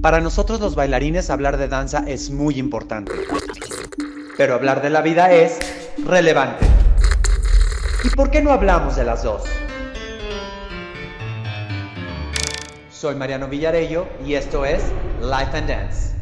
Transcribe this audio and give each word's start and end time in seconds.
Para 0.00 0.20
nosotros 0.20 0.60
los 0.60 0.74
bailarines 0.74 1.30
hablar 1.30 1.56
de 1.56 1.68
danza 1.68 2.04
es 2.06 2.30
muy 2.30 2.58
importante, 2.58 3.12
pero 4.36 4.54
hablar 4.54 4.82
de 4.82 4.90
la 4.90 5.00
vida 5.00 5.32
es 5.32 5.58
relevante. 6.04 6.66
¿Y 8.04 8.10
por 8.10 8.30
qué 8.30 8.42
no 8.42 8.52
hablamos 8.52 8.96
de 8.96 9.04
las 9.04 9.22
dos? 9.22 9.44
Soy 12.90 13.14
Mariano 13.14 13.48
Villarello 13.48 14.06
y 14.24 14.34
esto 14.34 14.66
es 14.66 14.82
Life 15.22 15.56
and 15.56 15.68
Dance. 15.68 16.14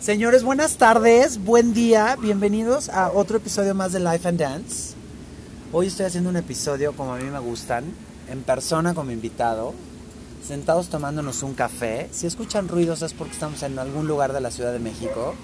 Señores, 0.00 0.44
buenas 0.44 0.78
tardes, 0.78 1.44
buen 1.44 1.74
día, 1.74 2.16
bienvenidos 2.18 2.88
a 2.88 3.10
otro 3.10 3.36
episodio 3.36 3.74
más 3.74 3.92
de 3.92 4.00
Life 4.00 4.26
and 4.26 4.40
Dance. 4.40 4.94
Hoy 5.72 5.88
estoy 5.88 6.06
haciendo 6.06 6.30
un 6.30 6.36
episodio 6.36 6.94
como 6.94 7.12
a 7.14 7.18
mí 7.18 7.24
me 7.24 7.38
gustan, 7.38 7.84
en 8.30 8.42
persona 8.42 8.94
como 8.94 9.10
invitado, 9.10 9.74
sentados 10.46 10.88
tomándonos 10.88 11.42
un 11.42 11.54
café. 11.54 12.08
Si 12.12 12.26
escuchan 12.26 12.68
ruidos 12.68 13.02
es 13.02 13.12
porque 13.12 13.34
estamos 13.34 13.62
en 13.62 13.78
algún 13.78 14.06
lugar 14.06 14.32
de 14.32 14.40
la 14.40 14.50
Ciudad 14.50 14.72
de 14.72 14.78
México, 14.78 15.34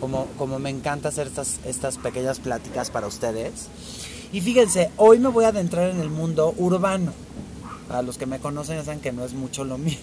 como, 0.00 0.26
como 0.38 0.58
me 0.58 0.70
encanta 0.70 1.08
hacer 1.08 1.26
estas, 1.26 1.60
estas 1.64 1.98
pequeñas 1.98 2.38
pláticas 2.38 2.90
para 2.90 3.06
ustedes. 3.06 3.68
Y 4.32 4.40
fíjense, 4.40 4.90
hoy 4.96 5.18
me 5.18 5.28
voy 5.28 5.44
a 5.44 5.48
adentrar 5.48 5.90
en 5.90 6.00
el 6.00 6.10
mundo 6.10 6.54
urbano. 6.56 7.12
Para 7.88 8.02
los 8.02 8.18
que 8.18 8.26
me 8.26 8.38
conocen 8.38 8.84
saben 8.84 9.00
que 9.00 9.12
no 9.12 9.24
es 9.24 9.34
mucho 9.34 9.64
lo 9.64 9.78
mío, 9.78 9.98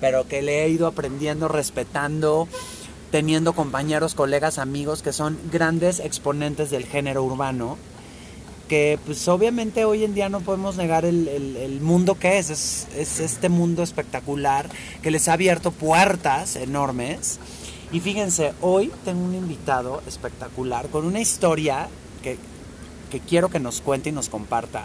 pero 0.00 0.28
que 0.28 0.42
le 0.42 0.64
he 0.64 0.68
ido 0.68 0.86
aprendiendo, 0.86 1.48
respetando, 1.48 2.48
teniendo 3.10 3.54
compañeros, 3.54 4.14
colegas, 4.14 4.58
amigos 4.58 5.02
que 5.02 5.12
son 5.12 5.38
grandes 5.50 6.00
exponentes 6.00 6.70
del 6.70 6.84
género 6.84 7.24
urbano, 7.24 7.78
que 8.68 8.98
pues 9.06 9.26
obviamente 9.28 9.84
hoy 9.84 10.02
en 10.04 10.14
día 10.14 10.28
no 10.28 10.40
podemos 10.40 10.76
negar 10.76 11.04
el, 11.04 11.28
el- 11.28 11.56
el 11.56 11.80
mundo 11.80 12.16
que 12.18 12.38
es. 12.38 12.50
es, 12.50 12.86
es 12.96 13.20
este 13.20 13.48
mundo 13.48 13.82
espectacular 13.82 14.68
que 15.02 15.10
les 15.10 15.28
ha 15.28 15.34
abierto 15.34 15.70
puertas 15.70 16.56
enormes. 16.56 17.38
Y 17.92 18.00
fíjense, 18.00 18.52
hoy 18.60 18.90
tengo 19.04 19.24
un 19.24 19.34
invitado 19.34 20.02
espectacular 20.08 20.88
con 20.88 21.04
una 21.06 21.20
historia 21.20 21.88
que, 22.22 22.36
que 23.10 23.20
quiero 23.20 23.48
que 23.48 23.60
nos 23.60 23.80
cuente 23.80 24.08
y 24.08 24.12
nos 24.12 24.28
comparta 24.28 24.84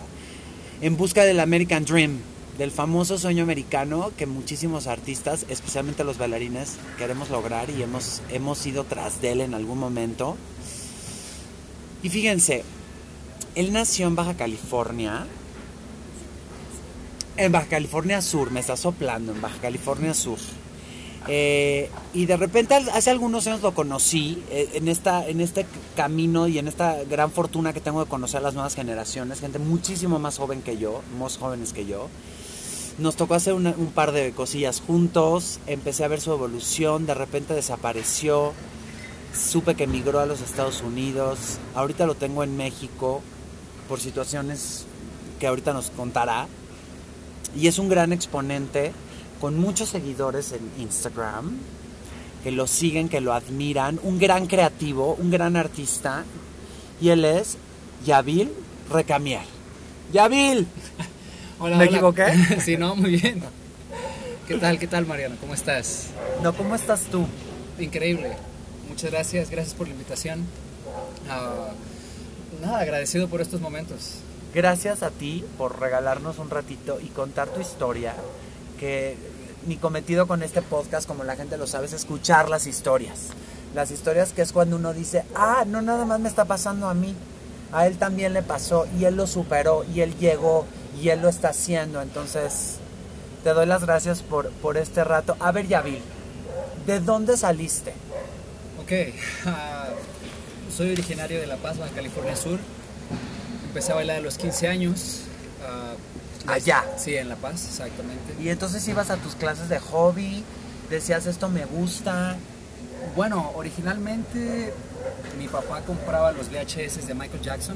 en 0.81 0.97
busca 0.97 1.23
del 1.23 1.39
American 1.39 1.83
Dream, 1.85 2.19
del 2.59 2.69
famoso 2.69 3.17
sueño 3.17 3.41
americano 3.43 4.11
que 4.17 4.27
muchísimos 4.27 4.85
artistas, 4.85 5.45
especialmente 5.49 6.03
los 6.03 6.19
bailarines, 6.19 6.73
queremos 6.99 7.31
lograr 7.31 7.71
y 7.71 7.81
hemos, 7.81 8.21
hemos 8.31 8.63
ido 8.67 8.83
tras 8.83 9.19
de 9.21 9.31
él 9.31 9.41
en 9.41 9.55
algún 9.55 9.79
momento. 9.79 10.37
Y 12.03 12.09
fíjense, 12.09 12.63
él 13.55 13.73
nació 13.73 14.07
en 14.07 14.15
Baja 14.15 14.35
California, 14.35 15.25
en 17.37 17.51
Baja 17.51 17.67
California 17.67 18.21
Sur, 18.21 18.51
me 18.51 18.59
está 18.59 18.77
soplando, 18.77 19.31
en 19.33 19.41
Baja 19.41 19.57
California 19.61 20.13
Sur. 20.13 20.39
Eh, 21.27 21.89
y 22.15 22.25
de 22.25 22.35
repente 22.35 22.73
hace 22.73 23.11
algunos 23.11 23.45
años 23.45 23.61
lo 23.61 23.75
conocí 23.75 24.41
eh, 24.49 24.69
en, 24.73 24.87
esta, 24.87 25.27
en 25.27 25.39
este 25.39 25.67
camino 25.95 26.47
y 26.47 26.57
en 26.57 26.67
esta 26.67 27.03
gran 27.03 27.31
fortuna 27.31 27.73
que 27.73 27.79
tengo 27.79 28.03
de 28.03 28.09
conocer 28.09 28.39
a 28.39 28.41
las 28.41 28.55
nuevas 28.55 28.73
generaciones, 28.73 29.39
gente 29.39 29.59
muchísimo 29.59 30.17
más 30.17 30.39
joven 30.39 30.63
que 30.63 30.77
yo, 30.77 31.01
más 31.19 31.37
jóvenes 31.37 31.73
que 31.73 31.85
yo. 31.85 32.07
Nos 32.97 33.15
tocó 33.15 33.35
hacer 33.35 33.53
un 33.53 33.91
par 33.93 34.11
de 34.11 34.31
cosillas 34.31 34.81
juntos, 34.81 35.59
empecé 35.65 36.03
a 36.03 36.07
ver 36.07 36.21
su 36.21 36.31
evolución, 36.31 37.05
de 37.05 37.13
repente 37.13 37.53
desapareció, 37.53 38.53
supe 39.33 39.75
que 39.75 39.85
emigró 39.85 40.19
a 40.19 40.25
los 40.25 40.41
Estados 40.41 40.81
Unidos, 40.81 41.57
ahorita 41.73 42.05
lo 42.05 42.15
tengo 42.15 42.43
en 42.43 42.57
México 42.57 43.21
por 43.91 43.99
situaciones 43.99 44.85
que 45.37 45.47
ahorita 45.47 45.73
nos 45.73 45.89
contará. 45.89 46.47
Y 47.53 47.67
es 47.67 47.77
un 47.77 47.89
gran 47.89 48.13
exponente 48.13 48.93
con 49.41 49.59
muchos 49.59 49.89
seguidores 49.89 50.53
en 50.53 50.61
Instagram, 50.81 51.57
que 52.41 52.51
lo 52.51 52.67
siguen, 52.67 53.09
que 53.09 53.19
lo 53.19 53.33
admiran, 53.33 53.99
un 54.03 54.17
gran 54.17 54.47
creativo, 54.47 55.15
un 55.15 55.29
gran 55.29 55.57
artista. 55.57 56.23
Y 57.01 57.09
él 57.09 57.25
es 57.25 57.57
Yavil 58.05 58.53
Recamier. 58.89 59.41
Yavil, 60.13 60.67
Hola, 61.59 61.75
¿Me 61.75 61.83
hola. 61.83 61.91
equivoqué? 61.91 62.61
sí, 62.63 62.77
no, 62.77 62.95
muy 62.95 63.17
bien. 63.17 63.43
¿Qué 64.47 64.55
tal, 64.55 64.79
qué 64.79 64.87
tal, 64.87 65.05
Mariano? 65.05 65.35
¿Cómo 65.41 65.53
estás? 65.53 66.11
no, 66.41 66.53
¿cómo 66.53 66.75
estás 66.75 67.01
tú? 67.11 67.27
Increíble. 67.77 68.37
Muchas 68.87 69.11
gracias, 69.11 69.49
gracias 69.49 69.75
por 69.75 69.87
la 69.87 69.93
invitación. 69.93 70.45
Ah, 71.29 71.71
nada, 72.61 72.79
agradecido 72.79 73.27
por 73.27 73.41
estos 73.41 73.59
momentos. 73.59 74.15
Gracias 74.53 75.03
a 75.03 75.09
ti 75.09 75.43
por 75.57 75.79
regalarnos 75.79 76.39
un 76.39 76.49
ratito 76.49 76.99
y 77.01 77.07
contar 77.07 77.49
tu 77.49 77.59
historia, 77.59 78.13
que 78.79 79.15
mi 79.65 79.77
cometido 79.77 80.27
con 80.27 80.43
este 80.43 80.61
podcast, 80.61 81.07
como 81.07 81.23
la 81.23 81.35
gente 81.35 81.57
lo 81.57 81.67
sabe, 81.67 81.85
es 81.87 81.93
escuchar 81.93 82.49
las 82.49 82.67
historias. 82.67 83.29
Las 83.73 83.91
historias 83.91 84.33
que 84.33 84.41
es 84.41 84.51
cuando 84.51 84.75
uno 84.75 84.93
dice, 84.93 85.23
ah, 85.35 85.63
no 85.65 85.81
nada 85.81 86.05
más 86.05 86.19
me 86.19 86.29
está 86.29 86.45
pasando 86.45 86.87
a 86.87 86.93
mí, 86.93 87.15
a 87.71 87.87
él 87.87 87.97
también 87.97 88.33
le 88.33 88.43
pasó 88.43 88.85
y 88.99 89.05
él 89.05 89.15
lo 89.15 89.27
superó 89.27 89.85
y 89.93 90.01
él 90.01 90.17
llegó 90.17 90.65
y 91.01 91.09
él 91.09 91.21
lo 91.21 91.29
está 91.29 91.49
haciendo. 91.49 92.01
Entonces, 92.01 92.77
te 93.43 93.51
doy 93.51 93.65
las 93.65 93.85
gracias 93.85 94.21
por, 94.21 94.51
por 94.51 94.77
este 94.77 95.03
rato. 95.03 95.37
A 95.39 95.51
ver, 95.51 95.67
Yavil, 95.67 96.01
¿de 96.85 96.99
dónde 96.99 97.37
saliste? 97.37 97.93
Ok, 98.83 99.15
ah, 99.45 99.80
soy 100.75 100.91
originario 100.91 101.39
de 101.39 101.47
La 101.47 101.57
Paz, 101.57 101.77
Baja 101.77 101.93
California 101.93 102.35
Sur. 102.35 102.59
Empecé 103.67 103.91
a 103.91 103.95
bailar 103.95 104.17
a 104.17 104.21
los 104.21 104.37
15 104.37 104.67
años. 104.67 105.21
ah, 105.67 105.93
Allá. 106.47 106.83
Sí, 106.97 107.15
en 107.15 107.29
La 107.29 107.35
Paz, 107.35 107.65
exactamente. 107.67 108.33
Y 108.41 108.49
entonces 108.49 108.87
ibas 108.87 109.09
a 109.09 109.17
tus 109.17 109.35
clases 109.35 109.69
de 109.69 109.79
hobby, 109.79 110.43
decías 110.89 111.25
esto 111.27 111.49
me 111.49 111.65
gusta. 111.65 112.37
Bueno, 113.15 113.51
originalmente 113.55 114.73
mi 115.37 115.47
papá 115.47 115.81
compraba 115.81 116.31
los 116.31 116.49
VHS 116.49 117.07
de 117.07 117.13
Michael 117.13 117.41
Jackson. 117.41 117.75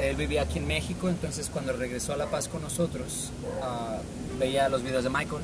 Él 0.00 0.14
vivía 0.16 0.42
aquí 0.42 0.58
en 0.58 0.66
México, 0.66 1.08
entonces 1.08 1.50
cuando 1.52 1.72
regresó 1.72 2.12
a 2.12 2.16
La 2.16 2.26
Paz 2.26 2.48
con 2.48 2.62
nosotros, 2.62 3.30
ah, 3.62 3.98
veía 4.38 4.68
los 4.68 4.82
videos 4.82 5.04
de 5.04 5.10
Michael 5.10 5.42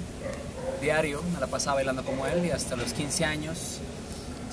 diario, 0.80 1.22
me 1.32 1.40
la 1.40 1.46
pasaba 1.46 1.76
bailando 1.76 2.04
como 2.04 2.26
él 2.26 2.44
y 2.44 2.50
hasta 2.50 2.76
los 2.76 2.92
15 2.92 3.24
años 3.24 3.80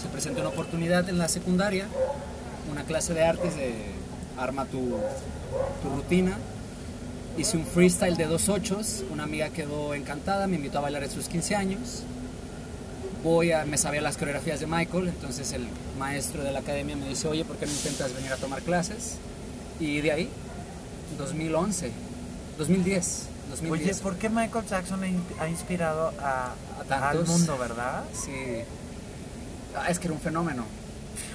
se 0.01 0.07
presentó 0.07 0.41
una 0.41 0.49
oportunidad 0.49 1.07
en 1.09 1.17
la 1.17 1.27
secundaria, 1.27 1.85
una 2.71 2.83
clase 2.83 3.13
de 3.13 3.23
artes 3.23 3.55
de 3.55 3.73
arma 4.37 4.65
tu, 4.65 4.97
tu 5.81 5.95
rutina. 5.95 6.37
Hice 7.37 7.57
un 7.57 7.65
freestyle 7.65 8.17
de 8.17 8.25
dos 8.25 8.49
ochos, 8.49 9.03
una 9.11 9.23
amiga 9.23 9.49
quedó 9.49 9.93
encantada, 9.93 10.47
me 10.47 10.57
invitó 10.57 10.79
a 10.79 10.81
bailar 10.81 11.03
en 11.03 11.11
sus 11.11 11.27
15 11.27 11.55
años 11.55 12.03
voy 13.23 13.51
a, 13.51 13.65
me 13.65 13.77
sabía 13.77 14.01
las 14.01 14.17
coreografías 14.17 14.59
de 14.59 14.67
Michael, 14.67 15.09
entonces 15.09 15.51
el 15.53 15.67
maestro 15.97 16.43
de 16.43 16.51
la 16.51 16.59
academia 16.59 16.95
me 16.95 17.07
dice, 17.07 17.27
oye, 17.27 17.45
¿por 17.45 17.57
qué 17.57 17.65
no 17.65 17.71
intentas 17.71 18.13
venir 18.13 18.31
a 18.31 18.37
tomar 18.37 18.61
clases? 18.61 19.17
Y 19.79 20.01
de 20.01 20.11
ahí, 20.11 20.29
2011, 21.17 21.91
2010, 22.57 23.27
2010. 23.51 23.91
Oye, 23.91 24.01
¿por 24.01 24.15
qué 24.17 24.29
Michael 24.29 24.65
Jackson 24.65 25.01
ha 25.39 25.47
inspirado 25.47 26.13
a, 26.19 26.53
A 26.79 26.83
tantos. 26.87 27.21
al 27.21 27.27
mundo, 27.27 27.57
verdad? 27.57 28.03
Sí. 28.13 28.63
Ah, 29.75 29.89
es 29.89 29.99
que 29.99 30.07
era 30.07 30.13
un 30.13 30.21
fenómeno. 30.21 30.63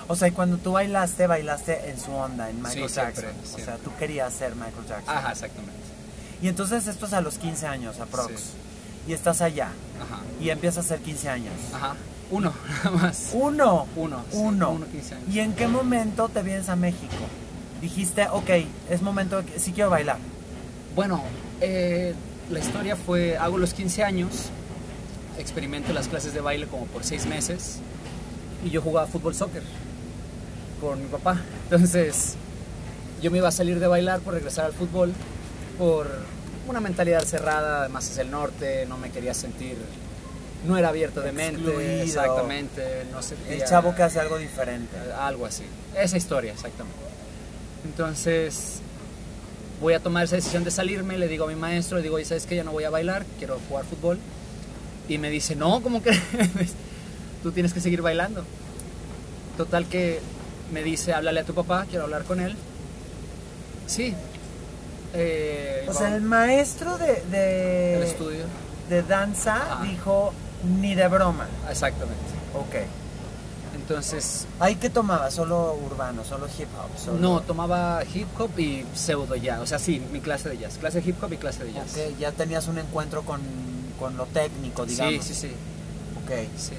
O 0.09 0.15
sea, 0.17 0.29
y 0.29 0.31
cuando 0.31 0.57
tú 0.59 0.73
bailaste, 0.73 1.27
bailaste 1.27 1.91
en 1.91 1.99
su 1.99 2.13
onda, 2.13 2.49
en 2.49 2.63
Michael 2.63 2.89
Sí, 2.89 2.95
Jackson. 2.95 3.25
siempre, 3.43 3.63
O 3.63 3.65
sea, 3.65 3.77
tú 3.79 3.91
querías 3.99 4.33
ser 4.33 4.55
Michael 4.55 4.87
Jackson. 4.89 5.17
Ajá, 5.17 5.33
exactamente. 5.33 5.81
Y 6.43 6.49
entonces 6.49 6.87
esto 6.87 7.07
es 7.07 7.13
a 7.13 7.21
los 7.21 7.39
15 7.39 7.67
años, 7.67 7.99
aprox. 7.99 8.33
Sí. 8.41 8.51
Y 9.09 9.13
estás 9.15 9.41
allá. 9.41 9.69
Ajá, 10.01 10.23
Y 10.41 10.51
empiezas 10.51 10.79
a 10.79 10.81
hacer 10.95 11.01
15 11.01 11.29
años. 11.29 11.53
ajá. 11.75 11.95
Uno, 12.31 12.53
nada 12.85 12.91
más. 12.91 13.31
Uno. 13.33 13.87
Uno, 13.97 14.25
sí, 14.31 14.37
Uno. 14.39 14.71
uno, 14.73 14.87
15 14.87 15.15
años. 15.15 15.29
¿Y 15.33 15.39
en 15.41 15.53
qué 15.55 15.69
momento 15.69 16.29
te 16.29 16.43
vienes 16.43 16.69
a 16.69 16.75
México? 16.77 17.15
Dijiste, 17.81 18.27
ok, 18.31 18.51
es 18.91 19.03
momento, 19.03 19.43
de 19.43 19.53
que 19.53 19.61
sí 19.61 19.73
quiero 19.73 19.91
bailar. 19.91 20.19
Bueno, 20.95 21.23
eh, 21.61 22.15
la 22.51 22.59
historia 22.59 22.97
fue, 22.97 23.37
hago 23.39 23.59
los 23.59 23.75
15 23.75 24.03
años, 24.03 24.51
experimento 25.39 25.93
las 25.93 26.09
clases 26.09 26.33
de 26.35 26.41
baile 26.41 26.67
como 26.67 26.87
por 26.87 27.05
6 27.05 27.27
meses 27.27 27.79
y 28.67 28.71
yo 28.71 28.83
jugaba 28.83 29.07
fútbol 29.07 29.35
soccer 29.35 29.63
con 30.81 31.01
mi 31.01 31.09
papá. 31.09 31.41
Entonces 31.65 32.35
yo 33.23 33.31
me 33.31 33.39
iba 33.39 33.49
a 33.49 33.53
salir 33.53 33.79
de 33.79 33.87
bailar 33.87 34.21
por 34.21 34.35
regresar 34.35 34.67
al 34.67 34.73
fútbol 34.73 35.13
por 35.79 36.09
una 36.69 36.81
mentalidad 36.81 37.23
cerrada, 37.25 37.81
además 37.81 38.11
es 38.11 38.19
el 38.19 38.31
norte, 38.31 38.87
no 38.87 38.99
me 38.99 39.11
quería 39.11 39.35
sentir, 39.35 39.77
no 40.67 40.77
era 40.77 40.89
abierto 40.89 41.21
de 41.21 41.31
mente, 41.31 42.03
exactamente, 42.03 43.05
no 43.13 43.21
El 43.49 43.65
chavo 43.65 43.95
que 43.95 44.03
hace 44.03 44.19
algo 44.19 44.37
diferente. 44.37 44.97
Algo 45.19 45.47
así. 45.47 45.63
Esa 45.97 46.17
historia, 46.17 46.53
exactamente. 46.53 46.99
Entonces, 47.85 48.81
voy 49.81 49.95
a 49.95 50.01
tomar 50.01 50.25
esa 50.25 50.37
decisión 50.37 50.65
de 50.65 50.73
salirme, 50.73 51.19
le 51.19 51.29
digo 51.29 51.45
a 51.45 51.49
mi 51.49 51.55
maestro, 51.55 51.99
le 51.99 52.03
digo, 52.03 52.17
oye, 52.17 52.25
¿sabes 52.25 52.47
qué? 52.47 52.57
Ya 52.57 52.65
no 52.65 52.73
voy 52.73 52.85
a 52.85 52.91
bailar, 52.91 53.25
quiero 53.39 53.61
jugar 53.69 53.85
fútbol. 53.85 54.19
Y 55.09 55.19
me 55.19 55.31
dice, 55.31 55.55
no, 55.55 55.81
¿cómo 55.83 56.03
crees? 56.03 56.21
Tú 57.47 57.53
tienes 57.53 57.73
que 57.73 57.79
seguir 57.81 58.03
bailando. 58.03 58.43
Total 59.57 59.87
que 59.87 60.19
me 60.73 60.83
dice, 60.83 61.15
háblale 61.15 61.39
a 61.39 61.45
tu 61.45 61.55
papá, 61.55 61.87
quiero 61.89 62.03
hablar 62.03 62.25
con 62.25 62.41
él. 62.41 62.57
Sí. 63.87 64.13
Eh, 65.15 65.87
O 65.89 65.93
sea, 65.95 66.17
el 66.17 66.23
maestro 66.23 66.99
de, 66.99 67.23
de- 67.31 67.95
al 67.99 68.03
estudio. 68.03 68.47
de 68.91 69.03
danza 69.05 69.79
dijo 69.85 70.33
ni 70.81 70.97
de 70.97 71.07
broma. 71.07 71.47
Exactamente. 71.71 72.19
Ok. 72.53 72.85
Entonces, 73.77 74.49
¿Ahí 74.59 74.75
qué 74.75 74.91
tomaba? 74.91 75.31
¿Solo 75.31 75.73
urbano? 75.87 76.25
¿Solo 76.25 76.49
hip 76.59 76.67
hop? 76.77 76.99
Solo... 76.99 77.19
no, 77.21 77.43
tomaba 77.43 78.03
hip 78.13 78.27
hop 78.41 78.59
y 78.59 78.85
pseudo 78.93 79.37
jazz. 79.37 79.61
O 79.61 79.67
sea, 79.69 79.79
sí, 79.79 80.03
mi 80.13 80.19
clase 80.21 80.49
de 80.49 80.59
jazz. 80.59 80.79
Clase 80.79 81.01
de 81.01 81.09
hip 81.11 81.23
hop 81.23 81.33
y 81.33 81.37
clase 81.37 81.63
de 81.63 81.75
jazz. 81.75 81.93
Ok, 81.93 82.19
ya 82.19 82.33
tenías 82.33 82.67
un 82.67 82.79
encuentro 82.79 83.23
con, 83.23 83.41
con 84.01 84.17
lo 84.17 84.27
técnico, 84.27 84.85
digamos. 84.85 85.25
Sí, 85.25 85.33
sí, 85.35 85.41
sí. 85.49 85.53
Ok. 86.25 86.33
Sí, 86.59 86.75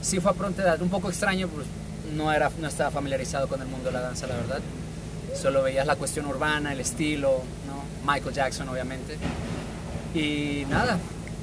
sí 0.00 0.20
fue 0.20 0.30
a 0.30 0.34
pronta 0.34 0.62
edad, 0.62 0.80
un 0.80 0.88
poco 0.88 1.08
extraño, 1.08 1.48
pues 1.48 1.66
no, 2.14 2.32
era, 2.32 2.50
no 2.60 2.68
estaba 2.68 2.90
familiarizado 2.90 3.48
con 3.48 3.60
el 3.60 3.68
mundo 3.68 3.86
de 3.86 3.92
la 3.92 4.00
danza, 4.00 4.26
la 4.26 4.36
verdad. 4.36 4.60
Solo 5.34 5.62
veías 5.62 5.86
la 5.86 5.96
cuestión 5.96 6.26
urbana, 6.26 6.72
el 6.72 6.80
estilo, 6.80 7.42
¿no? 7.66 8.10
Michael 8.10 8.34
Jackson, 8.34 8.68
obviamente. 8.68 9.16
Y 10.14 10.64
nada, 10.68 10.98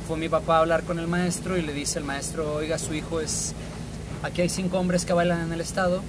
fue 0.08 0.18
mi 0.18 0.30
papá 0.30 0.58
a 0.58 0.60
hablar 0.60 0.84
con 0.84 1.00
el 1.00 1.08
maestro 1.08 1.58
y 1.58 1.62
le 1.62 1.74
dice 1.74 2.00
el 2.00 2.06
maestro, 2.06 2.56
oiga, 2.56 2.78
su 2.78 2.94
hijo 2.94 3.22
es... 3.22 3.54
Aquí 4.24 4.42
hay 4.42 4.50
cinco 4.50 4.80
hombres 4.80 5.06
que 5.06 5.14
bailan 5.14 5.42
en 5.42 5.54
el 5.54 5.62
estado 5.62 6.02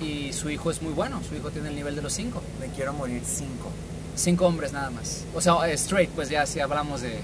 y 0.00 0.32
su 0.32 0.48
hijo 0.48 0.70
es 0.70 0.80
muy 0.80 0.92
bueno, 0.92 1.20
su 1.28 1.34
hijo 1.34 1.50
tiene 1.50 1.68
el 1.68 1.74
nivel 1.74 1.94
de 1.94 2.02
los 2.02 2.12
cinco. 2.12 2.42
Me 2.60 2.68
quiero 2.68 2.92
morir 2.92 3.22
cinco. 3.24 3.70
Cinco 4.16 4.46
hombres 4.46 4.72
nada 4.72 4.90
más. 4.90 5.24
O 5.34 5.40
sea, 5.40 5.68
eh, 5.68 5.74
straight, 5.74 6.10
pues 6.10 6.28
ya 6.30 6.46
si 6.46 6.60
hablamos 6.60 7.02
de 7.02 7.20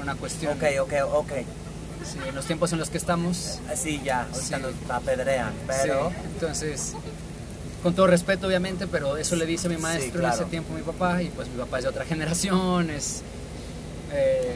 una 0.00 0.14
cuestión... 0.14 0.56
Ok, 0.56 0.64
ok, 0.82 0.92
ok. 1.12 1.32
Sí, 2.04 2.18
en 2.26 2.34
los 2.34 2.44
tiempos 2.46 2.72
en 2.72 2.78
los 2.78 2.90
que 2.90 2.98
estamos, 2.98 3.58
Sí, 3.76 4.00
ya, 4.04 4.22
ahorita 4.32 4.56
Sí. 4.56 4.62
nos 4.62 4.90
apedrean, 4.90 5.52
pero... 5.66 6.10
Sí, 6.10 6.16
entonces, 6.34 6.92
con 7.82 7.94
todo 7.94 8.06
respeto 8.06 8.46
obviamente, 8.46 8.86
pero 8.86 9.16
eso 9.16 9.36
le 9.36 9.46
dice 9.46 9.68
mi 9.68 9.76
maestro 9.76 10.20
claro. 10.20 10.34
en 10.36 10.40
ese 10.42 10.50
tiempo 10.50 10.72
a 10.74 10.76
mi 10.76 10.82
papá, 10.82 11.22
y 11.22 11.28
pues 11.28 11.48
mi 11.48 11.56
papá 11.58 11.78
es 11.78 11.84
de 11.84 11.90
otra 11.90 12.04
generación, 12.06 12.90
es 12.90 13.22
eh, 14.12 14.54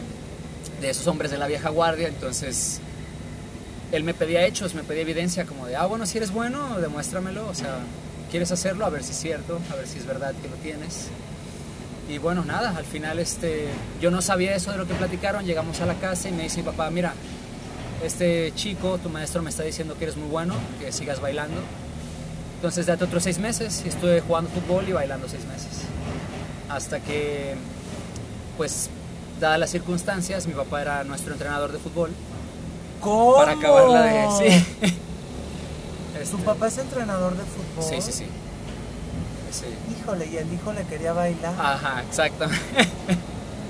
de 0.81 0.91
esos 0.91 1.07
hombres 1.07 1.31
de 1.31 1.39
la 1.39 1.47
vieja 1.47 1.69
guardia, 1.71 2.09
entonces 2.09 2.81
él 3.93 4.03
me 4.05 4.15
pedía 4.15 4.45
hechos, 4.45 4.75
me 4.75 4.83
pedía 4.83 5.03
evidencia 5.03 5.45
como 5.45 5.67
de, 5.67 5.77
ah, 5.77 5.87
bueno, 5.87 6.07
si 6.07 6.19
eres 6.19 6.33
bueno, 6.33 6.81
demuéstramelo, 6.81 7.47
o 7.49 7.55
sea, 7.55 7.79
¿quieres 8.31 8.51
hacerlo? 8.51 8.85
A 8.87 8.91
ver 8.91 9.05
si 9.05 9.13
es 9.13 9.19
cierto, 9.19 9.61
a 9.71 9.77
ver 9.77 9.87
si 9.87 9.99
es 9.99 10.07
verdad 10.07 10.35
que 10.43 10.49
lo 10.49 10.57
tienes. 10.57 11.07
Y 12.09 12.19
bueno, 12.19 12.45
nada, 12.45 12.75
al 12.77 12.85
final 12.85 13.19
este, 13.19 13.67
yo 14.01 14.11
no 14.11 14.21
sabía 14.21 14.55
eso 14.55 14.71
de 14.71 14.77
lo 14.79 14.87
que 14.87 14.95
platicaron, 14.95 15.45
llegamos 15.47 15.81
a 15.81 15.87
la 15.87 15.95
casa 15.95 16.29
y 16.29 16.33
me 16.33 16.43
dice 16.43 16.59
mi 16.59 16.65
papá, 16.65 16.91
mira, 16.91 17.15
este 18.05 18.53
chico, 18.55 18.99
tu 18.99 19.09
maestro 19.09 19.43
me 19.43 19.49
está 19.51 19.63
diciendo 19.63 19.97
que 19.97 20.05
eres 20.05 20.17
muy 20.17 20.29
bueno, 20.29 20.55
que 20.81 20.93
sigas 20.93 21.21
bailando. 21.21 21.61
Entonces 22.57 22.87
date 22.87 23.05
otros 23.05 23.23
seis 23.23 23.39
meses 23.39 23.83
y 23.85 23.89
estuve 23.89 24.21
jugando 24.21 24.51
fútbol 24.51 24.87
y 24.89 24.93
bailando 24.93 25.29
seis 25.29 25.45
meses. 25.47 25.69
Hasta 26.69 27.01
que, 27.01 27.55
pues, 28.57 28.91
dadas 29.41 29.59
las 29.59 29.71
circunstancias, 29.71 30.47
mi 30.47 30.53
papá 30.55 30.83
era 30.83 31.05
nuestro 31.05 31.33
entrenador 31.33 31.73
de 31.73 31.79
fútbol. 31.79 32.11
¿Cómo? 33.01 33.37
Para 33.37 33.53
acabarla 33.53 34.03
de... 34.03 34.29
Sí. 34.51 34.65
¿Tu 36.15 36.21
Este, 36.21 36.37
papá 36.39 36.69
es 36.69 36.79
entrenador 36.79 37.33
de 37.37 37.43
fútbol? 37.45 37.85
Sí, 37.87 38.01
sí, 38.01 38.13
sí. 38.13 38.25
Sí. 39.61 39.67
Híjole, 40.01 40.27
y 40.27 40.37
el 40.37 40.53
hijo 40.53 40.73
le 40.73 40.83
quería 40.85 41.13
bailar. 41.13 41.55
Ajá, 41.59 42.03
exactamente. 42.09 42.63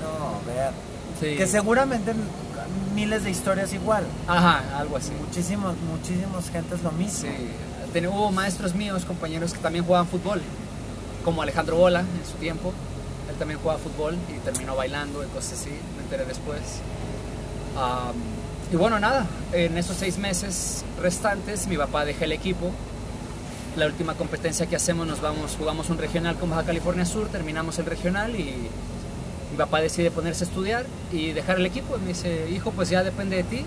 No, 0.01 0.39
ver. 0.53 0.71
Sí. 1.19 1.35
Que 1.37 1.47
seguramente 1.47 2.13
miles 2.93 3.23
de 3.23 3.31
historias 3.31 3.73
igual. 3.73 4.03
Ajá, 4.27 4.61
algo 4.77 4.97
así. 4.97 5.11
Muchísimos, 5.25 5.75
muchísimos 5.91 6.49
gentes 6.49 6.81
lo 6.83 6.91
mismo. 6.91 7.29
Sí, 7.29 7.49
Ten- 7.93 8.07
hubo 8.07 8.31
maestros 8.31 8.73
míos, 8.75 9.03
compañeros 9.05 9.53
que 9.53 9.59
también 9.59 9.83
jugaban 9.85 10.07
fútbol, 10.07 10.41
como 11.23 11.41
Alejandro 11.41 11.77
Bola 11.77 12.01
en 12.01 12.25
su 12.29 12.37
tiempo. 12.37 12.73
Él 13.29 13.35
también 13.37 13.59
jugaba 13.59 13.79
fútbol 13.79 14.15
y 14.29 14.39
terminó 14.39 14.75
bailando 14.75 15.23
y 15.23 15.27
cosas 15.27 15.53
así, 15.59 15.71
me 15.97 16.03
enteré 16.03 16.25
después. 16.25 16.59
Am, 17.77 18.13
y 18.71 18.75
bueno, 18.75 18.99
nada, 18.99 19.25
en 19.53 19.77
esos 19.77 19.97
seis 19.97 20.17
meses 20.17 20.83
restantes 21.01 21.67
mi 21.67 21.77
papá 21.77 22.05
deja 22.05 22.25
el 22.25 22.31
equipo. 22.31 22.71
La 23.75 23.87
última 23.87 24.13
competencia 24.13 24.67
que 24.67 24.77
hacemos 24.77 25.05
nos 25.05 25.19
vamos, 25.19 25.55
jugamos 25.57 25.89
un 25.89 25.97
regional 25.97 26.37
con 26.37 26.49
Baja 26.49 26.63
California 26.63 27.05
Sur, 27.05 27.27
terminamos 27.27 27.77
el 27.77 27.85
regional 27.85 28.33
y 28.33 28.69
mi 29.51 29.57
papá 29.57 29.81
decide 29.81 30.11
ponerse 30.11 30.45
a 30.45 30.47
estudiar 30.47 30.85
y 31.11 31.33
dejar 31.33 31.57
el 31.57 31.65
equipo. 31.65 31.97
Y 31.97 31.99
me 31.99 32.07
dice, 32.09 32.49
hijo, 32.49 32.71
pues 32.71 32.89
ya 32.89 33.03
depende 33.03 33.35
de 33.35 33.43
ti. 33.43 33.65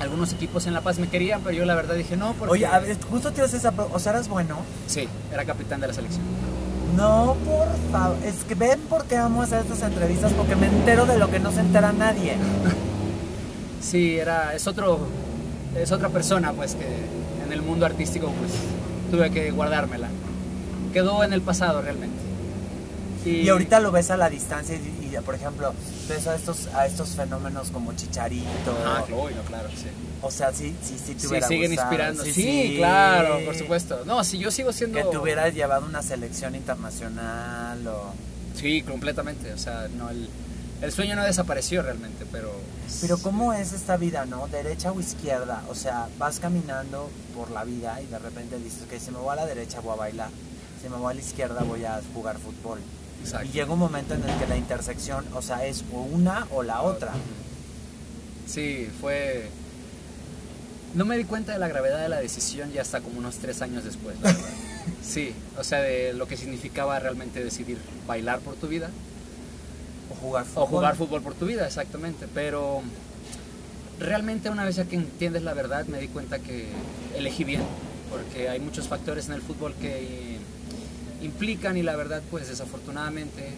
Algunos 0.00 0.32
equipos 0.32 0.68
en 0.68 0.74
La 0.74 0.82
Paz 0.82 1.00
me 1.00 1.08
querían, 1.08 1.40
pero 1.42 1.56
yo 1.56 1.64
la 1.64 1.74
verdad 1.74 1.96
dije 1.96 2.16
no, 2.16 2.32
porque... 2.34 2.52
Oye, 2.52 2.66
a 2.66 2.78
ver, 2.78 2.96
justo 3.10 3.32
te 3.32 3.44
esa... 3.44 3.72
O 3.92 3.98
sea, 3.98 4.12
eras 4.12 4.28
bueno. 4.28 4.58
Sí, 4.86 5.08
era 5.32 5.44
capitán 5.44 5.80
de 5.80 5.88
la 5.88 5.92
selección. 5.92 6.22
No, 6.96 7.36
por 7.44 7.66
favor. 7.90 8.16
Es 8.24 8.44
que 8.44 8.54
ven 8.54 8.80
por 8.82 9.04
qué 9.06 9.16
amo 9.16 9.42
hacer 9.42 9.62
estas 9.62 9.82
entrevistas, 9.82 10.32
porque 10.32 10.54
me 10.54 10.66
entero 10.66 11.06
de 11.06 11.18
lo 11.18 11.28
que 11.28 11.40
no 11.40 11.50
se 11.50 11.60
entera 11.60 11.92
nadie. 11.92 12.36
Sí, 13.80 14.18
era, 14.18 14.54
es 14.54 14.66
otro, 14.66 14.98
es 15.76 15.92
otra 15.92 16.08
persona, 16.08 16.52
pues, 16.52 16.74
que 16.74 16.84
en 17.44 17.52
el 17.52 17.62
mundo 17.62 17.86
artístico, 17.86 18.26
pues, 18.26 18.50
tuve 19.10 19.30
que 19.30 19.50
guardármela. 19.50 20.08
Quedó 20.92 21.22
en 21.24 21.32
el 21.32 21.42
pasado, 21.42 21.82
realmente. 21.82 22.16
Y 23.24 23.48
ahorita 23.48 23.80
lo 23.80 23.90
ves 23.92 24.10
a 24.10 24.16
la 24.16 24.30
distancia 24.30 24.76
y, 24.76 25.14
y, 25.14 25.20
por 25.20 25.34
ejemplo, 25.34 25.74
ves 26.08 26.26
a 26.26 26.34
estos, 26.34 26.68
a 26.74 26.86
estos 26.86 27.10
fenómenos 27.10 27.70
como 27.70 27.92
Chicharito. 27.92 28.46
Ah, 28.86 29.04
claro, 29.06 29.28
claro, 29.46 29.68
sí. 29.70 29.86
O 30.22 30.30
sea, 30.30 30.52
sí, 30.52 30.74
sí, 30.82 30.96
sí 30.98 31.14
te 31.14 31.20
Sí, 31.20 31.28
siguen 31.46 31.70
gustado. 31.70 31.90
inspirando. 31.90 32.24
Sí, 32.24 32.74
claro, 32.78 33.40
por 33.44 33.54
supuesto. 33.54 34.02
No, 34.06 34.24
si 34.24 34.38
yo 34.38 34.50
sigo 34.50 34.72
siendo... 34.72 34.98
Que 34.98 35.04
te 35.04 35.18
hubieras 35.18 35.52
llevado 35.54 35.84
una 35.86 36.02
selección 36.02 36.54
internacional 36.54 37.86
o... 37.86 38.12
Sí, 38.54 38.82
completamente. 38.82 39.52
O 39.52 39.58
sea, 39.58 39.88
no, 39.96 40.08
el, 40.10 40.28
el 40.80 40.92
sueño 40.92 41.16
no 41.16 41.24
desapareció 41.24 41.82
realmente, 41.82 42.24
pero... 42.30 42.52
Pero 43.00 43.18
¿cómo 43.18 43.52
es 43.52 43.72
esta 43.72 43.96
vida, 43.96 44.26
no? 44.26 44.46
¿Derecha 44.46 44.92
o 44.92 45.00
izquierda? 45.00 45.64
O 45.68 45.74
sea, 45.74 46.08
vas 46.18 46.38
caminando 46.38 47.10
por 47.36 47.50
la 47.50 47.64
vida 47.64 48.00
y 48.00 48.06
de 48.06 48.18
repente 48.18 48.58
dices 48.58 48.84
que 48.88 49.00
si 49.00 49.10
me 49.10 49.18
voy 49.18 49.32
a 49.32 49.36
la 49.36 49.46
derecha 49.46 49.80
voy 49.80 49.94
a 49.94 49.96
bailar, 49.96 50.30
si 50.80 50.88
me 50.88 50.96
voy 50.96 51.12
a 51.12 51.14
la 51.14 51.20
izquierda 51.20 51.62
voy 51.64 51.84
a 51.84 52.00
jugar 52.14 52.38
fútbol. 52.38 52.78
Exacto. 53.22 53.48
Y 53.48 53.50
llega 53.50 53.72
un 53.72 53.78
momento 53.80 54.14
en 54.14 54.22
el 54.22 54.38
que 54.38 54.46
la 54.46 54.56
intersección, 54.56 55.24
o 55.34 55.42
sea, 55.42 55.66
es 55.66 55.84
o 55.92 56.02
una 56.02 56.46
o 56.52 56.62
la 56.62 56.82
otra. 56.82 57.12
Sí, 58.46 58.88
fue... 59.00 59.50
No 60.94 61.04
me 61.04 61.18
di 61.18 61.24
cuenta 61.24 61.52
de 61.52 61.58
la 61.58 61.68
gravedad 61.68 62.00
de 62.00 62.08
la 62.08 62.20
decisión 62.20 62.72
ya 62.72 62.82
hasta 62.82 63.00
como 63.00 63.18
unos 63.18 63.36
tres 63.36 63.62
años 63.62 63.84
después, 63.84 64.16
la 64.20 64.32
verdad. 64.32 64.48
Sí, 65.02 65.34
o 65.58 65.64
sea, 65.64 65.80
de 65.80 66.14
lo 66.14 66.26
que 66.26 66.36
significaba 66.36 66.98
realmente 66.98 67.44
decidir 67.44 67.78
bailar 68.06 68.40
por 68.40 68.54
tu 68.54 68.68
vida 68.68 68.90
O 70.10 70.14
jugar 70.14 70.44
fútbol. 70.44 70.62
o 70.62 70.66
jugar 70.66 70.96
fútbol 70.96 71.22
por 71.22 71.34
tu 71.34 71.46
vida, 71.46 71.66
exactamente. 71.66 72.26
Pero 72.32 72.82
realmente 74.00 74.50
una 74.50 74.64
vez 74.64 74.80
que 74.88 74.96
entiendes 74.96 75.42
la 75.42 75.54
verdad 75.54 75.86
me 75.86 75.98
di 76.00 76.08
cuenta 76.08 76.38
que 76.38 76.66
elegí 77.16 77.44
bien, 77.44 77.62
porque 78.10 78.48
hay 78.48 78.60
muchos 78.60 78.88
factores 78.88 79.26
en 79.28 79.34
el 79.34 79.42
fútbol 79.42 79.74
que 79.80 80.38
implican 81.22 81.76
y 81.76 81.82
la 81.82 81.96
verdad 81.96 82.22
pues 82.30 82.48
desafortunadamente 82.48 83.48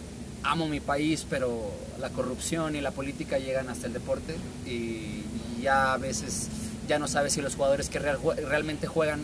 amo 0.42 0.66
mi 0.66 0.80
país, 0.80 1.26
pero 1.28 1.70
la 2.00 2.08
corrupción 2.08 2.74
y 2.74 2.80
la 2.80 2.90
política 2.90 3.38
llegan 3.38 3.68
hasta 3.68 3.86
el 3.86 3.92
deporte 3.92 4.34
y 4.66 5.22
ya 5.62 5.92
a 5.92 5.98
veces 5.98 6.48
ya 6.88 6.98
no 6.98 7.06
sabes 7.06 7.34
si 7.34 7.42
los 7.42 7.54
jugadores 7.54 7.90
que 7.90 7.98
real- 7.98 8.18
realmente 8.48 8.86
juegan 8.86 9.20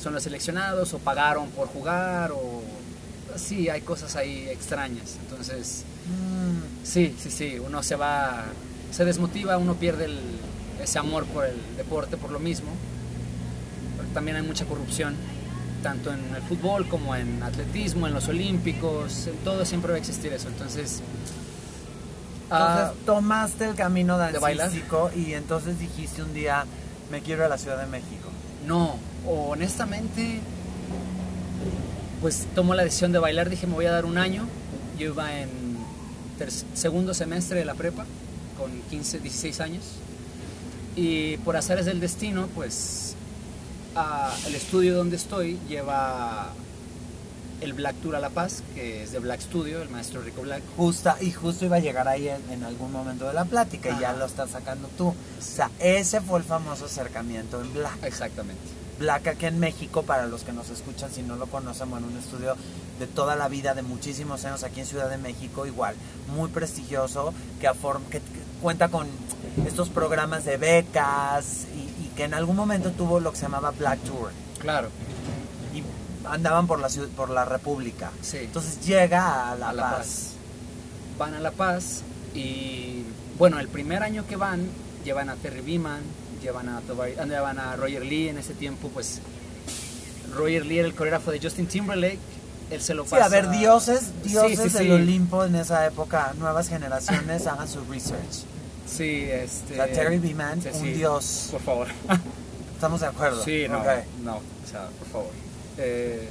son 0.00 0.14
los 0.14 0.22
seleccionados 0.22 0.94
o 0.94 0.98
pagaron 0.98 1.48
por 1.50 1.66
jugar 1.66 2.30
o 2.30 2.62
sí, 3.36 3.68
hay 3.68 3.80
cosas 3.80 4.14
ahí 4.14 4.46
extrañas. 4.48 5.16
Entonces, 5.28 5.82
Mm, 6.08 6.84
Sí, 6.86 7.14
sí, 7.20 7.30
sí, 7.30 7.58
uno 7.58 7.82
se 7.82 7.96
va, 7.96 8.44
se 8.92 9.04
desmotiva, 9.04 9.58
uno 9.58 9.74
pierde 9.74 10.04
el- 10.04 10.20
ese 10.82 10.98
amor 11.00 11.24
por 11.26 11.44
el 11.44 11.56
deporte, 11.76 12.16
por 12.16 12.30
lo 12.30 12.38
mismo. 12.38 12.68
También 14.14 14.36
hay 14.36 14.42
mucha 14.44 14.64
corrupción, 14.66 15.14
tanto 15.82 16.12
en 16.12 16.20
el 16.34 16.42
fútbol 16.42 16.88
como 16.88 17.14
en 17.16 17.42
atletismo, 17.42 18.06
en 18.06 18.14
los 18.14 18.28
olímpicos, 18.28 19.26
en 19.26 19.36
todo 19.38 19.64
siempre 19.64 19.90
va 19.90 19.96
a 19.96 20.00
existir 20.00 20.32
eso. 20.32 20.48
Entonces, 20.48 21.02
ah, 22.50 22.76
Entonces 22.84 23.04
tomaste 23.04 23.64
el 23.68 23.74
camino 23.74 24.16
¿De 24.16 24.38
bailar? 24.38 24.66
dancístico 24.68 25.10
y 25.14 25.32
entonces 25.34 25.78
dijiste 25.80 26.22
un 26.22 26.32
día, 26.32 26.64
me 27.10 27.20
quiero 27.20 27.44
a 27.44 27.48
la 27.48 27.58
Ciudad 27.58 27.78
de 27.78 27.86
México. 27.86 28.28
no, 28.66 28.96
honestamente, 29.26 30.40
pues 32.20 32.46
tomo 32.54 32.74
la 32.74 32.84
decisión 32.84 33.12
de 33.12 33.18
bailar, 33.18 33.50
dije 33.50 33.66
me 33.66 33.74
voy 33.74 33.86
a 33.86 33.92
dar 33.92 34.04
un 34.04 34.18
año. 34.18 34.46
Yo 34.98 35.06
iba 35.08 35.36
en 35.38 35.65
segundo 36.74 37.14
semestre 37.14 37.58
de 37.58 37.64
la 37.64 37.74
prepa, 37.74 38.04
con 38.58 38.70
15, 38.90 39.20
16 39.20 39.60
años. 39.60 39.84
Y 40.96 41.36
por 41.38 41.56
azares 41.56 41.86
del 41.86 42.00
destino, 42.00 42.48
pues 42.54 43.14
ah, 43.94 44.34
el 44.46 44.54
estudio 44.54 44.96
donde 44.96 45.16
estoy 45.16 45.58
lleva 45.68 46.52
el 47.60 47.72
Black 47.72 47.96
Tour 47.96 48.16
a 48.16 48.20
La 48.20 48.30
Paz, 48.30 48.62
que 48.74 49.02
es 49.02 49.12
de 49.12 49.18
Black 49.18 49.40
Studio, 49.40 49.82
el 49.82 49.88
maestro 49.88 50.22
Rico 50.22 50.42
Black. 50.42 50.62
Justa, 50.76 51.16
y 51.20 51.32
justo 51.32 51.64
iba 51.64 51.76
a 51.76 51.80
llegar 51.80 52.08
ahí 52.08 52.28
en, 52.28 52.50
en 52.50 52.64
algún 52.64 52.92
momento 52.92 53.26
de 53.26 53.34
la 53.34 53.44
plática 53.44 53.90
y 53.90 54.00
ya 54.00 54.12
lo 54.12 54.26
estás 54.26 54.50
sacando 54.50 54.88
tú. 54.96 55.08
O 55.08 55.14
sea, 55.40 55.70
ese 55.78 56.20
fue 56.20 56.38
el 56.38 56.44
famoso 56.44 56.86
acercamiento 56.86 57.60
en 57.60 57.72
Black. 57.72 58.04
Exactamente. 58.04 58.85
Black 58.98 59.26
aquí 59.28 59.46
en 59.46 59.58
México, 59.58 60.02
para 60.02 60.26
los 60.26 60.42
que 60.42 60.52
nos 60.52 60.70
escuchan, 60.70 61.10
si 61.12 61.22
no 61.22 61.36
lo 61.36 61.46
conocen, 61.46 61.90
bueno, 61.90 62.06
un 62.06 62.16
estudio 62.16 62.56
de 62.98 63.06
toda 63.06 63.36
la 63.36 63.48
vida, 63.48 63.74
de 63.74 63.82
muchísimos 63.82 64.44
años 64.44 64.64
aquí 64.64 64.80
en 64.80 64.86
Ciudad 64.86 65.10
de 65.10 65.18
México, 65.18 65.66
igual, 65.66 65.94
muy 66.28 66.48
prestigioso, 66.48 67.34
que, 67.60 67.70
que 68.10 68.20
que 68.20 68.22
cuenta 68.62 68.88
con 68.88 69.06
estos 69.66 69.90
programas 69.90 70.44
de 70.44 70.56
becas 70.56 71.66
y, 71.74 72.04
y 72.06 72.12
que 72.16 72.24
en 72.24 72.34
algún 72.34 72.56
momento 72.56 72.90
tuvo 72.90 73.20
lo 73.20 73.30
que 73.32 73.36
se 73.36 73.42
llamaba 73.42 73.70
Black 73.70 74.00
Tour 74.00 74.30
Claro, 74.58 74.88
y 75.74 75.82
andaban 76.26 76.66
por 76.66 76.80
la 76.80 76.88
ciudad, 76.88 77.08
por 77.08 77.30
la 77.30 77.44
República. 77.44 78.10
Sí. 78.22 78.38
Entonces 78.38 78.84
llega 78.84 79.50
a 79.50 79.54
La, 79.56 79.68
a 79.68 79.72
La 79.72 79.82
Paz. 79.82 79.96
Paz. 79.98 80.32
Van 81.18 81.34
a 81.34 81.40
La 81.40 81.50
Paz 81.50 82.02
y, 82.34 83.04
bueno, 83.38 83.58
el 83.60 83.68
primer 83.68 84.02
año 84.02 84.26
que 84.26 84.36
van, 84.36 84.68
llevan 85.04 85.28
a 85.28 85.36
Terry 85.36 85.60
Beeman, 85.60 86.00
llevan 86.42 86.68
a, 86.68 86.80
Tobar- 86.82 87.14
ah, 87.18 87.24
llevan 87.24 87.58
a 87.58 87.76
Roger 87.76 88.04
Lee. 88.04 88.28
En 88.28 88.38
ese 88.38 88.54
tiempo, 88.54 88.88
pues, 88.88 89.20
Roger 90.34 90.66
Lee 90.66 90.78
era 90.78 90.88
el 90.88 90.94
coreógrafo 90.94 91.30
de 91.30 91.40
Justin 91.40 91.66
Timberlake. 91.66 92.18
Él 92.70 92.80
se 92.82 92.94
lo 92.94 93.04
Sí, 93.04 93.10
pasa. 93.10 93.26
a 93.26 93.28
ver, 93.28 93.48
dioses, 93.50 94.00
Sí, 94.24 94.30
dioses 94.30 94.58
sí, 94.60 94.70
sí. 94.70 94.78
del 94.78 94.92
Olimpo 94.92 95.44
en 95.44 95.54
esa 95.54 95.86
época, 95.86 96.32
nuevas 96.38 96.68
generaciones 96.68 97.46
hagan 97.46 97.68
su 97.68 97.80
research. 97.84 98.44
Sí, 98.86 99.24
este. 99.30 99.74
O 99.74 99.76
sea, 99.76 99.92
Terry 99.92 100.18
Beeman, 100.18 100.60
sí, 100.62 100.68
un 100.72 100.80
sí. 100.80 100.92
dios. 100.92 101.48
Por 101.52 101.60
favor. 101.60 101.86
¿Estamos 102.74 103.00
de 103.00 103.06
acuerdo? 103.06 103.42
Sí, 103.44 103.66
no, 103.70 103.78
Ok. 103.78 103.86
no, 104.24 104.36
o 104.36 104.68
sea, 104.70 104.88
por 104.98 105.08
favor. 105.08 105.30
Eh, 105.78 106.28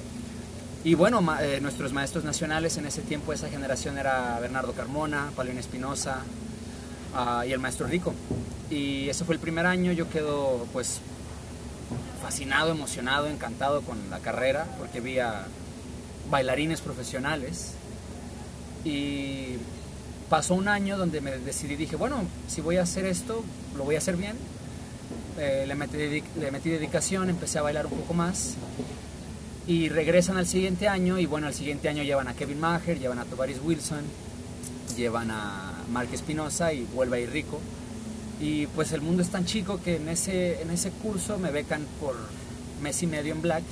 y 0.84 0.94
bueno, 0.94 1.22
ma- 1.22 1.44
eh, 1.44 1.60
nuestros 1.62 1.92
maestros 1.94 2.24
nacionales 2.24 2.78
en 2.78 2.86
ese 2.86 3.02
tiempo, 3.02 3.34
esa 3.34 3.50
generación 3.50 3.98
era 3.98 4.38
Bernardo 4.40 4.74
Carmona, 4.74 5.32
Pauline 5.36 5.60
Espinosa 5.60 6.18
ah, 7.16 7.46
y 7.48 7.52
el 7.52 7.60
maestro 7.60 7.88
Rico. 7.88 8.14
Y 8.70 9.10
ese 9.10 9.26
fue 9.26 9.36
el 9.36 9.42
primer 9.42 9.66
año, 9.66 9.92
yo 9.92 10.10
quedo 10.10 10.68
pues 10.74 11.02
fascinado, 12.22 12.72
emocionado, 12.72 13.28
encantado 13.28 13.82
con 13.82 14.10
la 14.10 14.20
carrera, 14.20 14.66
porque 14.78 15.00
vi 15.00 15.20
a 15.20 15.46
bailarines 16.30 16.82
profesionales. 16.82 17.74
Y 18.84 19.58
pasó 20.30 20.56
un 20.56 20.68
año 20.68 20.98
donde 20.98 21.22
me 21.22 21.38
decidí, 21.38 21.76
dije, 21.76 21.96
bueno, 21.96 22.24
si 22.48 22.62
voy 22.62 22.78
a 22.78 22.84
hacer 22.84 23.06
esto, 23.06 23.44
lo 23.78 23.84
voy 23.84 23.96
a 23.96 24.00
hacer 24.00 24.16
bien. 24.16 24.36
Eh, 25.38 25.66
le, 25.68 25.76
metí, 25.76 26.24
le 26.40 26.52
metí 26.52 26.70
dedicación, 26.70 27.30
empecé 27.30 27.60
a 27.60 27.62
bailar 27.62 27.86
un 27.86 27.94
poco 27.94 28.14
más. 28.14 28.56
Y 29.68 29.90
regresan 29.90 30.38
al 30.38 30.48
siguiente 30.48 30.88
año, 30.88 31.20
y 31.20 31.26
bueno, 31.26 31.48
al 31.48 31.54
siguiente 31.54 31.90
año 31.90 32.04
llevan 32.04 32.28
a 32.28 32.34
Kevin 32.34 32.60
Maher, 32.60 33.00
llevan 33.00 33.20
a 33.20 33.26
Tovaris 33.26 33.60
Wilson, 33.64 34.04
llevan 34.96 35.32
a 35.32 35.75
Mark 35.92 36.10
Espinosa 36.14 36.74
y 36.74 36.84
vuelve 36.94 37.18
a 37.18 37.20
ir 37.22 37.30
rico. 37.32 37.60
Y 38.40 38.68
pues 38.68 38.92
el 38.92 39.02
mundo 39.02 39.22
es 39.22 39.30
tan 39.30 39.46
chico 39.46 39.80
que 39.84 39.96
en 39.98 40.10
ese, 40.10 40.62
en 40.62 40.70
ese 40.72 40.92
curso 40.92 41.38
me 41.38 41.52
becan 41.52 41.86
por 42.02 42.16
mes 42.82 43.02
y 43.04 43.08
medio 43.08 43.34
en 43.34 43.42
Black, 43.42 43.64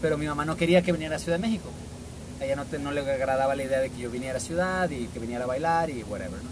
pero 0.00 0.16
mi 0.16 0.26
mamá 0.26 0.44
no 0.44 0.56
quería 0.56 0.82
que 0.82 0.92
viniera 0.92 1.16
a 1.16 1.18
Ciudad 1.18 1.38
de 1.38 1.46
México. 1.46 1.68
A 2.40 2.44
ella 2.44 2.54
no, 2.56 2.64
te- 2.64 2.78
no 2.78 2.92
le 2.92 3.00
agradaba 3.00 3.56
la 3.56 3.64
idea 3.64 3.80
de 3.80 3.90
que 3.90 3.98
yo 3.98 4.10
viniera 4.10 4.36
a 4.38 4.40
ciudad 4.40 4.88
y 4.90 5.06
que 5.08 5.18
viniera 5.18 5.42
a 5.44 5.48
bailar 5.48 5.90
y 5.90 6.04
whatever, 6.04 6.40
¿no? 6.42 6.50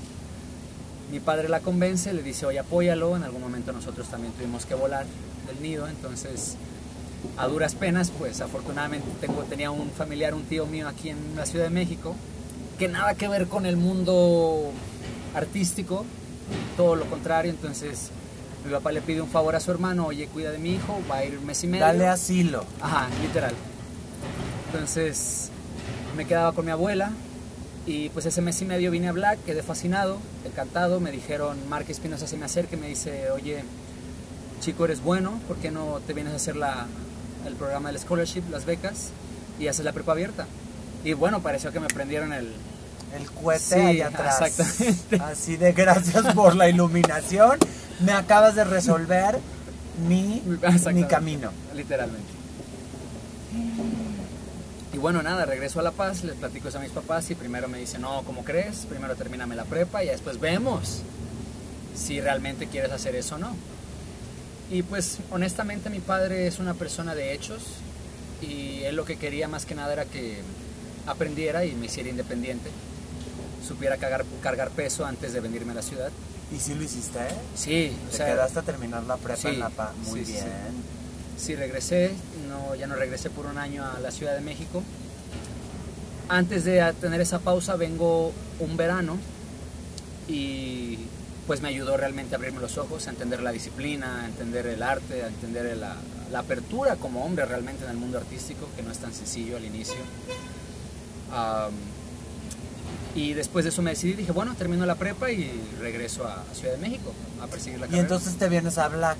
Mi 1.12 1.20
padre 1.20 1.48
la 1.48 1.60
convence, 1.60 2.12
le 2.12 2.24
dice, 2.24 2.44
oye, 2.46 2.58
apóyalo. 2.58 3.14
En 3.16 3.22
algún 3.22 3.40
momento 3.40 3.72
nosotros 3.72 4.08
también 4.08 4.32
tuvimos 4.32 4.66
que 4.66 4.74
volar 4.74 5.06
del 5.46 5.62
nido, 5.62 5.86
entonces 5.86 6.56
a 7.36 7.46
duras 7.46 7.76
penas, 7.76 8.10
pues 8.10 8.40
afortunadamente 8.40 9.06
tengo, 9.20 9.42
tenía 9.44 9.70
un 9.70 9.90
familiar, 9.92 10.34
un 10.34 10.42
tío 10.42 10.66
mío 10.66 10.88
aquí 10.88 11.10
en 11.10 11.18
la 11.36 11.46
Ciudad 11.46 11.66
de 11.66 11.70
México, 11.70 12.16
que 12.78 12.88
nada 12.88 13.14
que 13.14 13.28
ver 13.28 13.46
con 13.48 13.66
el 13.66 13.76
mundo 13.76 14.72
artístico, 15.34 16.04
todo 16.76 16.96
lo 16.96 17.06
contrario, 17.06 17.50
entonces 17.50 18.10
mi 18.64 18.72
papá 18.72 18.92
le 18.92 19.00
pide 19.00 19.20
un 19.20 19.28
favor 19.28 19.54
a 19.56 19.60
su 19.60 19.70
hermano, 19.70 20.06
oye, 20.06 20.26
cuida 20.26 20.50
de 20.50 20.58
mi 20.58 20.74
hijo, 20.74 21.00
va 21.10 21.18
a 21.18 21.24
ir 21.24 21.38
un 21.38 21.46
mes 21.46 21.62
y 21.64 21.66
medio. 21.66 21.84
Dale 21.84 22.08
asilo. 22.08 22.64
Ajá, 22.80 23.08
literal. 23.22 23.54
Entonces 24.66 25.50
me 26.16 26.24
quedaba 26.24 26.52
con 26.52 26.64
mi 26.64 26.70
abuela 26.70 27.12
y 27.86 28.08
pues 28.10 28.26
ese 28.26 28.42
mes 28.42 28.60
y 28.62 28.64
medio 28.64 28.90
vine 28.90 29.08
a 29.08 29.12
Black, 29.12 29.38
quedé 29.44 29.62
fascinado, 29.62 30.18
encantado. 30.44 30.98
Me 30.98 31.12
dijeron, 31.12 31.56
Mark 31.68 31.86
Espinosa 31.88 32.26
se 32.26 32.36
me 32.36 32.44
acerca 32.44 32.76
y 32.76 32.80
me 32.80 32.88
dice, 32.88 33.30
oye, 33.30 33.62
chico, 34.60 34.84
eres 34.84 35.02
bueno, 35.02 35.40
¿por 35.46 35.56
qué 35.58 35.70
no 35.70 36.00
te 36.06 36.12
vienes 36.12 36.32
a 36.32 36.36
hacer 36.36 36.56
la, 36.56 36.86
el 37.46 37.54
programa 37.54 37.90
del 37.90 38.00
scholarship, 38.00 38.42
las 38.50 38.64
becas 38.66 39.10
y 39.60 39.68
haces 39.68 39.84
la 39.84 39.92
prepa 39.92 40.12
abierta? 40.12 40.46
Y 41.06 41.12
bueno, 41.14 41.40
pareció 41.40 41.70
que 41.72 41.78
me 41.80 41.86
prendieron 41.86 42.32
el... 42.32 42.52
El 43.16 43.30
cohete 43.30 43.60
Sí, 43.62 43.80
allá 43.80 44.08
atrás. 44.08 44.40
exactamente. 44.42 45.16
Así 45.22 45.56
de 45.56 45.72
gracias 45.72 46.34
por 46.34 46.56
la 46.56 46.68
iluminación. 46.68 47.58
Me 48.00 48.12
acabas 48.12 48.56
de 48.56 48.64
resolver 48.64 49.38
mi, 50.06 50.42
mi 50.92 51.04
camino. 51.04 51.50
Literalmente. 51.74 52.26
Y 54.92 54.98
bueno, 54.98 55.22
nada, 55.22 55.44
regreso 55.44 55.78
a 55.78 55.82
La 55.82 55.92
Paz, 55.92 56.24
les 56.24 56.34
platico 56.34 56.68
eso 56.68 56.78
a 56.78 56.80
mis 56.82 56.90
papás 56.90 57.30
y 57.30 57.34
primero 57.36 57.68
me 57.68 57.78
dicen, 57.78 58.02
no, 58.02 58.22
¿cómo 58.24 58.44
crees? 58.44 58.86
Primero 58.88 59.14
termíname 59.14 59.54
la 59.54 59.64
prepa 59.64 60.02
y 60.02 60.08
después 60.08 60.40
vemos 60.40 61.02
si 61.94 62.20
realmente 62.20 62.66
quieres 62.66 62.90
hacer 62.92 63.14
eso 63.14 63.36
o 63.36 63.38
no. 63.38 63.54
Y 64.70 64.82
pues 64.82 65.18
honestamente 65.30 65.90
mi 65.90 66.00
padre 66.00 66.48
es 66.48 66.58
una 66.58 66.74
persona 66.74 67.14
de 67.14 67.32
hechos 67.32 67.62
y 68.42 68.82
él 68.82 68.96
lo 68.96 69.04
que 69.04 69.16
quería 69.16 69.48
más 69.48 69.64
que 69.64 69.74
nada 69.76 69.92
era 69.92 70.04
que 70.06 70.40
aprendiera 71.06 71.64
y 71.64 71.72
me 71.72 71.86
hiciera 71.86 72.08
independiente, 72.08 72.70
supiera 73.66 73.96
cargar, 73.96 74.24
cargar 74.42 74.70
peso 74.70 75.04
antes 75.06 75.32
de 75.32 75.40
venirme 75.40 75.72
a 75.72 75.76
la 75.76 75.82
ciudad. 75.82 76.10
¿Y 76.54 76.60
si 76.60 76.74
lo 76.74 76.82
hiciste? 76.82 77.20
Sí, 77.54 77.92
o 78.06 78.10
Te 78.10 78.16
sea, 78.18 78.26
quedaste 78.26 78.58
a 78.60 78.62
terminar 78.62 79.02
la 79.04 79.16
prepa 79.16 79.40
sí, 79.40 79.48
en 79.48 79.58
La 79.58 79.70
Paz. 79.70 79.90
Muy 80.06 80.24
sí, 80.24 80.32
bien. 80.32 80.44
sí. 80.44 81.44
Sí, 81.46 81.54
regresé, 81.54 82.12
no, 82.48 82.74
ya 82.74 82.86
no 82.86 82.94
regresé 82.94 83.28
por 83.30 83.46
un 83.46 83.58
año 83.58 83.84
a 83.84 84.00
la 84.00 84.10
Ciudad 84.10 84.34
de 84.34 84.40
México. 84.40 84.82
Antes 86.28 86.64
de 86.64 86.92
tener 87.00 87.20
esa 87.20 87.38
pausa 87.40 87.76
vengo 87.76 88.32
un 88.58 88.76
verano 88.76 89.16
y 90.28 90.98
pues 91.46 91.60
me 91.60 91.68
ayudó 91.68 91.96
realmente 91.96 92.34
a 92.34 92.38
abrirme 92.38 92.60
los 92.60 92.78
ojos, 92.78 93.06
a 93.06 93.10
entender 93.10 93.40
la 93.40 93.52
disciplina, 93.52 94.22
a 94.22 94.26
entender 94.26 94.66
el 94.66 94.82
arte, 94.82 95.22
a 95.22 95.28
entender 95.28 95.76
la, 95.76 95.94
la 96.32 96.38
apertura 96.40 96.96
como 96.96 97.24
hombre 97.24 97.44
realmente 97.44 97.84
en 97.84 97.90
el 97.90 97.96
mundo 97.96 98.18
artístico, 98.18 98.68
que 98.74 98.82
no 98.82 98.90
es 98.90 98.98
tan 98.98 99.12
sencillo 99.12 99.56
al 99.56 99.64
inicio. 99.64 99.94
Y 103.14 103.32
después 103.32 103.64
de 103.64 103.70
eso 103.70 103.80
me 103.82 103.90
decidí, 103.90 104.12
dije, 104.12 104.32
bueno, 104.32 104.54
termino 104.56 104.84
la 104.84 104.94
prepa 104.94 105.30
y 105.30 105.50
regreso 105.80 106.26
a 106.26 106.44
Ciudad 106.54 106.74
de 106.74 106.80
México 106.80 107.14
a 107.42 107.46
perseguir 107.46 107.80
la 107.80 107.86
Y 107.86 107.88
carrera. 107.88 108.02
entonces 108.02 108.36
te 108.36 108.48
vienes 108.48 108.76
a 108.78 108.88
Black 108.88 109.16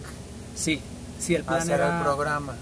Sí, 0.54 0.80
sí, 1.18 1.34
el 1.34 1.42
a 1.42 1.46
plan 1.46 1.60
hacer 1.62 1.80
era... 1.80 1.96
el 1.98 2.04
programa. 2.04 2.54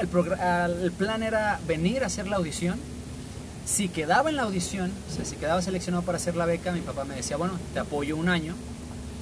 El, 0.00 0.10
progra- 0.10 0.66
el 0.82 0.92
plan 0.92 1.22
era 1.22 1.60
venir 1.66 2.02
a 2.02 2.06
hacer 2.06 2.26
la 2.28 2.36
audición. 2.36 2.78
Si 3.66 3.88
quedaba 3.88 4.30
en 4.30 4.36
la 4.36 4.42
audición, 4.42 4.90
o 5.10 5.14
sea, 5.14 5.24
si 5.24 5.36
quedaba 5.36 5.62
seleccionado 5.62 6.02
para 6.04 6.16
hacer 6.18 6.34
la 6.34 6.44
beca, 6.46 6.72
mi 6.72 6.80
papá 6.80 7.04
me 7.04 7.14
decía, 7.14 7.36
bueno, 7.36 7.54
te 7.72 7.78
apoyo 7.78 8.16
un 8.16 8.28
año, 8.28 8.54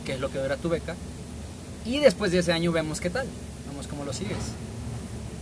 que 0.07 0.15
es 0.15 0.21
lo 0.21 0.31
que 0.31 0.39
dura 0.39 0.57
tu 0.57 0.69
beca, 0.71 0.95
y 1.85 1.99
después 1.99 2.33
de 2.33 2.39
ese 2.39 2.53
año 2.53 2.73
vemos 2.73 2.99
qué 3.01 3.11
tal, 3.11 3.27
vemos 3.69 3.87
cómo 3.89 4.05
lo 4.05 4.13
sigues. 4.15 4.39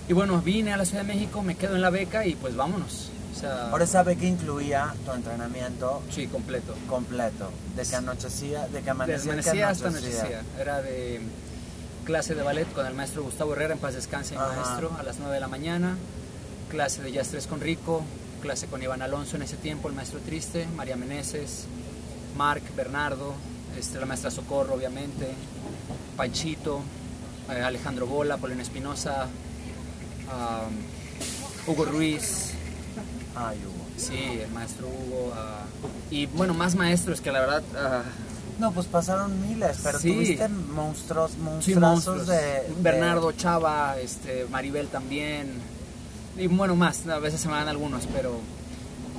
Y 0.08 0.12
bueno, 0.12 0.40
vine 0.40 0.72
a 0.72 0.76
la 0.76 0.84
Ciudad 0.84 1.04
de 1.04 1.12
México, 1.14 1.42
me 1.42 1.54
quedo 1.56 1.76
en 1.76 1.82
la 1.82 1.90
beca 1.90 2.26
y 2.26 2.34
pues 2.34 2.56
vámonos. 2.56 3.10
O 3.36 3.38
sea, 3.38 3.70
Ahora 3.70 3.84
esa 3.84 4.02
beca 4.02 4.24
incluía 4.24 4.94
tu 5.04 5.12
entrenamiento 5.12 6.02
sí, 6.10 6.26
completo. 6.26 6.74
completo. 6.88 7.50
De 7.76 7.84
que 7.84 7.96
anochecía, 7.96 8.66
de 8.68 8.80
que 8.80 8.90
amanecía, 8.90 9.30
que 9.30 9.36
Desvanecía 9.36 9.68
hasta 9.68 9.88
anochecía. 9.88 10.42
Era 10.58 10.80
de 10.80 11.20
clase 12.06 12.34
de 12.34 12.42
ballet 12.42 12.72
con 12.72 12.86
el 12.86 12.94
maestro 12.94 13.22
Gustavo 13.24 13.52
Herrera, 13.52 13.74
en 13.74 13.80
paz 13.80 13.94
descanse 13.94 14.34
mi 14.34 14.40
maestro, 14.40 14.90
a 14.98 15.02
las 15.02 15.18
9 15.18 15.34
de 15.34 15.40
la 15.40 15.48
mañana. 15.48 15.96
Clase 16.70 17.02
de 17.02 17.12
jazz 17.12 17.28
3 17.28 17.46
con 17.46 17.60
Rico, 17.60 18.02
clase 18.40 18.68
con 18.68 18.82
Iván 18.82 19.02
Alonso 19.02 19.36
en 19.36 19.42
ese 19.42 19.56
tiempo, 19.56 19.88
el 19.88 19.94
maestro 19.94 20.20
Triste, 20.20 20.66
María 20.74 20.96
Meneses, 20.96 21.66
Marc, 22.36 22.62
Bernardo, 22.74 23.34
este, 23.78 24.00
la 24.00 24.06
maestra 24.06 24.30
Socorro, 24.30 24.74
obviamente, 24.74 25.28
Panchito, 26.16 26.80
eh, 27.50 27.60
Alejandro 27.62 28.06
Bola, 28.06 28.36
Paulina 28.38 28.62
Espinosa, 28.62 29.22
am, 30.30 30.72
Hugo 31.66 31.84
Ruiz, 31.84 32.52
Ay, 33.36 33.58
Hugo. 33.64 33.84
sí, 33.96 34.40
el 34.42 34.50
maestro 34.50 34.86
Hugo, 34.88 35.32
ah, 35.36 35.62
y 36.10 36.26
bueno, 36.26 36.54
más 36.54 36.74
maestros 36.74 37.20
que 37.20 37.30
la 37.32 37.40
verdad... 37.40 37.62
ah, 37.76 38.02
No, 38.58 38.72
pues 38.72 38.86
pasaron 38.86 39.38
miles, 39.46 39.76
pero 39.82 39.98
Sí. 39.98 40.12
tuviste 40.14 40.48
monstruos, 40.48 41.32
Sí, 41.32 41.38
monstruosos 41.40 41.80
monstruos. 41.82 42.26
de, 42.26 42.36
de- 42.36 42.74
Bernardo, 42.80 43.30
Chava, 43.32 43.96
este, 44.00 44.46
Maribel 44.50 44.88
también. 44.88 45.50
Y 46.38 46.46
bueno, 46.46 46.74
más, 46.74 47.06
a 47.06 47.18
veces 47.18 47.38
se 47.40 47.48
me 47.48 47.54
dan 47.54 47.68
algunos, 47.68 48.06
pero 48.14 48.38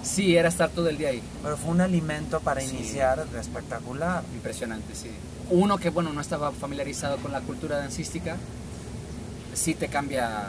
sí, 0.04 0.36
era 0.36 0.50
estar 0.50 0.70
todo 0.72 0.90
el 0.90 0.98
día 0.98 1.10
ahí. 1.10 1.22
Pero 1.44 1.56
fue 1.56 1.70
un 1.70 1.82
alimento 1.82 2.40
para 2.40 2.62
Sí. 2.62 2.76
iniciar 2.78 3.28
espectacular. 3.40 4.24
Impresionante, 4.34 4.96
sí. 4.96 5.12
Uno 5.52 5.78
que, 5.78 5.92
bueno, 5.92 6.12
no 6.14 6.22
estaba 6.22 6.52
familiarizado 6.52 7.18
con 7.18 7.32
la 7.32 7.42
cultura 7.42 7.78
dancística, 7.78 8.38
sí 9.54 9.76
te 9.76 9.88
cambia 9.88 10.46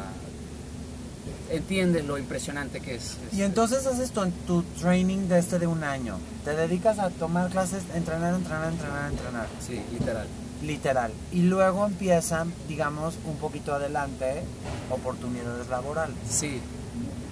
entiendes 1.50 2.04
lo 2.04 2.18
impresionante 2.18 2.80
que 2.80 2.96
es. 2.96 3.16
Y 3.32 3.42
entonces 3.42 3.86
haces 3.86 4.10
tu, 4.10 4.26
tu 4.46 4.62
training 4.80 5.28
de 5.28 5.38
este 5.38 5.58
de 5.58 5.66
un 5.66 5.84
año. 5.84 6.16
Te 6.44 6.54
dedicas 6.56 6.98
a 6.98 7.10
tomar 7.10 7.50
clases, 7.50 7.82
entrenar, 7.94 8.34
entrenar, 8.34 8.72
entrenar, 8.72 9.10
entrenar. 9.10 9.46
Sí, 9.66 9.80
literal. 9.92 10.26
Literal. 10.62 11.12
Y 11.32 11.42
luego 11.42 11.86
empiezan, 11.86 12.52
digamos, 12.68 13.14
un 13.24 13.36
poquito 13.36 13.74
adelante, 13.74 14.42
oportunidades 14.90 15.68
laborales. 15.68 16.16
Sí. 16.28 16.60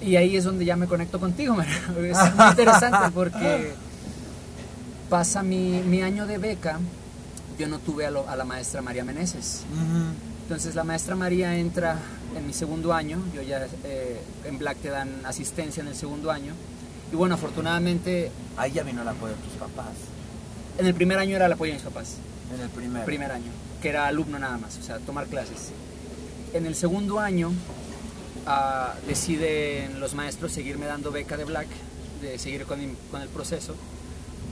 Y 0.01 0.17
ahí 0.17 0.37
es 0.37 0.45
donde 0.45 0.65
ya 0.65 0.77
me 0.77 0.87
conecto 0.87 1.19
contigo, 1.19 1.55
María. 1.57 1.77
Es 2.11 2.35
muy 2.37 2.47
interesante 2.51 3.11
porque 3.13 3.73
pasa 5.11 5.43
mi, 5.43 5.81
mi 5.87 6.03
año 6.03 6.27
de 6.27 6.39
beca, 6.39 6.79
yo 7.59 7.69
no 7.69 7.79
tuve 7.79 8.07
a, 8.07 8.11
lo- 8.11 8.29
a 8.29 8.37
la 8.37 8.45
maestra 8.45 8.83
María 8.83 9.05
Meneses. 9.05 9.63
Entonces 10.47 10.77
la 10.77 10.85
maestra 10.85 11.17
María 11.17 11.57
entra 11.57 11.99
en 12.37 12.47
mi 12.47 12.53
segundo 12.53 12.93
año, 12.95 13.21
yo 13.35 13.43
ya 13.43 13.67
eh, 13.83 14.21
en 14.45 14.59
Black 14.59 14.79
te 14.79 14.91
dan 14.91 15.11
asistencia 15.25 15.81
en 15.81 15.89
el 15.89 15.97
segundo 15.97 16.31
año. 16.31 16.53
Y 17.13 17.17
bueno, 17.17 17.35
afortunadamente 17.35 18.31
Ahí 18.57 18.71
ya 18.73 18.83
vino 18.85 19.03
el 19.03 19.09
apoyo 19.09 19.35
de 19.35 19.43
tus 19.43 19.53
papás. 19.55 19.87
en 20.79 20.87
el 20.87 20.95
primer 20.95 21.19
año 21.19 21.35
era 21.37 21.47
el 21.47 21.53
apoyo 21.53 21.73
de 21.73 21.79
mis 21.79 21.85
papás. 21.85 22.15
En 22.55 22.61
el 22.61 22.69
primer. 22.71 23.05
primer 23.05 23.33
año, 23.33 23.51
que 23.83 23.89
era 23.89 24.07
alumno 24.07 24.39
nada 24.39 24.57
más, 24.57 24.79
o 24.79 24.83
sea, 24.85 24.99
tomar 25.01 25.27
clases. 25.27 25.71
En 26.55 26.65
el 26.65 26.77
segundo 26.77 27.19
año 27.19 27.51
ah, 28.47 28.95
deciden 29.09 29.99
los 29.99 30.15
maestros 30.15 30.53
seguirme 30.53 30.87
dando 30.87 31.11
beca 31.11 31.37
de 31.37 31.45
Black, 31.45 31.67
de 32.23 32.39
seguir 32.39 32.65
con, 32.67 32.79
con 33.11 33.21
el 33.21 33.29
proceso, 33.29 33.75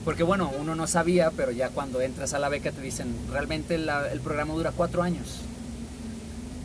porque 0.05 0.25
bueno, 0.25 0.51
uno 0.61 0.75
no 0.75 0.87
sabía, 0.89 1.31
pero 1.31 1.53
ya 1.53 1.69
cuando 1.71 2.01
entras 2.01 2.35
a 2.35 2.41
la 2.41 2.49
beca 2.49 2.73
te 2.73 2.81
dicen, 2.81 3.15
realmente 3.31 3.79
la- 3.79 4.11
el 4.11 4.21
programa 4.21 4.55
dura 4.55 4.73
cuatro 4.73 5.03
años. 5.03 5.39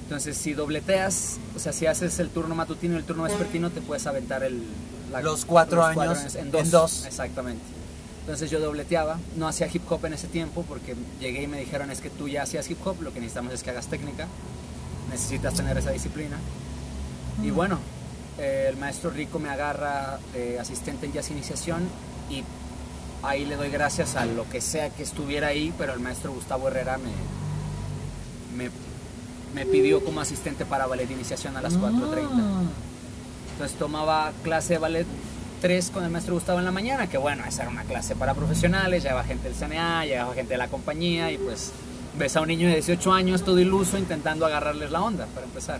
Entonces, 0.09 0.37
si 0.37 0.53
dobleteas, 0.55 1.37
o 1.55 1.59
sea, 1.59 1.71
si 1.71 1.85
haces 1.85 2.17
el 2.17 2.29
turno 2.31 2.55
matutino 2.55 2.95
y 2.95 2.97
el 2.97 3.03
turno 3.03 3.21
vespertino, 3.23 3.69
te 3.69 3.79
puedes 3.79 4.07
aventar 4.07 4.41
el, 4.41 4.63
la- 5.11 5.21
Los 5.21 5.45
cuatro 5.45 5.83
años 5.85 6.33
en 6.33 6.49
dos. 6.49 6.61
en 6.63 6.71
dos. 6.71 7.05
Exactamente. 7.05 7.61
Entonces 8.21 8.49
yo 8.49 8.59
dobleteaba, 8.59 9.19
no 9.35 9.47
hacía 9.47 9.67
hip 9.71 9.83
hop 9.91 10.03
en 10.07 10.13
ese 10.13 10.27
tiempo 10.27 10.65
porque 10.67 10.95
llegué 11.19 11.43
y 11.43 11.47
me 11.47 11.59
dijeron 11.59 11.91
es 11.91 12.01
que 12.01 12.09
tú 12.09 12.27
ya 12.27 12.41
hacías 12.41 12.67
hip 12.71 12.79
hop, 12.87 13.03
lo 13.03 13.13
que 13.13 13.19
necesitamos 13.19 13.53
es 13.53 13.61
que 13.61 13.69
hagas 13.69 13.85
técnica, 13.85 14.27
necesitas 15.11 15.53
tener 15.53 15.77
esa 15.77 15.91
disciplina. 15.91 16.37
Y 17.43 17.51
bueno, 17.51 17.77
eh, 18.39 18.65
el 18.67 18.77
maestro 18.77 19.11
Rico 19.11 19.37
me 19.37 19.49
agarra 19.49 20.17
de 20.33 20.59
asistente 20.59 21.05
en 21.05 21.13
jazz 21.13 21.29
iniciación 21.29 21.83
y 22.31 22.43
ahí 23.21 23.45
le 23.45 23.57
doy 23.57 23.69
gracias 23.69 24.15
a 24.15 24.25
lo 24.25 24.49
que 24.49 24.59
sea 24.59 24.89
que 24.89 25.03
estuviera 25.03 25.49
ahí, 25.49 25.71
pero 25.77 25.93
el 25.93 25.99
maestro 25.99 26.31
Gustavo 26.33 26.67
Herrera 26.67 26.97
me, 26.97 27.11
me, 28.63 28.69
me 29.53 29.65
pidió 29.65 30.03
como 30.03 30.21
asistente 30.21 30.65
para 30.65 30.87
ballet 30.87 31.07
de 31.07 31.13
iniciación 31.13 31.57
a 31.57 31.61
las 31.61 31.77
4.30. 31.77 32.27
Entonces 33.53 33.77
tomaba 33.77 34.31
clase 34.43 34.73
de 34.73 34.79
ballet 34.79 35.07
3 35.61 35.91
con 35.91 36.03
el 36.03 36.09
maestro 36.09 36.35
Gustavo 36.35 36.59
en 36.59 36.65
la 36.65 36.71
mañana, 36.71 37.07
que 37.07 37.17
bueno, 37.17 37.43
esa 37.45 37.63
era 37.63 37.71
una 37.71 37.83
clase 37.83 38.15
para 38.15 38.33
profesionales, 38.33 39.03
llevaba 39.03 39.23
gente 39.23 39.49
del 39.49 39.57
CNA, 39.57 40.05
llevaba 40.05 40.33
gente 40.33 40.53
de 40.53 40.57
la 40.57 40.67
compañía 40.67 41.31
y 41.31 41.37
pues 41.37 41.71
ves 42.17 42.35
a 42.35 42.41
un 42.41 42.47
niño 42.47 42.67
de 42.67 42.75
18 42.75 43.11
años 43.11 43.43
todo 43.43 43.59
iluso 43.59 43.97
intentando 43.97 44.45
agarrarles 44.45 44.91
la 44.91 45.01
onda 45.01 45.25
para 45.33 45.45
empezar. 45.45 45.79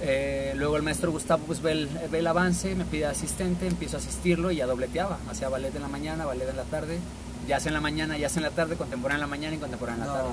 Eh, 0.00 0.54
luego 0.56 0.76
el 0.76 0.82
maestro 0.82 1.12
Gustavo 1.12 1.44
pues 1.46 1.62
ve 1.62 1.72
el, 1.72 1.88
ve 2.10 2.18
el 2.18 2.26
avance, 2.26 2.74
me 2.74 2.84
pide 2.84 3.06
asistente, 3.06 3.68
empiezo 3.68 3.96
a 3.96 4.00
asistirlo 4.00 4.50
y 4.50 4.56
ya 4.56 4.66
dobleteaba, 4.66 5.18
hacía 5.30 5.48
ballet 5.48 5.74
en 5.76 5.82
la 5.82 5.88
mañana, 5.88 6.24
ballet 6.24 6.48
en 6.48 6.56
la 6.56 6.64
tarde, 6.64 6.98
jazz 7.46 7.66
en 7.66 7.74
la 7.74 7.80
mañana, 7.80 8.18
jazz 8.18 8.36
en 8.36 8.42
la 8.42 8.50
tarde, 8.50 8.74
contemporáneo 8.74 9.24
en 9.24 9.30
la 9.30 9.36
mañana 9.36 9.54
y 9.54 9.58
contemporáneo 9.58 10.04
en 10.04 10.08
la 10.10 10.16
tarde. 10.16 10.30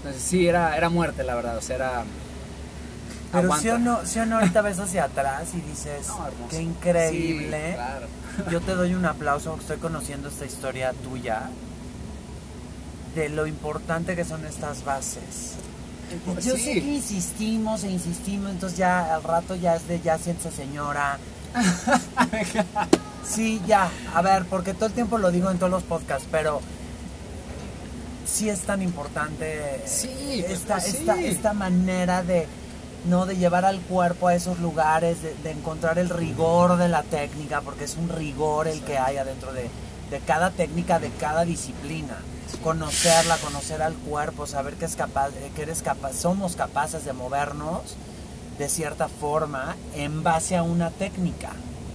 Entonces 0.00 0.22
sí, 0.22 0.46
era, 0.48 0.76
era 0.76 0.88
muerte 0.88 1.24
la 1.24 1.34
verdad, 1.34 1.56
o 1.56 1.60
sea, 1.60 1.76
era... 1.76 2.04
Pero 3.32 3.44
aguanta. 3.44 3.62
si 3.62 3.68
o 3.68 3.78
no, 3.78 4.06
si 4.06 4.18
o 4.18 4.26
no 4.26 4.38
ahorita 4.38 4.60
ves 4.62 4.78
hacia 4.80 5.04
atrás 5.04 5.50
y 5.54 5.60
dices, 5.60 6.08
No, 6.08 6.26
qué 6.48 6.62
increíble. 6.62 7.68
Sí, 7.70 7.74
claro. 7.74 8.06
Yo 8.50 8.60
te 8.60 8.74
doy 8.74 8.94
un 8.94 9.04
aplauso, 9.04 9.56
estoy 9.60 9.76
conociendo 9.76 10.28
esta 10.28 10.46
historia 10.46 10.92
tuya, 11.04 11.50
de 13.14 13.28
lo 13.28 13.46
importante 13.46 14.16
que 14.16 14.24
son 14.24 14.44
estas 14.46 14.84
bases. 14.84 15.54
Yo 16.42 16.56
Sí. 16.56 16.62
sé 16.64 16.72
que 16.80 16.94
insistimos 16.94 17.84
e 17.84 17.90
insistimos, 17.90 18.50
entonces 18.50 18.78
ya 18.78 19.14
al 19.14 19.22
rato 19.22 19.54
ya 19.54 19.76
es 19.76 19.86
de 19.86 20.00
ya 20.00 20.18
siéntese 20.18 20.50
señora. 20.50 21.18
Sí, 23.24 23.60
ya, 23.66 23.88
a 24.14 24.22
ver, 24.22 24.44
porque 24.46 24.74
todo 24.74 24.86
el 24.86 24.92
tiempo 24.92 25.18
lo 25.18 25.30
digo 25.30 25.50
en 25.50 25.58
todos 25.58 25.70
los 25.70 25.82
podcasts, 25.84 26.26
pero 26.32 26.60
sí 28.26 28.48
es 28.48 28.60
tan 28.60 28.82
importante 28.82 29.82
Sí, 29.86 30.44
esta, 30.46 30.74
pues 30.74 30.84
sí. 30.86 30.96
esta, 30.98 31.20
esta 31.20 31.52
manera 31.52 32.22
de, 32.22 32.46
¿no? 33.06 33.26
de 33.26 33.36
llevar 33.36 33.64
al 33.64 33.80
cuerpo 33.80 34.28
a 34.28 34.34
esos 34.34 34.58
lugares, 34.60 35.22
de, 35.22 35.34
de 35.42 35.50
encontrar 35.50 35.98
el 35.98 36.08
rigor 36.08 36.76
de 36.76 36.88
la 36.88 37.02
técnica, 37.02 37.60
porque 37.60 37.84
es 37.84 37.96
un 37.96 38.08
rigor 38.08 38.68
el 38.68 38.82
que 38.82 38.98
hay 38.98 39.16
adentro 39.16 39.52
de, 39.52 39.68
de 40.10 40.20
cada 40.20 40.50
técnica, 40.50 40.98
de 40.98 41.10
cada 41.10 41.44
disciplina. 41.44 42.18
Conocerla, 42.64 43.36
conocer 43.38 43.80
al 43.80 43.94
cuerpo, 43.94 44.44
saber 44.46 44.74
que, 44.74 44.84
es 44.84 44.96
capaz, 44.96 45.28
eh, 45.28 45.50
que 45.54 45.62
eres 45.62 45.82
capaz, 45.82 46.14
somos 46.14 46.56
capaces 46.56 47.04
de 47.04 47.12
movernos 47.12 47.94
de 48.58 48.68
cierta 48.68 49.08
forma 49.08 49.76
en 49.94 50.22
base 50.22 50.56
a 50.56 50.62
una 50.62 50.90
técnica. 50.90 51.50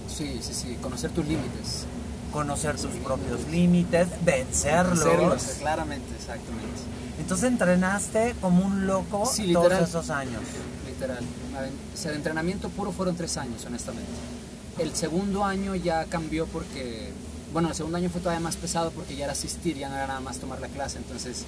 Sí, 0.08 0.40
sí, 0.42 0.54
sí, 0.54 0.78
conocer 0.82 1.10
tus 1.10 1.26
límites. 1.26 1.86
Conocer 2.36 2.76
tus 2.76 2.90
propios 2.96 3.48
límites, 3.48 4.08
vencerlos. 4.22 5.00
Hacerlos, 5.00 5.42
claramente, 5.58 6.06
exactamente. 6.14 6.68
Entonces 7.18 7.48
entrenaste 7.48 8.34
como 8.42 8.62
un 8.62 8.86
loco 8.86 9.24
Sí, 9.24 9.54
todos 9.54 9.72
esos 9.72 10.10
años. 10.10 10.42
Literal. 10.86 11.24
O 11.94 11.96
sea, 11.96 12.10
de 12.10 12.18
entrenamiento 12.18 12.68
puro 12.68 12.92
fueron 12.92 13.16
tres 13.16 13.38
años, 13.38 13.64
honestamente. 13.64 14.10
El 14.78 14.94
segundo 14.94 15.46
año 15.46 15.74
ya 15.76 16.04
cambió 16.04 16.44
porque, 16.44 17.10
bueno, 17.54 17.70
el 17.70 17.74
segundo 17.74 17.96
año 17.96 18.10
fue 18.10 18.20
todavía 18.20 18.40
más 18.44 18.56
pesado 18.56 18.90
porque 18.90 19.16
ya 19.16 19.24
era 19.24 19.32
asistir, 19.32 19.78
ya 19.78 19.88
no 19.88 19.94
era 19.94 20.06
nada 20.06 20.20
más 20.20 20.36
tomar 20.36 20.60
la 20.60 20.68
clase, 20.68 20.98
entonces 20.98 21.44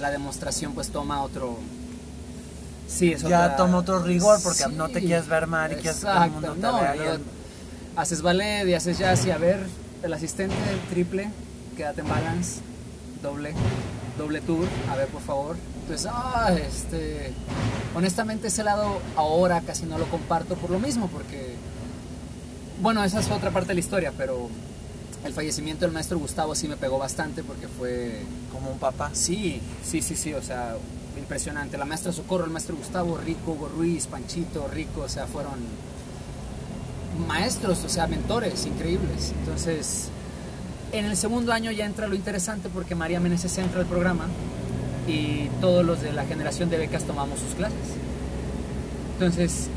la 0.00 0.10
demostración 0.10 0.72
pues 0.72 0.88
toma 0.88 1.22
otro... 1.22 1.58
Sí, 2.88 3.12
es 3.12 3.20
Ya 3.20 3.44
otra- 3.44 3.56
toma 3.56 3.76
otro 3.76 3.98
rigor 3.98 4.40
porque 4.42 4.64
Sí, 4.64 4.72
no 4.74 4.88
te 4.88 5.00
quieres 5.00 5.28
ver 5.28 5.46
mal 5.46 5.70
y 5.72 5.74
quieres 5.74 5.96
que 6.00 6.06
todo 6.06 6.24
el 6.24 6.30
mundo 6.30 6.52
te 6.54 6.60
no, 6.60 6.80
vea 6.80 6.92
bien. 6.94 7.22
Haces 7.96 8.22
ballet 8.22 8.66
y 8.66 8.72
haces 8.72 8.96
jazz 8.98 9.26
y 9.26 9.30
a 9.30 9.36
ver, 9.36 9.83
el 10.04 10.12
asistente 10.12 10.54
del 10.54 10.78
triple, 10.90 11.30
quédate 11.76 12.02
en 12.02 12.08
balance, 12.08 12.60
doble, 13.22 13.54
doble 14.18 14.40
tour, 14.42 14.66
a 14.90 14.96
ver 14.96 15.08
por 15.08 15.22
favor. 15.22 15.56
Entonces, 15.80 16.08
ah, 16.12 16.52
este, 16.54 17.32
honestamente 17.94 18.48
ese 18.48 18.62
lado 18.64 19.00
ahora 19.16 19.62
casi 19.62 19.86
no 19.86 19.98
lo 19.98 20.04
comparto 20.06 20.56
por 20.56 20.70
lo 20.70 20.78
mismo, 20.78 21.08
porque, 21.08 21.54
bueno, 22.82 23.02
esa 23.02 23.20
es 23.20 23.30
otra 23.30 23.50
parte 23.50 23.68
de 23.68 23.74
la 23.74 23.80
historia, 23.80 24.12
pero 24.16 24.48
el 25.24 25.32
fallecimiento 25.32 25.86
del 25.86 25.94
maestro 25.94 26.18
Gustavo 26.18 26.54
sí 26.54 26.68
me 26.68 26.76
pegó 26.76 26.98
bastante 26.98 27.42
porque 27.42 27.66
fue, 27.66 28.20
Como 28.52 28.70
un 28.70 28.78
papá. 28.78 29.10
Sí, 29.14 29.60
sí, 29.82 30.02
sí, 30.02 30.14
sí, 30.16 30.34
o 30.34 30.42
sea, 30.42 30.76
impresionante. 31.18 31.78
La 31.78 31.86
maestra 31.86 32.12
Socorro, 32.12 32.44
el 32.44 32.50
maestro 32.50 32.76
Gustavo, 32.76 33.16
Rico, 33.16 33.52
Hugo 33.52 33.68
Ruiz, 33.68 34.06
Panchito, 34.06 34.68
Rico, 34.68 35.00
o 35.00 35.08
sea, 35.08 35.26
fueron 35.26 35.54
maestros, 37.26 37.84
o 37.84 37.88
sea, 37.88 38.06
mentores 38.06 38.66
increíbles. 38.66 39.32
Entonces, 39.40 40.08
en 40.92 41.04
el 41.04 41.16
segundo 41.16 41.52
año 41.52 41.70
ya 41.70 41.86
entra 41.86 42.06
lo 42.06 42.14
interesante 42.14 42.68
porque 42.68 42.94
María 42.94 43.20
Meneses 43.20 43.56
entra 43.58 43.80
al 43.80 43.86
programa 43.86 44.26
y 45.06 45.48
todos 45.60 45.84
los 45.84 46.00
de 46.00 46.12
la 46.12 46.24
generación 46.24 46.70
de 46.70 46.78
becas 46.78 47.04
tomamos 47.04 47.40
sus 47.40 47.54
clases. 47.54 47.78
Entonces, 49.14 49.68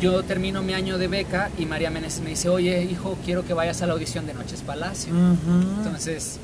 yo 0.00 0.22
termino 0.22 0.62
mi 0.62 0.74
año 0.74 0.98
de 0.98 1.08
beca 1.08 1.50
y 1.58 1.66
María 1.66 1.90
Meneses 1.90 2.20
me 2.20 2.30
dice, 2.30 2.48
oye, 2.48 2.82
hijo, 2.84 3.16
quiero 3.24 3.44
que 3.44 3.54
vayas 3.54 3.82
a 3.82 3.86
la 3.86 3.94
audición 3.94 4.26
de 4.26 4.34
Noches 4.34 4.62
Palacio. 4.62 5.12
Entonces, 5.78 6.38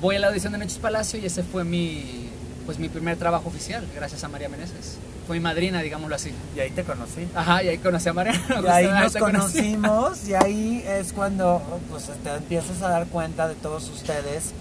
voy 0.00 0.16
a 0.16 0.20
la 0.20 0.28
audición 0.28 0.52
de 0.52 0.58
Noches 0.58 0.78
Palacio 0.78 1.18
y 1.18 1.26
ese 1.26 1.42
fue 1.42 1.64
mi, 1.64 2.28
pues, 2.66 2.78
mi 2.78 2.88
primer 2.88 3.16
trabajo 3.16 3.48
oficial, 3.48 3.86
gracias 3.94 4.24
a 4.24 4.28
María 4.28 4.48
Meneses. 4.48 4.96
Fue 5.26 5.36
mi 5.36 5.42
madrina, 5.42 5.80
digámoslo 5.82 6.14
así. 6.16 6.32
Y 6.56 6.60
ahí 6.60 6.70
te 6.70 6.84
conocí. 6.84 7.26
Ajá, 7.34 7.62
y 7.62 7.68
ahí 7.68 7.78
conocí 7.78 8.08
a 8.08 8.12
María. 8.12 8.32
Y 8.62 8.66
ahí 8.66 8.86
nos 8.88 9.16
conocí. 9.16 9.58
conocimos 9.76 10.28
y 10.28 10.34
ahí 10.34 10.84
es 10.86 11.12
cuando 11.12 11.62
pues 11.90 12.10
te 12.22 12.30
empiezas 12.34 12.82
a 12.82 12.88
dar 12.88 13.06
cuenta 13.06 13.48
de 13.48 13.54
todos 13.54 13.88
ustedes 13.88 14.52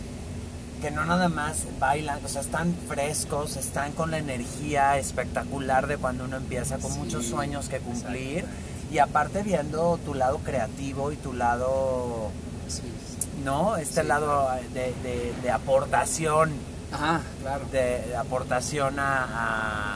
que 0.81 0.91
no 0.91 1.05
nada 1.05 1.29
más 1.29 1.63
bailan, 1.79 2.19
o 2.25 2.27
sea, 2.27 2.41
están 2.41 2.75
frescos, 2.89 3.55
están 3.55 3.93
con 3.93 4.11
la 4.11 4.17
energía 4.17 4.97
espectacular 4.97 5.87
de 5.87 5.95
cuando 5.97 6.25
uno 6.25 6.35
empieza, 6.35 6.77
con 6.77 6.91
Sí, 6.91 6.99
muchos 6.99 7.25
sueños 7.25 7.69
que 7.69 7.77
exacto. 7.77 8.01
cumplir 8.01 8.43
y 8.91 8.97
aparte 8.97 9.43
viendo 9.43 9.97
tu 10.03 10.13
lado 10.13 10.39
creativo 10.39 11.13
y 11.13 11.15
tu 11.15 11.31
lado, 11.31 12.31
Sí, 12.67 12.81
sí. 12.81 13.27
¿no? 13.45 13.77
Este 13.77 14.03
lado 14.03 14.49
de, 14.73 14.93
de- 15.03 15.33
de 15.41 15.51
aportación, 15.51 16.51
Ajá, 16.93 17.21
claro. 17.41 17.65
de, 17.71 18.15
aportación 18.15 18.99
a, 18.99 19.25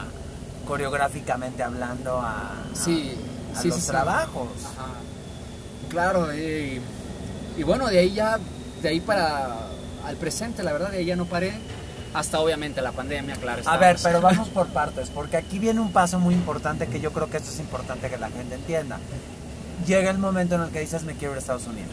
a- 0.02 0.04
coreográficamente 0.66 1.62
hablando 1.62 2.18
a, 2.20 2.30
a- 2.32 2.54
Sí, 2.74 3.14
a 3.56 3.60
sí, 3.60 3.68
los 3.68 3.78
sí, 3.80 3.86
trabajos. 3.86 4.48
Ajá. 4.64 4.88
Claro, 5.88 6.34
y, 6.36 6.80
y 7.56 7.62
bueno, 7.62 7.86
de 7.86 7.98
ahí 8.00 8.12
ya, 8.12 8.38
de 8.82 8.88
ahí 8.88 9.00
para 9.00 9.68
al 10.04 10.16
presente, 10.16 10.62
la 10.62 10.72
verdad, 10.72 10.90
de 10.90 10.98
ahí 10.98 11.04
ya 11.06 11.16
no 11.16 11.24
paré. 11.26 11.52
hasta 12.14 12.40
obviamente 12.40 12.80
la 12.82 12.92
pandemia, 12.92 13.36
claro. 13.36 13.62
A 13.66 13.76
ver, 13.76 13.96
pero 14.02 14.20
vamos 14.28 14.48
por 14.48 14.68
partes, 14.68 15.10
porque 15.10 15.36
aquí 15.36 15.58
viene 15.58 15.80
un 15.80 15.92
paso 15.92 16.18
muy 16.18 16.34
importante 16.34 16.86
que 16.86 17.00
yo 17.00 17.12
creo 17.12 17.28
que 17.30 17.36
esto 17.38 17.50
es 17.50 17.60
importante 17.60 18.08
que 18.10 18.16
la 18.18 18.28
gente 18.30 18.54
entienda. 18.54 18.98
Llega 19.86 20.10
el 20.10 20.18
momento 20.18 20.54
en 20.56 20.62
el 20.62 20.70
que 20.70 20.80
dices 20.80 21.04
me 21.04 21.14
quiero 21.14 21.32
ir 21.32 21.36
a 21.36 21.40
Estados 21.40 21.66
Unidos. 21.66 21.92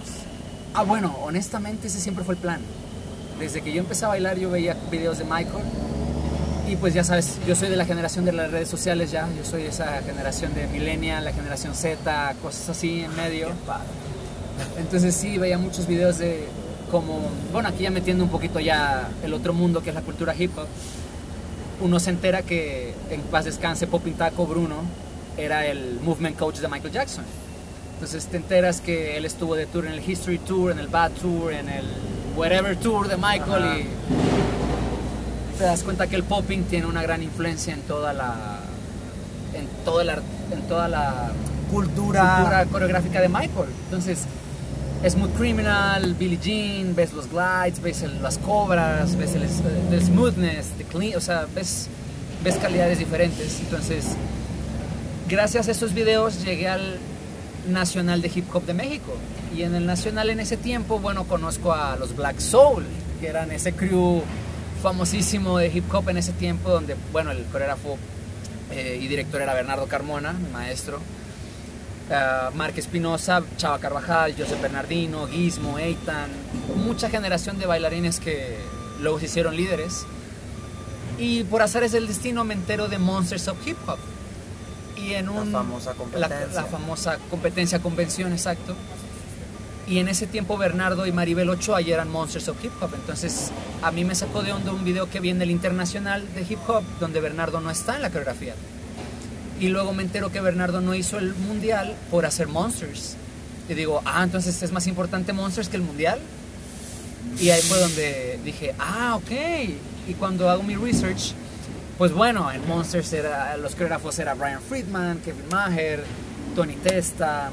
Ah, 0.74 0.84
bueno, 0.84 1.16
honestamente 1.22 1.88
ese 1.88 2.00
siempre 2.02 2.24
fue 2.26 2.36
el 2.36 2.42
plan. 2.42 2.60
Desde 3.40 3.62
que 3.62 3.74
yo 3.74 3.82
empecé 3.82 4.06
a 4.06 4.10
bailar 4.10 4.38
yo 4.38 4.50
veía 4.50 4.76
videos 4.90 5.18
de 5.18 5.26
Michael 5.26 5.64
y 6.68 6.78
pues 6.78 6.94
ya 6.94 7.04
sabes, 7.04 7.38
yo 7.46 7.56
soy 7.56 7.70
de 7.70 7.76
la 7.76 7.86
generación 7.86 8.26
de 8.26 8.32
las 8.32 8.50
redes 8.50 8.68
sociales 8.70 9.12
ya, 9.12 9.28
yo 9.38 9.46
soy 9.46 9.64
de 9.64 9.70
esa 9.70 10.02
generación 10.02 10.54
de 10.56 10.66
millennial, 10.68 11.24
la 11.24 11.32
generación 11.32 11.76
Z, 11.76 12.36
cosas 12.42 12.70
así 12.70 13.02
en 13.02 13.16
medio. 13.16 13.50
Entonces 14.78 15.16
sí, 15.16 15.38
veía 15.38 15.60
muchos 15.60 15.86
videos 15.86 16.18
de 16.18 16.48
como, 16.90 17.30
bueno, 17.52 17.70
aquí 17.70 17.84
ya 17.84 17.92
metiendo 17.92 18.24
un 18.24 18.32
poquito 18.32 18.60
ya 18.60 19.10
el 19.24 19.34
otro 19.34 19.54
mundo 19.54 19.84
que 19.84 19.90
es 19.90 19.96
la 19.96 20.02
cultura 20.02 20.34
hip 20.36 20.58
hop. 20.58 20.68
Uno 21.82 22.00
se 22.00 22.10
entera 22.10 22.42
que 22.42 22.96
en 23.12 23.22
paz 23.22 23.46
descanse 23.46 23.86
Popin 23.86 24.16
Taco 24.16 24.48
Bruno 24.48 24.78
era 25.38 25.68
el 25.68 26.00
movement 26.02 26.38
coach 26.38 26.58
de 26.60 26.68
Michael 26.68 26.94
Jackson. 26.94 27.26
Entonces 27.96 28.26
te 28.26 28.38
enteras 28.38 28.82
que 28.82 29.18
él 29.18 29.26
estuvo 29.26 29.56
de 29.56 29.68
tour 29.68 29.86
en 29.86 29.94
el 29.94 30.10
History 30.10 30.40
Tour, 30.40 30.72
en 30.72 30.80
el 30.80 30.88
Bad 30.88 31.12
Tour, 31.12 31.54
en 31.54 31.70
el 31.70 31.86
Whatever 32.36 32.76
Tour 32.78 33.08
de 33.08 33.16
Michael 33.18 33.64
Ajá. 33.64 33.80
y 33.80 33.88
te 35.58 35.64
das 35.64 35.84
cuenta 35.84 36.08
que 36.08 36.16
el 36.18 36.24
popping 36.24 36.64
tiene 36.64 36.86
una 36.86 37.02
gran 37.02 37.24
influencia 37.24 37.74
en 37.74 37.82
toda 37.82 38.14
la 38.14 38.60
en 39.54 39.68
toda 39.86 40.04
la 40.04 40.14
en 40.52 40.62
toda 40.68 40.88
la 40.90 41.32
Cultura. 41.72 42.36
cultura 42.38 42.66
coreográfica 42.66 43.22
de 43.22 43.28
Michael. 43.30 43.70
Entonces, 43.86 44.26
Smooth 45.08 45.34
Criminal, 45.38 46.14
Billie 46.14 46.38
Jean, 46.42 46.96
ves 46.96 47.14
los 47.14 47.28
glides, 47.30 47.82
ves 47.82 48.02
el- 48.04 48.22
las 48.22 48.38
cobras, 48.38 49.16
ves 49.16 49.34
el, 49.36 49.44
el 49.44 50.02
smoothness, 50.04 50.68
the 50.78 50.84
clean, 50.84 51.16
o 51.18 51.22
sea, 51.22 51.46
ves, 51.56 51.88
ves 52.44 52.56
calidades 52.58 53.00
diferentes. 53.00 53.60
Entonces, 53.62 54.06
gracias 55.30 55.68
a 55.68 55.72
esos 55.72 55.94
videos 55.94 56.44
llegué 56.44 56.68
al 56.70 56.98
Nacional 57.70 58.22
de 58.22 58.32
Hip 58.34 58.46
Hop 58.56 58.66
de 58.66 58.74
México. 58.74 59.14
Y 59.56 59.64
en 59.64 59.74
el 59.74 59.86
Nacional 59.86 60.30
en 60.30 60.42
ese 60.42 60.58
tiempo, 60.58 61.00
bueno, 61.00 61.26
conozco 61.26 61.72
a 61.72 61.96
los 61.96 62.16
Black 62.16 62.40
Soul, 62.40 62.84
que 63.22 63.28
eran 63.28 63.52
ese 63.52 63.74
crew 63.74 64.22
famosísimo 64.82 65.58
de 65.58 65.68
hip 65.68 65.86
hop 65.94 66.10
en 66.10 66.18
ese 66.18 66.34
tiempo, 66.34 66.70
donde, 66.70 66.96
bueno, 67.14 67.32
el 67.32 67.46
coreógrafo 67.46 67.98
eh, 68.72 69.00
y 69.02 69.08
director 69.08 69.42
era 69.42 69.54
Bernardo 69.54 69.88
Carmona, 69.88 70.34
mi 70.34 70.50
maestro. 70.50 71.00
Uh, 72.08 72.56
Mark 72.56 72.74
Espinosa, 72.78 73.42
Chava 73.58 73.80
Carvajal, 73.80 74.36
Joseph 74.38 74.62
Bernardino, 74.62 75.28
Gizmo, 75.28 75.80
Eitan, 75.80 76.30
mucha 76.86 77.10
generación 77.10 77.58
de 77.58 77.66
bailarines 77.66 78.20
que 78.20 78.58
luego 79.02 79.20
se 79.20 79.26
hicieron 79.26 79.56
líderes. 79.56 80.06
Y 81.18 81.46
por 81.46 81.64
azares 81.64 81.94
del 81.94 82.08
destino 82.08 82.44
me 82.44 82.54
entero 82.54 82.90
de 82.90 83.00
Monsters 83.00 83.48
of 83.48 83.58
Hip 83.66 83.78
Hop. 83.88 83.98
Y 84.98 85.14
en 85.14 85.26
La 85.26 85.32
un, 85.32 85.52
famosa 85.52 85.92
la, 85.92 85.96
competencia. 85.96 86.62
la 86.62 86.68
famosa 86.68 87.18
competencia, 87.32 87.80
convención, 87.80 88.34
exacto. 88.34 88.76
Y 89.88 90.00
en 90.00 90.08
ese 90.08 90.26
tiempo 90.26 90.58
Bernardo 90.58 91.06
y 91.06 91.12
Maribel 91.12 91.50
Ochoa 91.50 91.80
ya 91.82 91.94
eran 91.96 92.10
Monsters 92.10 92.48
of 92.48 92.64
Hip 92.64 92.72
Hop. 92.82 92.92
Entonces 92.96 93.52
a 93.84 93.92
mí 93.92 94.04
me 94.04 94.16
sacó 94.16 94.42
de 94.42 94.52
onda 94.52 94.72
un 94.72 94.84
video 94.84 95.10
que 95.10 95.20
viene 95.20 95.40
del 95.40 95.52
Internacional 95.52 96.24
de 96.34 96.42
Hip 96.42 96.60
Hop, 96.68 96.84
donde 97.00 97.22
Bernardo 97.22 97.62
no 97.62 97.70
está 97.70 97.96
en 97.96 98.02
la 98.02 98.10
coreografía. 98.10 98.56
Y 99.60 99.70
luego 99.70 99.94
me 99.94 100.04
entero 100.04 100.32
que 100.32 100.42
Bernardo 100.42 100.82
no 100.82 100.96
hizo 100.96 101.18
el 101.18 101.34
mundial 101.36 101.96
por 102.10 102.26
hacer 102.26 102.48
Monsters. 102.48 103.16
Y 103.70 103.74
digo, 103.74 104.02
ah, 104.06 104.24
entonces 104.24 104.62
es 104.62 104.72
más 104.72 104.88
importante 104.88 105.34
Monsters 105.34 105.70
que 105.70 105.78
el 105.78 105.84
mundial. 105.84 106.20
Y 107.40 107.50
ahí 107.50 107.62
fue 107.62 107.80
donde 107.80 108.40
dije, 108.44 108.74
ah, 108.80 109.16
ok. 109.16 109.32
Y 110.08 110.14
cuando 110.16 110.50
hago 110.50 110.64
mi 110.64 110.76
research, 110.76 111.34
pues 111.98 112.12
bueno, 112.12 112.52
en 112.52 112.68
Monsters 112.68 113.14
era, 113.14 113.56
los 113.58 113.74
coreógrafos 113.74 114.20
eran 114.20 114.38
Brian 114.38 114.62
Friedman, 114.62 115.20
Kevin 115.20 115.46
Maher, 115.50 116.04
Tony 116.56 116.76
Testa, 116.76 117.52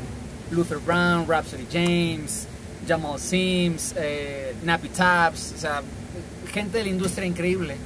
Luther 0.52 0.78
Brown, 0.78 1.26
Rhapsody 1.26 1.66
James, 1.72 2.46
Jamal 2.86 3.18
Sims, 3.18 3.94
eh, 3.96 4.54
Nappy 4.64 4.88
Taps, 4.88 5.54
o 5.56 5.58
sea, 5.58 5.82
gente 6.52 6.78
de 6.78 6.84
la 6.84 6.90
industria 6.90 7.26
increíble. 7.26 7.76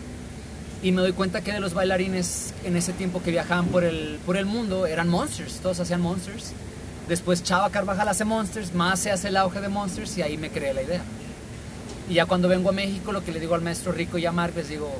Y 0.82 0.92
me 0.92 1.00
doy 1.00 1.12
cuenta 1.12 1.40
que 1.40 1.52
de 1.52 1.60
los 1.60 1.74
bailarines 1.74 2.52
en 2.64 2.76
ese 2.76 2.92
tiempo 2.92 3.22
que 3.22 3.30
viajaban 3.30 3.66
por 3.66 3.84
el, 3.84 4.18
por 4.26 4.36
el 4.36 4.46
mundo 4.46 4.86
eran 4.86 5.08
Monsters, 5.08 5.60
todos 5.60 5.80
hacían 5.80 6.00
Monsters. 6.00 6.52
Después 7.08 7.42
Chava 7.42 7.70
Carvajal 7.70 8.08
hace 8.08 8.24
Monsters, 8.24 8.74
más 8.74 9.00
se 9.00 9.10
hace 9.10 9.28
el 9.28 9.36
auge 9.36 9.60
de 9.60 9.68
Monsters 9.68 10.18
y 10.18 10.22
ahí 10.22 10.36
me 10.36 10.50
creé 10.50 10.74
la 10.74 10.82
idea. 10.82 11.02
Y 12.08 12.14
ya 12.14 12.26
cuando 12.26 12.48
vengo 12.48 12.70
a 12.70 12.72
México, 12.72 13.12
lo 13.12 13.24
que 13.24 13.32
le 13.32 13.40
digo 13.40 13.54
al 13.54 13.62
maestro 13.62 13.92
Rico 13.92 14.18
y 14.18 14.26
a 14.26 14.32
Mark, 14.32 14.54
les 14.56 14.68
digo, 14.68 14.92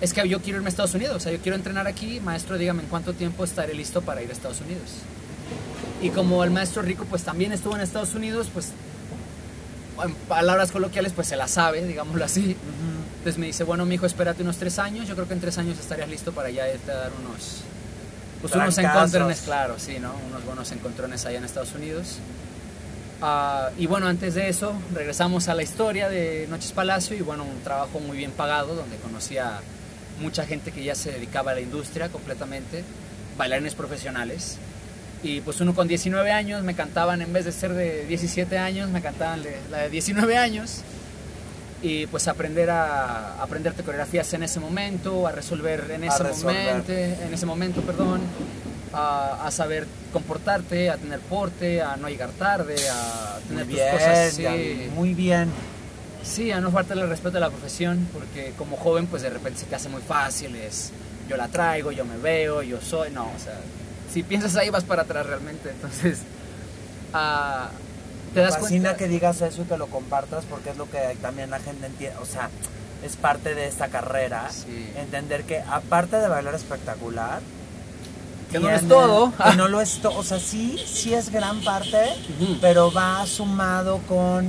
es 0.00 0.12
que 0.12 0.28
yo 0.28 0.40
quiero 0.40 0.58
irme 0.58 0.68
a 0.68 0.70
Estados 0.70 0.94
Unidos, 0.94 1.16
o 1.16 1.20
sea, 1.20 1.32
yo 1.32 1.38
quiero 1.38 1.56
entrenar 1.56 1.86
aquí, 1.86 2.20
maestro, 2.20 2.58
dígame 2.58 2.82
en 2.82 2.88
cuánto 2.88 3.12
tiempo 3.14 3.44
estaré 3.44 3.74
listo 3.74 4.02
para 4.02 4.22
ir 4.22 4.30
a 4.30 4.32
Estados 4.32 4.60
Unidos. 4.60 5.02
Y 6.00 6.10
como 6.10 6.44
el 6.44 6.50
maestro 6.50 6.82
Rico 6.82 7.04
pues 7.08 7.22
también 7.22 7.52
estuvo 7.52 7.74
en 7.74 7.80
Estados 7.80 8.14
Unidos, 8.14 8.48
pues 8.52 8.72
en 10.04 10.14
palabras 10.28 10.70
coloquiales 10.70 11.12
pues 11.12 11.26
se 11.28 11.36
la 11.36 11.48
sabe, 11.48 11.84
digámoslo 11.84 12.24
así. 12.24 12.56
Entonces 13.18 13.38
me 13.38 13.46
dice, 13.46 13.64
bueno, 13.64 13.84
mi 13.84 13.96
hijo, 13.96 14.06
espérate 14.06 14.42
unos 14.42 14.58
tres 14.58 14.78
años, 14.78 15.08
yo 15.08 15.14
creo 15.14 15.26
que 15.26 15.34
en 15.34 15.40
tres 15.40 15.58
años 15.58 15.78
estarías 15.78 16.08
listo 16.08 16.32
para 16.32 16.50
ya 16.50 16.72
irte 16.72 16.90
a 16.92 16.96
dar 16.96 17.10
unos, 17.20 17.62
pues 18.40 18.54
unos 18.54 18.78
encontrones, 18.78 19.40
claro, 19.40 19.74
sí, 19.78 19.98
¿no? 19.98 20.12
Unos 20.28 20.44
buenos 20.44 20.70
encontrones 20.70 21.26
allá 21.26 21.38
en 21.38 21.44
Estados 21.44 21.74
Unidos. 21.74 22.18
Ah, 23.20 23.70
y 23.76 23.86
bueno, 23.86 24.06
antes 24.06 24.34
de 24.34 24.48
eso, 24.48 24.72
regresamos 24.94 25.48
a 25.48 25.54
la 25.54 25.64
historia 25.64 26.08
de 26.08 26.46
Noches 26.48 26.70
Palacio 26.70 27.16
y 27.16 27.20
bueno, 27.20 27.42
un 27.42 27.60
trabajo 27.62 27.98
muy 27.98 28.16
bien 28.16 28.30
pagado 28.30 28.76
donde 28.76 28.96
conocí 28.98 29.38
a 29.38 29.60
mucha 30.20 30.46
gente 30.46 30.70
que 30.70 30.84
ya 30.84 30.94
se 30.94 31.10
dedicaba 31.10 31.50
a 31.50 31.54
la 31.54 31.60
industria 31.60 32.08
completamente, 32.10 32.84
bailarines 33.36 33.74
profesionales. 33.74 34.58
Y 35.22 35.40
pues 35.40 35.60
uno 35.60 35.74
con 35.74 35.88
19 35.88 36.30
años 36.30 36.62
me 36.62 36.74
cantaban, 36.74 37.20
en 37.22 37.32
vez 37.32 37.44
de 37.44 37.52
ser 37.52 37.72
de 37.74 38.06
17 38.06 38.56
años, 38.58 38.88
me 38.90 39.02
cantaban 39.02 39.42
la 39.70 39.78
de 39.78 39.90
19 39.90 40.36
años. 40.36 40.82
Y 41.82 42.06
pues 42.06 42.26
aprender 42.28 42.70
a 42.70 43.40
aprenderte 43.42 43.82
coreografías 43.82 44.32
en 44.34 44.42
ese 44.42 44.58
momento, 44.60 45.26
a 45.26 45.32
resolver 45.32 45.84
en 45.90 46.04
ese 46.04 46.24
momento, 46.24 46.92
en 46.92 47.34
ese 47.34 47.46
momento, 47.46 47.80
perdón, 47.82 48.20
a, 48.92 49.46
a 49.46 49.50
saber 49.50 49.86
comportarte, 50.12 50.90
a 50.90 50.96
tener 50.96 51.20
porte, 51.20 51.80
a 51.82 51.96
no 51.96 52.08
llegar 52.08 52.30
tarde, 52.30 52.74
a 52.90 53.38
Muy 53.48 53.48
tener 53.48 53.66
tus 53.66 53.74
bien, 53.74 53.92
cosas 53.92 54.32
sí, 54.34 54.90
muy 54.94 55.14
bien. 55.14 55.50
sí, 56.24 56.50
a 56.50 56.60
no 56.60 56.70
faltarle 56.72 57.04
el 57.04 57.08
respeto 57.10 57.36
a 57.36 57.40
la 57.40 57.50
profesión, 57.50 58.08
porque 58.12 58.52
como 58.58 58.76
joven 58.76 59.06
pues 59.06 59.22
de 59.22 59.30
repente 59.30 59.60
se 59.60 59.66
te 59.66 59.76
hace 59.76 59.88
muy 59.88 60.02
fácil, 60.02 60.56
es 60.56 60.90
yo 61.28 61.36
la 61.36 61.46
traigo, 61.48 61.92
yo 61.92 62.04
me 62.04 62.16
veo, 62.16 62.62
yo 62.62 62.80
soy, 62.80 63.10
no, 63.12 63.24
o 63.26 63.38
sea, 63.38 63.54
si 64.12 64.22
piensas 64.22 64.56
ahí 64.56 64.70
vas 64.70 64.84
para 64.84 65.02
atrás 65.02 65.26
realmente, 65.26 65.70
entonces 65.70 66.18
ah, 67.12 67.68
te 68.34 68.40
das 68.40 68.58
fascina 68.58 68.90
cuenta 68.90 68.96
que 68.96 69.08
digas 69.08 69.40
eso 69.40 69.62
y 69.62 69.64
que 69.64 69.76
lo 69.76 69.86
compartas 69.88 70.44
porque 70.48 70.70
es 70.70 70.76
lo 70.76 70.90
que 70.90 70.98
también 71.22 71.50
la 71.50 71.58
gente 71.60 71.86
entiende, 71.86 72.16
o 72.20 72.26
sea, 72.26 72.50
es 73.04 73.16
parte 73.16 73.54
de 73.54 73.66
esta 73.68 73.88
carrera, 73.88 74.48
Sí. 74.50 74.92
entender 74.96 75.44
que 75.44 75.60
aparte 75.60 76.16
de 76.16 76.28
bailar 76.28 76.54
espectacular, 76.54 77.40
Que 78.50 78.58
no 78.58 78.68
lo 78.70 78.74
es 78.74 78.88
todo. 78.88 79.32
que 79.50 79.56
no 79.56 79.68
lo 79.68 79.80
es 79.80 79.98
todo, 80.00 80.18
o 80.18 80.22
sea, 80.24 80.40
sí, 80.40 80.82
sí 80.86 81.14
es 81.14 81.30
gran 81.30 81.60
parte, 81.62 82.00
Ujú. 82.40 82.56
pero 82.60 82.92
va 82.92 83.24
sumado 83.26 83.98
con 84.08 84.48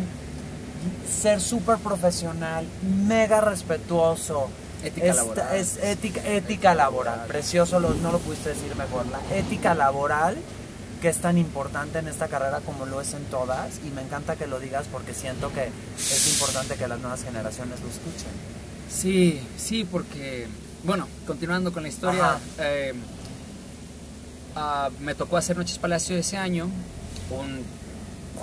ser 1.22 1.42
súper 1.42 1.78
profesional, 1.78 2.66
mega 3.08 3.42
respetuoso. 3.42 4.48
Ética 4.84 5.08
Esta- 5.08 5.24
laboral. 5.24 5.56
Es 5.58 5.78
ética, 5.84 6.22
ética 6.28 6.74
laboral, 6.76 7.26
precioso, 7.28 7.80
lo- 7.80 7.94
no 7.96 8.12
lo 8.12 8.20
pudiste 8.20 8.50
decir 8.50 8.76
mejor. 8.76 9.06
La 9.08 9.20
ética 9.38 9.74
laboral 9.76 10.38
que 11.02 11.08
es 11.10 11.18
tan 11.20 11.38
importante 11.38 12.00
en 12.00 12.08
esta 12.10 12.28
carrera 12.28 12.60
como 12.60 12.86
lo 12.86 13.00
es 13.00 13.14
en 13.14 13.24
todas 13.26 13.80
y 13.86 13.90
me 13.92 14.02
encanta 14.02 14.36
que 14.36 14.48
lo 14.48 14.60
digas 14.60 14.86
porque 14.92 15.14
siento 15.14 15.52
que 15.54 15.70
es 15.98 16.28
importante 16.34 16.76
que 16.76 16.88
las 16.90 17.00
nuevas 17.00 17.24
generaciones 17.24 17.80
lo 17.80 17.88
escuchen. 17.88 18.30
Sí, 18.90 19.40
sí, 19.58 19.86
porque, 19.90 20.48
bueno, 20.84 21.08
continuando 21.26 21.72
con 21.72 21.84
la 21.84 21.90
historia, 21.90 22.38
eh, 22.58 22.94
ah, 24.56 24.90
me 25.00 25.16
tocó 25.16 25.38
hacer 25.38 25.58
Noches 25.58 25.78
Palacio 25.78 26.18
ese 26.18 26.38
año. 26.38 26.70
Un 27.30 27.64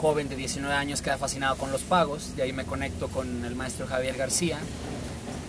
joven 0.01 0.29
de 0.29 0.37
19 0.37 0.75
años 0.75 1.03
queda 1.03 1.19
fascinado 1.19 1.57
con 1.57 1.73
los 1.73 1.83
pagos, 1.83 2.37
de 2.37 2.43
ahí 2.43 2.53
me 2.53 2.65
conecto 2.65 3.09
con 3.09 3.45
el 3.45 3.55
maestro 3.55 3.87
Javier 3.87 4.17
García, 4.17 4.59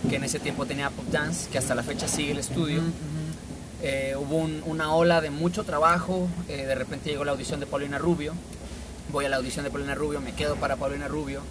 que 0.08 0.16
en 0.16 0.24
ese 0.24 0.38
tiempo 0.38 0.66
tenía 0.66 0.90
Pop 0.90 1.06
Dance, 1.10 1.48
que 1.50 1.58
hasta 1.58 1.74
la 1.74 1.82
fecha 1.82 2.08
sigue 2.08 2.32
el 2.32 2.38
estudio. 2.38 2.80
Eh, 3.82 4.14
hubo 4.18 4.36
un- 4.36 4.62
una 4.66 4.92
ola 4.94 5.20
de 5.20 5.30
mucho 5.30 5.62
trabajo, 5.64 6.28
eh, 6.48 6.66
de 6.66 6.74
repente 6.74 7.10
llegó 7.10 7.24
la 7.24 7.32
audición 7.32 7.60
de 7.60 7.66
Paulina 7.66 7.98
Rubio, 7.98 8.32
voy 9.12 9.24
a 9.24 9.28
la 9.28 9.36
audición 9.36 9.64
de 9.64 9.70
Paulina 9.70 9.94
Rubio, 9.94 10.20
me 10.20 10.32
quedo 10.32 10.56
para 10.56 10.76
Paulina 10.76 11.06
Rubio, 11.08 11.42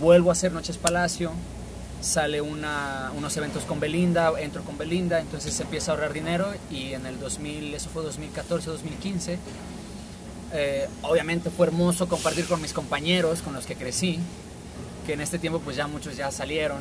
vuelvo 0.00 0.30
a 0.30 0.32
hacer 0.32 0.52
Noches 0.52 0.78
Palacio, 0.78 1.32
sale 2.00 2.40
una- 2.40 3.12
unos 3.14 3.36
eventos 3.36 3.64
con 3.64 3.78
Belinda, 3.78 4.32
entro 4.40 4.62
con 4.64 4.78
Belinda, 4.78 5.20
entonces 5.20 5.52
se 5.52 5.64
empieza 5.64 5.90
a 5.90 5.94
ahorrar 5.96 6.14
dinero 6.14 6.46
y 6.70 6.94
en 6.94 7.04
el 7.04 7.20
2000, 7.20 7.74
eso 7.74 7.90
fue 7.92 8.02
2014, 8.02 8.70
2015, 8.70 9.38
eh, 10.54 10.88
obviamente 11.02 11.50
fue 11.50 11.66
hermoso 11.66 12.08
compartir 12.08 12.46
con 12.46 12.62
mis 12.62 12.72
compañeros 12.72 13.42
con 13.42 13.52
los 13.52 13.66
que 13.66 13.76
crecí, 13.76 14.18
que 15.06 15.12
en 15.12 15.20
este 15.20 15.38
tiempo 15.38 15.60
pues 15.60 15.76
ya 15.76 15.86
muchos 15.86 16.16
ya 16.16 16.30
salieron. 16.30 16.78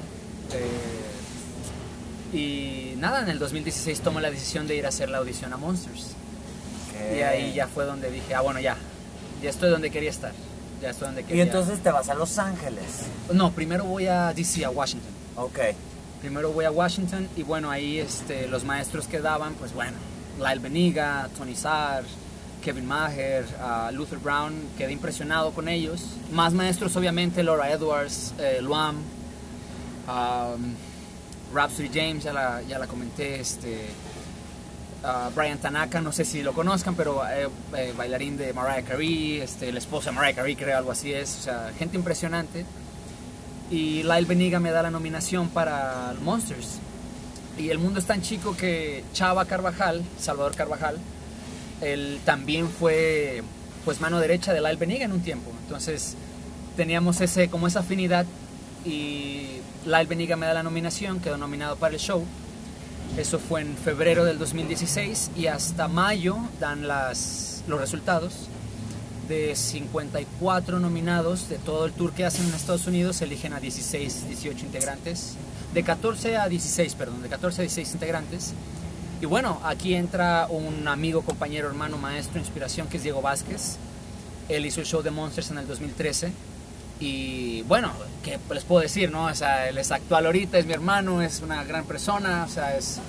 Eh, 0.53 2.35
Y 2.93 2.95
nada, 2.97 3.21
en 3.21 3.29
el 3.29 3.39
2016 3.39 4.01
tomo 4.01 4.19
la 4.19 4.29
decisión 4.29 4.67
de 4.67 4.75
ir 4.75 4.85
a 4.85 4.89
hacer 4.89 5.09
la 5.09 5.17
audición 5.19 5.53
a 5.53 5.57
Monsters. 5.57 6.11
Y 7.15 7.21
ahí 7.21 7.53
ya 7.53 7.67
fue 7.67 7.85
donde 7.85 8.11
dije, 8.11 8.35
ah, 8.35 8.41
bueno, 8.41 8.59
ya, 8.59 8.75
ya 9.41 9.49
estoy 9.49 9.69
donde 9.69 9.89
quería 9.89 10.09
estar. 10.09 10.33
Ya 10.81 10.89
estoy 10.91 11.07
donde 11.07 11.21
Y 11.21 11.25
quería. 11.25 11.43
entonces 11.43 11.79
te 11.81 11.91
vas 11.91 12.09
a 12.09 12.13
Los 12.13 12.37
Ángeles. 12.37 13.03
No, 13.33 13.51
primero 13.51 13.85
voy 13.85 14.07
a 14.07 14.33
DC, 14.33 14.63
a 14.65 14.69
Washington. 14.69 15.11
Ok. 15.37 15.59
Primero 16.21 16.51
voy 16.51 16.65
a 16.65 16.71
Washington 16.71 17.27
y 17.37 17.43
bueno, 17.43 17.71
ahí 17.71 17.99
este, 17.99 18.47
los 18.47 18.65
maestros 18.65 19.07
que 19.07 19.19
daban, 19.19 19.53
pues 19.53 19.73
bueno, 19.73 19.93
Lyle 20.37 20.59
Beniga, 20.59 21.29
Tony 21.37 21.55
Sarr, 21.55 22.03
Kevin 22.63 22.85
Maher, 22.85 23.45
ah, 23.61 23.89
Luther 23.93 24.19
Brown, 24.19 24.53
quedé 24.77 24.91
impresionado 24.91 25.51
con 25.51 25.69
ellos. 25.69 26.01
Más 26.33 26.51
maestros, 26.53 26.95
obviamente, 26.97 27.41
Laura 27.43 27.71
Edwards, 27.71 28.33
eh, 28.37 28.59
Luam, 28.61 28.97
um, 30.09 30.73
Rhapsody 31.53 31.89
James, 31.93 32.23
ya 32.23 32.33
la, 32.33 32.61
ya 32.67 32.79
la 32.79 32.87
comenté, 32.87 33.39
este, 33.39 33.85
ah, 35.03 35.29
Brian 35.35 35.57
Tanaka, 35.57 36.01
no 36.01 36.11
sé 36.11 36.25
si 36.25 36.43
lo 36.43 36.53
conozcan, 36.53 36.95
pero 36.95 37.21
eh, 37.27 37.47
eh, 37.75 37.93
bailarín 37.95 38.37
de 38.37 38.53
Mariah 38.53 38.83
Carey, 38.83 39.41
este, 39.41 39.69
el 39.69 39.77
esposo 39.77 40.09
de 40.09 40.15
Mariah 40.15 40.35
Carey, 40.35 40.55
creo, 40.55 40.77
algo 40.77 40.91
así 40.91 41.13
es, 41.13 41.37
o 41.39 41.41
sea, 41.43 41.71
gente 41.77 41.97
impresionante. 41.97 42.65
Y 43.71 44.03
Lyle 44.03 44.25
Beniga 44.25 44.59
me 44.59 44.71
da 44.71 44.81
la 44.81 44.91
nominación 44.91 45.49
para 45.49 46.13
Monsters. 46.23 46.79
Y 47.57 47.69
el 47.69 47.77
mundo 47.77 47.99
es 47.99 48.05
tan 48.05 48.21
chico 48.21 48.55
que 48.57 49.03
Chava 49.13 49.45
Carvajal, 49.45 50.03
Salvador 50.19 50.55
Carvajal, 50.55 50.97
él 51.81 52.19
también 52.25 52.67
fue 52.67 53.43
pues 53.85 54.01
mano 54.01 54.19
derecha 54.19 54.53
de 54.53 54.61
Lyle 54.61 54.77
Beniga 54.77 55.05
en 55.05 55.11
un 55.11 55.21
tiempo. 55.21 55.51
Entonces 55.63 56.15
teníamos 56.75 57.21
ese, 57.21 57.49
como 57.49 57.67
esa 57.67 57.79
afinidad 57.79 58.25
y 58.85 59.58
Lyle 59.85 60.05
Beniga 60.05 60.35
me 60.35 60.45
da 60.45 60.53
la 60.53 60.63
nominación, 60.63 61.19
quedó 61.19 61.37
nominado 61.37 61.75
para 61.77 61.93
el 61.93 61.99
show. 61.99 62.25
Eso 63.17 63.39
fue 63.39 63.61
en 63.61 63.75
febrero 63.75 64.25
del 64.25 64.37
2016 64.37 65.31
y 65.35 65.47
hasta 65.47 65.87
mayo 65.87 66.37
dan 66.59 66.87
las, 66.87 67.63
los 67.67 67.79
resultados. 67.79 68.47
De 69.27 69.55
54 69.55 70.79
nominados 70.79 71.49
de 71.49 71.57
todo 71.57 71.85
el 71.85 71.93
tour 71.93 72.13
que 72.13 72.25
hacen 72.25 72.47
en 72.47 72.53
Estados 72.55 72.87
Unidos, 72.87 73.21
eligen 73.21 73.53
a 73.53 73.59
16, 73.59 74.27
18 74.27 74.65
integrantes. 74.65 75.35
De 75.73 75.83
14 75.83 76.37
a 76.37 76.49
16, 76.49 76.95
perdón, 76.95 77.21
de 77.21 77.29
14 77.29 77.61
a 77.61 77.63
16 77.63 77.93
integrantes. 77.93 78.53
Y 79.21 79.25
bueno, 79.25 79.59
aquí 79.63 79.93
entra 79.93 80.47
un 80.49 80.87
amigo, 80.87 81.21
compañero, 81.21 81.67
hermano, 81.67 81.97
maestro, 81.97 82.39
inspiración, 82.39 82.87
que 82.87 82.97
es 82.97 83.03
Diego 83.03 83.21
Vázquez. 83.21 83.77
Él 84.47 84.65
hizo 84.65 84.81
el 84.81 84.87
show 84.87 85.03
de 85.03 85.11
Monsters 85.11 85.51
en 85.51 85.59
el 85.59 85.67
2013. 85.67 86.31
Y 86.99 87.61
bueno, 87.63 87.91
¿qué 88.23 88.37
les 88.53 88.63
puedo 88.63 88.81
decir, 88.81 89.11
no? 89.11 89.25
O 89.25 89.35
sea, 89.35 89.69
él 89.69 89.77
es 89.77 89.91
actual 89.91 90.25
ahorita, 90.25 90.57
es 90.57 90.65
mi 90.65 90.73
hermano, 90.73 91.21
es 91.21 91.41
una 91.41 91.63
gran 91.63 91.85
persona, 91.85 92.45
o 92.45 92.51
sea, 92.51 92.75
es 92.77 92.99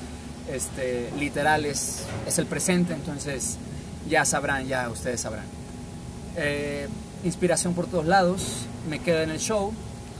este, 0.52 1.10
literal, 1.18 1.64
es, 1.64 2.04
es 2.26 2.38
el 2.38 2.46
presente, 2.46 2.92
entonces 2.92 3.56
ya 4.08 4.24
sabrán, 4.24 4.66
ya 4.66 4.88
ustedes 4.88 5.20
sabrán. 5.20 5.44
Eh, 6.36 6.88
inspiración 7.24 7.74
por 7.74 7.86
todos 7.86 8.06
lados, 8.06 8.66
me 8.88 9.00
quedo 9.00 9.22
en 9.22 9.30
el 9.30 9.40
show 9.40 9.72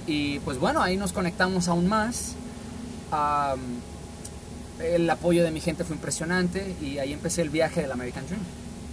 y 0.07 0.41
pues 0.41 0.59
bueno, 0.59 0.83
ahí 0.83 0.97
nos 0.97 1.13
conectamos 1.13 1.69
aún 1.69 1.87
más. 1.87 2.35
Am, 3.11 3.61
el 4.83 5.09
apoyo 5.11 5.45
de 5.45 5.51
mi 5.51 5.61
gente 5.61 5.85
fue 5.85 5.95
impresionante 5.95 6.75
y 6.81 6.99
ahí 6.99 7.13
empecé 7.13 7.43
el 7.43 7.51
viaje 7.51 7.83
del 7.83 7.93
American 7.93 8.27
Dream. 8.27 8.43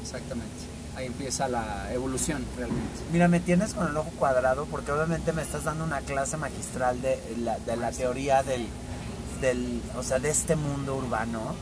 Exactamente. 0.02 0.67
Ahí 0.98 1.06
empieza 1.06 1.48
la 1.48 1.94
evolución 1.94 2.44
realmente. 2.58 3.00
Mira, 3.12 3.28
me 3.28 3.40
tienes 3.40 3.76
con 3.76 3.88
el 3.88 3.96
ojo 3.98 4.10
cuadrado 4.18 4.66
porque 4.66 4.92
obviamente 4.92 5.32
me 5.32 5.44
estás 5.44 5.64
dando 5.64 5.84
una 5.84 6.00
clase 6.02 6.38
magistral 6.38 7.00
de 7.04 7.20
la, 7.38 7.60
de 7.60 7.78
la 7.78 7.92
teoría 7.92 8.42
del, 8.42 8.66
del, 9.40 9.80
o 9.96 10.02
sea, 10.02 10.18
de 10.18 10.32
este 10.32 10.56
mundo 10.56 10.96
urbano, 10.96 11.54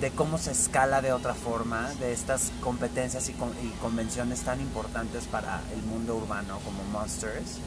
de 0.00 0.10
cómo 0.10 0.38
se 0.38 0.52
escala 0.52 1.02
de 1.02 1.12
otra 1.12 1.34
forma, 1.34 1.90
de 2.00 2.12
estas 2.14 2.50
competencias 2.62 3.28
y, 3.28 3.34
con- 3.34 3.52
y 3.62 3.68
convenciones 3.82 4.40
tan 4.40 4.58
importantes 4.60 5.24
para 5.24 5.60
el 5.74 5.82
mundo 5.82 6.16
urbano 6.16 6.58
como 6.64 6.82
Monsters. 6.84 7.58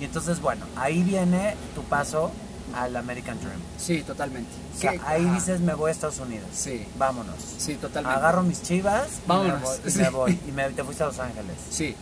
Y 0.00 0.06
entonces, 0.06 0.40
bueno, 0.40 0.66
ahí 0.74 1.04
viene 1.04 1.54
tu 1.76 1.82
paso 1.84 2.32
al 2.74 2.96
American 2.96 3.38
Dream. 3.40 3.60
Sí, 3.78 4.02
totalmente. 4.02 4.50
O 4.76 4.80
sea, 4.80 4.94
ahí 5.06 5.24
dices, 5.24 5.60
me 5.60 5.74
voy 5.74 5.88
a 5.88 5.92
Estados 5.92 6.18
Unidos. 6.20 6.46
Sí. 6.52 6.86
Vámonos. 6.96 7.36
Sí, 7.58 7.74
totalmente. 7.74 8.18
Agarro 8.18 8.42
mis 8.42 8.62
chivas 8.62 9.08
y 9.24 9.28
Vámonos. 9.28 9.60
me 9.60 9.66
voy. 9.66 9.76
Y, 9.86 9.90
Sí. 9.90 9.98
me 9.98 10.10
voy. 10.10 10.38
Y 10.48 10.52
me- 10.52 10.70
te 10.70 10.84
fuiste 10.84 11.02
a 11.02 11.06
Los 11.06 11.18
Ángeles. 11.18 11.56
Sí, 11.70 11.94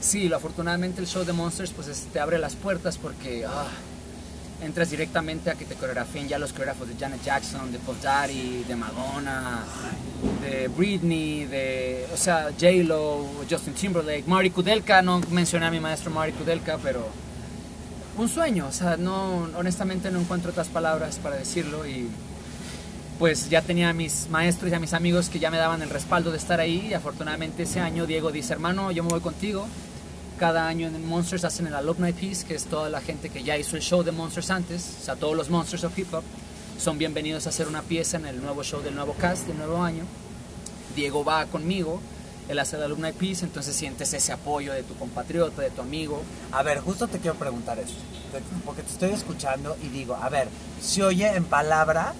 sí, 0.00 0.28
lo- 0.28 0.36
afortunadamente 0.36 1.00
el 1.00 1.06
show 1.06 1.24
de 1.24 1.32
Monsters 1.32 1.70
pues 1.72 1.88
es- 1.88 2.06
te 2.12 2.20
abre 2.20 2.38
las 2.38 2.54
puertas 2.54 2.98
porque 2.98 3.44
ah, 3.46 3.66
entras 4.62 4.90
directamente 4.90 5.50
a 5.50 5.54
que 5.54 5.64
te 5.64 5.74
coreografíen 5.74 6.28
ya 6.28 6.38
los 6.38 6.52
coreógrafos 6.52 6.86
de 6.88 6.94
Janet 6.96 7.22
Jackson, 7.24 7.72
de 7.72 7.78
Puff 7.78 8.02
Daddy, 8.02 8.64
de 8.68 8.76
Madonna, 8.76 9.64
de 10.42 10.68
Britney, 10.68 11.46
de, 11.46 12.06
o 12.12 12.16
sea, 12.16 12.50
J-Lo, 12.60 13.24
Justin 13.50 13.72
Timberlake, 13.72 14.24
Mari 14.26 14.50
Kudelka, 14.50 15.00
no 15.00 15.20
mencioné 15.30 15.64
a 15.66 15.70
mi 15.70 15.80
maestro 15.80 16.10
Mari 16.10 16.32
Kudelka, 16.32 16.78
pero 16.82 17.08
un 18.20 18.28
sueño, 18.28 18.66
o 18.68 18.72
sea, 18.72 18.96
no, 18.98 19.48
honestamente 19.56 20.10
no 20.10 20.20
encuentro 20.20 20.50
otras 20.50 20.68
palabras 20.68 21.18
para 21.18 21.36
decirlo 21.36 21.86
y 21.86 22.06
pues 23.18 23.48
ya 23.48 23.62
tenía 23.62 23.90
a 23.90 23.92
mis 23.94 24.28
maestros 24.28 24.70
y 24.70 24.74
a 24.74 24.78
mis 24.78 24.92
amigos 24.92 25.28
que 25.30 25.38
ya 25.38 25.50
me 25.50 25.56
daban 25.56 25.80
el 25.82 25.90
respaldo 25.90 26.30
de 26.30 26.36
estar 26.36 26.60
ahí 26.60 26.88
y 26.90 26.94
afortunadamente 26.94 27.62
ese 27.62 27.80
año 27.80 28.06
Diego 28.06 28.30
dice, 28.30 28.52
hermano, 28.52 28.92
yo 28.92 29.02
me 29.02 29.10
voy 29.10 29.20
contigo. 29.20 29.66
Cada 30.38 30.68
año 30.68 30.88
en 30.88 31.06
Monsters 31.06 31.44
hacen 31.44 31.66
el 31.66 31.74
Alumni 31.74 32.12
Piece, 32.12 32.46
que 32.46 32.54
es 32.54 32.64
toda 32.64 32.88
la 32.88 33.02
gente 33.02 33.28
que 33.28 33.42
ya 33.42 33.58
hizo 33.58 33.76
el 33.76 33.82
show 33.82 34.02
de 34.02 34.12
Monsters 34.12 34.50
antes, 34.50 34.96
o 35.00 35.04
sea, 35.04 35.16
todos 35.16 35.36
los 35.36 35.50
Monsters 35.50 35.84
of 35.84 35.98
Hip 35.98 36.12
Hop 36.14 36.24
son 36.78 36.96
bienvenidos 36.96 37.46
a 37.46 37.50
hacer 37.50 37.68
una 37.68 37.82
pieza 37.82 38.16
en 38.16 38.26
el 38.26 38.42
nuevo 38.42 38.62
show 38.64 38.80
del 38.82 38.94
nuevo 38.94 39.14
cast 39.14 39.46
del 39.46 39.58
nuevo 39.58 39.82
año. 39.82 40.04
Diego 40.96 41.24
va 41.24 41.44
conmigo, 41.46 42.00
él 42.50 42.58
hace 42.58 42.76
el 42.76 42.82
Alumni 42.82 43.12
Piece, 43.12 43.44
entonces 43.44 43.74
sientes 43.76 44.12
ese 44.12 44.32
apoyo 44.32 44.72
de 44.72 44.82
tu 44.82 44.94
compatriota, 44.96 45.62
de 45.62 45.70
tu 45.70 45.80
amigo. 45.82 46.22
A 46.52 46.62
ver, 46.62 46.80
justo 46.80 47.06
te 47.08 47.18
quiero 47.18 47.36
preguntar 47.36 47.78
esto, 47.78 47.94
te- 48.32 48.42
porque 48.64 48.82
te 48.82 48.90
estoy 48.90 49.10
escuchando 49.10 49.76
y 49.82 49.88
digo, 49.88 50.16
a 50.16 50.28
ver, 50.28 50.48
se 50.80 51.02
oye 51.02 51.28
en 51.34 51.44
palabras, 51.44 52.14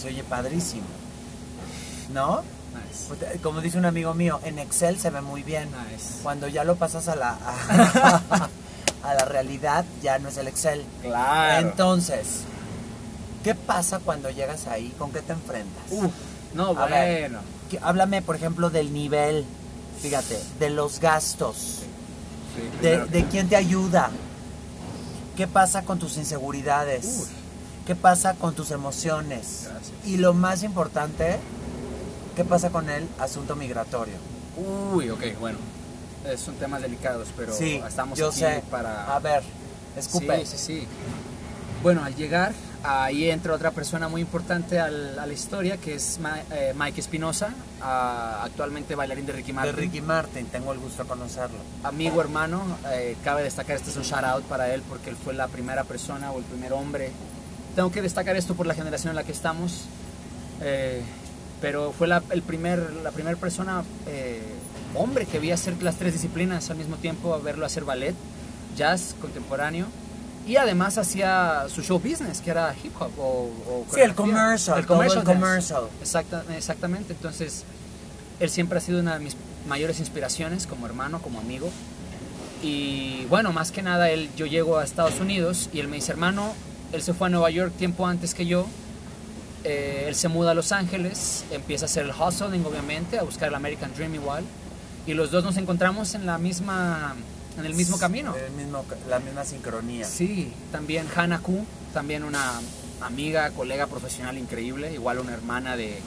se 0.00 0.08
oye 0.08 0.22
padrísimo, 0.24 0.84
¿no? 2.12 2.42
Nice. 2.72 3.06
Pues, 3.08 3.22
eh, 3.22 3.38
Como 3.42 3.60
dice 3.60 3.78
un 3.78 3.84
amigo 3.86 4.14
mío, 4.14 4.40
en 4.44 4.58
Excel 4.58 4.98
se 4.98 5.10
ve 5.10 5.20
muy 5.20 5.42
bien. 5.42 5.68
Nice. 5.90 6.20
Cuando 6.22 6.46
ya 6.48 6.64
lo 6.64 6.76
pasas 6.76 7.08
a 7.08 7.16
la, 7.16 7.30
a, 7.30 8.48
a 9.02 9.14
la 9.14 9.24
realidad, 9.24 9.84
ya 10.02 10.18
no 10.18 10.28
es 10.28 10.36
el 10.36 10.46
Excel. 10.48 10.84
Claro. 11.02 11.66
Entonces, 11.68 12.42
¿qué 13.44 13.54
pasa 13.54 13.98
cuando 14.00 14.30
llegas 14.30 14.66
ahí? 14.66 14.92
¿Con 14.98 15.10
qué 15.12 15.20
te 15.20 15.32
enfrentas? 15.32 15.84
Uf, 15.90 16.12
no, 16.54 16.68
A 16.78 16.86
bueno. 16.86 17.40
Háblame, 17.82 18.20
por 18.22 18.34
ejemplo, 18.36 18.68
del 18.70 18.92
nivel, 18.92 19.44
fíjate, 20.00 20.38
de 20.58 20.70
los 20.70 21.00
gastos. 21.00 21.56
Sí, 22.54 22.82
de, 22.82 23.26
quién 23.30 23.48
te 23.48 23.56
ayuda. 23.56 24.10
¿Qué 25.36 25.46
pasa 25.46 25.82
con 25.82 25.98
tus 25.98 26.16
inseguridades? 26.16 27.22
Uy. 27.22 27.28
¿Qué 27.86 27.94
pasa 27.96 28.34
con 28.34 28.54
tus 28.54 28.70
emociones? 28.70 29.68
Gracias. 29.70 29.92
Y 30.04 30.16
lo 30.18 30.34
más 30.34 30.62
importante, 30.62 31.38
¿qué 32.36 32.44
pasa 32.44 32.70
con 32.70 32.90
el 32.90 33.08
asunto 33.18 33.56
migratorio? 33.56 34.14
Uy, 34.92 35.10
ok, 35.10 35.38
bueno. 35.38 35.58
Son 36.36 36.54
temas 36.56 36.82
delicados, 36.82 37.28
pero 37.36 37.52
sí, 37.52 37.80
estamos 37.86 38.18
yo 38.18 38.28
aquí 38.28 38.40
sé. 38.40 38.62
para... 38.70 39.14
A 39.14 39.18
ver, 39.18 39.42
escupe. 39.96 40.44
Sí, 40.44 40.56
sí, 40.56 40.58
sí. 40.58 40.88
Bueno, 41.82 42.04
al 42.04 42.14
llegar, 42.14 42.52
ahí 42.84 43.30
entra 43.30 43.54
otra 43.54 43.70
persona 43.70 44.08
muy 44.08 44.20
importante 44.20 44.78
al- 44.78 45.18
a 45.18 45.24
la 45.24 45.32
historia, 45.32 45.78
que 45.78 45.94
es 45.94 46.18
Ma- 46.20 46.40
eh, 46.50 46.74
Mike 46.76 47.00
Espinosa, 47.00 47.54
actualmente 47.80 48.94
bailarín 48.94 49.24
de 49.24 49.32
Ricky 49.32 49.46
De 49.48 49.52
Martin. 49.54 49.76
Ricky 49.76 50.00
Martin, 50.02 50.46
tengo 50.46 50.72
el 50.74 50.78
gusto 50.78 51.04
de 51.04 51.08
conocerlo. 51.08 51.56
Amigo, 51.82 52.20
hermano, 52.20 52.62
eh, 52.92 53.16
cabe 53.24 53.42
destacar, 53.44 53.76
este 53.76 53.88
es 53.90 53.96
un 53.96 54.02
shout 54.02 54.24
out 54.24 54.44
para 54.44 54.74
él, 54.74 54.82
porque 54.88 55.08
él 55.08 55.16
fue 55.16 55.32
la 55.32 55.48
primera 55.48 55.84
persona 55.84 56.30
o 56.32 56.38
el 56.38 56.44
primer 56.44 56.74
hombre. 56.74 57.12
Tengo 57.74 57.90
que 57.90 58.02
destacar 58.02 58.36
esto 58.36 58.54
por 58.54 58.66
la 58.66 58.74
generación 58.74 59.10
en 59.10 59.16
la 59.16 59.24
que 59.24 59.32
estamos, 59.32 59.84
eh, 60.60 61.00
pero 61.62 61.92
fue 61.96 62.08
la, 62.08 62.22
el 62.30 62.42
primer, 62.42 62.92
la 63.02 63.10
primera 63.10 63.38
persona 63.38 63.84
eh, 64.06 64.42
hombre 64.94 65.24
que 65.24 65.38
vi 65.38 65.50
hacer 65.50 65.82
las 65.82 65.96
tres 65.96 66.12
disciplinas 66.12 66.68
al 66.68 66.76
mismo 66.76 66.96
tiempo, 66.96 67.32
a 67.32 67.38
verlo 67.38 67.64
hacer 67.64 67.84
ballet, 67.84 68.14
jazz 68.76 69.14
contemporáneo 69.20 69.86
y 70.50 70.56
además 70.56 70.98
hacía 70.98 71.64
su 71.72 71.80
show 71.82 71.98
business 72.00 72.40
que 72.40 72.50
era 72.50 72.74
hip 72.82 72.92
hop 73.00 73.10
o, 73.18 73.50
o 73.68 73.86
Sí, 73.94 74.00
el 74.00 74.14
commercial, 74.14 74.78
el 74.80 74.86
todo 74.86 74.96
commercial, 74.96 75.20
el 75.22 75.26
dance. 75.26 75.40
commercial. 75.40 75.82
Exacta- 76.02 76.44
exactamente 76.56 77.12
entonces 77.12 77.62
él 78.40 78.50
siempre 78.50 78.78
ha 78.78 78.80
sido 78.80 78.98
una 79.00 79.14
de 79.18 79.20
mis 79.24 79.36
mayores 79.68 80.00
inspiraciones 80.00 80.66
como 80.66 80.86
hermano 80.86 81.20
como 81.22 81.38
amigo 81.38 81.70
y 82.62 83.24
bueno 83.26 83.52
más 83.52 83.70
que 83.72 83.82
nada 83.82 84.10
él 84.10 84.28
yo 84.36 84.46
llego 84.46 84.78
a 84.78 84.84
Estados 84.84 85.20
Unidos 85.20 85.70
y 85.72 85.80
él 85.80 85.88
me 85.88 85.96
dice 85.96 86.12
hermano 86.12 86.52
él 86.92 87.02
se 87.02 87.14
fue 87.14 87.28
a 87.28 87.30
Nueva 87.30 87.50
York 87.50 87.72
tiempo 87.78 88.06
antes 88.06 88.34
que 88.34 88.46
yo 88.46 88.66
eh, 89.64 90.06
él 90.08 90.14
se 90.14 90.28
muda 90.28 90.52
a 90.52 90.54
Los 90.54 90.72
Ángeles, 90.72 91.44
empieza 91.50 91.84
a 91.84 91.86
hacer 91.86 92.06
el 92.06 92.12
hustling, 92.12 92.64
obviamente, 92.64 93.18
a 93.18 93.22
buscar 93.24 93.48
el 93.48 93.54
American 93.54 93.92
Dream 93.94 94.14
igual. 94.14 94.42
Y 95.06 95.12
los 95.12 95.30
dos 95.30 95.44
nos 95.44 95.58
encontramos 95.58 96.14
en 96.14 96.24
la 96.24 96.38
misma, 96.38 97.14
en 97.60 97.66
el 97.66 97.74
mismo 97.74 97.98
camino. 97.98 98.34
El 98.36 98.52
mismo, 98.52 98.84
la 99.08 99.18
misma 99.20 99.44
sincronía. 99.44 100.04
Sí, 100.06 100.52
también 100.72 101.06
Hannah 101.14 101.38
Ku, 101.38 101.64
también 101.94 102.24
una 102.24 102.60
amiga, 103.00 103.50
colega 103.50 103.86
profesional 103.86 104.36
increíble, 104.38 104.92
igual 104.92 105.18
una 105.18 105.32
hermana 105.32 105.76
de, 105.76 105.98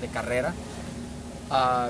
de 0.00 0.08
carrera. 0.12 0.54
Ah, 1.50 1.88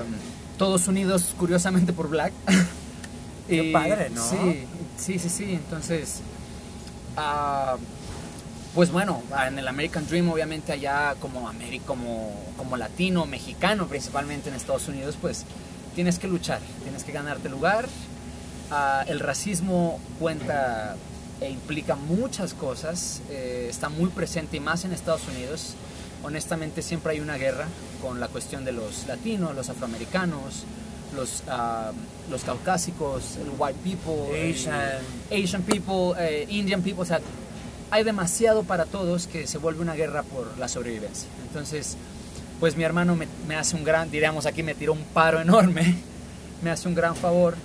todos 0.57 0.87
unidos 0.87 1.33
curiosamente 1.37 1.93
por 1.93 2.09
Black. 2.09 2.33
Qué 3.47 3.63
Y- 3.65 3.73
padre, 3.73 4.09
¿no? 4.09 4.23
Sí, 4.27 4.65
sí, 4.97 5.19
sí, 5.19 5.29
sí. 5.29 5.53
Entonces, 5.53 6.19
ah, 7.17 7.77
pues 8.73 8.91
bueno, 8.91 9.21
en 9.47 9.59
el 9.59 9.67
American 9.67 10.07
Dream, 10.07 10.29
obviamente 10.29 10.71
allá 10.71 11.15
como, 11.19 11.49
Ameri- 11.51 11.81
como, 11.85 12.33
como 12.57 12.77
latino, 12.77 13.25
mexicano 13.25 13.87
principalmente 13.87 14.49
en 14.49 14.55
Estados 14.55 14.87
Unidos, 14.87 15.17
pues 15.19 15.43
tienes 15.95 16.19
que 16.19 16.27
luchar, 16.27 16.61
tienes 16.83 17.03
que 17.03 17.11
ganarte 17.11 17.49
lugar. 17.49 17.87
Ah, 18.71 19.03
el 19.07 19.19
racismo 19.19 19.99
cuenta 20.17 20.95
e 21.41 21.49
implica 21.49 21.95
muchas 21.95 22.53
cosas, 22.53 23.21
eh, 23.29 23.67
está 23.69 23.89
muy 23.89 24.09
presente 24.09 24.57
y 24.57 24.59
más 24.61 24.85
en 24.85 24.93
Estados 24.93 25.27
Unidos. 25.27 25.73
Honestamente 26.23 26.81
siempre 26.81 27.13
hay 27.13 27.19
una 27.19 27.35
guerra 27.35 27.65
con 28.01 28.21
la 28.21 28.29
cuestión 28.29 28.63
de 28.63 28.71
los 28.71 29.07
latinos, 29.07 29.55
los 29.55 29.69
afroamericanos, 29.69 30.63
los, 31.15 31.43
ah, 31.49 31.91
los 32.29 32.43
caucásicos, 32.43 33.37
el 33.37 33.49
white 33.57 33.79
people. 33.83 34.49
Asian 35.31 35.63
people, 35.63 36.13
eh, 36.17 36.45
Indian 36.47 36.81
people, 36.81 37.01
o 37.01 37.05
sea, 37.05 37.19
hay 37.89 38.05
demasiado 38.05 38.63
para 38.63 38.85
todos 38.85 39.27
que 39.27 39.47
se 39.47 39.57
vuelve 39.57 39.81
una 39.81 39.95
guerra 39.95 40.23
por 40.23 40.57
la 40.57 40.69
sobrevivencia. 40.69 41.27
Entonces, 41.45 41.97
pues 42.61 42.77
mi 42.77 42.83
hermano 42.83 43.17
me, 43.17 43.27
me 43.49 43.55
hace 43.55 43.75
un 43.75 43.83
gran, 43.83 44.09
diríamos 44.09 44.45
aquí, 44.45 44.63
me 44.63 44.75
tiró 44.75 44.93
un 44.93 45.03
paro 45.03 45.41
enorme, 45.41 45.97
me 46.61 46.69
hace 46.69 46.87
un 46.87 46.95
gran 46.95 47.17
favor. 47.17 47.55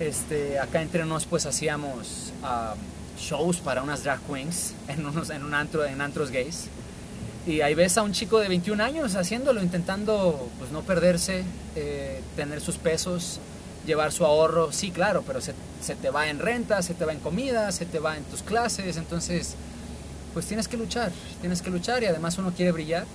Este, 0.00 0.58
acá 0.58 0.80
entre 0.80 1.04
nos 1.04 1.26
pues 1.26 1.44
hacíamos 1.46 2.32
ah, 2.42 2.74
shows 3.18 3.58
para 3.58 3.82
unas 3.82 4.04
drag 4.04 4.20
queens 4.20 4.74
en, 4.86 5.04
unos, 5.04 5.30
en 5.30 5.44
un 5.44 5.54
antro, 5.54 5.84
en 5.84 6.00
antros 6.00 6.30
gays. 6.30 6.68
Y 7.46 7.62
ahí 7.62 7.74
ves 7.74 7.96
a 7.96 8.02
un 8.02 8.12
chico 8.12 8.38
de 8.38 8.48
21 8.48 8.82
años 8.82 9.14
haciéndolo, 9.16 9.62
intentando 9.62 10.48
pues 10.58 10.70
no 10.70 10.82
perderse, 10.82 11.44
eh, 11.76 12.20
tener 12.36 12.60
sus 12.60 12.76
pesos, 12.76 13.40
llevar 13.86 14.12
su 14.12 14.24
ahorro. 14.24 14.70
Sí, 14.70 14.90
claro, 14.90 15.24
pero 15.26 15.40
se, 15.40 15.54
se 15.80 15.96
te 15.96 16.10
va 16.10 16.28
en 16.28 16.38
renta, 16.38 16.82
se 16.82 16.94
te 16.94 17.04
va 17.04 17.12
en 17.12 17.20
comida, 17.20 17.72
se 17.72 17.86
te 17.86 17.98
va 17.98 18.16
en 18.16 18.24
tus 18.24 18.42
clases. 18.42 18.98
Entonces, 18.98 19.54
pues 20.34 20.46
tienes 20.46 20.68
que 20.68 20.76
luchar, 20.76 21.10
tienes 21.40 21.62
que 21.62 21.70
luchar 21.70 22.02
y 22.02 22.06
además 22.06 22.38
uno 22.38 22.52
quiere 22.52 22.70
brillar. 22.70 23.06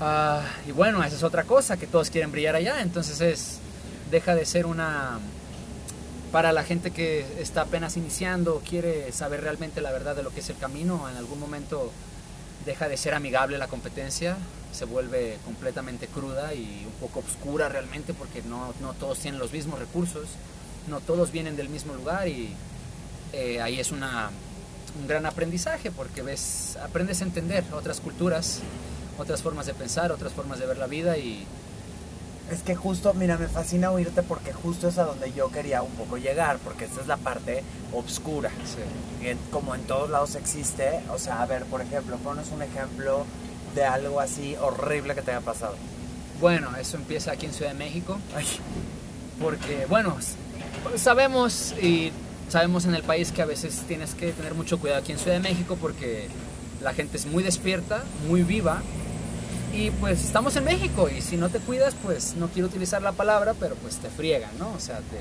Ah, 0.00 0.42
y 0.66 0.72
bueno, 0.72 1.02
esa 1.04 1.14
es 1.16 1.22
otra 1.22 1.44
cosa, 1.44 1.76
que 1.76 1.86
todos 1.86 2.10
quieren 2.10 2.32
brillar 2.32 2.56
allá. 2.56 2.82
Entonces 2.82 3.20
es, 3.20 3.58
deja 4.10 4.34
de 4.34 4.44
ser 4.44 4.66
una... 4.66 5.20
Para 6.32 6.52
la 6.52 6.64
gente 6.64 6.92
que 6.92 7.26
está 7.38 7.60
apenas 7.60 7.98
iniciando, 7.98 8.62
quiere 8.66 9.12
saber 9.12 9.42
realmente 9.42 9.82
la 9.82 9.92
verdad 9.92 10.16
de 10.16 10.22
lo 10.22 10.30
que 10.30 10.40
es 10.40 10.48
el 10.48 10.56
camino, 10.56 11.10
en 11.10 11.18
algún 11.18 11.38
momento 11.38 11.92
deja 12.64 12.88
de 12.88 12.96
ser 12.96 13.12
amigable 13.12 13.58
la 13.58 13.68
competencia, 13.68 14.38
se 14.72 14.86
vuelve 14.86 15.36
completamente 15.44 16.06
cruda 16.06 16.54
y 16.54 16.86
un 16.86 16.92
poco 17.06 17.20
oscura 17.20 17.68
realmente 17.68 18.14
porque 18.14 18.40
no, 18.40 18.72
no 18.80 18.94
todos 18.94 19.18
tienen 19.18 19.38
los 19.38 19.52
mismos 19.52 19.78
recursos, 19.78 20.26
no 20.88 21.00
todos 21.00 21.32
vienen 21.32 21.54
del 21.54 21.68
mismo 21.68 21.92
lugar 21.92 22.26
y 22.28 22.54
eh, 23.34 23.60
ahí 23.60 23.78
es 23.78 23.90
una, 23.90 24.30
un 24.98 25.06
gran 25.06 25.26
aprendizaje 25.26 25.90
porque 25.90 26.22
ves, 26.22 26.78
aprendes 26.82 27.20
a 27.20 27.24
entender 27.24 27.62
otras 27.74 28.00
culturas, 28.00 28.60
otras 29.18 29.42
formas 29.42 29.66
de 29.66 29.74
pensar, 29.74 30.10
otras 30.10 30.32
formas 30.32 30.58
de 30.58 30.64
ver 30.64 30.78
la 30.78 30.86
vida 30.86 31.18
y 31.18 31.44
Es 32.52 32.62
que 32.62 32.74
justo, 32.76 33.14
mira, 33.14 33.38
me 33.38 33.48
fascina 33.48 33.90
oírte 33.90 34.22
porque 34.22 34.52
justo 34.52 34.88
es 34.88 34.98
a 34.98 35.04
donde 35.04 35.32
yo 35.32 35.50
quería 35.50 35.80
un 35.82 35.92
poco 35.92 36.18
llegar, 36.18 36.58
porque 36.58 36.84
esta 36.84 37.00
es 37.00 37.06
la 37.06 37.16
parte 37.16 37.62
obscura. 37.94 38.50
En- 39.22 39.38
como 39.50 39.74
en 39.74 39.80
todos 39.84 40.10
lados 40.10 40.34
existe, 40.34 41.00
o 41.10 41.18
sea, 41.18 41.40
a 41.42 41.46
ver, 41.46 41.64
por 41.64 41.80
ejemplo, 41.80 42.16
ponos 42.18 42.48
un 42.54 42.60
ejemplo 42.62 43.24
de 43.74 43.84
algo 43.86 44.20
así 44.20 44.54
horrible 44.60 45.14
que 45.14 45.22
te 45.22 45.30
haya 45.30 45.40
pasado. 45.40 45.74
bueno, 46.40 46.70
eso 46.78 46.96
empieza 46.96 47.30
aquí 47.32 47.46
en 47.46 47.52
Ciudad 47.54 47.70
de 47.72 47.78
México. 47.78 48.18
Ay, 48.36 48.44
porque 49.40 49.86
bueno, 49.88 50.16
sabemos 50.96 51.72
y 51.80 52.10
sabemos 52.48 52.84
en 52.84 52.94
el 52.94 53.02
país 53.02 53.32
que 53.32 53.42
a 53.42 53.46
veces 53.46 53.82
tienes 53.88 54.14
que 54.14 54.32
tener 54.32 54.54
mucho 54.54 54.78
cuidado 54.78 55.00
aquí 55.00 55.12
en 55.12 55.18
Ciudad 55.18 55.36
de 55.36 55.42
México 55.48 55.78
porque 55.80 56.28
la 56.82 56.92
gente 56.94 57.16
es 57.16 57.26
muy 57.26 57.42
despierta, 57.44 58.02
muy 58.28 58.42
viva 58.42 58.82
y 59.72 59.90
pues 59.90 60.24
estamos 60.24 60.54
en 60.56 60.64
México 60.64 61.08
y 61.08 61.22
si 61.22 61.36
no 61.36 61.48
te 61.48 61.58
cuidas 61.58 61.94
pues 62.02 62.34
no 62.36 62.48
quiero 62.48 62.68
utilizar 62.68 63.02
la 63.02 63.12
palabra 63.12 63.54
pero 63.58 63.74
pues 63.76 63.96
te 63.96 64.08
friegan, 64.08 64.50
¿no? 64.58 64.70
O 64.72 64.80
sea, 64.80 64.98
te, 64.98 65.18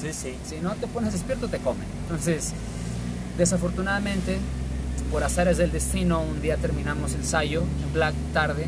sí, 0.00 0.12
sí. 0.12 0.36
si 0.44 0.56
no 0.60 0.74
te 0.74 0.86
pones 0.86 1.12
despierto 1.12 1.48
te 1.48 1.58
comen. 1.58 1.86
Entonces, 2.02 2.52
desafortunadamente, 3.38 4.38
por 5.10 5.22
azares 5.22 5.58
del 5.58 5.72
destino, 5.72 6.20
un 6.20 6.40
día 6.42 6.56
terminamos 6.56 7.14
ensayo 7.14 7.62
en 7.62 7.92
Black 7.92 8.14
tarde, 8.32 8.66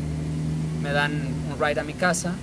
me 0.81 0.91
dan 0.91 1.11
un 1.13 1.59
ride 1.59 1.81
a 1.81 1.83
mi 1.83 1.93
casa 1.93 2.33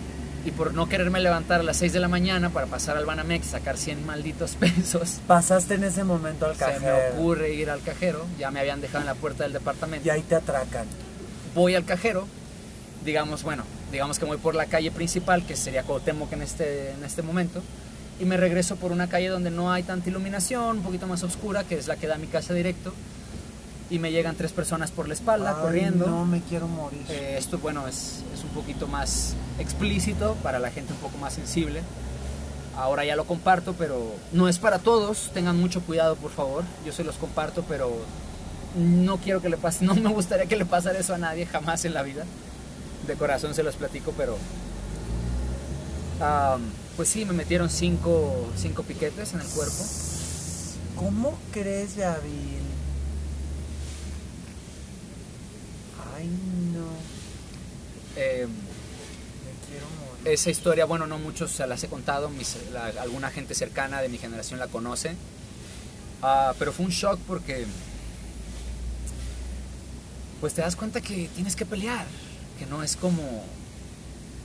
y 0.44 0.50
por 0.50 0.74
no 0.74 0.88
quererme 0.88 1.20
levantar 1.20 1.61
a 1.61 1.62
las 1.62 1.76
6 1.76 1.92
de 1.92 2.00
la 2.00 2.09
mañana 2.09 2.50
para 2.50 2.66
pasar 2.66 2.96
al 2.96 3.07
Banamex 3.07 3.46
y 3.46 3.50
sacar 3.50 3.78
100 3.78 4.05
malditos 4.05 4.55
pesos, 4.61 5.20
Pasaste 5.26 5.74
en 5.74 5.85
ese 5.85 6.05
momento 6.05 6.46
al 6.46 6.57
se 6.57 6.66
me 6.66 6.72
cajero 6.72 6.96
ocurre 7.14 7.55
ir 7.55 7.70
al 7.70 7.81
cajero, 7.81 8.26
ya 8.38 8.50
me 8.50 8.61
habían 8.61 8.81
dejado 8.81 9.00
en 9.00 9.07
la 9.07 9.14
puerta 9.14 9.44
del 9.44 9.52
departamento 9.52 10.07
y 10.07 10.11
ahí 10.11 10.22
te 10.22 10.35
atracan. 10.35 10.87
voy 11.55 11.74
al 11.74 11.85
cajero, 11.85 12.26
digamos, 13.04 13.42
bueno, 13.42 13.64
digamos 13.90 14.18
que 14.18 14.24
voy 14.24 14.38
por 14.38 14.54
la 14.54 14.66
calle 14.66 14.90
principal, 14.90 15.44
que 15.44 15.56
sería 15.56 15.82
Cuauhtémoc 15.82 16.32
en 16.32 16.42
este, 16.42 16.92
en 16.92 17.04
este 17.04 17.22
momento, 17.22 17.62
y 18.20 18.24
me 18.24 18.36
regreso 18.36 18.76
por 18.76 18.92
una 18.92 19.08
calle 19.08 19.28
donde 19.28 19.50
no 19.50 19.72
hay 19.72 19.82
tanta 19.82 20.08
iluminación, 20.08 20.78
un 20.78 20.82
poquito 20.82 21.06
más 21.06 21.22
oscura, 21.22 21.64
que 21.64 21.76
es 21.76 21.88
la 21.88 21.96
que 21.96 22.06
da 22.06 22.18
mi 22.18 22.26
casa 22.26 22.54
directo, 22.54 22.92
y 23.90 23.98
me 23.98 24.10
llegan 24.10 24.36
tres 24.36 24.52
personas 24.52 24.90
por 24.90 25.08
la 25.08 25.14
espalda 25.14 25.54
Ay, 25.56 25.62
corriendo. 25.62 26.06
No, 26.06 26.24
me 26.24 26.40
quiero 26.40 26.66
morir. 26.66 27.02
Eh, 27.10 27.36
esto, 27.38 27.58
bueno, 27.58 27.86
es, 27.86 28.22
es 28.32 28.42
un 28.42 28.50
poquito 28.50 28.86
más 28.86 29.34
explícito 29.58 30.34
para 30.42 30.58
la 30.58 30.70
gente 30.70 30.92
un 30.94 30.98
poco 30.98 31.18
más 31.18 31.34
sensible. 31.34 31.82
Ahora 32.74 33.04
ya 33.04 33.16
lo 33.16 33.26
comparto, 33.26 33.74
pero 33.74 34.14
no 34.32 34.48
es 34.48 34.58
para 34.58 34.78
todos. 34.78 35.30
Tengan 35.34 35.58
mucho 35.60 35.82
cuidado, 35.82 36.16
por 36.16 36.30
favor. 36.30 36.64
Yo 36.86 36.92
se 36.92 37.04
los 37.04 37.16
comparto, 37.16 37.64
pero 37.68 37.92
no 38.76 39.18
quiero 39.18 39.42
que 39.42 39.48
le 39.48 39.56
pase, 39.56 39.84
no 39.84 39.94
me 39.94 40.10
gustaría 40.10 40.46
que 40.46 40.56
le 40.56 40.64
pasara 40.64 40.98
eso 40.98 41.14
a 41.14 41.18
nadie 41.18 41.46
jamás 41.46 41.84
en 41.84 41.94
la 41.94 42.02
vida. 42.02 42.24
De 43.06 43.14
corazón 43.16 43.54
se 43.54 43.62
los 43.62 43.74
platico, 43.74 44.12
pero... 44.16 44.36
am, 46.20 46.62
pues 46.96 47.08
sí, 47.08 47.24
me 47.24 47.32
metieron 47.32 47.68
cinco, 47.70 48.48
cinco 48.56 48.82
piquetes 48.82 49.32
en 49.34 49.40
el 49.40 49.46
cuerpo. 49.48 49.84
¿Cómo 50.96 51.38
crees, 51.52 51.96
Gabil? 51.96 52.60
Ay, 56.16 56.28
no. 56.74 56.86
Em, 58.20 58.48
Me 58.48 59.66
quiero 59.66 59.86
morir. 59.98 60.28
Esa 60.32 60.50
historia, 60.50 60.84
bueno, 60.84 61.06
no 61.06 61.18
muchos 61.18 61.50
se 61.50 61.66
las 61.66 61.82
he 61.82 61.88
contado, 61.88 62.28
mis- 62.28 62.56
la- 62.72 62.86
alguna 63.02 63.30
gente 63.30 63.54
cercana 63.54 64.00
de 64.02 64.08
mi 64.08 64.18
generación 64.18 64.58
la 64.60 64.68
conoce, 64.68 65.16
Ah, 66.24 66.54
pero 66.56 66.72
fue 66.72 66.84
un 66.86 66.92
shock 66.92 67.18
porque 67.26 67.66
pues 70.40 70.54
te 70.54 70.60
das 70.60 70.76
cuenta 70.76 71.00
que 71.00 71.28
tienes 71.34 71.56
que 71.56 71.66
pelear, 71.66 72.06
que 72.62 72.70
no 72.70 72.83
es 72.83 72.96
como... 72.96 73.22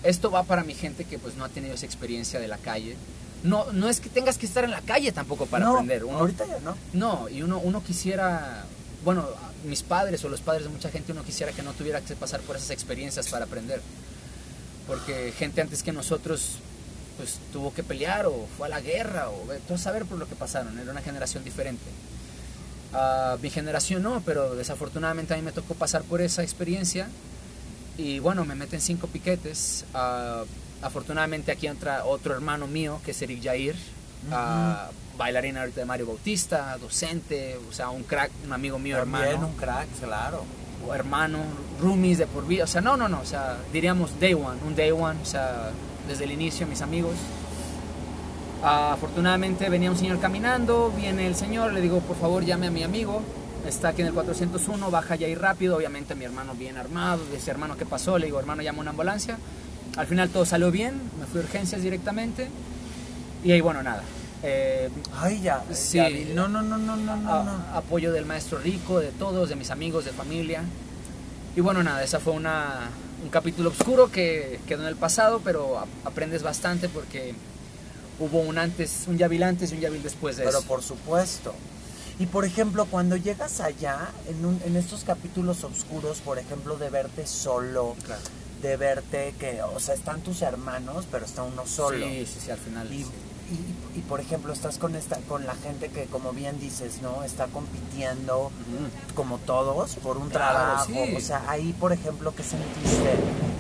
Esto 0.03 0.32
va 0.32 0.43
para 0.43 0.63
mi 0.63 0.73
gente 0.73 1.06
que 1.06 1.19
pues 1.19 1.36
no 1.36 1.43
ha 1.43 1.49
tenido 1.49 1.73
esa 1.75 1.86
experiencia 1.86 2.39
de 2.39 2.47
la 2.47 2.58
calle. 2.58 2.95
No, 3.43 3.71
no 3.73 3.89
es 3.89 3.99
que 3.99 4.10
tengas 4.10 4.38
que 4.38 4.45
estar 4.45 4.63
en 4.63 4.71
la 4.71 4.82
calle 4.82 5.12
tampoco 5.12 5.45
para 5.45 5.65
No, 5.65 5.73
aprender. 5.73 6.03
Uno, 6.06 6.19
Ahorita 6.19 6.45
ya 6.45 6.60
no. 6.60 6.75
no, 6.93 7.30
y 7.30 7.41
uno, 7.41 7.60
uno 7.60 7.84
quisiera, 7.84 8.65
bueno, 9.03 9.25
mis 9.65 9.84
padres 9.84 10.23
o 10.23 10.30
los 10.30 10.41
padres 10.41 10.63
de 10.65 10.69
mucha 10.69 10.89
gente, 10.89 11.12
uno 11.12 11.23
quisiera 11.23 11.51
que 11.51 11.62
no 11.62 11.73
tuviera 11.73 12.01
que 12.01 12.15
pasar 12.15 12.41
por 12.41 12.56
esas 12.56 12.71
experiencias 12.71 13.27
para 13.27 13.45
aprender. 13.45 13.82
Porque 14.88 15.34
gente 15.38 15.62
antes 15.62 15.84
que 15.84 15.91
nosotros, 15.91 16.60
pues 17.17 17.38
tuvo 17.51 17.73
que 17.73 17.84
pelear 17.84 18.25
o 18.27 18.47
fue 18.58 18.67
a 18.67 18.69
la 18.69 18.82
guerra 18.82 19.30
o 19.30 19.43
tú 19.67 19.73
a 19.75 19.77
saber 19.77 20.06
por 20.06 20.17
lo 20.17 20.27
que 20.27 20.36
pasaron, 20.36 20.77
era 20.80 20.91
una 20.91 21.01
generación 21.01 21.43
diferente. 21.43 21.86
Ah, 22.93 23.38
mi 23.41 23.49
generación 23.49 24.03
no, 24.03 24.21
pero 24.25 24.56
desafortunadamente 24.56 25.34
a 25.34 25.38
mí 25.38 25.43
me 25.43 25.51
tocó 25.51 25.73
pasar 25.75 26.03
por 26.03 26.21
esa 26.21 26.41
experiencia 26.43 27.10
y 27.97 28.19
bueno, 28.19 28.45
me 28.45 28.55
meten 28.55 28.79
cinco 28.79 29.07
piquetes. 29.07 29.86
Ah, 29.93 30.43
afortunadamente 30.81 31.51
aquí 31.51 31.67
entra 31.67 32.05
otro 32.05 32.33
hermano 32.33 32.67
mío, 32.67 32.99
que 33.03 33.12
es 33.12 33.21
Eric 33.21 33.43
Jair, 33.43 33.75
ah, 34.31 34.89
bailarina 35.17 35.62
ahorita 35.62 35.81
de 35.81 35.86
Mario 35.86 36.05
Bautista, 36.07 36.77
docente, 36.77 37.57
o 37.69 37.73
sea, 37.73 37.89
un 37.89 38.03
crack, 38.03 38.31
un 38.45 38.53
amigo 38.53 38.77
mío, 38.77 38.97
También 38.97 39.23
hermano, 39.23 39.47
un 39.47 39.55
crack, 39.55 39.88
claro. 39.99 40.43
o 40.88 40.93
hermano, 40.93 41.39
roomies 41.81 42.19
de 42.19 42.27
por 42.27 42.45
vida, 42.45 42.65
o 42.65 42.67
sea, 42.67 42.81
no, 42.81 42.95
no, 42.97 43.10
no, 43.10 43.21
o 43.21 43.25
sea, 43.25 43.57
diríamos 43.73 44.19
day 44.19 44.36
one, 44.36 44.60
un 44.65 44.75
day 44.75 44.91
one, 44.91 45.19
o 45.21 45.25
sea, 45.25 45.71
desde 46.07 46.25
el 46.25 46.31
inicio, 46.31 46.67
mis 46.67 46.81
amigos. 46.81 47.15
Ah, 48.63 48.93
afortunadamente 48.93 49.69
venía 49.69 49.89
un 49.89 49.98
señor 49.98 50.19
caminando, 50.19 50.91
viene 50.95 51.27
el 51.27 51.35
señor, 51.35 51.73
le 51.73 51.81
digo, 51.81 52.00
por 52.02 52.17
favor, 52.17 52.43
llame 52.45 52.67
a 52.67 52.71
mi 52.71 52.83
amigo, 52.83 53.21
está 53.67 53.89
aquí 53.89 54.01
en 54.01 54.07
el 54.07 54.13
401, 54.13 54.89
baja 54.91 55.15
ya 55.15 55.27
ahí 55.27 55.35
rápido, 55.35 55.75
obviamente 55.77 56.15
mi 56.15 56.25
hermano 56.25 56.53
bien 56.55 56.77
armado, 56.77 57.21
dice, 57.31 57.51
hermano, 57.51 57.77
¿qué 57.77 57.85
pasó? 57.85 58.17
Le 58.17 58.25
digo, 58.27 58.39
hermano, 58.39 58.61
llama 58.61 58.81
una 58.81 58.91
ambulancia. 58.91 59.37
Al 59.95 60.07
final 60.07 60.29
todo 60.29 60.45
salió 60.45 60.71
bien, 60.71 60.99
me 61.19 61.25
fui 61.25 61.41
a 61.41 61.43
urgencias 61.43 61.81
directamente 61.81 62.47
y 63.43 63.51
ahí, 63.51 63.61
bueno, 63.61 63.81
nada. 63.83 64.03
Eh, 64.43 64.89
Ay, 65.19 65.41
ya. 65.41 65.63
Sí. 65.73 65.97
ya. 65.97 66.09
No, 66.35 66.47
no, 66.47 66.61
no, 66.61 66.77
no, 66.77 66.95
no, 66.95 67.15
no. 67.17 67.33
a- 67.33 67.43
no. 67.43 67.77
apoyo 67.77 68.11
del 68.11 68.25
maestro 68.25 68.59
Rico, 68.59 68.99
de 68.99 69.09
todos, 69.11 69.49
de 69.49 69.55
mis 69.55 69.71
amigos, 69.71 70.05
de 70.05 70.11
familia. 70.11 70.61
Y 71.55 71.61
bueno, 71.61 71.81
nada, 71.81 72.03
esa 72.03 72.19
fue 72.19 72.33
una, 72.33 72.89
un 73.23 73.29
capítulo 73.29 73.69
oscuro 73.71 74.11
que 74.11 74.59
quedó 74.67 74.83
en 74.83 74.87
el 74.89 74.95
pasado, 74.95 75.41
pero 75.43 75.79
a- 75.79 75.87
aprendes 76.05 76.43
bastante 76.43 76.87
porque 76.89 77.33
hubo 78.19 78.41
un 78.41 78.59
antes, 78.59 79.05
un 79.07 79.17
Yavil 79.17 79.41
antes 79.41 79.71
y 79.71 79.75
un 79.75 79.81
Yavil 79.81 80.03
después 80.03 80.37
de 80.37 80.43
Pero 80.43 80.59
eso. 80.59 80.67
por 80.67 80.83
supuesto. 80.83 81.55
Y 82.19 82.25
por 82.25 82.45
ejemplo, 82.45 82.85
cuando 82.85 83.15
llegas 83.15 83.59
allá, 83.59 84.09
en, 84.27 84.43
un- 84.45 84.61
en 84.65 84.75
estos 84.75 85.03
capítulos 85.03 85.63
oscuros, 85.63 86.19
por 86.19 86.39
ejemplo, 86.39 86.75
de 86.77 86.89
verte 86.89 87.27
solo, 87.27 87.95
Claro. 88.05 88.21
de 88.61 88.75
verte 88.75 89.35
que, 89.39 89.61
o 89.61 89.79
sea, 89.79 89.93
están 89.93 90.21
tus 90.21 90.41
hermanos, 90.41 91.05
pero 91.11 91.25
está 91.25 91.43
uno 91.43 91.65
solo. 91.67 92.05
Sí, 92.07 92.25
sí, 92.25 92.39
sí, 92.45 92.49
al 92.51 92.57
final. 92.57 92.91
Y, 92.91 93.03
sí. 93.03 93.09
Y- 93.52 93.98
y, 94.00 94.02
por 94.02 94.19
ejemplo, 94.19 94.54
estás 94.54 94.77
con 94.77 94.95
esta, 94.95 95.17
con 95.27 95.45
la 95.45 95.56
gente 95.56 95.89
que, 95.89 96.06
como 96.06 96.31
bien 96.33 96.60
dices, 96.60 97.02
¿no? 97.02 97.23
Está 97.23 97.48
compitiendo 97.48 98.52
como 99.15 99.37
todos 99.39 99.95
por 99.95 100.17
un 100.17 100.29
Claro, 100.29 100.54
trabajo. 100.56 100.85
sí. 100.85 101.15
O 101.15 101.19
sea, 101.19 101.43
ahí, 101.50 101.73
por 101.79 101.93
ejemplo, 101.93 102.33
¿qué 102.35 102.43
sentiste? 102.43 103.15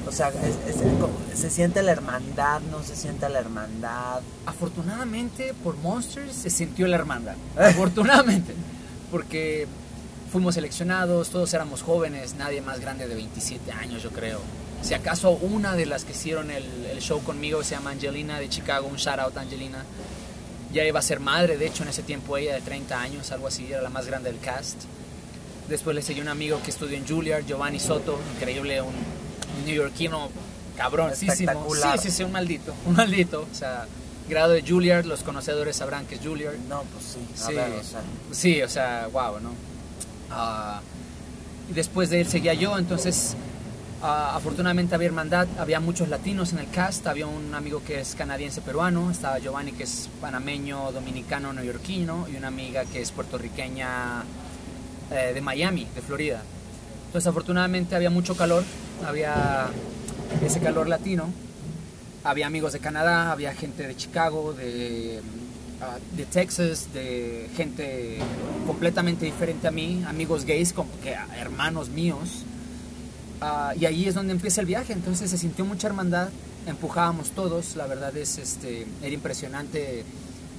O 0.07 0.11
sea, 0.11 0.29
es- 0.29 0.75
es- 0.75 0.81
como- 0.99 1.09
se 1.35 1.49
siente 1.49 1.81
la 1.83 1.91
hermandad, 1.91 2.61
no 2.71 2.83
se 2.83 2.95
siente 2.95 3.27
la 3.29 3.39
hermandad. 3.39 4.21
Afortunadamente 4.45 5.53
por 5.63 5.75
Monsters 5.77 6.33
se 6.35 6.49
sintió 6.49 6.87
la 6.87 6.95
hermandad. 6.97 7.35
Afortunadamente. 7.57 8.53
Porque 9.11 9.67
fuimos 10.31 10.55
seleccionados, 10.55 11.29
todos 11.29 11.53
éramos 11.53 11.81
jóvenes, 11.81 12.35
nadie 12.35 12.61
más 12.61 12.79
grande 12.81 13.07
de 13.07 13.15
27 13.15 13.71
años 13.71 14.03
yo 14.03 14.09
creo. 14.11 14.39
Si 14.81 14.93
acaso 14.93 15.31
una 15.31 15.75
de 15.75 15.85
las 15.85 16.05
que 16.05 16.11
hicieron 16.11 16.51
el, 16.51 16.63
el 16.91 16.99
show 16.99 17.21
conmigo 17.23 17.63
se 17.63 17.75
llama 17.75 17.91
Angelina 17.91 18.39
de 18.39 18.49
Chicago, 18.49 18.87
un 18.87 18.97
shout 18.97 19.19
out 19.19 19.37
Angelina. 19.37 19.83
Ya 20.71 20.83
iba 20.83 20.99
a 20.99 21.01
ser 21.01 21.19
madre, 21.19 21.57
de 21.57 21.67
hecho 21.67 21.83
en 21.83 21.89
ese 21.89 22.03
tiempo 22.03 22.37
ella 22.37 22.53
de 22.55 22.61
30 22.61 22.99
años, 22.99 23.31
algo 23.31 23.47
así, 23.47 23.71
era 23.71 23.81
la 23.81 23.89
más 23.89 24.05
grande 24.05 24.31
del 24.31 24.39
cast. 24.39 24.77
Después 25.69 25.95
le 25.95 26.01
seguí 26.01 26.21
un 26.21 26.29
amigo 26.29 26.61
que 26.63 26.71
estudió 26.71 26.97
en 26.97 27.07
Juilliard, 27.07 27.45
Giovanni 27.45 27.79
Soto, 27.79 28.19
increíble, 28.35 28.81
un, 28.81 28.93
neoyorquino. 29.65 30.29
Espectacular. 31.11 31.97
Sí, 31.97 32.09
sí, 32.09 32.17
sí, 32.17 32.23
un 32.23 32.31
maldito, 32.31 32.73
un 32.85 32.95
maldito. 32.95 33.47
O 33.51 33.55
sea, 33.55 33.87
grado 34.29 34.53
de 34.53 34.61
Juilliard, 34.61 35.05
los 35.05 35.23
conocedores 35.23 35.75
sabrán 35.75 36.05
que 36.05 36.15
es 36.15 36.21
Juilliard. 36.21 36.57
No, 36.69 36.83
pues 36.83 37.03
sí. 37.03 37.19
Sí, 37.33 37.53
ver, 37.53 37.71
o 37.71 37.83
sea, 37.83 38.01
sí, 38.31 38.61
o 38.61 38.69
sea, 38.69 39.09
wow, 39.11 39.39
¿no? 39.39 39.51
Ah, 40.29 40.81
y 41.69 41.73
después 41.73 42.09
de 42.09 42.21
él 42.21 42.27
seguía 42.27 42.53
yo, 42.53 42.77
entonces 42.77 43.35
ah, 44.01 44.35
afortunadamente 44.35 44.95
había 44.95 45.07
hermandad, 45.07 45.47
había 45.57 45.79
muchos 45.79 46.09
latinos 46.09 46.53
en 46.53 46.59
el 46.59 46.69
cast, 46.69 47.07
había 47.07 47.27
un 47.27 47.53
amigo 47.53 47.81
que 47.83 47.99
es 47.99 48.15
canadiense 48.15 48.61
peruano, 48.61 49.11
estaba 49.11 49.39
Giovanni 49.39 49.71
que 49.71 49.83
es 49.83 50.09
panameño, 50.21 50.91
dominicano, 50.91 51.53
neoyorquino 51.53 52.27
y 52.31 52.35
una 52.35 52.47
amiga 52.47 52.85
que 52.85 53.01
es 53.01 53.11
puertorriqueña 53.11 54.23
eh, 55.11 55.31
de 55.33 55.41
Miami, 55.41 55.87
de 55.95 56.01
Florida. 56.01 56.41
Entonces 57.07 57.27
afortunadamente 57.27 57.95
había 57.95 58.09
mucho 58.09 58.35
calor, 58.35 58.63
había 59.05 59.67
ese 60.43 60.59
calor 60.59 60.87
latino, 60.87 61.29
había 62.23 62.47
amigos 62.47 62.73
de 62.73 62.79
Canadá, 62.79 63.31
había 63.31 63.53
gente 63.53 63.87
de 63.87 63.95
Chicago, 63.95 64.53
de, 64.53 65.21
ah, 65.81 65.97
de 66.15 66.25
Texas, 66.25 66.93
de 66.93 67.49
gente 67.55 68.17
completamente 68.65 69.25
diferente 69.25 69.67
a 69.67 69.71
mí, 69.71 70.03
amigos 70.07 70.43
gays, 70.43 70.73
como 70.73 70.89
que 71.01 71.15
hermanos 71.39 71.89
míos. 71.89 72.43
Ah, 73.41 73.73
y 73.79 73.85
ahí 73.85 74.07
es 74.07 74.15
donde 74.15 74.33
empieza 74.33 74.61
el 74.61 74.67
viaje, 74.67 74.93
entonces 74.93 75.29
se 75.29 75.37
sintió 75.37 75.63
mucha 75.63 75.87
hermandad, 75.87 76.29
empujábamos 76.65 77.29
todos, 77.31 77.75
la 77.75 77.85
verdad 77.85 78.15
es, 78.17 78.37
este, 78.39 78.87
era 79.01 79.13
impresionante 79.13 80.03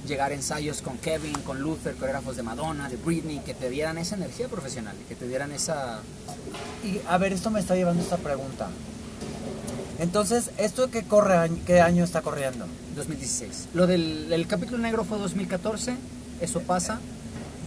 llegar 0.07 0.31
a 0.31 0.35
ensayos 0.35 0.81
con 0.81 0.97
Kevin, 0.97 1.33
con 1.45 1.59
Luther, 1.59 1.93
coreógrafos 1.95 2.37
de 2.37 2.43
Madonna, 2.43 2.87
de 2.87 2.95
Britney, 2.95 3.39
que 3.39 3.53
te 3.53 3.69
dieran 3.69 3.97
esa 3.97 4.15
energía 4.15 4.47
profesional, 4.47 4.95
que 5.09 5.15
te 5.15 5.27
dieran 5.27 5.51
esa... 5.51 5.99
Y 6.85 7.01
a 7.09 7.17
ver, 7.17 7.33
esto 7.33 7.51
me 7.51 7.59
está 7.59 7.75
llevando 7.75 7.99
a 8.01 8.03
esta 8.05 8.17
pregunta. 8.17 8.69
Entonces, 9.99 10.51
¿esto 10.57 10.89
qué, 10.89 11.03
corre, 11.03 11.35
año- 11.37 11.59
qué 11.65 11.81
año 11.81 12.05
está 12.05 12.21
corriendo? 12.21 12.65
2016. 12.95 13.67
Lo 13.73 13.87
del 13.87 14.31
el 14.31 14.47
capítulo 14.47 14.77
negro 14.77 15.03
fue 15.03 15.17
2014, 15.17 15.95
eso 16.39 16.61
pasa. 16.61 16.99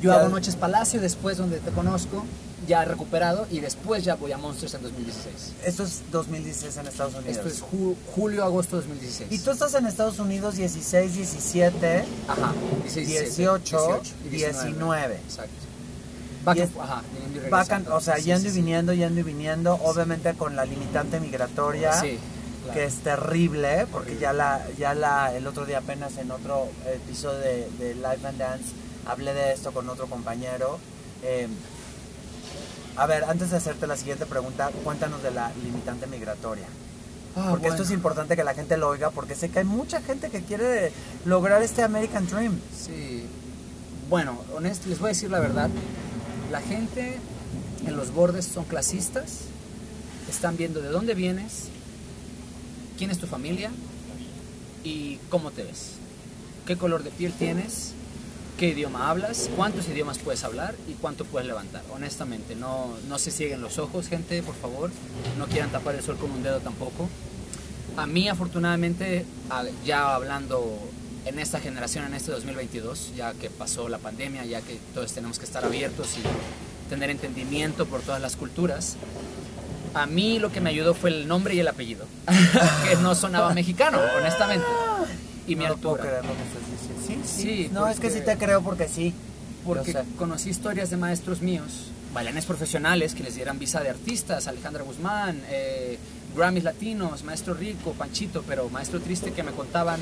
Yo 0.03 0.13
hago 0.15 0.29
Noches 0.31 0.57
Palacio 0.57 1.01
después 1.01 1.37
donde 1.37 1.59
te 1.59 1.71
conozco, 1.71 2.25
ya 2.67 2.85
recuperado, 2.85 3.47
y 3.51 3.61
después 3.61 4.05
ya 4.05 4.15
voy 4.15 4.33
a 4.33 4.39
Monsters 4.39 4.75
en 4.75 4.83
2016. 4.83 5.53
Esto 5.65 5.83
es 5.85 6.03
2016 6.11 6.77
en 6.77 6.87
Estados 6.87 7.15
Unidos. 7.15 7.37
Esto 7.37 7.49
es 7.49 7.63
ju- 7.63 7.97
julio, 8.15 8.45
agosto 8.45 8.77
2016. 8.77 9.31
Y 9.33 9.39
tú 9.39 9.51
estás 9.51 9.75
en 9.75 9.87
Estados 9.87 10.19
Unidos 10.19 10.57
16, 10.57 11.15
17, 11.15 12.05
Ajá, 12.29 12.53
16, 12.83 13.37
18, 13.37 14.03
y 14.25 14.29
19. 14.29 15.15
Exacto. 15.17 15.53
Back 16.45 16.59
and- 16.61 16.79
ajá, 16.81 17.03
y 17.35 17.39
regresando. 17.39 17.95
o 17.95 18.01
sea, 18.01 18.17
Sí, 18.17 18.23
yendo 18.25 18.41
sí, 18.43 18.47
y 18.49 18.51
sí. 18.51 18.57
viniendo, 18.57 18.93
yendo 18.93 19.21
y 19.21 19.23
viniendo, 19.23 19.75
obviamente 19.85 20.35
con 20.35 20.57
la 20.57 20.65
limitante 20.65 21.21
migratoria, 21.21 21.93
Sí, 22.01 22.19
claro. 22.65 22.79
que 22.79 22.85
es 22.85 22.95
terrible, 22.97 23.87
porque 23.93 24.19
ya 24.19 24.33
la, 24.33 24.61
ya 24.79 24.93
la, 24.95 25.33
el 25.37 25.47
otro 25.47 25.67
día 25.67 25.79
apenas 25.79 26.17
en 26.19 26.31
otro 26.33 26.67
episodio 26.93 27.39
de, 27.39 27.69
de 27.79 27.95
Life 27.95 28.27
and 28.27 28.39
Dance 28.39 28.65
hablé 29.07 29.35
de 29.35 29.53
esto 29.53 29.73
con 29.73 29.89
otro 29.89 30.07
compañero. 30.09 30.79
Eh, 31.23 31.47
a 32.97 33.07
ver, 33.07 33.25
antes 33.25 33.51
de 33.51 33.57
hacerte 33.57 33.87
la 33.87 33.97
siguiente 33.97 34.27
pregunta, 34.27 34.71
cuéntanos 34.85 35.23
de 35.23 35.31
la 35.31 35.51
limitante 35.65 36.07
migratoria. 36.07 36.67
Ah, 37.35 37.49
porque 37.51 37.69
esto 37.69 37.83
es 37.83 37.91
importante 37.91 38.37
que 38.37 38.45
la 38.45 38.55
gente 38.55 38.77
lo 38.77 38.89
oiga, 38.89 39.11
porque 39.11 39.35
sé 39.35 39.49
que 39.49 39.61
hay 39.61 39.65
mucha 39.65 40.03
gente 40.03 40.29
que 40.29 40.43
quiere 40.43 40.93
lograr 41.25 41.63
este 41.63 41.83
American 41.83 42.27
Dream. 42.27 42.61
Sí. 42.77 43.25
Bueno, 44.11 44.39
honesto, 44.55 44.89
les 44.89 44.99
voy 44.99 45.07
a 45.07 45.13
decir 45.15 45.31
la 45.31 45.41
verdad. 45.41 45.71
La 46.51 46.61
gente 46.61 47.19
en 47.87 47.97
los 47.97 48.13
bordes 48.13 48.45
son 48.45 48.65
clasistas. 48.65 49.45
Están 50.29 50.57
viendo 50.57 50.81
de 50.81 50.89
dónde 50.89 51.15
vienes, 51.15 51.69
quién 52.99 53.11
es 53.11 53.19
tu 53.19 53.27
familia 53.27 53.71
y 54.85 55.17
cómo 55.31 55.51
te 55.51 55.65
ves. 55.65 55.93
Qué 56.67 56.77
color 56.77 57.03
de 57.03 57.11
piel 57.11 57.33
tienes, 57.33 57.95
qué 58.63 58.69
idioma 58.69 59.11
hablas, 59.11 59.51
cuántos 59.57 59.89
idiomas 59.89 60.19
puedes 60.19 60.45
hablar 60.45 60.77
y 60.87 60.93
cuánto 60.93 61.25
puedes 61.25 61.49
levantar. 61.49 61.83
Honestamente, 61.93 62.55
no, 62.55 62.97
no 63.09 63.19
se 63.19 63.33
cieguen 63.33 63.61
los 63.61 63.79
ojos, 63.79 64.07
gente, 64.07 64.41
por 64.41 64.55
favor. 64.55 64.93
No 65.37 65.47
quieran 65.47 65.71
tapar 65.71 65.97
el 65.97 66.03
sol 66.05 66.17
con 66.17 66.31
un 66.31 66.45
dedo 66.45 66.61
tampoco. 66.61 67.09
A 67.97 68.07
mí, 68.07 68.29
afortunadamente, 68.29 69.27
ya 69.85 70.15
hablando 70.15 70.79
en 71.25 71.41
esta 71.41 71.59
generación, 71.59 72.05
en 72.05 72.15
este 72.15 72.31
2022, 72.31 73.17
ya 73.17 73.35
que 73.35 73.51
pasó 73.51 73.89
la 73.89 73.99
pandemia, 73.99 74.45
ya 74.45 74.61
que 74.61 74.79
todos 74.95 75.13
tenemos 75.13 75.41
que 75.41 75.45
estar 75.45 75.65
abiertos 75.65 76.11
y 76.17 76.89
tener 76.89 77.11
entendimiento 77.11 77.87
por 77.87 78.01
todas 78.03 78.23
las 78.23 78.37
culturas, 78.37 78.95
a 79.93 80.07
mí 80.07 80.39
lo 80.39 80.53
que 80.53 80.61
me 80.61 80.71
ayudó 80.71 80.95
fue 80.95 81.11
el 81.11 81.27
nombre 81.27 81.57
y 81.57 81.59
el 81.59 81.67
apellido, 81.67 82.07
que 82.89 82.95
no 82.99 83.17
sonaba 83.17 83.53
mexicano, 83.55 83.99
honestamente. 84.21 84.67
Y 85.49 85.57
mi 85.57 85.65
no 85.65 85.77
puedo 85.79 85.97
altura. 85.97 86.11
creer 86.11 86.25
lo 86.25 86.37
que 86.37 86.43
estás 86.45 86.71
diciendo. 86.71 86.92
Sí, 87.25 87.43
sí. 87.43 87.43
Sí, 87.43 87.71
no, 87.73 87.87
es 87.89 87.99
que 88.01 88.11
sí 88.11 88.21
te 88.25 88.37
creo 88.39 88.63
porque 88.63 88.89
sí. 88.89 89.15
Porque 89.65 89.93
conocí 90.19 90.51
historias 90.51 90.91
de 90.91 90.97
maestros 90.97 91.41
míos, 91.41 91.91
bailarines 92.13 92.47
profesionales 92.47 93.15
que 93.15 93.23
les 93.23 93.35
dieran 93.37 93.59
visa 93.59 93.81
de 93.81 93.91
artistas, 93.91 94.49
Alejandra 94.49 94.83
Guzmán, 94.83 95.41
eh, 95.51 95.99
Grammys 96.37 96.65
latinos, 96.65 97.23
Maestro 97.23 97.55
Rico, 97.55 97.93
Panchito, 97.93 98.43
pero 98.47 98.69
Maestro 98.71 99.01
Triste 99.01 99.33
que 99.33 99.43
me 99.45 99.53
contaban, 99.53 100.01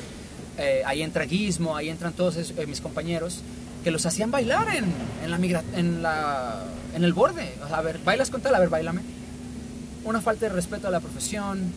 eh, 0.57 0.81
ahí 0.85 1.03
entra 1.03 1.25
Guismo, 1.25 1.75
ahí 1.77 1.89
entran 1.89 2.13
todos 2.13 2.37
eh, 2.37 2.65
mis 2.65 2.81
compañeros, 2.81 3.41
que 3.83 3.91
los 3.91 4.05
hacían 4.05 4.31
bailar 4.31 4.67
en, 4.75 4.85
en, 5.23 5.29
la, 5.31 5.37
migra- 5.37 5.63
en, 5.75 6.01
la, 6.01 6.63
en 6.95 7.03
el 7.03 7.13
borde. 7.13 7.53
O 7.63 7.67
sea, 7.67 7.77
a 7.77 7.81
ver, 7.81 7.99
bailas 8.03 8.29
con 8.31 8.41
tal, 8.41 8.55
a 8.55 8.59
ver, 8.59 8.69
bailame. 8.69 9.01
Una 10.03 10.21
falta 10.21 10.47
de 10.47 10.53
respeto 10.53 10.87
a 10.87 10.91
la 10.91 10.99
profesión. 11.01 11.71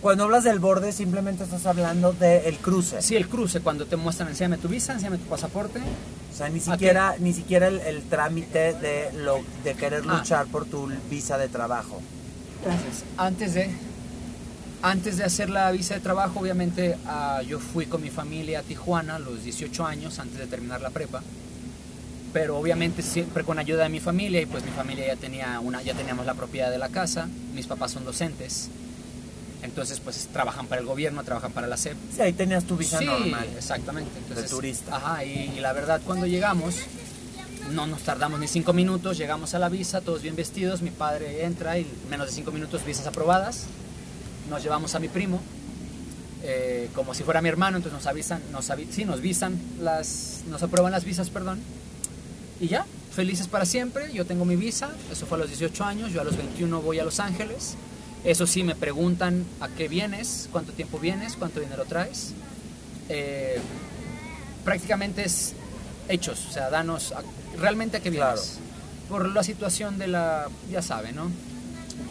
Cuando 0.00 0.24
hablas 0.24 0.44
del 0.44 0.58
borde, 0.60 0.92
simplemente 0.92 1.42
estás 1.44 1.66
hablando 1.66 2.12
del 2.12 2.56
cruce. 2.58 3.02
sí, 3.02 3.16
el 3.16 3.28
cruce, 3.28 3.60
cuando 3.60 3.86
te 3.86 3.96
muestran, 3.96 4.28
enséñame 4.28 4.58
tu 4.58 4.68
visa, 4.68 4.92
enséñame 4.92 5.18
tu 5.18 5.24
pasaporte. 5.24 5.80
O 5.80 6.36
sea, 6.36 6.48
ni 6.48 6.60
siquiera, 6.60 7.16
ni 7.18 7.32
siquiera 7.32 7.66
el, 7.66 7.80
el 7.80 8.02
trámite 8.04 8.74
de, 8.74 9.10
lo, 9.12 9.40
de 9.64 9.74
querer 9.74 10.04
Ah. 10.08 10.18
luchar 10.18 10.46
por 10.46 10.66
tu 10.66 10.88
visa 11.10 11.36
de 11.36 11.48
trabajo. 11.48 12.00
Gracias. 12.64 13.04
Antes 13.16 13.54
de, 13.54 13.70
antes 14.82 15.16
de 15.16 15.24
hacer 15.24 15.50
la 15.50 15.70
visa 15.72 15.94
de 15.94 16.00
trabajo, 16.00 16.38
obviamente 16.38 16.96
ah, 17.06 17.42
yo 17.42 17.58
fui 17.58 17.86
con 17.86 18.00
mi 18.00 18.10
familia 18.10 18.60
a 18.60 18.62
Tijuana 18.62 19.16
a 19.16 19.18
los 19.18 19.42
18 19.42 19.84
años, 19.84 20.20
antes 20.20 20.38
de 20.38 20.46
terminar 20.46 20.80
la 20.80 20.90
prepa. 20.90 21.22
Pero 22.32 22.56
obviamente 22.58 23.02
siempre 23.02 23.42
con 23.42 23.58
ayuda 23.58 23.84
de 23.84 23.88
mi 23.88 24.00
familia 24.00 24.40
y 24.40 24.46
pues 24.46 24.64
mi 24.64 24.70
familia 24.70 25.06
ya 25.08 25.16
tenía 25.16 25.58
una, 25.60 25.82
ya 25.82 25.94
teníamos 25.94 26.24
la 26.26 26.34
propiedad 26.34 26.70
de 26.70 26.78
la 26.78 26.90
casa. 26.90 27.26
Mis 27.54 27.66
papás 27.66 27.90
son 27.92 28.04
docentes, 28.04 28.68
entonces 29.62 30.00
pues 30.00 30.28
trabajan 30.32 30.66
para 30.66 30.80
el 30.80 30.86
gobierno, 30.86 31.22
trabajan 31.24 31.52
para 31.52 31.66
la 31.66 31.76
SEP. 31.76 31.96
Sí, 32.14 32.22
ahí 32.22 32.32
tenías 32.32 32.64
tu 32.64 32.76
visa 32.76 32.98
sí, 32.98 33.04
normal. 33.04 33.48
exactamente. 33.56 34.10
Entonces, 34.18 34.50
turista. 34.50 34.96
Ajá, 34.96 35.24
y, 35.24 35.52
y 35.56 35.60
la 35.60 35.72
verdad 35.72 36.00
cuando 36.04 36.26
llegamos, 36.26 36.76
no 37.72 37.86
nos 37.86 38.02
tardamos 38.02 38.40
ni 38.40 38.48
cinco 38.48 38.72
minutos, 38.72 39.18
llegamos 39.18 39.54
a 39.54 39.58
la 39.58 39.68
visa, 39.68 40.00
todos 40.00 40.22
bien 40.22 40.36
vestidos, 40.36 40.82
mi 40.82 40.90
padre 40.90 41.44
entra 41.44 41.78
y 41.78 41.86
menos 42.10 42.26
de 42.26 42.32
cinco 42.32 42.50
minutos 42.52 42.84
visas 42.84 43.06
aprobadas. 43.06 43.66
Nos 44.48 44.62
llevamos 44.62 44.94
a 44.94 44.98
mi 44.98 45.08
primo 45.08 45.40
eh, 46.42 46.88
como 46.94 47.14
si 47.14 47.24
fuera 47.24 47.42
mi 47.42 47.48
hermano, 47.48 47.78
entonces 47.78 47.98
nos 47.98 48.06
avisan, 48.06 48.40
nos 48.52 48.70
avi 48.70 48.88
sí, 48.90 49.04
nos 49.04 49.20
visan 49.20 49.60
las, 49.80 50.42
nos 50.48 50.62
aprueban 50.62 50.92
las 50.92 51.04
visas, 51.04 51.30
perdón, 51.30 51.58
y 52.60 52.68
ya, 52.68 52.86
felices 53.12 53.48
para 53.48 53.64
siempre, 53.64 54.12
yo 54.12 54.24
tengo 54.24 54.44
mi 54.44 54.54
visa, 54.54 54.90
eso 55.10 55.26
fue 55.26 55.36
a 55.36 55.40
los 55.40 55.48
18 55.48 55.84
años, 55.84 56.12
yo 56.12 56.20
a 56.20 56.24
los 56.24 56.36
21 56.36 56.80
voy 56.80 57.00
a 57.00 57.04
Los 57.04 57.18
Ángeles, 57.18 57.74
eso 58.24 58.46
sí, 58.46 58.62
me 58.64 58.74
preguntan 58.74 59.44
a 59.60 59.68
qué 59.68 59.88
vienes, 59.88 60.48
cuánto 60.52 60.72
tiempo 60.72 60.98
vienes, 60.98 61.36
cuánto 61.36 61.60
dinero 61.60 61.84
traes, 61.86 62.32
eh, 63.08 63.58
prácticamente 64.64 65.24
es 65.24 65.54
hechos, 66.08 66.46
o 66.48 66.52
sea, 66.52 66.70
danos 66.70 67.12
a- 67.12 67.22
realmente 67.58 67.98
a 67.98 68.00
qué 68.00 68.10
vienes. 68.10 68.28
Claro. 68.58 68.68
Por 69.08 69.28
la 69.34 69.42
situación 69.42 69.98
de 69.98 70.08
la, 70.08 70.48
ya 70.70 70.82
saben, 70.82 71.16
¿no? 71.16 71.30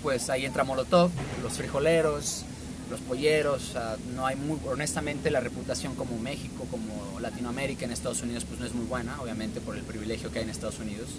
Pues 0.01 0.29
ahí 0.29 0.45
entra 0.45 0.63
Molotov, 0.63 1.11
los 1.43 1.53
frijoleros, 1.53 2.43
los 2.89 2.99
polleros, 3.01 3.69
o 3.69 3.73
sea, 3.73 3.97
no 4.15 4.25
hay 4.25 4.35
muy, 4.35 4.57
honestamente 4.65 5.29
la 5.29 5.39
reputación 5.39 5.93
como 5.95 6.17
México, 6.17 6.65
como 6.71 7.19
Latinoamérica 7.19 7.85
en 7.85 7.91
Estados 7.91 8.21
Unidos, 8.21 8.45
pues 8.45 8.59
no 8.59 8.65
es 8.65 8.73
muy 8.73 8.85
buena, 8.85 9.19
obviamente 9.21 9.59
por 9.61 9.75
el 9.75 9.83
privilegio 9.83 10.31
que 10.31 10.39
hay 10.39 10.45
en 10.45 10.49
Estados 10.51 10.79
Unidos, 10.79 11.09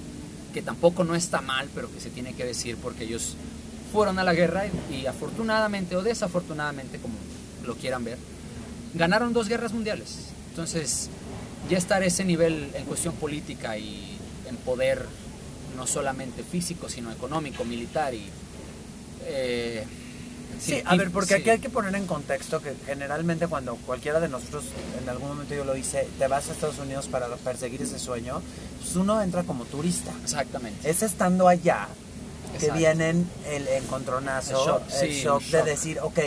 que 0.54 0.62
tampoco 0.62 1.04
no 1.04 1.14
está 1.14 1.40
mal, 1.42 1.68
pero 1.74 1.92
que 1.92 2.00
se 2.00 2.10
tiene 2.10 2.34
que 2.34 2.44
decir 2.44 2.76
porque 2.76 3.04
ellos 3.04 3.36
fueron 3.92 4.18
a 4.18 4.24
la 4.24 4.34
guerra 4.34 4.64
y, 4.66 4.94
y 4.94 5.06
afortunadamente 5.06 5.96
o 5.96 6.02
desafortunadamente, 6.02 6.98
como 6.98 7.14
lo 7.64 7.74
quieran 7.76 8.04
ver, 8.04 8.18
ganaron 8.94 9.32
dos 9.32 9.48
guerras 9.48 9.72
mundiales. 9.72 10.28
Entonces, 10.50 11.10
ya 11.68 11.78
estar 11.78 12.02
a 12.02 12.06
ese 12.06 12.24
nivel 12.24 12.70
en 12.74 12.84
cuestión 12.84 13.14
política 13.14 13.76
y 13.78 14.18
en 14.48 14.56
poder, 14.56 15.04
no 15.76 15.86
solamente 15.86 16.42
físico, 16.42 16.88
sino 16.88 17.12
económico, 17.12 17.64
militar 17.64 18.14
y... 18.14 18.28
eh, 19.24 19.84
Sí, 20.60 20.82
a 20.84 20.96
ver, 20.96 21.12
porque 21.12 21.34
sí. 21.34 21.40
aquí 21.40 21.50
hay 21.50 21.58
que 21.60 21.70
poner 21.70 21.94
en 21.94 22.06
contexto 22.06 22.60
que 22.60 22.74
generalmente 22.84 23.46
cuando 23.46 23.76
cualquiera 23.76 24.18
de 24.18 24.28
nosotros, 24.28 24.64
en 25.00 25.08
algún 25.08 25.28
momento 25.28 25.54
yo 25.54 25.64
lo 25.64 25.76
hice, 25.76 26.08
te 26.18 26.26
vas 26.26 26.48
a 26.48 26.52
Estados 26.52 26.80
Unidos 26.80 27.06
para 27.06 27.28
perseguir 27.28 27.82
ese 27.82 28.00
sueño, 28.00 28.42
pues 28.80 28.96
uno 28.96 29.22
entra 29.22 29.44
como 29.44 29.66
turista. 29.66 30.10
Exactamente. 30.24 30.90
Es 30.90 31.04
estando 31.04 31.46
allá 31.46 31.86
que 32.58 32.70
vienen 32.70 33.28
el 33.46 33.66
encontronazo, 33.68 34.50
El 34.60 34.66
shock, 34.66 34.82
el 35.02 35.12
sí, 35.12 35.22
shock 35.22 35.42
el 35.42 35.50
de 35.50 35.58
shock. 35.58 35.66
decir, 35.66 35.98
ok, 36.00 36.18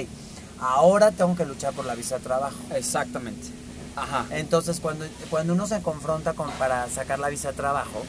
ahora 0.60 1.12
tengo 1.12 1.36
que 1.36 1.46
luchar 1.46 1.74
por 1.74 1.86
la 1.86 1.96
visa 1.96 2.18
de 2.18 2.24
trabajo. 2.24 2.58
Exactamente. 2.76 3.48
Ajá. 3.96 4.26
Entonces, 4.32 4.80
cuando, 4.80 5.06
cuando 5.30 5.54
uno 5.54 5.68
se 5.68 5.82
confronta 5.82 6.34
con, 6.34 6.50
para 6.52 6.88
sacar 6.90 7.20
la 7.20 7.30
visa 7.30 7.50
de 7.50 7.56
trabajo, 7.58 8.04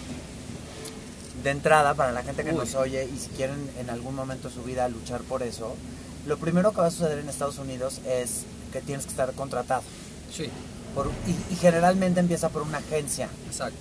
de 1.42 1.50
entrada, 1.50 1.94
para 1.94 2.12
la 2.12 2.22
gente 2.22 2.44
que 2.44 2.50
Uy. 2.52 2.56
nos 2.58 2.74
oye 2.76 3.08
y 3.12 3.18
si 3.18 3.28
quieren 3.30 3.68
en 3.78 3.90
algún 3.90 4.14
momento 4.14 4.48
de 4.48 4.54
su 4.54 4.62
vida 4.62 4.88
luchar 4.88 5.22
por 5.22 5.42
eso, 5.42 5.74
lo 6.26 6.38
primero 6.38 6.70
que 6.72 6.80
va 6.80 6.86
a 6.86 6.90
suceder 6.90 7.18
en 7.18 7.28
Estados 7.28 7.58
Unidos 7.58 8.00
es 8.06 8.42
que 8.72 8.80
tienes 8.80 9.04
que 9.06 9.10
estar 9.10 9.32
contratado. 9.32 9.82
Sí, 10.34 10.48
Por, 10.94 11.10
y, 11.26 11.52
y 11.52 11.56
generalmente 11.56 12.20
empieza 12.20 12.48
por 12.50 12.62
una 12.62 12.78
agencia 12.78 13.28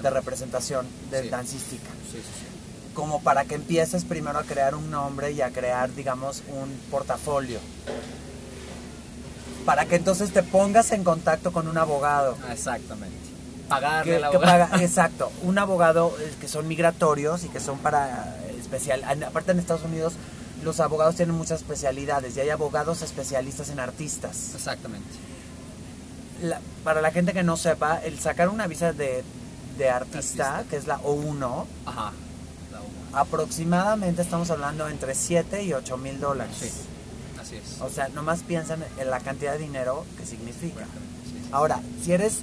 de 0.02 0.10
representación 0.10 0.88
de 1.12 1.22
Sí. 1.24 1.30
dancística. 1.30 1.90
Sí, 2.12 2.18
sí, 2.18 2.24
sí. 2.24 2.46
Como 2.94 3.22
para 3.22 3.46
que 3.46 3.56
empieces 3.56 4.04
primero 4.06 4.38
a 4.40 4.44
crear 4.44 4.76
un 4.76 4.92
nombre 4.92 5.32
y 5.32 5.42
a 5.42 5.50
crear, 5.52 5.94
digamos, 5.94 6.44
un 6.50 6.70
portafolio. 6.92 7.60
Para 9.66 9.86
que 9.86 9.96
entonces 9.96 10.32
te 10.32 10.44
pongas 10.44 10.92
en 10.92 11.04
contacto 11.04 11.52
con 11.54 11.68
un 11.68 11.78
abogado. 11.78 12.36
Exactamente. 12.52 13.16
Pagarle 13.70 14.18
al 14.18 14.24
abogado. 14.26 14.66
paga- 14.68 14.82
exacto, 14.84 15.32
un 15.44 15.58
abogado 15.58 16.14
eh, 16.20 16.34
que 16.42 16.48
son 16.48 16.68
migratorios 16.68 17.44
y 17.46 17.48
que 17.50 17.60
son 17.60 17.78
para 17.78 18.36
eh, 18.48 18.58
especial. 18.60 19.04
Aparte 19.26 19.52
en 19.52 19.60
Estados 19.60 19.84
Unidos 19.84 20.14
los 20.64 20.80
abogados 20.80 21.16
tienen 21.16 21.36
muchas 21.36 21.62
especialidades 21.62 22.36
y 22.36 22.40
hay 22.42 22.50
abogados 22.50 23.02
especialistas 23.02 23.70
en 23.70 23.80
artistas. 23.80 24.52
Exactamente. 24.56 25.08
La- 26.42 26.60
para 26.84 27.02
la 27.02 27.12
gente 27.12 27.32
que 27.34 27.44
no 27.44 27.56
sepa, 27.56 28.00
el 28.04 28.20
sacar 28.20 28.50
una 28.50 28.68
visa 28.68 28.92
de, 28.94 29.24
de 29.78 29.90
artista, 29.90 30.58
Artista. 30.58 30.70
que 30.70 30.76
es 30.78 30.88
la 30.88 31.00
O1, 31.02 31.66
Ajá. 31.86 32.12
Aproximadamente 33.14 34.22
estamos 34.22 34.50
hablando 34.52 34.88
entre 34.88 35.16
7 35.16 35.64
y 35.64 35.74
8 35.74 35.98
mil 35.98 36.20
dólares. 36.20 36.56
Sí. 36.60 36.70
Así 37.40 37.56
es. 37.56 37.82
O 37.82 37.90
sea, 37.90 38.08
nomás 38.10 38.42
piensan 38.44 38.84
en 39.00 39.10
la 39.10 39.20
cantidad 39.20 39.54
de 39.54 39.60
dinero 39.60 40.06
que 40.18 40.26
significa. 40.26 40.86
Sí. 41.26 41.50
Ahora, 41.52 41.82
si 42.04 42.14
eres 42.14 42.40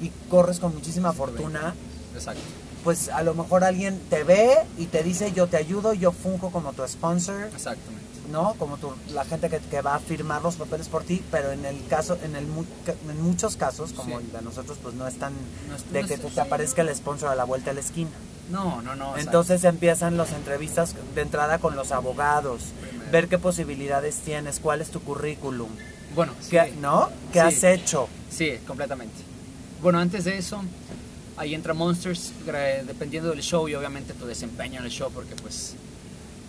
y 0.00 0.10
corres 0.30 0.58
con 0.60 0.74
muchísima 0.74 1.12
fortuna, 1.12 1.74
Exacto. 2.14 2.40
pues 2.84 3.08
a 3.08 3.22
lo 3.22 3.34
mejor 3.34 3.64
alguien 3.64 4.00
te 4.10 4.24
ve 4.24 4.56
y 4.78 4.86
te 4.86 5.02
dice 5.02 5.32
yo 5.32 5.46
te 5.48 5.56
ayudo, 5.56 5.92
yo 5.94 6.12
funjo 6.12 6.50
como 6.50 6.72
tu 6.72 6.86
sponsor, 6.86 7.44
Exactamente. 7.54 8.02
¿no? 8.30 8.54
Como 8.58 8.76
tu, 8.78 8.92
la 9.12 9.24
gente 9.24 9.48
que, 9.48 9.58
que 9.58 9.80
va 9.82 9.96
a 9.96 9.98
firmar 10.00 10.42
los 10.42 10.56
papeles 10.56 10.88
por 10.88 11.02
ti, 11.02 11.22
pero 11.30 11.52
en 11.52 11.64
el 11.64 11.86
caso, 11.86 12.16
en, 12.22 12.36
el, 12.36 12.44
en 12.46 13.22
muchos 13.22 13.56
casos, 13.56 13.92
como 13.92 14.18
Sí. 14.18 14.24
el 14.26 14.32
de 14.32 14.42
nosotros, 14.42 14.78
pues 14.82 14.94
no 14.94 15.06
es 15.06 15.18
tan 15.18 15.32
No 15.68 15.76
es- 15.76 15.90
de 15.92 16.02
no 16.02 16.08
que 16.08 16.14
es- 16.14 16.20
te, 16.20 16.30
te 16.30 16.40
aparezca 16.40 16.82
el 16.82 16.94
sponsor 16.94 17.28
a 17.30 17.34
la 17.34 17.44
vuelta 17.44 17.70
de 17.70 17.74
la 17.74 17.80
esquina. 17.80 18.10
No, 18.50 18.82
no, 18.82 18.94
no. 18.94 19.16
Entonces 19.16 19.64
empiezan 19.64 20.16
las 20.16 20.32
entrevistas 20.32 20.94
de 21.14 21.22
entrada 21.22 21.58
con 21.58 21.74
los 21.76 21.92
abogados, 21.92 22.62
Primero. 22.88 23.10
ver 23.10 23.28
qué 23.28 23.38
posibilidades 23.38 24.16
tienes, 24.16 24.58
cuál 24.60 24.80
es 24.80 24.90
tu 24.90 25.00
currículum, 25.00 25.68
Bueno, 26.14 26.32
qué, 26.50 26.64
sí. 26.66 26.78
¿no? 26.80 27.08
¿Qué 27.32 27.38
Sí. 27.40 27.46
has 27.46 27.64
hecho? 27.64 28.08
Sí, 28.30 28.58
completamente. 28.66 29.14
Bueno, 29.80 29.98
antes 29.98 30.24
de 30.24 30.36
eso, 30.38 30.62
ahí 31.36 31.54
entra 31.54 31.72
Monsters, 31.72 32.32
dependiendo 32.86 33.30
del 33.30 33.40
show 33.42 33.68
y 33.68 33.74
obviamente 33.74 34.12
tu 34.12 34.26
desempeño 34.26 34.80
en 34.80 34.84
el 34.86 34.90
show, 34.90 35.10
porque 35.12 35.34
pues 35.36 35.74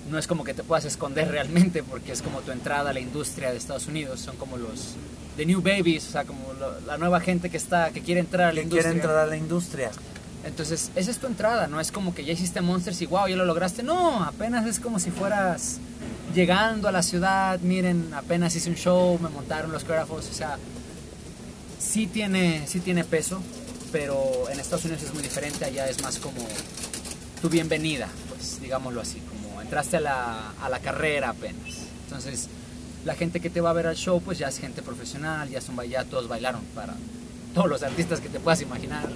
no 0.10 0.18
es 0.20 0.28
como 0.28 0.44
que 0.44 0.54
te 0.54 0.64
puedas 0.64 0.84
esconder 0.86 1.30
realmente, 1.30 1.82
porque 1.84 2.12
es 2.12 2.22
como 2.22 2.42
tu 2.42 2.52
entrada 2.52 2.90
a 2.90 2.94
la 2.94 3.00
industria 3.00 3.52
de 3.52 3.58
Estados 3.58 3.88
Unidos, 3.88 4.20
son 4.20 4.36
como 4.36 4.58
los 4.58 4.96
The 5.38 5.46
New 5.46 5.62
Babies, 5.62 6.10
o 6.10 6.12
sea, 6.12 6.26
como 6.26 6.40
la 6.86 6.98
nueva 6.98 7.20
gente 7.22 7.50
que 7.50 7.58
está, 7.58 7.92
que 7.92 8.02
quiere 8.02 8.20
entrar 8.20 8.50
a 8.50 8.52
la 8.52 8.56
Que 8.56 8.62
industria. 8.64 8.84
quiere 8.92 8.96
entrar 8.98 9.18
a 9.18 9.26
la 9.26 9.38
industria. 9.38 9.92
Entonces, 10.46 10.92
esa 10.96 11.12
es 11.12 11.18
tu 11.20 11.28
entrada, 11.28 11.68
no 11.68 11.80
es 11.80 11.92
como 11.92 12.14
que 12.14 12.26
ya 12.26 12.34
hiciste 12.34 12.62
Monsters 12.62 13.02
y 13.02 13.06
wow, 13.06 13.28
ya 13.28 13.36
lo 13.36 13.46
lograste. 13.46 13.82
No, 13.82 14.24
apenas 14.24 14.66
es 14.66 14.80
como 14.80 15.00
si 15.00 15.10
fueras 15.10 15.80
llegando 16.34 16.88
a 16.88 16.92
la 16.92 17.04
ciudad, 17.04 17.60
miren, 17.62 18.14
apenas 18.14 18.56
hice 18.56 18.70
un 18.70 18.76
show, 18.76 19.20
me 19.22 19.30
montaron 19.30 19.72
los 19.72 19.84
coreógrafos, 19.84 20.30
o 20.30 20.34
sea, 20.34 20.58
sí 21.80 22.08
tiene, 22.08 22.64
sí 22.68 22.80
tiene 22.80 23.04
peso, 23.04 23.42
pero 23.92 24.50
en 24.50 24.60
Estados 24.60 24.86
Unidos 24.86 25.04
es 25.04 25.14
muy 25.14 25.24
diferente, 25.24 25.64
allá 25.64 25.88
es 25.88 26.02
más 26.02 26.18
como 26.18 26.46
tu 27.42 27.50
bienvenida, 27.50 28.10
pues 28.30 28.60
digámoslo 28.60 29.02
así, 29.02 29.20
como 29.20 29.62
entraste 29.62 29.98
a 29.98 30.02
la, 30.02 30.52
a 30.62 30.70
la 30.70 30.80
carrera 30.80 31.30
apenas. 31.30 31.84
Entonces, 32.06 32.50
la 33.06 33.16
gente 33.16 33.40
que 33.40 33.50
te 33.50 33.62
va 33.62 33.70
a 33.70 33.74
ver 33.74 33.88
al 33.88 33.96
show, 33.96 34.22
pues 34.22 34.40
ya 34.40 34.48
es 34.48 34.60
gente 34.60 34.82
profesional, 34.82 35.50
ya, 35.50 35.62
son, 35.62 35.78
ya 35.88 36.04
todos 36.06 36.28
bailaron 36.28 36.62
para 36.74 36.96
todos 37.54 37.70
los 37.70 37.84
artistas 37.84 38.20
que 38.20 38.30
te 38.30 38.40
puedas 38.40 38.62
imaginar. 38.62 39.08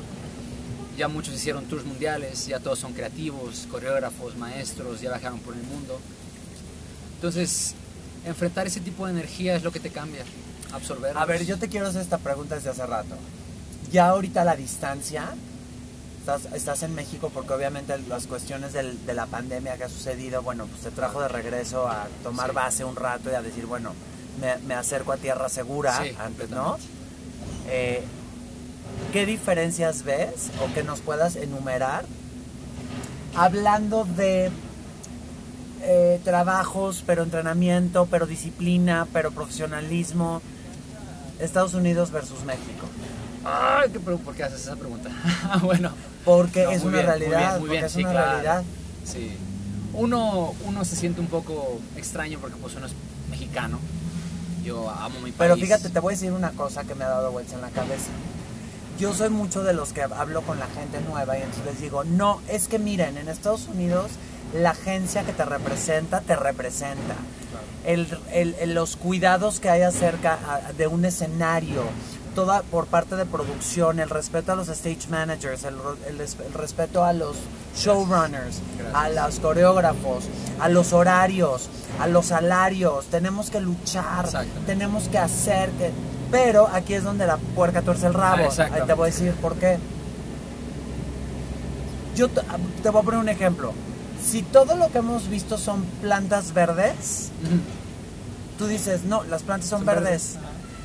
Ya 0.98 1.08
muchos 1.08 1.36
hicieron 1.36 1.66
tours 1.66 1.86
mundiales, 1.86 2.48
ya 2.48 2.60
todos 2.60 2.80
son 2.80 2.94
creativos, 2.94 3.68
coreógrafos, 3.70 4.36
maestros, 4.36 5.00
ya 5.02 5.10
viajaron 5.12 5.40
por 5.40 5.54
el 5.54 5.62
mundo. 5.64 6.00
Entonces, 7.16 7.76
enfrentar 8.26 8.66
ese 8.68 8.80
tipo 8.80 9.06
de 9.06 9.12
energía 9.12 9.56
es 9.56 9.64
lo 9.64 9.72
que 9.72 9.80
te 9.80 9.92
cambia, 9.92 10.24
absorber. 10.74 11.16
A 11.18 11.26
ver, 11.26 11.46
yo 11.46 11.58
te 11.60 11.68
quiero 11.70 11.88
hacer 11.88 12.02
esta 12.02 12.18
pregunta 12.18 12.56
desde 12.56 12.72
hace 12.72 12.86
rato. 12.86 13.16
Ya 13.92 14.10
ahorita 14.10 14.44
la 14.44 14.56
distancia, 14.56 15.30
estás, 16.20 16.46
estás 16.54 16.82
en 16.84 16.96
México 16.96 17.30
porque 17.34 17.54
obviamente 17.54 17.96
las 18.10 18.26
cuestiones 18.28 18.74
del- 18.74 19.06
de 19.06 19.14
la 19.14 19.28
pandemia 19.28 19.78
que 19.78 19.84
ha 19.84 19.90
sucedido, 19.90 20.42
bueno, 20.42 20.66
pues 20.66 20.82
te 20.82 20.92
trajo 20.92 21.22
de 21.22 21.28
regreso 21.28 21.88
a 21.88 22.08
tomar 22.24 22.50
Sí. 22.50 22.56
base 22.56 22.84
un 22.86 22.96
rato 22.96 23.30
y 23.32 23.36
a 23.36 23.42
decir, 23.44 23.66
bueno, 23.68 23.94
me, 24.42 24.58
me 24.66 24.74
acerco 24.74 25.12
a 25.12 25.18
tierra 25.18 25.48
segura, 25.48 26.02
Sí, 26.04 26.12
antes, 26.20 26.50
¿no? 26.50 26.78
Eh, 27.70 28.04
¿Qué 29.14 29.26
diferencias 29.26 30.04
ves 30.04 30.50
o 30.64 30.74
que 30.74 30.84
nos 30.84 31.00
puedas 31.02 31.36
enumerar 31.36 32.06
hablando 33.36 34.06
de 34.06 34.52
eh, 35.84 36.20
trabajos, 36.24 37.04
pero 37.06 37.24
entrenamiento, 37.24 38.08
pero 38.10 38.26
disciplina, 38.26 39.08
pero 39.14 39.32
profesionalismo, 39.32 40.42
Estados 41.40 41.74
Unidos 41.74 42.12
versus 42.12 42.44
México? 42.44 42.86
Ay, 43.46 43.90
¿qué 43.92 44.00
¿por 44.00 44.36
qué 44.36 44.44
haces 44.44 44.62
esa 44.62 44.76
pregunta? 44.76 45.10
bueno, 45.64 45.92
Porque 46.26 46.66
No, 46.66 46.72
es 46.72 46.84
muy 46.84 46.90
una 46.90 46.98
bien, 47.02 47.06
muy 47.08 47.20
realidad, 47.20 47.50
bien, 47.52 47.60
muy 47.62 47.70
bien, 47.70 47.86
es 47.86 47.92
sí, 47.94 48.00
una 48.02 48.12
claro. 48.12 48.32
realidad. 48.32 48.64
sí. 49.06 49.38
Uno, 49.94 50.54
uno 50.66 50.86
se 50.86 50.96
siente 50.96 51.22
un 51.22 51.28
poco 51.28 51.80
extraño 51.96 52.38
porque 52.40 52.56
pues 52.58 52.76
uno 52.76 52.86
es 52.86 52.92
mexicano. 53.32 53.80
Yo 54.64 54.88
amo 54.92 55.16
mi 55.22 55.32
país. 55.32 55.36
Pero 55.38 55.56
fíjate, 55.56 55.90
te 55.90 56.00
voy 56.00 56.14
a 56.14 56.16
decir 56.16 56.32
una 56.34 56.52
cosa 56.52 56.84
que 56.84 56.94
me 56.94 57.04
ha 57.04 57.08
dado 57.10 57.32
vuelta 57.32 57.56
en 57.56 57.62
la 57.62 57.70
cabeza. 57.70 58.10
Yo 59.00 59.14
soy 59.14 59.30
mucho 59.30 59.64
de 59.64 59.74
los 59.74 59.94
que 59.94 60.02
hablo 60.02 60.42
con 60.42 60.60
la 60.60 60.66
gente 60.68 61.00
nueva 61.08 61.38
y 61.38 61.42
entonces 61.44 61.66
les 61.66 61.82
digo, 61.82 62.04
no, 62.04 62.42
es 62.50 62.68
que 62.68 62.80
miren, 62.80 63.18
en 63.18 63.28
Estados 63.30 63.68
Unidos 63.68 64.12
la 64.54 64.72
agencia 64.72 65.24
que 65.24 65.34
te 65.34 65.46
representa, 65.46 66.22
te 66.22 66.36
representa. 66.36 67.16
El, 67.86 68.08
el- 68.32 68.56
el- 68.60 68.74
los 68.74 68.96
cuidados 68.96 69.60
que 69.60 69.70
hay 69.70 69.82
acerca 69.84 70.38
a- 70.48 70.74
de 70.74 70.88
un 70.88 71.06
escenario, 71.06 71.84
toda 72.34 72.62
por 72.64 72.88
parte 72.88 73.16
de 73.16 73.26
producción, 73.26 74.00
el 74.00 74.10
respeto 74.10 74.52
a 74.52 74.56
los 74.56 74.68
stage 74.70 75.08
managers, 75.10 75.64
el, 75.64 75.76
el 76.08 76.20
es- 76.22 76.38
el 76.46 76.54
respeto 76.54 77.04
a 77.04 77.14
los 77.14 77.36
showrunners, 77.76 78.62
a 78.94 79.10
los 79.10 79.40
coreógrafos, 79.40 80.26
a 80.60 80.70
los 80.70 80.92
horarios, 80.94 81.70
a 82.00 82.08
los 82.08 82.28
salarios. 82.28 83.06
Tenemos 83.08 83.50
que 83.52 83.60
luchar, 83.60 84.28
tenemos 84.66 85.08
que 85.08 85.18
hacer 85.20 85.70
que 85.72 85.92
Pero 86.32 86.68
aquí 86.68 86.94
es 86.94 87.04
donde 87.04 87.26
la 87.26 87.38
puerca 87.38 87.82
tuerce 87.82 88.08
el 88.08 88.14
rabo. 88.14 88.50
Ah, 88.58 88.86
te 88.86 88.94
voy 88.94 89.10
a 89.10 89.12
decir 89.12 89.34
por 89.34 89.56
qué. 89.56 89.78
Yo 92.16 92.30
te, 92.30 92.42
voy 92.90 93.02
a 93.02 93.06
poner 93.06 93.20
un 93.20 93.30
ejemplo. 93.30 93.74
Si 94.24 94.42
todo 94.42 94.76
lo 94.76 94.92
que 94.92 94.98
hemos 94.98 95.30
visto 95.30 95.58
son 95.58 95.84
plantas 96.02 96.54
verdes, 96.54 97.30
tú 98.58 98.68
dices, 98.68 99.04
no, 99.04 99.24
las 99.24 99.44
plantas 99.44 99.70
son, 99.70 99.80
Son 99.80 99.86
verdes. 99.86 100.36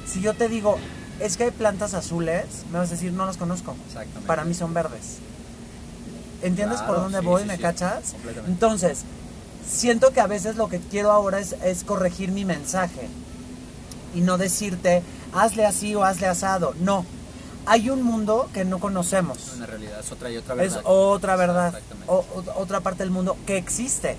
Si 0.07 0.21
yo 0.21 0.35
te 0.35 0.49
digo, 0.49 0.79
es 1.21 1.37
que 1.37 1.45
hay 1.45 1.51
plantas 1.51 1.95
azules, 1.95 2.45
me 2.71 2.79
vas 2.79 2.89
a 2.89 2.93
decir, 2.93 3.13
no 3.13 3.27
las 3.27 3.37
conozco. 3.37 3.75
Exactamente. 3.87 4.27
Para 4.27 4.45
mí 4.45 4.55
son 4.55 4.75
verdes. 4.75 5.19
¿Entiendes 6.43 6.81
por 6.83 6.97
dónde 6.97 7.21
sí, 7.21 7.25
voy? 7.25 7.43
sí, 7.43 7.49
¿Me 7.49 7.57
sí. 7.57 7.63
cachas? 7.63 8.13
Completamente. 8.13 8.51
Entonces, 8.51 9.05
siento 9.69 10.13
que 10.13 10.21
a 10.21 10.27
veces 10.27 10.57
lo 10.57 10.69
que 10.69 10.81
quiero 10.81 11.11
ahora 11.13 11.39
es, 11.39 11.55
es 11.65 11.85
corregir 11.85 12.33
mi 12.33 12.45
mensaje 12.45 13.09
y 14.15 14.21
no 14.21 14.39
decirte, 14.39 15.03
hazle 15.33 15.67
así 15.67 15.95
o 15.95 16.05
hazle 16.05 16.27
asado. 16.27 16.75
No. 16.81 17.05
Hay 17.65 17.91
un 17.91 18.03
mundo 18.03 18.49
que 18.53 18.65
no 18.65 18.81
conocemos. 18.81 19.39
Es 19.39 19.55
una 19.55 19.67
realidad, 19.67 20.01
es 20.01 20.11
otra 20.11 20.31
y 20.31 20.37
otra 20.37 20.55
Es 20.55 20.75
verdad. 20.75 20.83
otra 20.85 21.37
verdad, 21.37 21.75
o- 22.09 22.25
otra 22.57 22.81
parte 22.81 23.05
del 23.05 23.11
mundo 23.13 23.37
que 23.47 23.57
existe. 23.57 24.17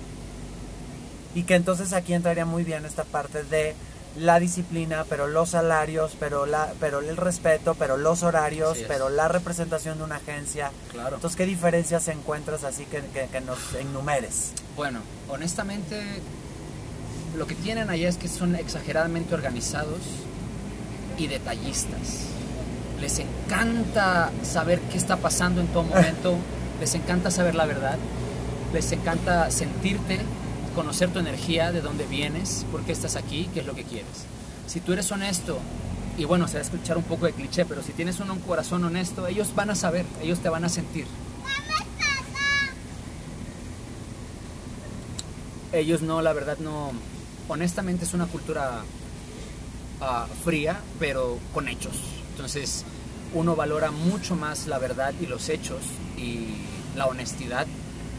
Y 1.34 1.42
que 1.42 1.54
entonces 1.56 1.92
aquí 1.92 2.14
entraría 2.14 2.46
muy 2.46 2.64
bien 2.64 2.86
esta 2.86 3.04
parte 3.04 3.42
de 3.44 3.74
la 4.16 4.38
disciplina, 4.38 5.04
pero 5.08 5.26
los 5.26 5.50
salarios, 5.50 6.16
pero 6.20 6.46
la, 6.46 6.72
pero 6.78 7.00
el 7.00 7.16
respeto, 7.16 7.74
pero 7.74 7.96
los 7.96 8.22
horarios, 8.22 8.78
es. 8.78 8.84
pero 8.86 9.10
la 9.10 9.26
representación 9.28 9.98
de 9.98 10.04
una 10.04 10.16
agencia. 10.16 10.70
Claro. 10.92 11.16
Entonces, 11.16 11.36
¿qué 11.36 11.44
diferencias 11.44 12.06
encuentras 12.08 12.62
así 12.64 12.84
que, 12.86 13.00
que- 13.12 13.26
que 13.26 13.40
nos 13.40 13.58
enumeres? 13.74 14.52
Bueno, 14.76 15.00
honestamente, 15.28 16.00
lo 17.36 17.46
que 17.48 17.56
tienen 17.56 17.90
allá 17.90 18.08
es 18.08 18.16
que 18.16 18.28
son 18.28 18.54
exageradamente 18.54 19.34
organizados 19.34 19.98
y 21.18 21.26
detallistas. 21.26 22.26
Les 23.00 23.18
encanta 23.18 24.30
saber 24.42 24.80
qué 24.90 24.96
está 24.96 25.16
pasando 25.16 25.60
en 25.60 25.66
todo 25.68 25.84
momento, 25.84 26.36
les 26.80 26.94
encanta 26.94 27.30
saber 27.30 27.54
la 27.54 27.66
verdad, 27.66 27.98
les 28.72 28.90
encanta 28.92 29.50
sentirte, 29.50 30.18
conocer 30.74 31.10
tu 31.10 31.18
energía, 31.18 31.72
de 31.72 31.80
dónde 31.80 32.06
vienes, 32.06 32.66
por 32.70 32.82
qué 32.82 32.92
estás 32.92 33.16
aquí, 33.16 33.48
qué 33.52 33.60
es 33.60 33.66
lo 33.66 33.74
que 33.74 33.84
quieres. 33.84 34.26
Si 34.66 34.80
tú 34.80 34.92
eres 34.92 35.10
honesto, 35.12 35.58
y 36.16 36.24
bueno, 36.24 36.48
se 36.48 36.54
va 36.54 36.60
a 36.60 36.62
escuchar 36.62 36.96
un 36.96 37.04
poco 37.04 37.26
de 37.26 37.32
cliché, 37.32 37.64
pero 37.64 37.82
si 37.82 37.92
tienes 37.92 38.20
un, 38.20 38.30
un 38.30 38.40
corazón 38.40 38.84
honesto, 38.84 39.26
ellos 39.26 39.54
van 39.54 39.70
a 39.70 39.74
saber, 39.74 40.06
ellos 40.22 40.38
te 40.38 40.48
van 40.48 40.64
a 40.64 40.68
sentir. 40.68 41.06
ellos 45.74 46.02
no, 46.02 46.22
la 46.22 46.32
verdad 46.32 46.58
no. 46.58 46.92
Honestamente 47.48 48.04
es 48.04 48.14
una 48.14 48.26
cultura 48.26 48.82
ah, 50.04 50.26
fría, 50.44 50.80
pero 50.98 51.38
con 51.52 51.68
hechos. 51.68 51.94
Entonces 52.32 52.84
uno 53.32 53.56
valora 53.56 53.90
mucho 53.90 54.36
más 54.36 54.66
la 54.66 54.78
verdad 54.78 55.12
y 55.20 55.26
los 55.26 55.48
hechos 55.48 55.80
y 56.16 56.56
la 56.96 57.06
honestidad 57.06 57.66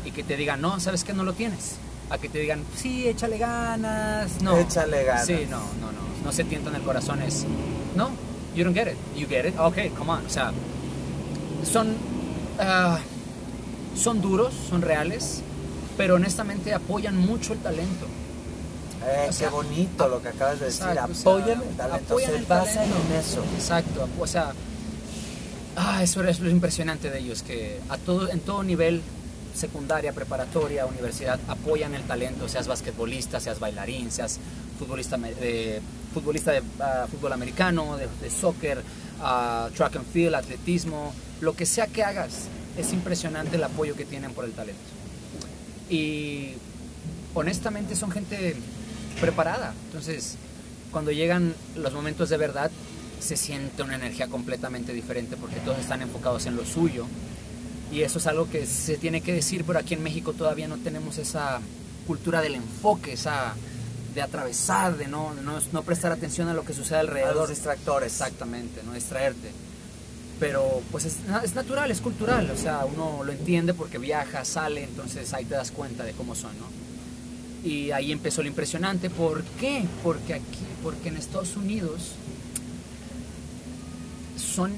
y 0.04 0.12
que 0.12 0.24
te 0.24 0.38
digan, 0.38 0.62
no, 0.62 0.80
sabes 0.80 1.04
que 1.04 1.14
no 1.14 1.24
lo 1.24 1.34
tienes. 1.34 1.78
A 2.10 2.18
que 2.18 2.30
te 2.30 2.40
digan, 2.40 2.64
sí, 2.76 3.08
échale 3.08 3.38
ganas. 3.38 4.42
No. 4.42 4.58
Échale 4.58 5.04
ganas. 5.04 5.26
Sí, 5.26 5.48
no, 5.50 5.60
no, 5.82 5.92
no. 5.92 6.06
No 6.24 6.32
se 6.32 6.44
tientan 6.44 6.76
el 6.76 6.84
corazón. 6.84 7.22
Es, 7.22 7.46
no, 7.96 8.12
you 8.56 8.64
don't 8.64 8.76
get 8.76 8.88
it. 8.88 8.98
You 9.16 9.28
get 9.28 9.46
it. 9.46 9.58
Ok, 9.58 9.78
come 9.98 10.12
on. 10.12 10.26
O 10.26 10.30
sea, 10.30 10.52
son, 11.64 11.96
ah, 12.60 13.00
son 13.96 14.22
duros, 14.22 14.54
son 14.70 14.82
reales, 14.82 15.42
pero 15.98 16.16
honestamente 16.16 16.74
apoyan 16.74 17.18
mucho 17.18 17.54
el 17.54 17.60
talento. 17.60 18.06
Eh, 19.08 19.30
qué 19.38 19.47
bonito 19.47 20.08
lo 20.08 20.22
que 20.22 20.30
acabas 20.30 20.60
de 20.60 20.66
decir. 20.66 20.88
Exacto, 20.88 21.12
o 21.12 21.14
sea, 21.14 21.95
apoyan 21.95 22.34
el 22.34 22.45
basan 22.45 22.86
en 22.86 23.18
eso. 23.18 23.43
Exacto, 23.56 24.10
o 24.20 24.28
sea, 24.28 24.53
ah, 25.76 26.01
eso 26.01 26.24
es 26.24 26.39
lo 26.39 26.49
impresionante 26.49 27.10
de 27.12 27.20
ellos, 27.20 27.43
que 27.43 27.80
a 27.89 27.97
todo, 27.97 28.30
en 28.30 28.39
todo 28.39 28.64
nivel, 28.64 29.01
secundaria, 29.53 30.12
preparatoria, 30.12 30.86
universidad, 30.86 31.39
apoyan 31.47 31.93
el 31.93 32.03
talento, 32.03 32.49
seas 32.49 32.68
basquetbolista, 32.68 33.39
seas 33.39 33.60
bailarín, 33.60 34.12
seas 34.12 34.39
futbolista 34.80 35.18
de, 35.18 35.82
futbolista 36.14 36.51
de 36.51 36.64
ah, 36.80 37.08
fútbol 37.10 37.34
americano, 37.34 37.97
de, 37.97 38.08
de 38.22 38.30
soccer, 38.30 38.82
ah, 39.22 39.70
track 39.76 39.97
and 39.97 40.06
field, 40.12 40.36
atletismo, 40.36 41.14
lo 41.41 41.56
que 41.56 41.66
sea 41.66 41.88
que 41.88 42.03
hagas, 42.03 42.47
es 42.78 42.91
impresionante 42.91 43.56
el 43.56 43.64
apoyo 43.64 43.95
que 43.95 44.06
tienen 44.06 44.34
por 44.34 44.45
el 44.45 44.51
talento. 44.51 44.82
Y 45.89 46.53
honestamente 47.36 47.95
son 47.95 48.12
gente 48.12 48.56
preparada. 49.22 49.74
Entonces, 49.86 50.36
cuando 50.91 51.11
llegan 51.11 51.53
los 51.76 51.93
momentos 51.93 52.30
de 52.30 52.38
verdad, 52.38 52.72
se 53.20 53.38
siente 53.38 53.82
una 53.84 53.95
energía 53.95 54.28
completamente 54.28 54.93
diferente 54.93 55.36
porque 55.38 55.57
todos 55.61 55.80
están 55.80 56.01
enfocados 56.01 56.45
en 56.45 56.55
lo 56.55 56.66
suyo. 56.66 57.05
Y 57.91 58.01
eso 58.01 58.20
es 58.20 58.28
algo 58.28 58.49
que 58.49 58.66
se 58.66 58.97
tiene 58.97 59.22
que 59.22 59.34
decir, 59.34 59.63
pero 59.66 59.80
aquí 59.80 59.93
en 59.93 60.03
México 60.03 60.34
todavía 60.34 60.68
no 60.68 60.78
tenemos 60.78 61.18
esa 61.18 61.59
cultura 62.07 62.41
del 62.41 62.55
enfoque, 62.55 63.13
esa 63.13 63.53
de 64.13 64.22
atravesar, 64.22 64.97
de 64.97 65.07
no, 65.07 65.34
no, 65.34 65.59
no 65.72 65.84
prestar 65.84 66.11
atención 66.11 66.47
a 66.47 66.53
lo 66.53 66.63
que 66.63 66.74
sucede 66.74 66.97
A 66.97 67.01
alrededor. 67.01 67.36
los 67.36 67.49
distractores. 67.49 68.11
Exactamente, 68.11 68.82
no 68.84 68.93
distraerte. 68.93 69.51
Pero 70.39 70.82
pues 70.91 71.05
es, 71.05 71.16
es 71.43 71.55
natural, 71.55 71.91
es 71.91 72.01
cultural, 72.01 72.49
o 72.51 72.57
sea, 72.57 72.86
uno 72.86 73.24
lo 73.24 73.32
entiende 73.32 73.74
porque 73.74 73.97
viaja, 73.97 74.43
sale, 74.43 74.84
entonces 74.84 75.34
ahí 75.34 75.45
te 75.45 75.55
das 75.55 75.72
cuenta 75.72 76.03
de 76.03 76.11
cómo 76.13 76.36
son, 76.36 76.51
¿no? 76.59 76.66
Y 77.66 77.89
ahí 77.89 78.11
empezó 78.11 78.43
lo 78.43 78.47
impresionante, 78.47 79.09
¿por 79.09 79.43
qué? 79.59 79.84
Porque 80.03 80.36
aquí, 80.36 80.66
porque 80.84 81.09
en 81.09 81.18
Estados 81.18 81.57
Unidos 81.57 82.11
son 84.38 84.72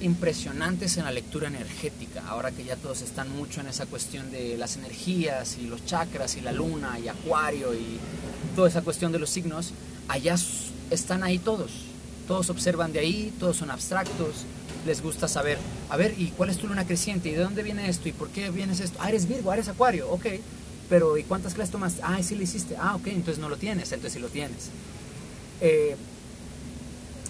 impresionantes 0.00 0.96
en 0.96 1.04
la 1.04 1.12
lectura 1.12 1.46
energética, 1.46 2.24
ahora 2.26 2.50
que 2.50 2.64
ya 2.64 2.74
todos 2.74 3.02
están 3.02 3.30
mucho 3.36 3.60
en 3.60 3.68
esa 3.68 3.86
cuestión 3.86 4.32
de 4.32 4.58
las 4.58 4.76
energías 4.76 5.56
y 5.62 5.68
los 5.68 5.86
chakras 5.86 6.36
y 6.36 6.40
la 6.40 6.50
luna 6.50 6.98
y 6.98 7.06
acuario 7.06 7.72
y 7.74 7.98
toda 8.56 8.68
esa 8.68 8.82
cuestión 8.82 9.12
de 9.12 9.20
los 9.20 9.30
signos, 9.30 9.72
allá 10.08 10.34
están 10.90 11.22
ahí 11.22 11.38
todos, 11.38 11.70
todos 12.26 12.50
observan 12.50 12.92
de 12.92 12.98
ahí, 12.98 13.32
todos 13.38 13.56
son 13.56 13.70
abstractos, 13.70 14.44
les 14.84 15.00
gusta 15.00 15.28
saber, 15.28 15.58
a 15.88 15.96
ver, 15.96 16.14
¿y 16.18 16.32
cuál 16.36 16.50
es 16.50 16.58
tu 16.58 16.66
luna 16.66 16.84
creciente? 16.84 17.28
¿Y 17.28 17.32
de 17.32 17.44
dónde 17.44 17.62
viene 17.62 17.88
esto? 17.88 18.08
¿Y 18.08 18.12
por 18.12 18.30
qué 18.30 18.50
vienes 18.50 18.80
esto? 18.80 18.98
Ah, 19.00 19.10
eres 19.10 19.28
Virgo, 19.28 19.52
eres 19.52 19.68
Acuario, 19.68 20.10
ok, 20.10 20.26
pero 20.92 21.16
¿y 21.16 21.22
cuántas 21.22 21.54
clases 21.54 21.72
tomaste? 21.72 22.02
Ah, 22.04 22.22
sí 22.22 22.34
lo 22.34 22.42
hiciste, 22.42 22.76
ah, 22.78 22.96
ok, 22.96 23.06
entonces 23.06 23.38
no 23.38 23.48
lo 23.48 23.56
tienes, 23.56 23.90
entonces 23.92 24.12
sí 24.12 24.18
lo 24.18 24.28
tienes. 24.28 24.68
Eh, 25.62 25.96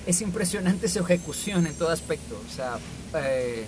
es 0.04 0.20
impresionante 0.20 0.88
su 0.88 0.98
ejecución 0.98 1.68
en 1.68 1.74
todo 1.74 1.90
aspecto. 1.90 2.42
O 2.44 2.52
sea, 2.52 2.80
eh, 3.14 3.64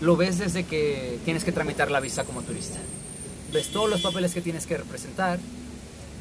lo 0.00 0.16
ves 0.16 0.38
desde 0.38 0.64
que 0.64 1.18
tienes 1.26 1.44
que 1.44 1.52
tramitar 1.52 1.90
la 1.90 2.00
visa 2.00 2.24
como 2.24 2.40
turista. 2.40 2.78
Ves 3.52 3.68
todos 3.68 3.90
los 3.90 4.00
papeles 4.00 4.32
que 4.32 4.40
tienes 4.40 4.64
que 4.64 4.78
representar, 4.78 5.38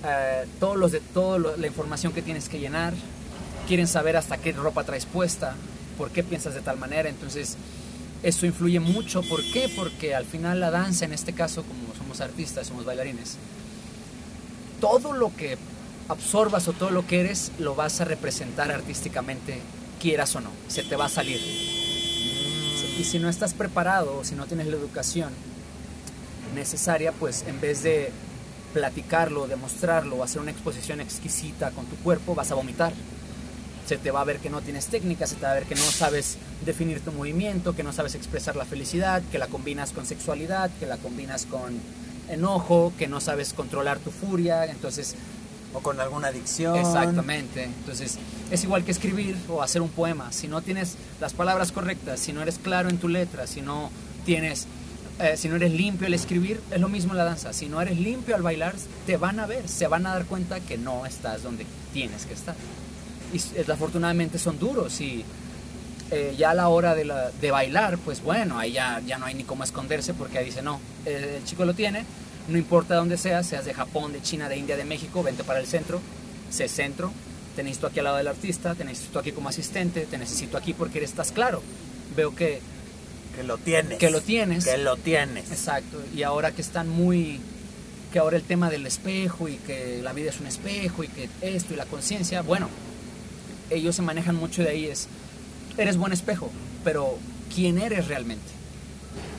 eh, 0.06 0.44
todos 0.60 0.76
los 0.76 0.92
de 0.92 1.00
toda 1.00 1.40
la 1.56 1.68
información 1.68 2.12
que 2.12 2.22
tienes 2.22 2.50
que 2.50 2.60
llenar. 2.60 2.94
Quieren 3.66 3.88
saber 3.88 4.18
hasta 4.18 4.40
qué 4.40 4.52
ropa 4.52 4.84
traes 4.84 5.06
puesta, 5.06 5.56
por 5.98 6.12
qué 6.12 6.22
piensas 6.22 6.54
de 6.54 6.60
tal 6.60 6.78
manera. 6.78 7.08
Entonces, 7.08 7.56
eso 8.26 8.48
influye 8.48 8.80
mucho. 8.80 9.22
¿Por 9.22 9.44
qué? 9.52 9.70
Porque 9.70 10.16
al 10.16 10.26
final 10.26 10.60
la 10.60 10.72
danza, 10.72 11.06
en 11.06 11.14
este 11.14 11.34
caso, 11.34 11.64
como 11.64 11.94
somos 11.96 12.22
artistas, 12.22 12.66
somos 12.66 12.84
bailarines, 12.84 13.38
todo 14.82 15.14
lo 15.14 15.34
que 15.36 15.58
absorbas 16.10 16.68
o 16.68 16.74
todo 16.74 16.90
lo 16.90 17.06
que 17.06 17.20
eres 17.20 17.52
lo 17.60 17.76
vas 17.76 18.02
a 18.02 18.06
representar 18.06 18.72
artísticamente, 18.72 19.60
quieras 20.02 20.36
o 20.36 20.42
no, 20.42 20.50
se 20.68 20.82
te 20.82 20.96
va 20.96 21.06
a 21.06 21.10
salir. 21.10 21.40
Y 22.98 23.04
si 23.04 23.20
no 23.20 23.30
estás 23.30 23.54
preparado 23.54 24.24
si 24.24 24.36
no 24.36 24.48
tienes 24.48 24.68
la 24.68 24.78
educación 24.78 25.30
necesaria, 26.56 27.12
pues 27.12 27.44
en 27.48 27.62
vez 27.62 27.84
de 27.84 28.12
platicarlo, 28.74 29.48
demostrarlo, 29.48 30.24
hacer 30.24 30.42
una 30.42 30.52
exposición 30.52 31.00
exquisita 31.00 31.70
con 31.72 31.86
tu 31.86 31.96
cuerpo, 31.98 32.34
vas 32.34 32.52
a 32.52 32.56
vomitar. 32.56 32.94
Se 33.86 33.98
te 33.98 34.12
va 34.12 34.22
a 34.22 34.24
ver 34.24 34.40
que 34.40 34.50
no 34.50 34.62
tienes 34.62 34.88
técnica, 34.88 35.28
se 35.28 35.36
te 35.36 35.44
va 35.44 35.52
a 35.52 35.56
ver 35.56 35.66
que 35.66 35.76
no 35.76 35.84
sabes 35.84 36.38
definir 36.66 37.02
tu 37.02 37.12
movimiento, 37.12 37.76
que 37.76 37.84
no 37.84 37.94
sabes 37.94 38.16
expresar 38.16 38.56
la 38.56 38.66
felicidad, 38.66 39.22
que 39.32 39.38
la 39.38 39.48
combinas 39.48 39.92
con 39.92 40.06
sexualidad, 40.06 40.72
que 40.80 40.88
la 40.88 40.98
combinas 40.98 41.46
con 41.46 41.80
enojo, 42.30 42.92
que 42.98 43.08
no 43.08 43.22
sabes 43.22 43.54
controlar 43.54 44.00
tu 44.00 44.10
furia, 44.12 44.66
entonces 44.66 45.16
O 45.74 45.82
con 45.82 46.00
alguna 46.00 46.30
adicción. 46.30 46.78
Exactamente. 46.78 47.66
Entonces, 47.66 48.18
es 48.50 48.64
igual 48.64 48.86
que 48.86 48.92
escribir 48.92 49.36
o 49.50 49.62
hacer 49.62 49.82
un 49.82 49.90
poema. 49.90 50.32
Si 50.32 50.48
no 50.48 50.62
tienes 50.62 50.96
las 51.20 51.34
palabras 51.34 51.74
correctas, 51.74 52.22
si 52.22 52.32
no 52.32 52.42
eres 52.42 52.60
claro 52.60 52.90
en 52.90 52.98
tu 52.98 53.10
letra, 53.10 53.46
si 53.46 53.62
no 53.62 53.92
tienes, 54.26 54.68
eh, 55.20 55.36
si 55.36 55.50
no 55.50 55.58
eres 55.58 55.74
limpio 55.74 56.08
al 56.08 56.14
escribir, 56.14 56.62
es 56.72 56.80
lo 56.80 56.88
mismo 56.88 57.12
en 57.12 57.18
la 57.18 57.26
danza. 57.26 57.52
Si 57.52 57.68
no 57.68 57.82
eres 57.82 58.00
limpio 58.00 58.36
al 58.38 58.42
bailar, 58.42 58.74
te 59.06 59.18
van 59.18 59.38
a 59.42 59.48
ver, 59.48 59.68
se 59.68 59.88
van 59.88 60.08
a 60.08 60.14
dar 60.14 60.26
cuenta 60.26 60.62
que 60.62 60.78
no 60.78 61.06
estás 61.06 61.44
donde 61.44 61.66
tienes 61.92 62.26
que 62.26 62.34
estar. 62.36 62.56
Y 63.36 63.58
desafortunadamente 63.58 64.38
son 64.40 64.58
duros 64.60 65.00
y 65.02 65.24
eh, 66.12 66.36
ya 66.38 66.52
a 66.52 66.54
la 66.54 66.68
hora 66.70 66.94
de, 66.96 67.06
la- 67.06 67.32
de 67.32 67.52
bailar, 67.52 67.98
pues 67.98 68.22
bueno, 68.22 68.60
ahí 68.60 68.74
ya, 68.74 69.02
ya 69.06 69.18
no 69.18 69.26
hay 69.26 69.34
ni 69.34 69.44
cómo 69.44 69.64
esconderse 69.64 70.14
porque 70.14 70.38
ahí 70.38 70.46
dice, 70.46 70.62
no, 70.62 70.80
eh, 71.06 71.38
el 71.40 71.44
chico 71.46 71.66
lo 71.66 71.74
tiene, 71.74 72.06
no 72.48 72.58
importa 72.58 72.96
dónde 72.96 73.18
seas, 73.18 73.48
seas 73.48 73.66
de 73.66 73.74
Japón, 73.74 74.14
de 74.14 74.22
China, 74.22 74.48
de 74.48 74.58
India, 74.58 74.78
de 74.78 74.86
México, 74.86 75.24
vente 75.24 75.44
para 75.44 75.60
el 75.60 75.66
centro, 75.66 76.00
sé 76.52 76.68
centro, 76.68 77.12
te 77.56 77.64
necesito 77.64 77.88
aquí 77.88 78.00
al 78.00 78.06
lado 78.06 78.18
del 78.18 78.28
artista, 78.28 78.76
te 78.76 78.86
necesito 78.86 79.18
aquí 79.20 79.32
como 79.32 79.50
asistente, 79.50 80.06
te 80.06 80.18
necesito 80.18 80.58
aquí 80.58 80.74
porque 80.74 81.00
eres, 81.00 81.10
estás 81.10 81.32
claro. 81.32 81.64
Veo 82.16 82.36
que, 82.36 82.60
Que 83.36 83.44
lo 83.44 83.58
tienes. 83.58 83.98
que 83.98 84.10
lo 84.12 84.22
tienes. 84.22 84.66
Que 84.66 84.78
lo 84.78 84.98
tienes. 84.98 85.50
Exacto. 85.52 86.02
Y 86.16 86.22
ahora 86.24 86.52
que 86.52 86.62
están 86.62 86.88
muy. 86.88 87.40
que 88.14 88.20
ahora 88.20 88.38
el 88.38 88.44
tema 88.44 88.70
del 88.70 88.86
espejo 88.86 89.48
y 89.50 89.56
que 89.56 90.02
la 90.04 90.14
vida 90.14 90.30
es 90.30 90.40
un 90.40 90.48
espejo 90.48 91.04
y 91.04 91.08
que 91.08 91.28
esto 91.42 91.74
y 91.74 91.78
la 91.78 91.86
conciencia, 91.86 92.42
bueno, 92.44 92.70
ellos 93.70 93.96
se 93.96 94.02
manejan 94.02 94.36
mucho 94.36 94.64
de 94.64 94.70
ahí 94.70 94.86
es. 94.86 95.08
Eres 95.78 95.98
buen 95.98 96.14
espejo, 96.14 96.50
pero 96.84 97.18
¿quién 97.54 97.78
eres 97.78 98.08
realmente? 98.08 98.46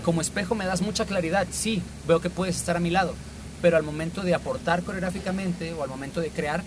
Como 0.05 0.21
espejo 0.21 0.55
me 0.55 0.67
das 0.67 0.83
mucha 0.83 1.05
claridad, 1.05 1.47
sí, 1.51 1.83
veo 2.07 2.21
que 2.21 2.31
puedes 2.31 2.57
estar 2.57 2.77
a 2.77 2.81
mi 2.81 2.91
lado, 2.91 3.15
pero 3.63 3.77
al 3.77 3.83
momento 3.83 4.23
de 4.23 4.35
aportar 4.35 4.83
coreográficamente 4.83 5.73
o 5.73 5.83
al 5.83 5.89
momento 5.89 6.21
de 6.21 6.31
crear, 6.31 6.63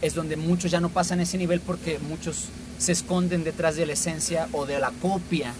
es 0.00 0.14
donde 0.14 0.36
muchos 0.36 0.70
ya 0.70 0.80
no 0.80 0.88
pasan 0.88 1.20
ese 1.20 1.38
nivel 1.38 1.60
porque 1.60 1.98
muchos 1.98 2.48
se 2.78 2.92
esconden 2.92 3.44
detrás 3.44 3.76
de 3.76 3.86
la 3.86 3.94
esencia 3.94 4.48
o 4.52 4.64
de 4.64 4.78
la 4.78 4.92
copia 5.02 5.52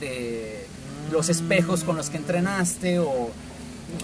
de 0.00 0.66
los 1.10 1.28
espejos 1.28 1.84
con 1.84 1.96
los 1.96 2.10
que 2.10 2.18
entrenaste 2.18 2.98
o 2.98 3.30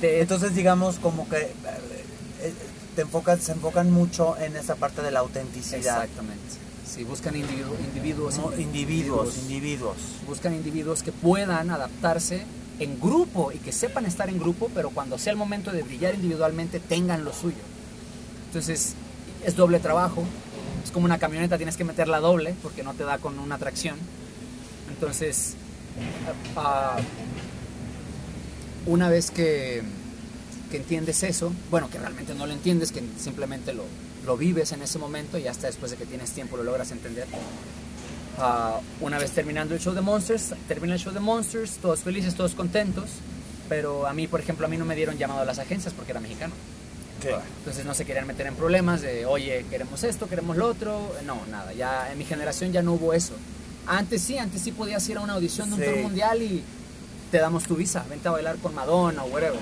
de 0.01 0.21
Entonces, 0.21 0.55
digamos, 0.55 0.97
como 0.97 1.29
que 1.29 1.53
te 2.95 3.03
enfocas, 3.03 3.41
se 3.41 3.53
enfocan 3.53 3.91
mucho 3.91 4.37
en 4.39 4.57
esa 4.57 4.77
parte 4.77 5.03
de 5.03 5.11
la 5.11 5.21
autenticidad. 5.21 6.03
Exactamente. 6.05 6.43
Sí, 6.87 7.03
buscan 7.05 7.35
individu- 7.35 7.79
individuos, 7.89 8.37
Como 8.37 8.55
individuos, 8.57 9.37
individuos. 9.39 9.97
Buscan 10.27 10.55
individuos 10.55 11.03
que 11.03 11.11
puedan 11.13 11.71
adaptarse 11.71 12.43
en 12.79 13.01
grupo 13.01 13.51
y 13.53 13.59
que 13.59 13.73
sepan 13.73 14.07
estar 14.07 14.29
en 14.29 14.39
grupo, 14.39 14.71
pero 14.75 14.91
cuando 14.91 15.19
sea 15.19 15.33
el 15.33 15.37
momento 15.39 15.73
de 15.73 15.83
brillar 15.83 16.15
individualmente 16.15 16.79
tengan 16.81 17.25
lo 17.25 17.33
suyo. 17.33 17.57
Entonces, 18.47 18.95
es 19.45 19.57
doble 19.57 19.81
trabajo. 19.81 20.23
Es 20.85 20.91
como 20.91 21.07
una 21.07 21.19
camioneta, 21.19 21.57
tienes 21.57 21.77
que 21.77 21.85
meterla 21.85 22.21
doble 22.21 22.55
porque 22.63 22.83
no 22.85 22.95
te 22.95 23.05
da 23.05 23.19
con 23.19 23.39
una 23.39 23.59
tracción. 23.59 23.97
Entonces, 24.89 25.55
ah, 26.57 26.97
una 28.87 29.09
vez 29.09 29.31
que, 29.31 29.83
que 30.75 30.79
entiendes 30.79 31.23
eso, 31.23 31.53
bueno, 31.71 31.89
que 31.89 31.99
realmente 32.01 32.35
no 32.35 32.47
lo 32.47 32.53
entiendes, 32.53 32.91
que 32.91 33.01
simplemente 33.17 33.73
lo, 33.75 33.85
lo 34.27 34.37
vives 34.37 34.73
en 34.73 34.83
ese 34.83 34.99
momento 34.99 35.39
y 35.39 35.47
hasta 35.47 35.69
después 35.69 35.93
de 35.93 35.97
que 35.97 36.05
tienes 36.05 36.33
tiempo 36.33 36.57
lo 36.57 36.65
logras 36.65 36.91
entender. 36.91 37.29
Ah, 38.39 38.81
una 39.01 39.19
vez 39.19 39.31
terminando 39.31 39.75
el 39.75 39.81
show 39.81 39.95
de 39.95 40.01
Monsters, 40.01 40.55
termina 40.67 40.95
el 40.95 40.99
show 41.01 41.13
de 41.15 41.21
Monsters, 41.21 41.77
todos 41.77 42.01
felices, 42.01 42.35
todos 42.35 42.55
contentos, 42.57 43.05
pero 43.69 44.09
a 44.09 44.13
mí, 44.13 44.27
por 44.27 44.41
ejemplo, 44.41 44.67
a 44.67 44.69
mí 44.69 44.77
no 44.77 44.85
me 44.85 44.97
dieron 44.97 45.17
llamado 45.17 45.43
a 45.43 45.45
las 45.45 45.61
agencias 45.61 45.95
porque 45.95 46.11
era 46.11 46.19
mexicano. 46.21 46.55
Entonces 47.59 47.87
no 47.87 47.95
se 47.95 48.05
querían 48.05 48.27
meter 48.27 48.49
en 48.49 48.57
problemas 48.57 49.01
de, 49.01 49.25
oye, 49.27 49.65
queremos 49.71 50.03
esto, 50.03 50.29
queremos 50.29 50.57
lo 50.57 50.67
otro. 50.67 51.15
No, 51.25 51.39
nada, 51.53 51.73
ya 51.73 52.11
en 52.11 52.19
mi 52.19 52.25
generación 52.25 52.73
ya 52.73 52.83
no 52.83 52.95
hubo 52.95 53.15
eso. 53.15 53.35
Antes 53.87 54.23
sí, 54.23 54.37
antes 54.39 54.61
sí 54.61 54.73
podías 54.73 55.09
ir 55.09 55.19
a 55.19 55.21
una 55.21 55.35
audición 55.35 55.71
de 55.71 55.77
un 55.77 55.81
Sí. 55.83 55.87
tour 55.87 55.99
mundial 56.03 56.43
y 56.43 56.65
te 57.31 57.39
damos 57.39 57.63
tu 57.63 57.77
visa, 57.77 58.05
vente 58.11 58.27
a 58.27 58.33
bailar 58.33 58.57
con 58.57 58.75
Madonna 58.75 59.23
o 59.23 59.29
whatever. 59.29 59.61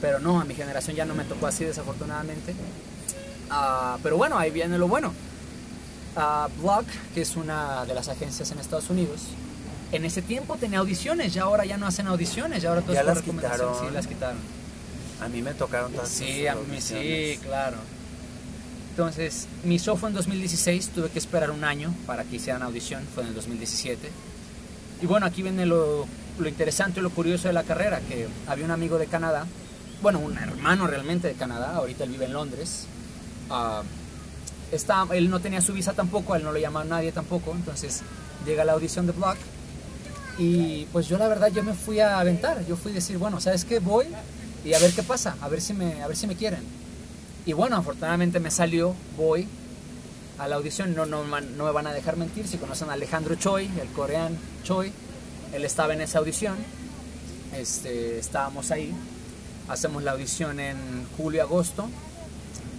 Pero 0.00 0.20
no, 0.20 0.40
a 0.40 0.44
mi 0.44 0.54
generación 0.54 0.96
ya 0.96 1.04
no 1.04 1.14
me 1.14 1.24
tocó 1.24 1.46
así 1.46 1.64
desafortunadamente. 1.64 2.54
Ah, 3.50 3.98
pero 4.02 4.16
bueno, 4.16 4.38
ahí 4.38 4.50
viene 4.50 4.78
lo 4.78 4.88
bueno. 4.88 5.12
Ah, 6.16 6.48
Block, 6.60 6.86
que 7.14 7.22
es 7.22 7.36
una 7.36 7.84
de 7.84 7.94
las 7.94 8.08
agencias 8.08 8.50
en 8.50 8.58
Estados 8.58 8.90
Unidos, 8.90 9.20
en 9.92 10.04
ese 10.04 10.20
tiempo 10.22 10.56
tenía 10.56 10.80
audiciones, 10.80 11.32
ya 11.32 11.44
ahora 11.44 11.64
ya 11.64 11.78
no 11.78 11.86
hacen 11.86 12.06
audiciones, 12.06 12.62
ya 12.62 12.70
ahora 12.70 12.82
por 12.82 12.94
las 12.94 13.22
quitaron. 13.22 13.74
Sí, 13.74 13.92
las 13.92 14.06
quitaron. 14.06 14.38
A 15.20 15.28
mí 15.28 15.42
me 15.42 15.54
tocaron 15.54 15.92
todas 15.92 16.08
Sí, 16.08 16.46
a 16.46 16.54
mí 16.54 16.80
sí, 16.80 17.38
claro. 17.42 17.78
Entonces, 18.90 19.46
mi 19.64 19.78
show 19.78 19.96
fue 19.96 20.08
en 20.10 20.14
2016, 20.16 20.88
tuve 20.88 21.08
que 21.08 21.18
esperar 21.18 21.50
un 21.50 21.64
año 21.64 21.94
para 22.06 22.24
que 22.24 22.36
hicieran 22.36 22.62
audición, 22.62 23.04
fue 23.14 23.22
en 23.22 23.30
el 23.30 23.34
2017. 23.34 24.10
Y 25.00 25.06
bueno, 25.06 25.26
aquí 25.26 25.42
viene 25.42 25.66
lo, 25.66 26.06
lo 26.38 26.48
interesante 26.48 27.00
y 27.00 27.02
lo 27.02 27.10
curioso 27.10 27.48
de 27.48 27.54
la 27.54 27.62
carrera, 27.62 28.00
que 28.00 28.26
había 28.48 28.64
un 28.64 28.72
amigo 28.72 28.98
de 28.98 29.06
Canadá, 29.06 29.46
bueno, 30.02 30.18
un 30.20 30.36
hermano 30.38 30.86
realmente 30.86 31.28
de 31.28 31.34
Canadá, 31.34 31.76
ahorita 31.76 32.04
él 32.04 32.10
vive 32.10 32.26
en 32.26 32.32
Londres. 32.32 32.86
Ah, 33.50 33.82
está, 34.72 35.06
él 35.12 35.30
no 35.30 35.40
tenía 35.40 35.60
su 35.60 35.72
visa 35.72 35.92
tampoco, 35.92 36.36
él 36.36 36.44
no 36.44 36.52
lo 36.52 36.58
llamaba 36.58 36.84
nadie 36.84 37.12
tampoco, 37.12 37.52
entonces 37.52 38.02
llega 38.46 38.64
la 38.64 38.72
audición 38.72 39.06
de 39.06 39.12
Block 39.12 39.36
y 40.38 40.84
pues 40.92 41.08
yo 41.08 41.18
la 41.18 41.26
verdad 41.26 41.48
yo 41.48 41.64
me 41.64 41.74
fui 41.74 41.98
a 41.98 42.20
aventar, 42.20 42.64
yo 42.66 42.76
fui 42.76 42.92
a 42.92 42.96
decir, 42.96 43.18
bueno, 43.18 43.40
¿sabes 43.40 43.64
qué? 43.64 43.80
Voy 43.80 44.06
y 44.64 44.72
a 44.72 44.78
ver 44.78 44.92
qué 44.92 45.02
pasa, 45.02 45.36
a 45.40 45.48
ver 45.48 45.60
si 45.60 45.74
me, 45.74 46.02
a 46.02 46.06
ver 46.06 46.16
si 46.16 46.26
me 46.26 46.36
quieren. 46.36 46.62
Y 47.44 47.52
bueno, 47.54 47.76
afortunadamente 47.76 48.38
me 48.38 48.50
salió, 48.50 48.94
voy 49.16 49.48
a 50.38 50.46
la 50.46 50.56
audición, 50.56 50.94
no, 50.94 51.06
no 51.06 51.24
me 51.24 51.72
van 51.72 51.86
a 51.86 51.92
dejar 51.92 52.16
mentir, 52.16 52.46
si 52.46 52.58
conocen 52.58 52.90
a 52.90 52.92
Alejandro 52.92 53.34
Choi, 53.34 53.68
el 53.80 53.88
coreano 53.88 54.36
Choi, 54.62 54.92
él 55.52 55.64
estaba 55.64 55.94
en 55.94 56.02
esa 56.02 56.18
audición, 56.18 56.56
este, 57.56 58.18
estábamos 58.18 58.70
ahí, 58.70 58.94
hacemos 59.68 60.02
la 60.02 60.12
audición 60.12 60.60
en 60.60 61.06
julio-agosto, 61.16 61.88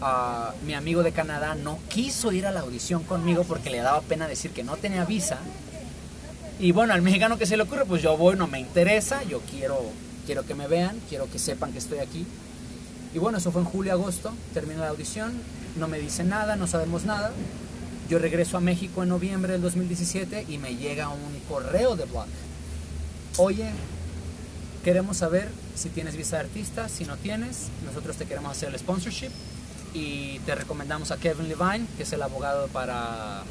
Ah, 0.01 0.53
mi 0.65 0.73
amigo 0.75 1.03
de 1.03 1.11
Canadá 1.11 1.55
no 1.55 1.77
quiso 1.89 2.31
ir 2.31 2.45
a 2.45 2.51
la 2.51 2.61
audición 2.61 3.03
conmigo 3.03 3.43
porque 3.43 3.69
le 3.69 3.79
daba 3.79 3.99
pena 4.01 4.29
decir 4.29 4.51
que 4.51 4.63
no 4.63 4.77
tenía 4.77 5.03
visa. 5.03 5.39
Y 6.57 6.71
bueno, 6.71 6.93
al 6.93 7.01
mexicano 7.01 7.37
que 7.37 7.45
se 7.45 7.57
le 7.57 7.63
ocurre, 7.63 7.85
pues 7.85 8.01
yo 8.01 8.15
voy, 8.15 8.37
no 8.37 8.47
me 8.47 8.59
interesa, 8.59 9.23
yo 9.23 9.41
quiero, 9.41 9.77
quiero 10.25 10.45
que 10.45 10.55
me 10.55 10.67
vean, 10.67 10.99
quiero 11.09 11.29
que 11.29 11.37
sepan 11.37 11.73
que 11.73 11.79
estoy 11.79 11.99
aquí. 11.99 12.25
Y 13.13 13.19
bueno, 13.19 13.39
eso 13.39 13.51
fue 13.51 13.61
en 13.61 13.67
julio-agosto, 13.67 14.33
termina 14.53 14.81
la 14.81 14.89
audición, 14.89 15.33
no 15.77 15.89
me 15.89 15.99
dicen 15.99 16.29
nada, 16.29 16.55
no 16.55 16.67
sabemos 16.67 17.03
nada. 17.03 17.31
Yo 18.09 18.19
regreso 18.19 18.55
a 18.55 18.61
México 18.61 19.03
en 19.03 19.09
noviembre 19.09 19.53
del 19.53 19.61
2017 19.61 20.45
y 20.47 20.57
me 20.59 20.75
llega 20.75 21.09
un 21.09 21.39
correo 21.49 21.97
de 21.97 22.05
Block. 22.05 22.27
Oye, 23.37 23.69
queremos 24.83 25.17
saber 25.17 25.49
si 25.79 25.89
tienes 25.89 26.15
visa 26.17 26.35
de 26.37 26.43
artista, 26.43 26.89
si 26.89 27.05
no 27.05 27.15
tienes, 27.17 27.67
nosotros 27.85 28.17
te 28.17 28.25
queremos 28.25 28.51
hacer 28.51 28.69
el 28.69 28.77
sponsorship 28.79 29.29
y 29.93 30.39
te 30.39 30.53
recomendamos 30.55 31.11
a 31.11 31.17
Kevin 31.17 31.47
Levine, 31.47 31.85
que 31.97 32.03
es 32.03 32.11
el 32.13 32.21
abogado 32.21 32.67
para 32.67 33.43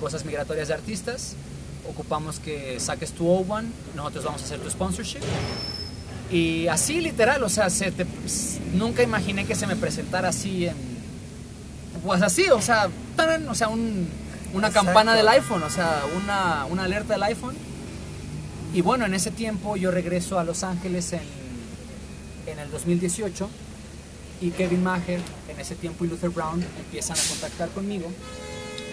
cosas 0.00 0.24
migratorias 0.24 0.68
de 0.68 0.74
artistas. 0.74 1.34
Ocupamos 1.88 2.40
que 2.40 2.80
saques 2.80 3.12
tu 3.12 3.26
O1, 3.28 3.64
nosotros 3.94 4.24
vamos 4.24 4.42
a 4.42 4.44
hacer 4.46 4.58
tu 4.60 4.70
sponsorship. 4.70 5.20
Y 6.32 6.66
así 6.66 7.00
literal, 7.00 7.42
o 7.44 7.48
sea, 7.48 7.70
se 7.70 7.92
te- 7.92 8.06
nunca 8.74 9.02
imaginé 9.02 9.44
que 9.44 9.54
se 9.54 9.66
me 9.66 9.76
presentara 9.76 10.30
así 10.30 10.66
en... 10.66 10.74
Pues 12.04 12.22
así, 12.22 12.48
o 12.50 12.60
sea, 12.60 12.88
¡taran! 13.16 13.48
o 13.48 13.54
sea, 13.54 13.68
un- 13.68 14.08
una 14.54 14.68
Exacto. 14.68 14.86
campana 14.86 15.14
del 15.14 15.28
iPhone, 15.28 15.62
o 15.62 15.70
sea, 15.70 16.02
una, 16.16 16.64
una 16.66 16.84
alerta 16.84 17.12
del 17.14 17.22
iPhone. 17.24 17.54
Y 18.74 18.80
bueno, 18.80 19.06
en 19.06 19.14
ese 19.14 19.30
tiempo 19.30 19.76
yo 19.76 19.90
regreso 19.90 20.38
a 20.38 20.44
Los 20.44 20.64
Ángeles 20.64 21.12
en, 21.12 21.20
en 22.46 22.58
el 22.58 22.70
2018 22.70 23.48
y 24.40 24.50
Kevin 24.50 24.82
Maher 24.82 25.20
en 25.48 25.60
ese 25.60 25.74
tiempo 25.74 26.04
y 26.04 26.08
Luther 26.08 26.30
Brown 26.30 26.62
empiezan 26.78 27.18
a 27.18 27.22
contactar 27.28 27.68
conmigo. 27.70 28.10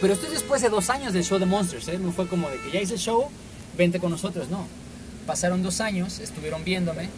Pero 0.01 0.13
esto 0.13 0.25
es 0.25 0.33
después 0.33 0.61
de 0.61 0.69
dos 0.69 0.89
años 0.89 1.13
del 1.13 1.23
show 1.23 1.39
de 1.39 1.45
Monsters, 1.45 1.87
¿eh? 1.87 1.97
no 1.97 2.11
fue 2.11 2.27
como 2.27 2.49
de 2.49 2.57
que 2.57 2.71
ya 2.71 2.81
hice 2.81 2.93
el 2.95 2.99
show, 2.99 3.29
vente 3.77 3.99
con 3.99 4.11
nosotros, 4.11 4.49
no. 4.49 4.67
Pasaron 5.25 5.63
dos 5.63 5.79
años, 5.79 6.19
estuvieron 6.19 6.63
viéndome 6.63 7.09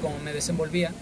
cómo 0.00 0.18
me 0.18 0.32
desenvolvía. 0.32 0.92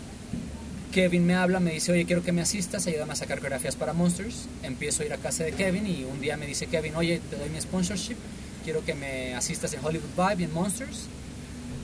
Kevin 0.92 1.24
me 1.24 1.34
habla, 1.34 1.60
me 1.60 1.72
dice, 1.72 1.92
oye, 1.92 2.04
quiero 2.04 2.22
que 2.22 2.32
me 2.32 2.42
asistas, 2.42 2.86
ayúdame 2.86 3.12
a 3.12 3.16
sacar 3.16 3.38
coreografías 3.38 3.76
para 3.76 3.92
Monsters. 3.92 4.46
Empiezo 4.62 5.02
a 5.02 5.06
ir 5.06 5.12
a 5.12 5.18
casa 5.18 5.44
de 5.44 5.52
Kevin 5.52 5.86
y 5.86 6.04
un 6.04 6.20
día 6.20 6.36
me 6.36 6.46
dice 6.46 6.66
Kevin, 6.66 6.96
oye, 6.96 7.20
te 7.30 7.36
doy 7.36 7.48
mi 7.48 7.60
sponsorship, 7.60 8.16
quiero 8.64 8.84
que 8.84 8.94
me 8.94 9.34
asistas 9.34 9.72
en 9.72 9.84
Hollywood 9.84 10.10
Vibe 10.16 10.42
y 10.42 10.44
en 10.44 10.52
Monsters 10.52 11.06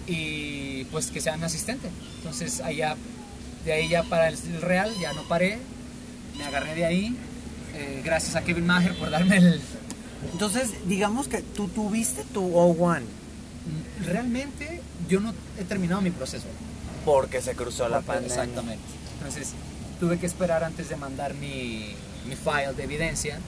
y 0.07 0.85
pues 0.91 1.11
que 1.11 1.21
sea 1.21 1.37
mi 1.37 1.45
asistente. 1.45 1.89
Entonces 2.19 2.61
allá, 2.61 2.97
de 3.65 3.73
ahí 3.73 3.89
ya 3.89 4.03
para 4.05 4.29
el 4.29 4.37
real, 4.63 4.93
ya 5.01 5.13
no 5.13 5.23
paré, 5.29 5.59
me 6.39 6.45
agarré 6.45 6.75
de 6.75 6.85
ahí. 6.85 7.17
eh, 7.75 8.01
gracias 8.05 8.37
a 8.37 8.43
Kevin 8.43 8.67
Maher 8.67 8.95
por 8.99 9.11
darme 9.11 9.37
el... 9.39 9.61
Entonces, 10.33 10.71
digamos 10.87 11.29
que 11.29 11.43
tú 11.43 11.69
tuviste 11.69 12.25
tu 12.25 12.53
O1 12.55 13.03
Realmente 14.05 14.81
yo 15.09 15.21
no 15.21 15.35
he 15.59 15.65
terminado 15.65 16.01
mi 16.01 16.11
proceso. 16.11 16.47
porque 17.05 17.41
se 17.43 17.55
cruzó 17.55 17.89
la 17.89 18.01
Porque- 18.01 18.07
pandemia. 18.21 18.35
Exactamente. 18.37 18.83
Entonces 19.19 19.53
tuve 20.01 20.19
que 20.19 20.27
esperar 20.27 20.65
antes 20.65 20.89
de 20.89 20.97
mandar 20.97 21.35
mi, 21.35 21.95
mi 22.29 22.35
file 22.37 22.73
de 22.77 22.83
evidencia 22.85 23.39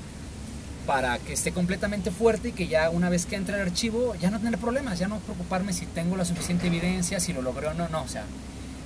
para 0.88 1.18
que 1.18 1.34
esté 1.34 1.52
completamente 1.52 2.10
fuerte 2.10 2.48
y 2.48 2.52
que 2.52 2.66
ya 2.66 2.88
una 2.88 3.10
vez 3.10 3.26
que 3.26 3.36
entre 3.36 3.56
el 3.56 3.60
archivo 3.60 4.14
ya 4.14 4.30
no 4.30 4.40
tener 4.40 4.58
problemas, 4.58 4.98
ya 4.98 5.06
no 5.06 5.18
preocuparme 5.18 5.74
si 5.74 5.84
tengo 5.84 6.16
la 6.16 6.24
suficiente 6.24 6.68
evidencia, 6.68 7.20
si 7.20 7.34
lo 7.34 7.42
logré 7.42 7.66
o 7.66 7.74
no, 7.74 7.90
no, 7.90 8.04
o 8.04 8.08
sea, 8.08 8.24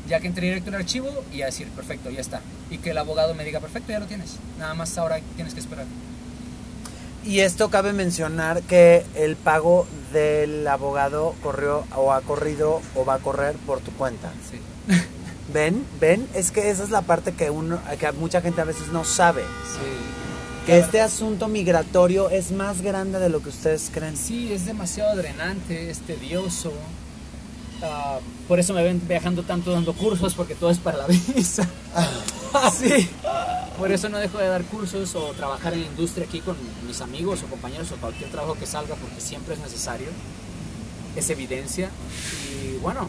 ya 0.09 0.19
que 0.19 0.27
entre 0.27 0.49
directo 0.49 0.71
al 0.71 0.75
archivo 0.75 1.09
y 1.33 1.43
a 1.43 1.47
decir, 1.47 1.69
perfecto, 1.69 2.11
ya 2.11 2.21
está. 2.21 2.41
Y 2.71 2.79
que 2.79 2.91
el 2.91 2.99
abogado 2.99 3.35
me 3.35 3.45
diga, 3.45 3.61
perfecto, 3.61 3.93
ya 3.93 4.01
lo 4.01 4.07
tienes. 4.07 4.33
Nada 4.59 4.75
más 4.75 4.99
ahora 4.99 5.21
tienes 5.37 5.55
que 5.55 5.61
esperar. 5.61 5.87
Y 7.25 7.39
esto 7.39 7.71
cabe 7.71 7.93
mencionar 7.93 8.63
que 8.63 9.07
el 9.15 9.37
pago 9.37 9.87
del 10.13 10.67
abogado 10.67 11.37
corrió 11.41 11.85
o 11.95 12.13
ha 12.13 12.21
corrido 12.23 12.83
o 12.97 13.05
va 13.05 13.15
a 13.15 13.19
correr 13.21 13.55
por 13.65 13.79
tu 13.79 13.93
cuenta. 13.93 14.33
Sí. 14.51 14.59
¿Ven? 15.55 15.87
¿Ven? 16.01 16.27
Es 16.35 16.51
que 16.51 16.69
esa 16.69 16.83
es 16.83 16.91
la 16.91 17.03
parte 17.03 17.31
que 17.31 17.51
uno 17.51 17.79
que 18.01 18.11
mucha 18.11 18.41
gente 18.41 18.61
a 18.61 18.65
veces 18.65 18.89
no 18.89 19.05
sabe. 19.05 19.43
Sí. 19.43 20.22
Que 20.67 20.79
este 20.79 21.01
asunto 21.01 21.49
migratorio 21.49 22.31
es 22.31 22.53
más 22.53 22.83
grande 22.83 23.19
de 23.19 23.29
lo 23.29 23.43
que 23.43 23.49
ustedes 23.49 23.91
creen. 23.93 24.17
Sí, 24.17 24.53
es 24.53 24.65
demasiado 24.67 25.17
drenante, 25.17 25.91
es 25.91 25.99
tedioso. 26.01 26.73
Ah, 27.83 28.21
por 28.47 28.61
eso 28.61 28.73
me 28.73 28.85
ven 28.85 29.03
viajando 29.09 29.43
tanto 29.43 29.73
dando 29.73 29.93
cursos, 29.93 30.35
porque 30.35 30.55
todo 30.55 30.71
es 30.71 30.79
para 30.79 30.99
la 30.99 31.07
visa. 31.35 31.69
sí. 32.79 33.09
Por 33.77 33.91
eso 33.91 34.09
no 34.09 34.19
dejo 34.19 34.39
de 34.39 34.47
dar 34.47 34.63
cursos 34.65 35.15
o 35.17 35.33
trabajar 35.33 35.73
en 35.73 35.81
la 35.81 35.87
industria 35.87 36.27
aquí 36.27 36.41
con 36.41 36.57
mis 36.87 37.01
amigos 37.01 37.43
o 37.43 37.47
compañeros 37.47 37.91
o 37.91 37.97
cualquier 37.97 38.31
trabajo 38.31 38.55
que 38.55 38.67
salga, 38.67 38.95
porque 38.95 39.21
siempre 39.21 39.55
es 39.55 39.61
necesario. 39.61 40.09
Es 41.17 41.29
evidencia. 41.31 41.91
Y 42.55 42.77
bueno, 42.79 43.09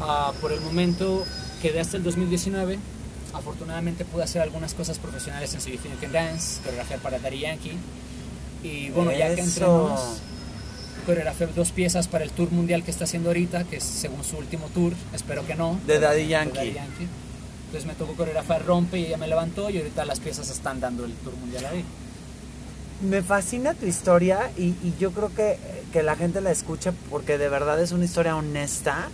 ah, 0.00 0.32
por 0.40 0.52
el 0.52 0.60
momento 0.60 1.24
quedé 1.60 1.80
hasta 1.80 1.96
el 1.96 2.04
2019. 2.04 2.78
Afortunadamente 3.34 4.04
pude 4.04 4.24
hacer 4.24 4.42
algunas 4.42 4.74
cosas 4.74 4.98
profesionales 4.98 5.54
en 5.54 5.60
Significant 5.60 6.12
Dance, 6.12 6.60
coreografiar 6.62 7.00
para 7.00 7.18
Daddy 7.18 7.40
Yankee. 7.40 7.78
Y 8.62 8.90
bueno, 8.90 9.10
ya 9.12 9.34
que 9.34 9.40
entré 9.40 9.64
Eso. 9.64 9.88
más, 9.88 10.20
coreografiar 11.06 11.54
dos 11.54 11.72
piezas 11.72 12.08
para 12.08 12.24
el 12.24 12.30
tour 12.30 12.50
mundial 12.50 12.84
que 12.84 12.90
está 12.90 13.04
haciendo 13.04 13.30
ahorita, 13.30 13.64
que 13.64 13.76
es 13.76 13.84
según 13.84 14.22
su 14.22 14.36
último 14.36 14.68
tour, 14.68 14.92
espero 15.14 15.46
que 15.46 15.54
no. 15.54 15.80
De 15.86 15.98
Daddy 15.98 16.22
de 16.22 16.28
Yankee. 16.28 16.76
Entonces 17.66 17.86
me 17.86 17.94
tocó 17.94 18.14
coreografiar 18.14 18.66
Rompe 18.66 18.98
y 18.98 19.06
ella 19.06 19.16
me 19.16 19.26
levantó 19.26 19.70
y 19.70 19.78
ahorita 19.78 20.04
las 20.04 20.20
piezas 20.20 20.50
están 20.50 20.78
dando 20.78 21.04
el 21.06 21.12
tour 21.14 21.34
mundial 21.36 21.64
ahí. 21.66 21.84
Me 23.00 23.22
fascina 23.22 23.74
tu 23.74 23.86
historia 23.86 24.50
y, 24.56 24.74
y 24.84 24.94
yo 25.00 25.10
creo 25.10 25.34
que, 25.34 25.56
que 25.92 26.02
la 26.02 26.14
gente 26.14 26.40
la 26.40 26.50
escucha 26.52 26.92
porque 27.10 27.38
de 27.38 27.48
verdad 27.48 27.80
es 27.80 27.90
una 27.92 28.04
historia 28.04 28.36
honesta, 28.36 29.08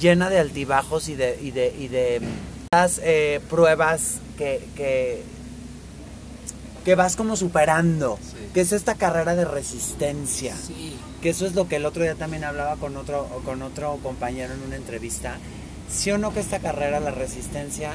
llena 0.00 0.30
de 0.30 0.38
altibajos 0.38 1.08
y 1.08 1.14
de, 1.14 1.38
y 1.40 1.50
de, 1.50 1.74
y 1.78 1.88
de 1.88 2.20
las 2.72 2.98
eh, 3.04 3.40
pruebas 3.50 4.14
que, 4.38 4.66
que, 4.74 5.22
que 6.86 6.94
vas 6.94 7.16
como 7.16 7.36
superando, 7.36 8.18
Sí. 8.22 8.36
que 8.54 8.62
es 8.62 8.72
esta 8.72 8.94
carrera 8.94 9.34
de 9.34 9.44
resistencia. 9.44 10.56
Sí. 10.56 10.96
Que 11.20 11.28
eso 11.30 11.44
es 11.44 11.54
lo 11.54 11.68
que 11.68 11.76
el 11.76 11.84
otro 11.84 12.02
día 12.02 12.14
también 12.14 12.44
hablaba 12.44 12.76
con 12.76 12.96
otro, 12.96 13.28
con 13.44 13.60
otro 13.60 13.98
compañero 14.02 14.54
en 14.54 14.62
una 14.62 14.76
entrevista. 14.76 15.36
Sí 15.90 16.10
o 16.12 16.18
no 16.18 16.32
que 16.32 16.40
esta 16.40 16.60
carrera, 16.60 16.98
la 16.98 17.10
resistencia, 17.10 17.92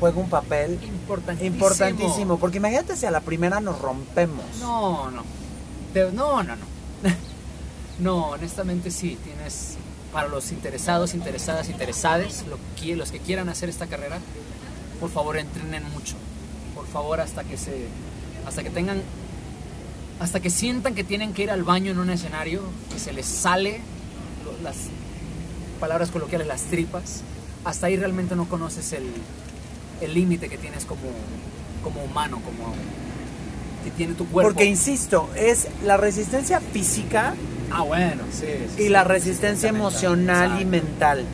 juega 0.00 0.18
un 0.18 0.28
papel 0.30 0.80
Importantísimo. 0.82 1.54
importantísimo. 1.54 2.38
Porque 2.40 2.56
imagínate 2.56 2.96
si 2.96 3.06
a 3.06 3.12
la 3.12 3.20
primera 3.20 3.60
nos 3.60 3.80
rompemos. 3.80 4.44
No, 4.58 5.12
no. 5.12 5.22
No, 5.94 6.42
no, 6.42 6.56
no. 6.56 6.66
no, 8.00 8.26
honestamente 8.30 8.90
sí. 8.90 9.16
Tienes 9.22 9.75
para 10.16 10.28
los 10.28 10.50
interesados, 10.50 11.12
interesadas, 11.12 11.68
interesades, 11.68 12.46
los 12.96 13.12
que 13.12 13.18
quieran 13.18 13.50
hacer 13.50 13.68
esta 13.68 13.86
carrera, 13.86 14.18
por 14.98 15.10
favor 15.10 15.36
entrenen 15.36 15.82
mucho. 15.92 16.14
Por 16.74 16.86
favor, 16.86 17.20
hasta 17.20 17.44
que 17.44 17.58
se, 17.58 17.86
hasta 18.46 18.62
que 18.62 18.70
tengan, 18.70 19.02
hasta 20.18 20.40
que 20.40 20.48
sientan 20.48 20.94
que 20.94 21.04
tienen 21.04 21.34
que 21.34 21.42
ir 21.42 21.50
al 21.50 21.64
baño 21.64 21.92
en 21.92 21.98
un 21.98 22.08
escenario, 22.08 22.62
que 22.90 22.98
se 22.98 23.12
les 23.12 23.26
sale 23.26 23.82
las 24.62 24.76
palabras 25.80 26.10
coloquiales, 26.10 26.46
las 26.46 26.62
tripas. 26.62 27.20
Hasta 27.66 27.88
ahí 27.88 27.98
realmente 27.98 28.36
no 28.36 28.48
conoces 28.48 28.94
el 28.94 29.04
el 30.00 30.14
límite 30.14 30.48
que 30.48 30.56
tienes 30.56 30.86
como, 30.86 31.02
como 31.84 32.02
humano, 32.02 32.40
como 32.42 32.74
que 33.84 33.90
tiene 33.90 34.14
tu 34.14 34.26
cuerpo. 34.26 34.50
Porque 34.50 34.64
insisto, 34.64 35.28
es 35.36 35.68
la 35.84 35.98
resistencia 35.98 36.58
física 36.60 37.34
Ah, 37.70 37.82
bueno, 37.82 38.22
sí. 38.30 38.46
sí, 38.76 38.84
y 38.84 38.88
la 38.88 39.04
resistencia 39.04 39.68
emocional 39.68 40.60
y 40.60 40.64
mental 40.64 41.24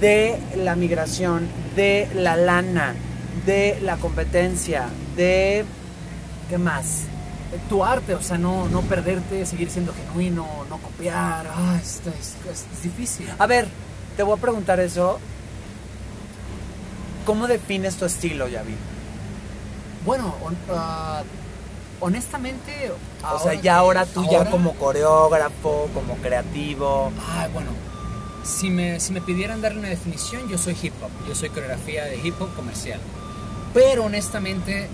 de 0.00 0.38
la 0.56 0.76
migración, 0.76 1.48
de 1.74 2.08
la 2.14 2.36
lana, 2.36 2.94
de 3.46 3.78
la 3.82 3.96
competencia, 3.96 4.88
de 5.16 5.64
¿qué 6.48 6.58
más? 6.58 7.02
Tu 7.68 7.84
arte, 7.84 8.14
o 8.14 8.22
sea, 8.22 8.36
no, 8.38 8.68
no 8.68 8.82
perderte, 8.82 9.46
seguir 9.46 9.70
siendo 9.70 9.94
genuino, 9.94 10.46
no 10.68 10.78
copiar. 10.78 11.46
Ah, 11.48 11.78
esto 11.80 12.10
es, 12.10 12.34
es 12.50 12.82
difícil. 12.82 13.28
A 13.38 13.46
ver, 13.46 13.66
te 14.16 14.22
voy 14.22 14.36
a 14.36 14.40
preguntar 14.40 14.80
eso. 14.80 15.18
¿Cómo 17.24 17.46
defines 17.46 17.96
tu 17.96 18.04
estilo, 18.04 18.48
Yavi? 18.48 18.74
Bueno, 20.04 20.34
ah, 20.70 21.22
honestamente. 22.06 22.92
O 23.34 23.38
sea, 23.38 23.54
ya 23.54 23.76
ahora 23.76 24.06
tú 24.06 24.26
ya 24.30 24.48
como 24.50 24.74
coreógrafo, 24.74 25.88
como 25.92 26.14
creativo. 26.16 27.12
Ah, 27.20 27.48
bueno. 27.52 27.70
Si 28.44 28.70
me, 28.70 29.00
si 29.00 29.12
me 29.12 29.20
pidieran 29.20 29.60
darle 29.60 29.80
una 29.80 29.88
definición, 29.88 30.48
yo 30.48 30.56
soy 30.56 30.76
hip 30.80 30.94
hop. 31.02 31.10
Yo 31.28 31.34
soy 31.34 31.48
coreografía 31.50 32.04
de 32.04 32.16
hip 32.22 32.40
hop 32.40 32.54
comercial. 32.54 33.00
Pero 33.74 34.04
honestamente, 34.04 34.88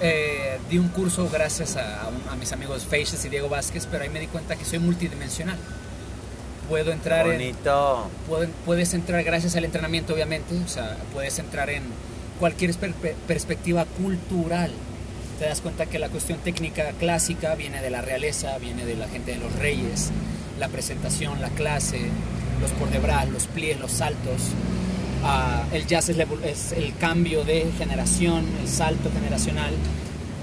eh, 0.00 0.58
di 0.70 0.78
un 0.78 0.88
curso 0.88 1.28
gracias 1.30 1.76
a, 1.76 2.10
mis 2.38 2.52
amigos 2.52 2.84
Faces 2.84 3.24
y 3.24 3.28
Diego 3.28 3.48
Vázquez, 3.48 3.86
pero 3.90 4.02
ahí 4.04 4.10
me 4.10 4.20
di 4.20 4.26
cuenta 4.26 4.56
que 4.56 4.64
soy 4.64 4.78
multidimensional. 4.78 5.58
Puedo 6.68 6.92
entrar 6.92 7.26
en, 7.26 7.32
Bonito. 7.32 8.08
pueden- 8.26 8.50
puedes 8.64 8.94
entrar 8.94 9.22
gracias 9.22 9.54
al 9.56 9.64
entrenamiento, 9.66 10.14
obviamente, 10.14 10.54
o 10.64 10.68
sea, 10.68 10.96
puedes 11.12 11.38
entrar 11.38 11.68
en 11.68 11.82
cualquier 12.40 12.74
per- 12.74 12.94
per- 12.94 13.14
perspectiva 13.26 13.84
cultural. 13.84 14.72
Te 15.38 15.46
das 15.46 15.60
cuenta 15.60 15.86
que 15.86 15.98
la 15.98 16.08
cuestión 16.08 16.38
técnica 16.38 16.92
clásica 16.98 17.56
viene 17.56 17.82
de 17.82 17.90
la 17.90 18.00
realeza, 18.00 18.56
viene 18.58 18.84
de 18.86 18.94
la 18.94 19.08
gente 19.08 19.32
de 19.32 19.38
los 19.38 19.52
reyes, 19.56 20.10
la 20.60 20.68
presentación, 20.68 21.40
la 21.40 21.48
clase, 21.48 21.98
los 22.60 22.70
por 22.72 22.88
detrás, 22.90 23.28
los 23.28 23.46
pliés, 23.48 23.80
los 23.80 23.90
saltos. 23.90 24.52
Ah, 25.24 25.64
el 25.72 25.86
jazz 25.86 26.08
es 26.10 26.72
el 26.72 26.96
cambio 26.98 27.44
de 27.44 27.66
generación, 27.78 28.46
el 28.62 28.68
salto 28.68 29.10
generacional. 29.12 29.74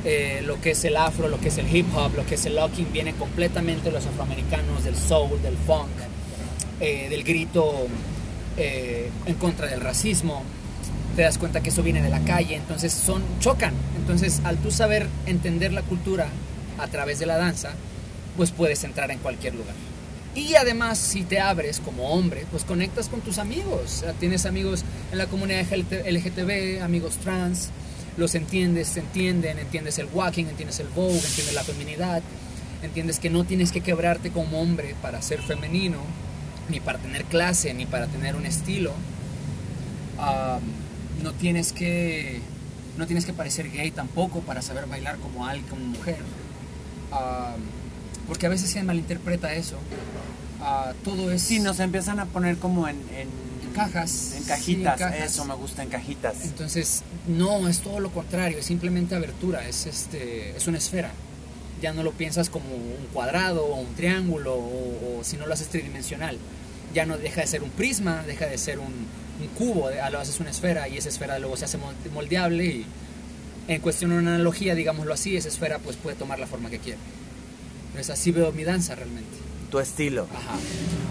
Eh, 0.03 0.41
lo 0.45 0.59
que 0.59 0.71
es 0.71 0.83
el 0.83 0.97
afro, 0.97 1.27
lo 1.29 1.39
que 1.39 1.49
es 1.49 1.57
el 1.57 1.73
hip 1.73 1.85
hop, 1.95 2.15
lo 2.15 2.25
que 2.25 2.35
es 2.35 2.45
el 2.45 2.55
locking, 2.55 2.91
viene 2.91 3.13
completamente 3.13 3.85
de 3.85 3.91
los 3.91 4.05
afroamericanos, 4.05 4.83
del 4.83 4.97
soul, 4.97 5.41
del 5.41 5.55
funk, 5.55 5.89
eh, 6.79 7.07
del 7.09 7.23
grito 7.23 7.87
eh, 8.57 9.09
en 9.25 9.35
contra 9.35 9.67
del 9.67 9.79
racismo. 9.79 10.43
Te 11.15 11.23
das 11.23 11.37
cuenta 11.37 11.61
que 11.61 11.69
eso 11.69 11.83
viene 11.83 12.01
de 12.01 12.09
la 12.09 12.21
calle, 12.21 12.55
entonces 12.55 12.93
son 12.93 13.21
chocan. 13.39 13.73
Entonces, 13.97 14.41
al 14.43 14.57
tú 14.57 14.71
saber 14.71 15.07
entender 15.25 15.73
la 15.73 15.81
cultura 15.81 16.27
a 16.77 16.87
través 16.87 17.19
de 17.19 17.25
la 17.25 17.37
danza, 17.37 17.71
pues 18.37 18.51
puedes 18.51 18.83
entrar 18.83 19.11
en 19.11 19.19
cualquier 19.19 19.55
lugar. 19.55 19.75
Y 20.33 20.55
además, 20.55 20.97
si 20.97 21.23
te 21.23 21.41
abres 21.41 21.81
como 21.81 22.09
hombre, 22.09 22.45
pues 22.49 22.63
conectas 22.63 23.09
con 23.09 23.19
tus 23.19 23.37
amigos. 23.37 24.05
Tienes 24.19 24.45
amigos 24.45 24.85
en 25.11 25.17
la 25.17 25.27
comunidad 25.27 25.65
LGTB, 25.69 26.81
amigos 26.81 27.17
trans, 27.17 27.69
los 28.15 28.35
entiendes, 28.35 28.95
entienden, 28.95 29.59
entiendes 29.59 29.99
el 29.99 30.07
walking, 30.13 30.45
entiendes 30.45 30.79
el 30.79 30.87
vogue, 30.87 31.15
entiendes 31.15 31.53
la 31.53 31.63
feminidad, 31.63 32.21
entiendes 32.81 33.19
que 33.19 33.29
no 33.29 33.43
tienes 33.43 33.73
que 33.73 33.81
quebrarte 33.81 34.31
como 34.31 34.61
hombre 34.61 34.95
para 35.01 35.21
ser 35.21 35.41
femenino, 35.41 35.97
ni 36.69 36.79
para 36.79 36.97
tener 36.99 37.25
clase, 37.25 37.73
ni 37.73 37.85
para 37.85 38.07
tener 38.07 38.37
un 38.37 38.45
estilo. 38.45 38.93
Ah, 40.17 40.59
no 41.21 41.33
tienes 41.33 41.73
que 41.73 42.41
no 42.97 43.07
tienes 43.07 43.25
que 43.25 43.33
parecer 43.33 43.71
gay 43.71 43.91
tampoco 43.91 44.41
para 44.41 44.61
saber 44.61 44.85
bailar 44.85 45.17
como 45.17 45.45
alguien, 45.47 45.67
como 45.69 45.85
mujer. 45.85 46.17
Ah, 47.11 47.55
porque 48.27 48.45
a 48.45 48.49
veces 48.49 48.69
se 48.69 48.83
malinterpreta 48.83 49.53
eso. 49.53 49.77
Ah, 50.61 50.93
todo 51.03 51.31
es 51.31 51.41
Sí, 51.41 51.59
nos 51.59 51.79
empiezan 51.79 52.19
a 52.19 52.25
poner 52.25 52.57
como 52.57 52.87
en, 52.87 52.97
cajas. 53.73 54.33
en 54.35 54.43
sí, 54.43 54.47
cajitas. 54.47 54.99
cajas. 54.99 55.19
Eso 55.19 55.45
me 55.45 55.55
gusta, 55.55 55.83
en 55.83 55.89
cajitas. 55.89 56.43
Entonces, 56.43 57.03
no, 57.27 57.67
es 57.67 57.79
todo 57.79 57.99
lo 57.99 58.11
contrario, 58.11 58.59
es 58.59 58.65
simplemente 58.65 59.15
abertura, 59.15 59.67
es, 59.67 59.85
este, 59.85 60.55
es 60.55 60.67
una 60.67 60.77
esfera. 60.77 61.11
Ya 61.81 61.93
no 61.93 62.03
lo 62.03 62.11
piensas 62.11 62.49
como 62.49 62.75
un 62.75 63.07
cuadrado 63.11 63.65
o 63.65 63.75
un 63.81 63.95
triángulo 63.95 64.53
o, 64.53 65.19
o 65.19 65.23
si 65.23 65.37
no 65.37 65.47
lo 65.47 65.53
haces 65.53 65.69
tridimensional. 65.69 66.37
Ya 66.93 67.05
no 67.05 67.17
deja 67.17 67.41
de 67.41 67.47
ser 67.47 67.63
un 67.63 67.69
prisma, 67.71 68.21
deja 68.27 68.45
de 68.45 68.57
ser 68.57 68.77
un, 68.77 69.07
un 69.41 69.47
cubo, 69.49 69.89
ah, 70.03 70.09
lo 70.09 70.19
haces 70.19 70.39
una 70.39 70.49
esfera 70.49 70.87
y 70.87 70.97
esa 70.97 71.09
esfera 71.09 71.39
luego 71.39 71.57
se 71.57 71.65
hace 71.65 71.77
mol- 71.77 71.95
moldeable 72.13 72.65
y 72.65 72.85
en 73.67 73.81
cuestión 73.81 74.11
de 74.11 74.17
una 74.17 74.35
analogía, 74.35 74.75
digámoslo 74.75 75.13
así, 75.13 75.35
esa 75.37 75.47
esfera 75.49 75.79
pues 75.79 75.95
puede 75.97 76.15
tomar 76.15 76.39
la 76.39 76.47
forma 76.47 76.69
que 76.69 76.79
quiera. 76.79 76.99
Entonces 77.87 78.09
así 78.09 78.31
veo 78.31 78.51
mi 78.51 78.63
danza 78.63 78.95
realmente. 78.95 79.29
Tu 79.69 79.79
estilo. 79.79 80.27
Ajá. 80.33 80.57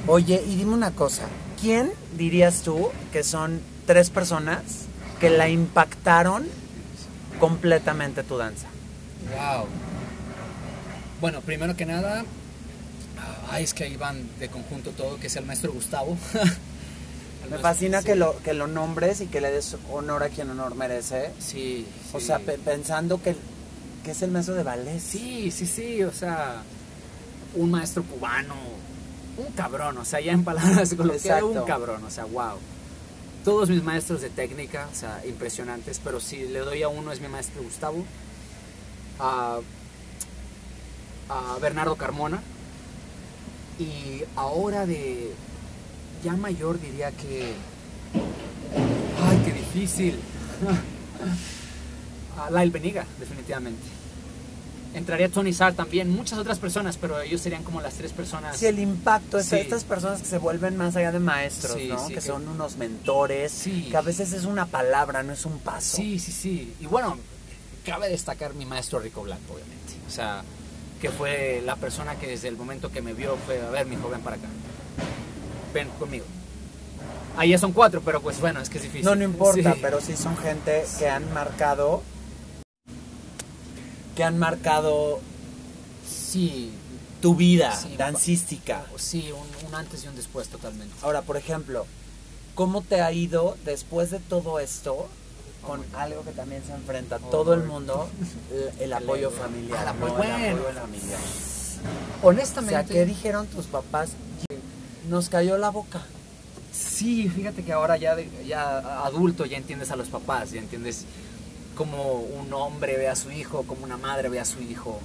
Oye, 0.07 0.43
y 0.47 0.57
dime 0.57 0.73
una 0.75 0.91
cosa. 0.91 1.23
¿Quién 1.61 1.91
dirías 2.17 2.63
tú 2.63 2.89
que 3.13 3.23
son 3.23 3.61
tres 3.87 4.11
personas 4.11 4.63
que 5.21 5.31
la 5.31 5.49
impactaron 5.49 6.47
completamente 7.39 8.23
tu 8.23 8.37
danza? 8.39 8.67
Wow. 9.35 9.67
Bueno, 11.21 11.41
primero 11.43 11.77
que 11.77 11.85
nada, 11.87 12.25
ay, 13.51 13.65
es 13.65 13.75
que 13.75 13.85
ahí 13.85 13.97
van 13.97 14.27
de 14.39 14.49
conjunto 14.49 14.91
todo, 14.91 15.19
que 15.19 15.27
es 15.27 15.37
el 15.37 15.45
maestro 15.45 15.73
Gustavo. 15.73 16.17
Me 17.51 17.59
fascina 17.59 18.03
que 18.03 18.15
lo, 18.15 18.37
que 18.43 18.55
lo 18.55 18.67
nombres 18.67 19.21
y 19.21 19.27
que 19.27 19.41
le 19.41 19.51
des 19.51 19.77
honor 19.93 20.23
a 20.23 20.29
quien 20.29 20.51
honor 20.51 20.75
merece. 20.77 21.31
Sí, 21.41 21.87
O 22.13 22.21
sí. 22.21 22.27
sea, 22.27 22.39
pe- 22.39 22.59
pensando 22.59 23.21
que, 23.23 23.35
que 24.05 24.13
es 24.13 24.23
el 24.23 24.31
maestro 24.31 24.55
de 24.55 24.63
ballet. 24.63 25.01
Sí, 25.01 25.51
sí, 25.51 25.67
sí, 25.67 26.03
o 26.05 26.13
sea, 26.13 26.63
un 27.57 27.71
maestro 27.73 28.05
cubano, 28.05 28.55
un 29.37 29.53
cabrón, 29.55 29.99
o 29.99 30.05
sea, 30.05 30.21
ya 30.21 30.33
en 30.33 30.45
palabras 30.45 30.95
coloquiales, 30.97 31.43
un 31.43 31.65
cabrón, 31.65 32.05
o 32.05 32.11
sea, 32.11 32.25
wow. 32.27 32.59
todos 33.45 33.69
mis 33.69 33.83
maestros 33.83 34.21
de 34.21 34.31
técnica, 34.31 34.89
o 34.93 34.95
sea, 34.95 35.21
impresionantes, 35.27 36.01
pero 36.05 36.21
si 36.21 36.47
le 36.47 36.61
doy 36.61 36.83
a 36.85 36.89
uno 36.89 37.11
es 37.11 37.21
mi 37.21 37.27
maestro 37.29 37.63
Gustavo, 37.63 38.05
a, 39.19 39.59
a 41.29 41.59
Bernardo 41.61 41.97
Carmona, 41.97 42.41
y 43.79 44.23
ahora 44.37 44.87
de 44.87 45.33
ya 46.25 46.33
mayor 46.35 46.81
diría 46.81 47.11
que... 47.13 47.55
¡Ay, 49.23 49.43
qué 49.45 49.53
difícil! 49.53 50.19
Lyle 52.51 52.71
Beniga, 52.71 53.05
definitivamente. 53.19 53.83
Entraría 54.95 55.29
Tony 55.29 55.53
Sarr 55.53 55.75
también, 55.75 56.11
muchas 56.11 56.39
otras 56.39 56.59
personas, 56.59 56.97
pero 56.97 57.21
ellos 57.21 57.41
serían 57.41 57.63
como 57.63 57.81
las 57.81 57.95
tres 57.95 58.13
personas. 58.13 58.57
Sí, 58.57 58.67
el 58.67 58.79
impacto, 58.81 59.39
es 59.39 59.47
Sí. 59.47 59.57
estas 59.57 59.85
personas 59.85 60.21
que 60.21 60.27
se 60.27 60.39
vuelven 60.39 60.77
más 60.77 60.97
allá 60.97 61.13
de 61.13 61.21
maestros, 61.21 61.75
Sí, 61.77 61.87
¿no? 61.89 61.99
sí, 62.01 62.09
que 62.09 62.15
que- 62.15 62.21
son 62.23 62.49
unos 62.49 62.77
mentores, 62.77 63.53
Sí. 63.53 63.87
que 63.89 63.97
a 63.97 64.01
veces 64.01 64.33
es 64.33 64.47
una 64.47 64.67
palabra, 64.67 65.23
no 65.23 65.33
es 65.33 65.45
un 65.47 65.59
paso. 65.61 65.97
Sí, 65.97 66.19
sí, 66.19 66.33
sí. 66.33 66.75
Y 66.81 66.87
bueno, 66.87 67.17
cabe 67.87 68.09
destacar 68.09 68.55
mi 68.55 68.67
maestro 68.67 68.99
Rico 68.99 69.23
Blanco, 69.23 69.55
obviamente. 69.55 69.95
O 70.09 70.11
sea, 70.11 70.43
que 71.01 71.11
fue 71.11 71.63
la 71.65 71.77
persona 71.77 72.17
que 72.17 72.27
desde 72.27 72.49
el 72.49 72.57
momento 72.57 72.91
que 72.91 73.01
me 73.01 73.13
vio 73.15 73.37
fue, 73.47 73.61
a 73.63 73.71
ver, 73.71 73.87
mi 73.87 73.95
joven 73.97 74.21
para 74.23 74.37
acá. 74.37 74.49
Ven 75.73 75.89
conmigo. 75.99 76.25
Ahí 77.37 77.51
ya 77.51 77.59
son 77.59 77.73
cuatro, 77.73 78.03
pero 78.05 78.21
pues 78.21 78.41
bueno, 78.41 78.61
es 78.61 78.69
que 78.69 78.79
es 78.79 78.85
difícil. 78.85 79.05
No, 79.05 79.15
no 79.15 79.25
importa, 79.25 79.75
Sí. 79.75 79.79
pero 79.81 80.01
sí 80.01 80.17
son 80.17 80.37
gente 80.37 80.85
que 80.99 81.09
han 81.09 81.33
marcado, 81.33 82.03
que 84.17 84.25
han 84.25 84.39
marcado 84.39 85.21
Sí, 86.09 86.73
tu 87.21 87.35
vida 87.35 87.75
Sí, 87.77 87.97
dancística. 87.97 88.85
sí, 88.97 89.31
un, 89.33 89.69
un 89.69 89.75
antes 89.75 90.05
y 90.05 90.09
un 90.09 90.17
después 90.17 90.49
totalmente. 90.49 90.95
Ahora, 91.03 91.23
por 91.23 91.37
ejemplo, 91.37 91.87
¿cómo 92.55 92.83
te 92.83 93.01
ha 93.01 93.11
ido 93.13 93.57
después 93.65 94.11
de 94.11 94.19
todo 94.21 94.59
esto 94.61 95.09
con 95.67 95.85
algo 95.95 96.23
que 96.25 96.31
también 96.33 96.63
se 96.65 96.73
enfrenta 96.73 97.17
Oh, 97.17 97.31
todo 97.31 97.55
el 97.55 97.65
mundo, 97.65 98.09
el, 98.79 98.83
el 98.85 98.93
apoyo 98.93 99.31
familiar? 99.31 99.85
Ah, 99.87 99.91
el 99.93 100.01
¿no? 100.01 100.07
apoyo- 100.07 100.23
El 100.25 100.55
bueno. 100.57 100.61
apoyo 100.63 100.81
familiar. 100.81 101.21
O 102.23 102.27
Honestamente. 102.29 102.75
sea, 102.75 102.85
¿qué 102.85 103.07
dijeron 103.07 103.47
tus 103.49 103.67
papás? 103.67 104.11
Nos 105.11 105.29
cayó 105.29 105.59
la 105.59 105.71
boca. 105.71 106.03
Sí, 106.73 107.29
fíjate 107.29 107.65
que 107.65 107.73
ahora 107.73 107.97
ya, 107.97 108.17
ya 108.47 109.05
adulto 109.05 109.45
ya 109.45 109.57
entiendes 109.57 109.91
a 109.91 109.97
los 109.97 110.07
papás, 110.07 110.53
ya 110.53 110.61
entiendes 110.61 111.05
cómo 111.75 112.21
un 112.21 112.53
hombre 112.53 112.97
ve 112.97 113.09
a 113.09 113.17
su 113.17 113.33
hijo, 113.33 113.65
cómo 113.67 113.83
una 113.83 113.97
madre 113.97 114.29
ve 114.29 114.39
a 114.39 114.45
su 114.45 114.63
hijo, 114.63 115.01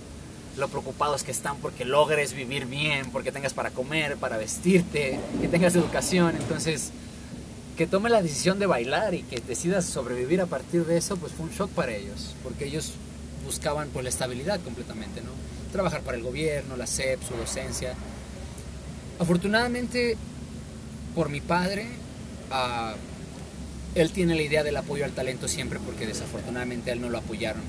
lo 0.58 0.68
preocupados 0.68 1.24
que 1.24 1.32
están 1.32 1.58
porque 1.58 1.86
logres 1.86 2.34
vivir 2.34 2.68
bien, 2.68 3.10
porque 3.12 3.32
tengas 3.32 3.56
para 3.56 3.72
comer, 3.72 4.18
para 4.18 4.38
vestirte, 4.38 5.20
que 5.42 5.48
tengas 5.48 5.76
educación. 5.76 6.36
Entonces, 6.36 6.92
que 7.76 7.88
tome 7.88 8.12
la 8.12 8.22
decisión 8.22 8.60
de 8.60 8.68
bailar 8.68 9.16
y 9.16 9.24
que 9.24 9.40
decidas 9.40 9.86
sobrevivir 9.86 10.40
a 10.40 10.46
partir 10.46 10.86
de 10.86 10.98
eso, 10.98 11.18
pues 11.18 11.34
fue 11.34 11.48
un 11.48 11.52
shock 11.52 11.72
para 11.72 11.96
ellos, 11.96 12.36
porque 12.44 12.66
ellos 12.66 12.92
buscaban 13.44 13.90
pues 13.90 14.04
la 14.04 14.10
estabilidad 14.10 14.60
completamente, 14.62 15.22
¿no? 15.22 15.32
Trabajar 15.72 16.02
para 16.02 16.16
el 16.16 16.22
gobierno, 16.22 16.78
la 16.78 16.86
SEP, 16.86 17.28
su 17.28 17.34
docencia. 17.36 17.96
Afortunadamente, 19.20 20.18
por 21.14 21.30
mi 21.30 21.42
padre, 21.42 21.88
ah, 22.52 22.96
él 23.96 24.12
tiene 24.12 24.36
la 24.36 24.42
idea 24.42 24.64
del 24.64 24.76
apoyo 24.76 25.06
al 25.06 25.12
talento 25.12 25.48
siempre 25.48 25.80
porque 25.80 26.06
desafortunadamente 26.06 26.92
él 26.92 27.02
no 27.02 27.10
lo 27.10 27.18
apoyaron 27.18 27.64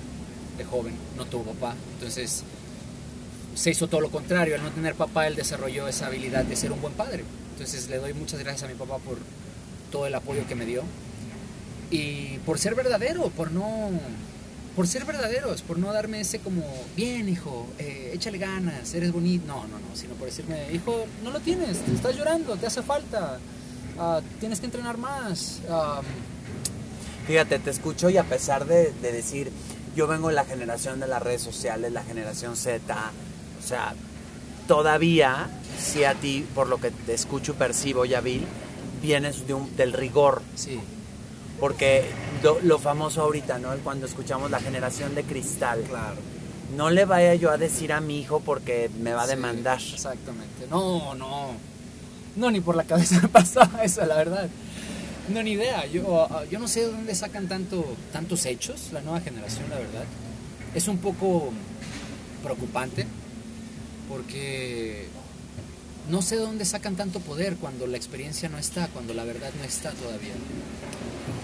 de 0.58 0.64
joven, 0.64 0.94
no 1.16 1.24
tuvo 1.26 1.52
papá. 1.52 1.74
Entonces 1.94 2.42
se 3.54 3.70
hizo 3.70 3.88
todo 3.88 4.00
lo 4.00 4.10
contrario, 4.10 4.56
al 4.56 4.62
no 4.62 4.70
tener 4.70 4.94
papá 4.94 5.26
él 5.26 5.36
desarrolló 5.36 5.88
esa 5.88 6.08
habilidad 6.08 6.44
de 6.44 6.56
ser 6.56 6.72
un 6.72 6.80
buen 6.80 6.94
padre. 6.94 7.24
Entonces 7.52 7.88
le 7.88 7.98
doy 7.98 8.12
muchas 8.12 8.40
gracias 8.40 8.64
a 8.64 8.72
mi 8.72 8.78
papá 8.78 8.98
por 8.98 9.18
todo 9.90 10.06
el 10.06 10.14
apoyo 10.14 10.46
que 10.48 10.56
me 10.56 10.66
dio 10.66 10.82
y 11.90 12.38
por 12.38 12.58
ser 12.58 12.74
verdadero, 12.74 13.30
por 13.30 13.52
no 13.52 13.90
por 14.76 14.86
ser 14.86 15.04
verdaderos, 15.06 15.62
por 15.62 15.78
no 15.78 15.92
darme 15.92 16.20
ese 16.20 16.38
como, 16.38 16.62
bien 16.94 17.28
hijo, 17.30 17.66
eh, 17.78 18.10
échale 18.14 18.36
ganas, 18.38 18.92
eres 18.94 19.10
bonito, 19.10 19.46
no, 19.46 19.62
no, 19.66 19.78
no, 19.78 19.96
sino 19.96 20.12
por 20.14 20.26
decirme, 20.28 20.70
hijo, 20.72 21.06
no 21.24 21.30
lo 21.30 21.40
tienes, 21.40 21.78
te 21.78 21.92
estás 21.92 22.14
llorando, 22.14 22.56
te 22.56 22.66
hace 22.66 22.82
falta, 22.82 23.38
ah, 23.98 24.20
tienes 24.38 24.60
que 24.60 24.66
entrenar 24.66 24.98
más. 24.98 25.60
ah, 25.70 26.02
Fíjate, 27.26 27.58
te 27.58 27.70
escucho 27.70 28.08
y 28.10 28.18
a 28.18 28.24
pesar 28.24 28.66
de, 28.66 28.92
de 29.02 29.12
decir, 29.12 29.50
yo 29.96 30.06
vengo 30.06 30.28
de 30.28 30.34
la 30.34 30.44
generación 30.44 31.00
de 31.00 31.08
las 31.08 31.22
redes 31.22 31.40
sociales, 31.42 31.90
la 31.92 32.04
generación 32.04 32.54
Z, 32.54 32.94
o 33.58 33.66
sea, 33.66 33.94
todavía, 34.68 35.48
si 35.78 36.04
a 36.04 36.14
ti, 36.14 36.46
por 36.54 36.66
lo 36.68 36.78
que 36.78 36.90
te 36.90 37.14
escucho 37.14 37.52
y 37.52 37.54
percibo, 37.56 38.04
Yavil, 38.04 38.44
vienes 39.02 39.46
de 39.46 39.54
un- 39.54 39.74
del 39.76 39.92
rigor, 39.92 40.42
sí, 40.54 40.78
porque 41.60 42.04
lo, 42.42 42.60
lo 42.60 42.78
famoso 42.78 43.22
ahorita, 43.22 43.58
¿no? 43.58 43.74
Cuando 43.78 44.06
escuchamos 44.06 44.50
la 44.50 44.60
generación 44.60 45.14
de 45.14 45.24
cristal, 45.24 45.82
claro. 45.88 46.16
no 46.76 46.90
le 46.90 47.04
vaya 47.04 47.34
yo 47.34 47.50
a 47.50 47.58
decir 47.58 47.92
a 47.92 48.00
mi 48.00 48.20
hijo 48.20 48.40
porque 48.40 48.90
me 49.00 49.12
va 49.12 49.22
a 49.22 49.26
Sí, 49.26 49.30
demandar. 49.30 49.80
Exactamente. 49.80 50.66
No, 50.70 51.14
no. 51.14 51.52
No, 52.36 52.50
ni 52.50 52.60
por 52.60 52.76
la 52.76 52.84
cabeza 52.84 53.20
me 53.22 53.28
pasaba 53.40 53.82
eso, 53.84 54.04
la 54.06 54.16
verdad. 54.16 54.48
No, 55.28 55.42
ni 55.42 55.52
idea. 55.52 55.86
Yo, 55.86 56.22
ah, 56.30 56.44
yo 56.50 56.58
no 56.58 56.68
sé 56.68 56.80
de 56.80 56.92
dónde 56.92 57.14
sacan 57.14 57.48
tanto, 57.48 57.84
tantos 58.12 58.44
hechos 58.46 58.90
la 58.92 59.00
nueva 59.00 59.20
generación, 59.20 59.68
la 59.70 59.76
verdad. 59.76 60.04
Es 60.74 60.88
un 60.88 60.98
poco 60.98 61.52
preocupante 62.42 63.06
porque 64.08 65.08
no 66.10 66.22
sé 66.22 66.36
de 66.36 66.42
dónde 66.42 66.64
sacan 66.64 66.96
tanto 66.96 67.20
poder 67.20 67.56
cuando 67.56 67.86
la 67.86 67.96
experiencia 67.96 68.48
no 68.48 68.58
está, 68.58 68.88
cuando 68.88 69.14
la 69.14 69.24
verdad 69.24 69.50
no 69.58 69.64
está 69.64 69.90
todavía. 69.92 70.34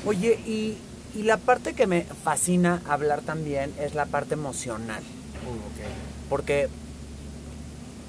Oye, 0.04 0.38
y, 0.46 0.76
y 1.14 1.22
la 1.22 1.36
parte 1.36 1.74
que 1.74 1.86
me 1.86 2.02
fascina 2.02 2.82
hablar 2.88 3.22
también 3.22 3.72
es 3.78 3.94
la 3.94 4.06
parte 4.06 4.34
emocional. 4.34 5.02
Uh, 5.46 5.50
ok. 5.50 5.88
Porque 6.28 6.68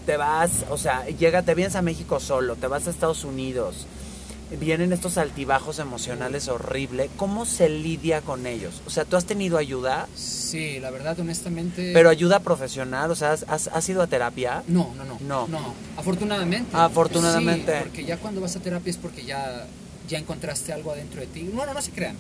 te 0.06 0.18
vas, 0.18 0.66
o 0.70 0.78
sea, 0.78 1.06
llega, 1.06 1.44
te 1.44 1.56
vienes 1.56 1.76
a 1.76 1.82
México 1.82 2.20
solo, 2.20 2.56
te 2.56 2.68
vas 2.68 2.88
a 2.88 2.90
Estados 2.90 3.24
Unidos, 3.24 3.88
vienen 4.60 4.94
estos 4.94 5.18
altibajos 5.18 5.80
emocionales 5.80 6.48
horribles. 6.48 7.10
¿Cómo 7.18 7.46
se 7.46 7.70
lidia 7.70 8.22
con 8.22 8.46
ellos? 8.46 8.82
O 8.86 8.90
sea, 8.90 9.06
¿tú 9.06 9.16
has 9.18 9.26
tenido 9.26 9.58
ayuda? 9.58 10.08
Sí, 10.16 10.80
la 10.80 10.92
verdad, 10.92 11.20
honestamente. 11.20 11.92
Pero 11.94 12.10
ayuda 12.10 12.40
profesional, 12.40 13.12
o 13.12 13.16
sea, 13.16 13.32
¿has, 13.48 13.90
ido 13.90 14.02
a 14.02 14.08
terapia? 14.08 14.64
No, 14.68 14.94
no, 14.96 15.06
no. 15.28 15.48
No. 15.48 15.74
Afortunadamente. 15.98 16.70
Afortunadamente. 16.76 17.72
Sí, 17.72 17.80
porque 17.84 18.06
ya 18.06 18.18
cuando 18.18 18.42
vas 18.42 18.56
a 18.56 18.60
terapia 18.60 18.92
es 18.92 18.98
porque 18.98 19.24
ya, 19.24 19.66
ya 20.08 20.18
encontraste 20.20 20.74
algo 20.74 20.92
adentro 20.92 21.22
de 21.22 21.28
ti. 21.28 21.50
No, 21.54 21.66
no, 21.66 21.74
no 21.74 21.82
se 21.82 21.92
crean. 21.92 22.16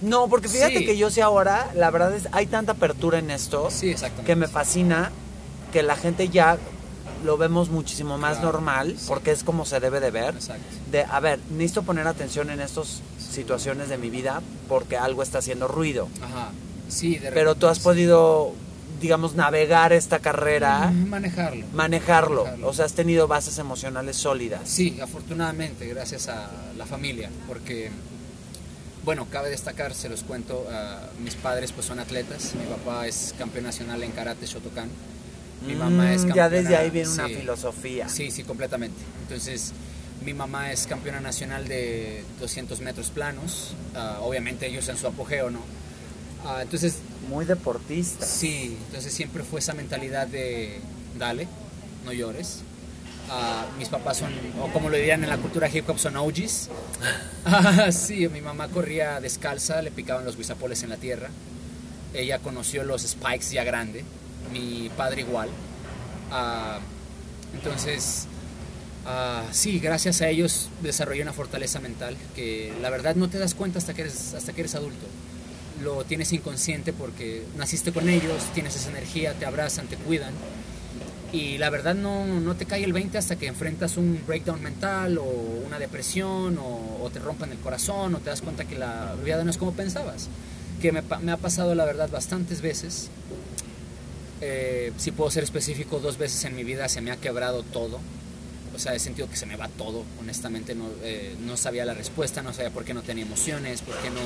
No, 0.00 0.28
porque 0.28 0.48
fíjate 0.48 0.78
Sí. 0.78 0.84
que 0.86 0.96
yo 0.96 1.10
sé 1.10 1.22
ahora, 1.22 1.70
la 1.74 1.90
verdad 1.90 2.12
es, 2.14 2.28
hay 2.32 2.46
tanta 2.46 2.72
apertura 2.72 3.18
en 3.18 3.30
esto 3.30 3.70
Sí, 3.70 3.90
exactamente. 3.90 4.26
que 4.26 4.36
me 4.36 4.48
fascina 4.48 5.12
que 5.72 5.82
la 5.82 5.96
gente 5.96 6.28
ya 6.28 6.58
lo 7.24 7.36
vemos 7.36 7.68
muchísimo 7.70 8.18
más 8.18 8.38
Claro, 8.38 8.52
normal, 8.52 8.96
porque 9.08 9.30
es 9.32 9.44
como 9.44 9.64
se 9.64 9.80
debe 9.80 10.00
de 10.00 10.10
ver. 10.10 10.34
Exacto. 10.34 10.64
de, 10.90 11.04
a 11.04 11.20
ver, 11.20 11.38
necesito 11.50 11.82
poner 11.82 12.06
atención 12.06 12.50
en 12.50 12.60
estas 12.60 13.00
situaciones 13.18 13.88
de 13.88 13.98
mi 13.98 14.10
vida 14.10 14.42
porque 14.68 14.96
algo 14.96 15.22
está 15.22 15.38
haciendo 15.38 15.68
ruido. 15.68 16.08
Ajá. 16.22 16.50
Sí, 16.88 17.16
de 17.16 17.32
Pero 17.32 17.54
tú 17.54 17.68
has 17.68 17.78
podido, 17.78 18.52
digamos, 19.00 19.34
navegar 19.34 19.92
esta 19.94 20.18
carrera, 20.18 20.90
mm, 20.90 21.08
Manejarlo. 21.08 21.66
manejarlo. 21.72 22.44
Manejarlo. 22.44 22.68
O 22.68 22.72
sea, 22.74 22.84
has 22.84 22.92
tenido 22.92 23.26
bases 23.28 23.58
emocionales 23.58 24.16
sólidas. 24.16 24.60
Sí, 24.64 24.98
afortunadamente, 25.02 25.86
gracias 25.88 26.28
a 26.28 26.50
la 26.76 26.84
familia, 26.84 27.30
porque, 27.48 27.90
bueno, 29.04 29.26
cabe 29.30 29.48
destacar, 29.50 29.94
se 29.94 30.08
los 30.10 30.22
cuento, 30.22 30.66
mis 31.24 31.34
padres 31.34 31.72
pues 31.72 31.86
son 31.86 31.98
atletas, 31.98 32.52
mi 32.54 32.64
papá 32.66 33.06
es 33.06 33.34
campeón 33.38 33.64
nacional 33.64 34.02
en 34.02 34.12
karate 34.12 34.44
Shotokan, 34.46 34.88
mi 35.66 35.74
mamá 35.74 36.12
es 36.12 36.24
Mm, 36.24 36.28
campeona... 36.28 36.34
Ya 36.34 36.48
desde 36.50 36.76
ahí 36.76 36.90
viene 36.90 37.08
una 37.08 37.28
sí. 37.28 37.34
filosofía. 37.34 38.08
Sí, 38.08 38.30
sí, 38.30 38.42
completamente. 38.44 38.96
Entonces, 39.22 39.72
mi 40.24 40.34
mamá 40.34 40.70
es 40.72 40.86
campeona 40.86 41.20
nacional 41.20 41.66
de 41.68 42.24
200 42.40 42.80
metros 42.80 43.10
planos, 43.10 43.74
ah, 43.94 44.18
obviamente 44.22 44.66
ellos 44.66 44.88
en 44.88 44.96
su 44.96 45.06
apogeo, 45.06 45.50
¿no? 45.50 45.60
Ah, 46.44 46.60
entonces, 46.62 46.96
Muy 47.28 47.44
deportista. 47.44 48.26
Sí, 48.26 48.76
entonces 48.86 49.12
siempre 49.12 49.42
fue 49.44 49.60
esa 49.60 49.74
mentalidad 49.74 50.26
de 50.26 50.80
dale, 51.18 51.46
no 52.04 52.12
llores. 52.12 52.60
Ah, 53.30 53.64
mis 53.78 53.88
papás 53.88 54.18
son, 54.18 54.32
o 54.60 54.68
como 54.72 54.90
lo 54.90 54.96
dirían 54.96 55.22
en 55.22 55.30
la 55.30 55.38
cultura 55.38 55.68
hip 55.68 55.88
hop, 55.88 55.98
son 55.98 56.16
OGs. 56.16 56.68
Sí, 57.92 58.28
mi 58.28 58.40
mamá 58.40 58.68
corría 58.68 59.20
descalza, 59.20 59.82
le 59.82 59.90
picaban 59.90 60.24
los 60.24 60.36
guisapoles 60.36 60.82
en 60.82 60.90
la 60.90 60.96
tierra. 60.96 61.30
Ella 62.14 62.38
conoció 62.40 62.82
los 62.84 63.02
spikes 63.02 63.50
ya 63.52 63.64
grande, 63.64 64.04
mi 64.50 64.90
padre 64.96 65.22
igual. 65.22 65.48
Ah, 66.30 66.78
entonces, 67.54 68.26
ah, 69.04 69.44
sí, 69.50 69.78
gracias 69.78 70.22
a 70.22 70.28
ellos 70.28 70.68
desarrollé 70.82 71.22
una 71.22 71.32
fortaleza 71.32 71.80
mental 71.80 72.16
que 72.34 72.72
la 72.80 72.90
verdad 72.90 73.14
no 73.16 73.28
te 73.28 73.38
das 73.38 73.54
cuenta 73.54 73.78
hasta 73.78 73.92
que 73.94 74.02
eres, 74.02 74.34
hasta 74.34 74.52
que 74.52 74.62
eres 74.62 74.74
adulto 74.74 75.06
lo 75.82 76.04
tienes 76.04 76.32
inconsciente 76.32 76.92
porque 76.92 77.42
naciste 77.56 77.92
con 77.92 78.08
ellos, 78.08 78.42
tienes 78.54 78.76
esa 78.76 78.90
energía, 78.90 79.34
te 79.34 79.46
abrazan, 79.46 79.88
te 79.88 79.96
cuidan. 79.96 80.32
Y 81.32 81.56
la 81.58 81.70
verdad 81.70 81.94
no, 81.94 82.26
no 82.26 82.54
te 82.56 82.66
cae 82.66 82.84
el 82.84 82.92
20 82.92 83.16
hasta 83.16 83.36
que 83.36 83.46
enfrentas 83.46 83.96
un 83.96 84.20
breakdown 84.26 84.62
mental 84.62 85.18
o 85.18 85.24
una 85.24 85.78
depresión 85.78 86.58
o, 86.58 86.98
o 87.02 87.10
te 87.10 87.18
rompen 87.18 87.50
el 87.52 87.58
corazón 87.58 88.14
o 88.14 88.18
te 88.18 88.30
das 88.30 88.42
cuenta 88.42 88.66
que 88.66 88.78
la 88.78 89.14
vida 89.24 89.42
no 89.42 89.50
es 89.50 89.56
como 89.56 89.72
pensabas. 89.72 90.28
Que 90.80 90.92
me, 90.92 91.02
me 91.22 91.32
ha 91.32 91.36
pasado 91.36 91.74
la 91.74 91.84
verdad 91.84 92.10
bastantes 92.10 92.60
veces. 92.60 93.08
Eh, 94.44 94.92
si 94.96 95.12
puedo 95.12 95.30
ser 95.30 95.44
específico, 95.44 96.00
dos 96.00 96.18
veces 96.18 96.44
en 96.44 96.56
mi 96.56 96.64
vida 96.64 96.88
se 96.88 97.00
me 97.00 97.12
ha 97.12 97.16
quebrado 97.16 97.62
todo. 97.62 98.00
O 98.74 98.78
sea, 98.78 98.92
he 98.92 98.98
sentido 98.98 99.30
que 99.30 99.36
se 99.36 99.46
me 99.46 99.54
va 99.54 99.68
todo. 99.68 100.04
Honestamente 100.18 100.74
no, 100.74 100.88
eh, 101.04 101.36
no 101.46 101.56
sabía 101.56 101.84
la 101.84 101.94
respuesta, 101.94 102.42
no 102.42 102.52
sabía 102.52 102.70
por 102.70 102.84
qué 102.84 102.92
no 102.92 103.02
tenía 103.02 103.24
emociones, 103.24 103.82
por 103.82 103.96
qué 103.98 104.10
no, 104.10 104.20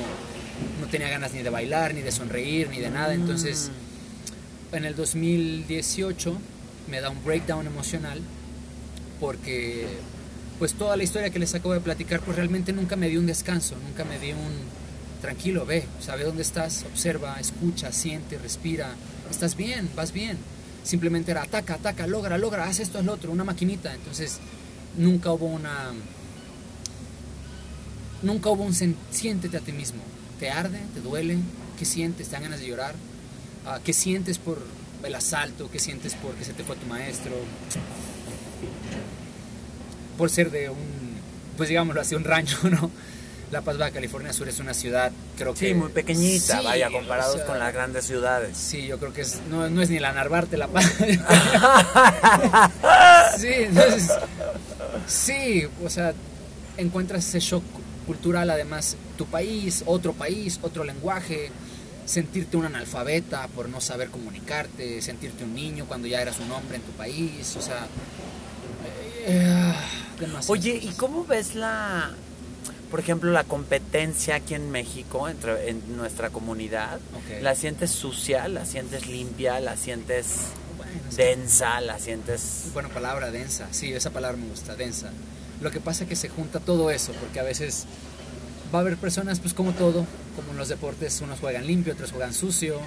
no 0.81 0.87
tenía 0.87 1.09
ganas 1.09 1.33
ni 1.33 1.43
de 1.43 1.51
bailar, 1.51 1.93
ni 1.93 2.01
de 2.01 2.11
sonreír, 2.11 2.67
ni 2.69 2.79
de 2.79 2.89
nada. 2.89 3.13
Entonces, 3.13 3.69
en 4.71 4.85
el 4.85 4.95
2018 4.95 6.35
me 6.89 6.99
da 6.99 7.11
un 7.11 7.23
breakdown 7.23 7.67
emocional 7.67 8.19
porque 9.19 9.87
pues 10.57 10.73
toda 10.73 10.97
la 10.97 11.03
historia 11.03 11.29
que 11.29 11.37
les 11.37 11.53
acabo 11.53 11.73
de 11.73 11.81
platicar 11.81 12.21
pues 12.21 12.37
realmente 12.37 12.73
nunca 12.73 12.95
me 12.95 13.09
dio 13.09 13.19
un 13.19 13.27
descanso, 13.27 13.75
nunca 13.85 14.03
me 14.03 14.17
dio 14.17 14.35
un 14.35 14.53
tranquilo, 15.21 15.65
ve, 15.65 15.83
sabe 15.99 16.23
dónde 16.23 16.41
estás, 16.41 16.85
observa, 16.91 17.37
escucha, 17.39 17.91
siente, 17.91 18.37
respira, 18.37 18.89
estás 19.29 19.55
bien, 19.55 19.89
vas 19.95 20.11
bien. 20.11 20.37
Simplemente 20.83 21.31
era 21.31 21.43
ataca, 21.43 21.75
ataca, 21.75 22.07
logra, 22.07 22.37
logra, 22.37 22.65
haz 22.65 22.79
esto, 22.79 22.99
haz 22.99 23.05
lo 23.05 23.13
otro, 23.13 23.31
una 23.31 23.43
maquinita. 23.43 23.93
Entonces 23.93 24.39
nunca 24.97 25.31
hubo 25.31 25.47
una... 25.47 25.91
Nunca 28.23 28.49
hubo 28.49 28.63
un 28.63 28.73
siéntete 28.73 29.57
a 29.57 29.59
ti 29.59 29.71
mismo. 29.71 30.01
¿Te 30.39 30.49
arde? 30.49 30.79
¿Te 30.93 31.01
duele? 31.01 31.37
¿Qué 31.77 31.85
sientes? 31.85 32.27
¿Te 32.27 32.33
dan 32.33 32.43
ganas 32.43 32.59
de 32.59 32.67
llorar? 32.67 32.95
Ah, 33.65 33.79
¿Qué 33.83 33.93
sientes 33.93 34.37
por 34.37 34.59
el 35.03 35.15
asalto? 35.15 35.69
¿Qué 35.69 35.79
sientes 35.79 36.15
porque 36.15 36.43
se 36.43 36.53
te 36.53 36.63
fue 36.63 36.75
tu 36.75 36.87
maestro? 36.87 37.31
Por 40.17 40.29
ser 40.29 40.49
de 40.51 40.69
un, 40.69 40.77
pues 41.57 41.69
digámoslo 41.69 42.01
así, 42.01 42.15
un 42.15 42.23
rancho, 42.23 42.57
¿no? 42.69 42.89
La 43.51 43.61
Paz, 43.61 43.77
Baja 43.77 43.91
California 43.91 44.33
Sur 44.33 44.49
es 44.49 44.59
una 44.59 44.73
ciudad, 44.73 45.11
creo 45.37 45.53
que... 45.53 45.69
Sí, 45.69 45.73
muy 45.73 45.89
pequeñita, 45.89 46.59
Sí, 46.59 46.65
vaya, 46.65 46.89
o 46.89 46.91
comparados 46.91 47.37
sea, 47.37 47.45
con 47.45 47.59
las 47.59 47.73
grandes 47.73 48.05
ciudades. 48.05 48.57
Sí, 48.57 48.87
yo 48.87 48.99
creo 48.99 49.13
que 49.13 49.21
es, 49.21 49.39
no, 49.49 49.69
no 49.69 49.81
es 49.81 49.89
ni 49.89 49.99
la 49.99 50.11
Narvarte, 50.11 50.57
la 50.57 50.67
Paz. 50.67 50.85
sí, 53.37 53.47
entonces, 53.47 54.11
sí, 55.07 55.65
o 55.83 55.89
sea, 55.89 56.13
encuentras 56.75 57.25
ese 57.25 57.39
shock 57.39 57.63
cultural, 58.05 58.49
además, 58.49 58.97
tu 59.17 59.25
país, 59.25 59.83
otro 59.85 60.11
país, 60.11 60.59
otro 60.61 60.83
lenguaje, 60.83 61.49
sentirte 62.05 62.57
un 62.57 62.65
analfabeta 62.65 63.47
por 63.49 63.69
no 63.69 63.79
saber 63.79 64.09
comunicarte, 64.09 65.01
sentirte 65.01 65.45
un 65.45 65.55
niño 65.55 65.85
cuando 65.87 66.07
ya 66.07 66.21
eras 66.21 66.39
un 66.39 66.51
hombre 66.51 66.77
en 66.77 66.83
tu 66.83 66.91
país, 66.91 67.55
o 67.55 67.61
sea, 67.61 67.87
eh, 69.25 69.73
Oye, 70.47 70.79
¿y 70.81 70.87
cómo 70.97 71.25
ves 71.25 71.53
la, 71.53 72.11
por 72.89 72.99
ejemplo, 72.99 73.31
la 73.31 73.43
competencia 73.43 74.35
aquí 74.35 74.53
en 74.53 74.71
México, 74.71 75.27
entre, 75.27 75.69
en 75.69 75.97
nuestra 75.97 76.29
comunidad? 76.29 76.99
¿La 77.41 77.55
sientes 77.55 77.91
sucia? 77.91 78.47
¿La 78.47 78.65
sientes 78.65 79.07
limpia? 79.07 79.59
¿La 79.59 79.75
sientes 79.75 80.27
Bueno, 80.77 80.91
densa? 81.15 81.81
¿La 81.81 81.99
sientes...? 81.99 82.69
Buena 82.73 82.89
palabra, 82.89 83.31
densa. 83.31 83.67
Sí, 83.71 83.93
esa 83.93 84.11
palabra 84.11 84.37
me 84.37 84.47
gusta, 84.47 84.75
densa. 84.75 85.11
Lo 85.61 85.71
que 85.71 85.79
pasa 85.79 86.03
es 86.03 86.09
que 86.09 86.15
se 86.15 86.29
junta 86.29 86.59
todo 86.59 86.91
eso, 86.91 87.13
porque 87.13 87.39
a 87.39 87.43
veces 87.43 87.85
va 88.73 88.79
a 88.79 88.81
haber 88.81 88.97
personas, 88.97 89.39
pues 89.39 89.53
como 89.53 89.73
todo, 89.73 90.05
como 90.35 90.51
en 90.51 90.57
los 90.57 90.69
deportes, 90.69 91.19
unos 91.21 91.39
juegan 91.39 91.65
limpio, 91.65 91.93
otros 91.93 92.11
juegan 92.11 92.33
sucio. 92.33 92.79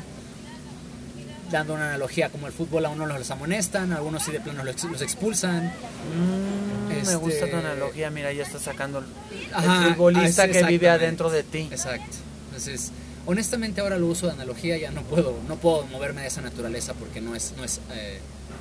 Dando 1.50 1.74
una 1.74 1.88
analogía, 1.88 2.28
como 2.30 2.46
el 2.46 2.52
fútbol, 2.52 2.84
a 2.86 2.90
unos 2.90 3.08
los 3.08 3.30
amonestan, 3.30 3.92
a 3.92 3.96
algunos 3.96 4.22
sí 4.22 4.30
de 4.30 4.40
plano 4.40 4.62
los, 4.62 4.84
los 4.84 5.02
expulsan. 5.02 5.66
Mm, 5.66 6.88
Me 6.88 6.98
Este- 7.00 7.16
gusta 7.16 7.50
tu 7.50 7.56
analogía, 7.56 8.10
mira, 8.10 8.32
ya 8.32 8.42
está 8.44 8.58
sacando 8.60 8.98
el, 9.00 9.04
Ajá, 9.52 9.88
el 9.88 9.94
futbolista 9.94 10.44
ah, 10.44 10.48
que 10.48 10.62
vive 10.64 10.88
adentro 10.88 11.28
de 11.30 11.42
ti. 11.42 11.68
Exacto. 11.70 12.16
Entonces, 12.46 12.92
honestamente 13.26 13.80
ahora 13.80 13.98
lo 13.98 14.06
uso 14.06 14.26
de 14.26 14.32
analogía, 14.32 14.76
ya 14.76 14.90
no 14.92 15.02
puedo, 15.02 15.38
no 15.48 15.56
puedo 15.56 15.84
moverme 15.86 16.22
de 16.22 16.28
esa 16.28 16.40
naturaleza 16.40 16.94
porque 16.94 17.20
no 17.20 17.34
es, 17.34 17.52
no 17.56 17.64
es, 17.64 17.80
eh, 17.94 18.18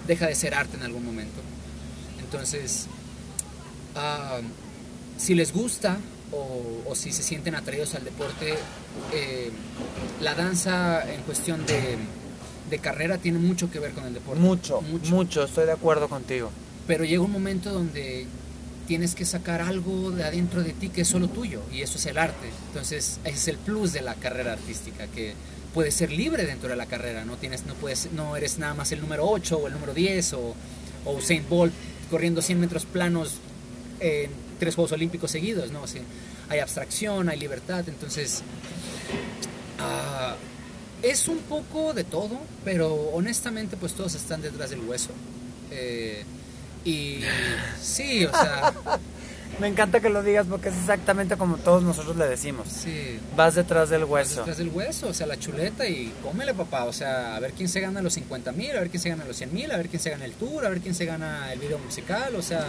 deja 0.08 0.26
de 0.28 0.34
ser 0.36 0.56
arte 0.56 0.78
en 0.78 0.84
algún 0.84 1.06
momento. 1.06 1.42
Entonces, 2.20 2.88
ah, 3.96 4.40
si 5.18 5.36
les 5.36 5.54
gusta 5.54 5.98
o, 6.32 6.84
o 6.88 6.96
si 6.96 7.12
se 7.12 7.22
sienten 7.24 7.54
atraídos 7.56 7.94
al 7.96 8.04
deporte, 8.04 8.56
eh, 9.14 9.52
la 10.22 10.34
danza 10.36 11.04
en 11.12 11.22
cuestión 11.22 11.66
de, 11.66 11.98
de 12.70 12.80
carrera 12.80 13.18
tiene 13.18 13.40
mucho 13.40 13.72
que 13.72 13.80
ver 13.80 13.92
con 13.92 14.06
el 14.06 14.14
deporte. 14.14 14.40
Mucho, 14.40 14.82
mucho, 14.82 15.44
estoy 15.44 15.66
de 15.66 15.72
acuerdo 15.72 16.08
contigo. 16.08 16.52
Pero 16.88 17.04
llega 17.06 17.22
un 17.22 17.32
momento 17.32 17.72
donde 17.72 18.26
tienes 18.88 19.14
que 19.14 19.26
sacar 19.26 19.62
algo 19.62 20.12
de 20.12 20.24
adentro 20.24 20.64
de 20.64 20.74
ti 20.74 20.90
que 20.90 21.02
es 21.02 21.08
solo 21.08 21.28
tuyo 21.28 21.62
y 21.72 21.82
eso 21.82 21.98
es 21.98 22.06
el 22.08 22.18
arte. 22.18 22.50
Entonces, 22.68 23.20
ese 23.24 23.36
es 23.36 23.48
el 23.48 23.58
plus 23.58 23.94
de 23.94 24.02
la 24.02 24.16
carrera 24.16 24.54
artística 24.54 25.08
que 25.08 25.34
puedes 25.74 25.94
ser 25.94 26.12
libre 26.12 26.46
dentro 26.46 26.70
de 26.70 26.76
la 26.76 26.88
carrera, 26.88 27.26
no 27.26 27.38
tienes 27.38 27.66
no 27.68 27.76
puedes 27.76 28.12
no 28.14 28.36
eres 28.36 28.58
nada 28.58 28.74
más 28.74 28.92
el 28.92 29.02
número 29.02 29.30
8 29.30 29.58
o 29.58 29.68
el 29.68 29.74
número 29.74 29.94
10 29.94 30.34
o 30.34 30.56
o 31.06 31.12
Usain 31.14 31.46
Bolt 31.48 31.74
corriendo 32.10 32.42
100 32.42 32.60
metros 32.60 32.86
planos 32.86 33.36
en 34.00 34.32
tres 34.60 34.76
Juegos 34.76 34.92
Olímpicos 34.92 35.32
seguidos, 35.32 35.72
¿no? 35.72 35.84
Así, 35.84 36.00
hay 36.50 36.60
abstracción, 36.60 37.30
hay 37.30 37.40
libertad, 37.40 37.84
entonces 37.88 38.42
ah, 39.80 40.36
es 41.04 41.28
un 41.28 41.38
poco 41.39 41.93
de 41.93 42.04
todo, 42.04 42.39
pero 42.66 42.93
honestamente 43.14 43.78
pues 43.78 43.93
todos 43.93 44.16
están 44.16 44.41
detrás 44.41 44.70
del 44.70 44.82
hueso. 44.82 45.10
Eh, 45.72 46.24
y 46.86 47.20
sí, 47.82 48.26
o 48.26 48.32
sea, 48.32 48.74
Me 49.60 49.68
encanta 49.68 50.00
que 50.00 50.10
lo 50.10 50.24
digas 50.24 50.45
porque 50.50 50.70
es 50.70 50.76
exactamente 50.76 51.36
como 51.36 51.58
todos 51.58 51.84
nosotros 51.84 52.16
le 52.16 52.28
decimos. 52.28 52.68
sí. 52.70 53.20
Vas 53.36 53.56
detrás 53.56 53.89
del 53.89 54.06
hueso. 54.06 54.38
detrás 54.39 54.58
del 54.58 54.70
hueso, 54.70 55.10
o 55.10 55.14
sea, 55.14 55.28
la 55.28 55.38
chuleta 55.38 55.86
y 55.88 56.14
cómele 56.24 56.54
papá, 56.54 56.86
o 56.86 56.93
sea, 56.93 57.36
a 57.36 57.39
ver 57.41 57.52
quién 57.54 57.68
se 57.68 57.82
gana 57.82 58.02
los 58.02 58.14
50 58.14 58.52
mil, 58.54 58.72
a 58.72 58.80
ver 58.80 58.89
quién 58.89 59.02
se 59.02 59.10
gana 59.10 59.26
los 59.26 59.36
100 59.36 59.54
mil, 59.54 59.70
a 59.72 59.78
ver 59.78 59.89
quién 59.89 60.02
se 60.02 60.10
gana 60.12 60.24
el 60.26 60.32
tour, 60.34 60.66
a 60.66 60.70
ver 60.70 60.80
quién 60.80 60.95
se 60.95 61.06
gana 61.06 61.52
el 61.52 61.60
video 61.60 61.78
musical, 61.80 62.36
o 62.36 62.41
sea, 62.41 62.68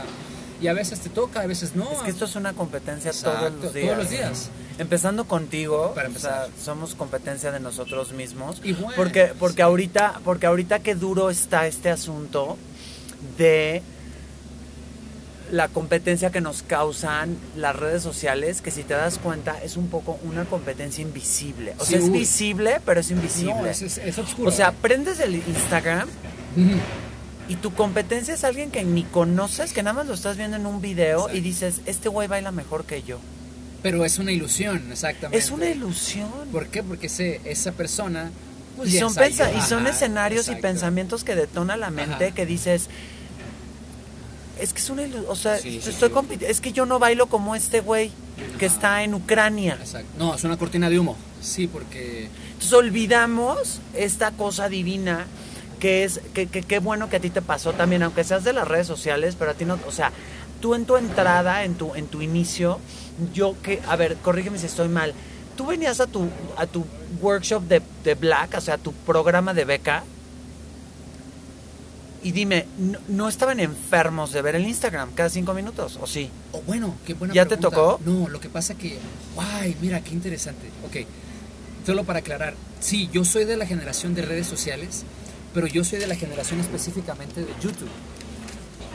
y 0.60 0.66
a 0.66 0.72
veces 0.72 0.98
te 1.00 1.10
toca, 1.10 1.40
a 1.42 1.46
veces 1.46 1.76
no. 1.76 1.90
Es 1.92 1.98
que 2.02 2.10
esto 2.10 2.24
es 2.24 2.34
una 2.34 2.52
competencia 2.54 3.10
Exacto, 3.12 3.38
todos 3.38 3.62
los 3.62 3.72
días. 3.74 3.86
todos 3.86 3.98
los 3.98 4.10
días. 4.10 4.48
Empezando 4.80 5.26
contigo, 5.26 5.92
Para 5.94 6.08
o 6.08 6.18
sea, 6.18 6.48
somos 6.62 6.94
competencia 6.94 7.52
de 7.52 7.60
nosotros 7.60 8.12
mismos. 8.12 8.60
Y 8.64 8.72
bueno, 8.72 8.92
porque 8.96 9.32
porque 9.38 9.56
sí. 9.56 9.62
ahorita 9.62 10.20
porque 10.24 10.46
ahorita 10.46 10.78
qué 10.80 10.94
duro 10.94 11.30
está 11.30 11.66
este 11.66 11.90
asunto 11.90 12.56
de 13.38 13.82
la 15.52 15.66
competencia 15.68 16.30
que 16.30 16.40
nos 16.40 16.62
causan 16.62 17.36
las 17.56 17.74
redes 17.74 18.02
sociales, 18.02 18.62
que 18.62 18.70
si 18.70 18.84
te 18.84 18.94
das 18.94 19.18
cuenta 19.18 19.56
es 19.62 19.76
un 19.76 19.88
poco 19.88 20.18
una 20.22 20.44
competencia 20.44 21.02
invisible. 21.02 21.74
O 21.78 21.84
Sí, 21.84 21.90
sea, 21.92 21.98
es 21.98 22.10
visible, 22.12 22.80
pero 22.86 23.00
es 23.00 23.10
invisible. 23.10 23.54
No, 23.54 23.66
es, 23.66 23.82
es, 23.82 23.98
es 23.98 24.16
oscuro. 24.18 24.48
o 24.48 24.52
sea, 24.52 24.72
prendes 24.72 25.18
el 25.20 25.34
Instagram 25.34 26.08
y 27.48 27.56
tu 27.56 27.74
competencia 27.74 28.32
es 28.34 28.44
alguien 28.44 28.70
que 28.70 28.84
ni 28.84 29.02
conoces, 29.02 29.72
que 29.72 29.82
nada 29.82 29.94
más 29.94 30.06
lo 30.06 30.14
estás 30.14 30.36
viendo 30.36 30.56
en 30.56 30.66
un 30.66 30.80
video 30.80 31.28
y 31.34 31.40
dices, 31.40 31.80
este 31.84 32.08
güey 32.08 32.28
baila 32.28 32.52
mejor 32.52 32.84
que 32.84 33.02
yo. 33.02 33.18
Pero 33.82 34.04
es 34.04 34.18
una 34.18 34.32
ilusión, 34.32 34.82
exactamente. 34.92 35.38
Es 35.38 35.50
una 35.50 35.66
ilusión. 35.66 36.28
¿Por 36.52 36.66
qué? 36.68 36.82
Porque 36.82 37.06
ese, 37.06 37.40
esa 37.44 37.72
persona... 37.72 38.30
pues, 38.76 38.90
Y 38.90 38.92
ya 38.94 39.00
son, 39.00 39.14
pensa- 39.14 39.52
y 39.52 39.60
son 39.62 39.86
ajá, 39.86 39.90
escenarios 39.96 40.48
y 40.48 40.54
pensamientos 40.56 41.24
que 41.24 41.34
detona 41.34 41.76
la 41.76 41.90
mente 41.90 42.26
Ajá. 42.26 42.34
que 42.34 42.46
dices 42.46 42.88
es 44.60 44.72
que 44.74 44.80
es 44.80 44.90
una 44.90 45.02
ilu- 45.04 45.24
o 45.28 45.36
sea 45.36 45.56
Sí, 45.58 45.80
sí, 45.82 45.90
estoy 45.90 46.10
sí. 46.38 46.44
es 46.46 46.60
que 46.60 46.72
yo 46.72 46.84
no 46.84 46.98
bailo 46.98 47.26
como 47.26 47.54
este 47.56 47.80
güey 47.80 48.10
que 48.58 48.66
Ajá. 48.66 48.74
está 48.74 49.02
en 49.04 49.14
Ucrania 49.14 49.78
Exacto. 49.80 50.08
No, 50.18 50.34
es 50.34 50.44
una 50.44 50.56
cortina 50.58 50.90
de 50.90 50.98
humo. 50.98 51.16
Sí, 51.40 51.66
porque... 51.66 52.28
entonces 52.52 52.72
olvidamos 52.74 53.80
esta 53.94 54.32
cosa 54.32 54.68
divina 54.68 55.24
que 55.78 56.04
es 56.04 56.20
que 56.34 56.46
que- 56.46 56.62
qué 56.62 56.78
bueno 56.78 57.08
que 57.08 57.16
a 57.16 57.20
ti 57.20 57.30
te 57.30 57.40
pasó 57.40 57.72
también 57.72 58.02
aunque 58.02 58.22
seas 58.24 58.44
de 58.44 58.52
las 58.52 58.68
redes 58.68 58.86
sociales 58.86 59.34
pero 59.38 59.52
a 59.52 59.54
ti 59.54 59.64
no 59.64 59.78
o 59.88 59.92
sea 59.92 60.12
tú 60.60 60.74
en 60.74 60.84
tu 60.84 60.96
entrada 60.98 61.64
en 61.64 61.74
tu 61.74 61.94
en 61.94 62.06
tu 62.06 62.20
inicio 62.20 62.78
yo 63.32 63.56
que 63.62 63.80
a 63.86 63.96
ver 63.96 64.16
corrígeme 64.16 64.58
si 64.58 64.66
estoy 64.66 64.88
mal 64.88 65.14
tú 65.56 65.66
venías 65.66 66.00
a 66.00 66.06
tu 66.06 66.28
a 66.56 66.66
tu 66.66 66.84
workshop 67.20 67.62
de, 67.64 67.82
de 68.04 68.14
Black 68.14 68.54
o 68.56 68.60
sea 68.60 68.78
tu 68.78 68.92
programa 68.92 69.54
de 69.54 69.64
beca 69.64 70.04
y 72.22 72.32
dime, 72.32 72.66
¿no, 72.78 72.98
no 73.08 73.28
estaban 73.28 73.60
enfermos 73.60 74.32
de 74.32 74.42
ver 74.42 74.54
el 74.54 74.66
Instagram 74.66 75.12
cada 75.14 75.30
cinco 75.30 75.54
minutos? 75.54 75.98
¿O 76.00 76.06
sí? 76.06 76.28
Oh, 76.52 76.60
bueno, 76.62 76.94
qué 77.06 77.14
buena 77.14 77.32
¿Ya 77.32 77.46
te 77.46 77.56
tocó? 77.56 77.98
No, 78.04 78.28
lo 78.28 78.40
que 78.40 78.50
pasa 78.50 78.74
que, 78.74 78.98
guay, 79.34 79.74
mira, 79.80 80.02
qué 80.02 80.12
interesante. 80.12 80.66
Ok, 80.86 81.06
solo 81.86 82.04
para 82.04 82.18
aclarar, 82.18 82.54
sí, 82.78 83.08
yo 83.10 83.24
soy 83.24 83.46
de 83.46 83.56
la 83.56 83.66
generación 83.66 84.14
de 84.14 84.22
redes 84.22 84.46
sociales, 84.46 85.04
pero 85.54 85.66
yo 85.66 85.82
soy 85.82 85.98
de 85.98 86.06
la 86.06 86.14
generación 86.14 86.60
específicamente 86.60 87.40
de 87.40 87.52
YouTube. 87.62 87.88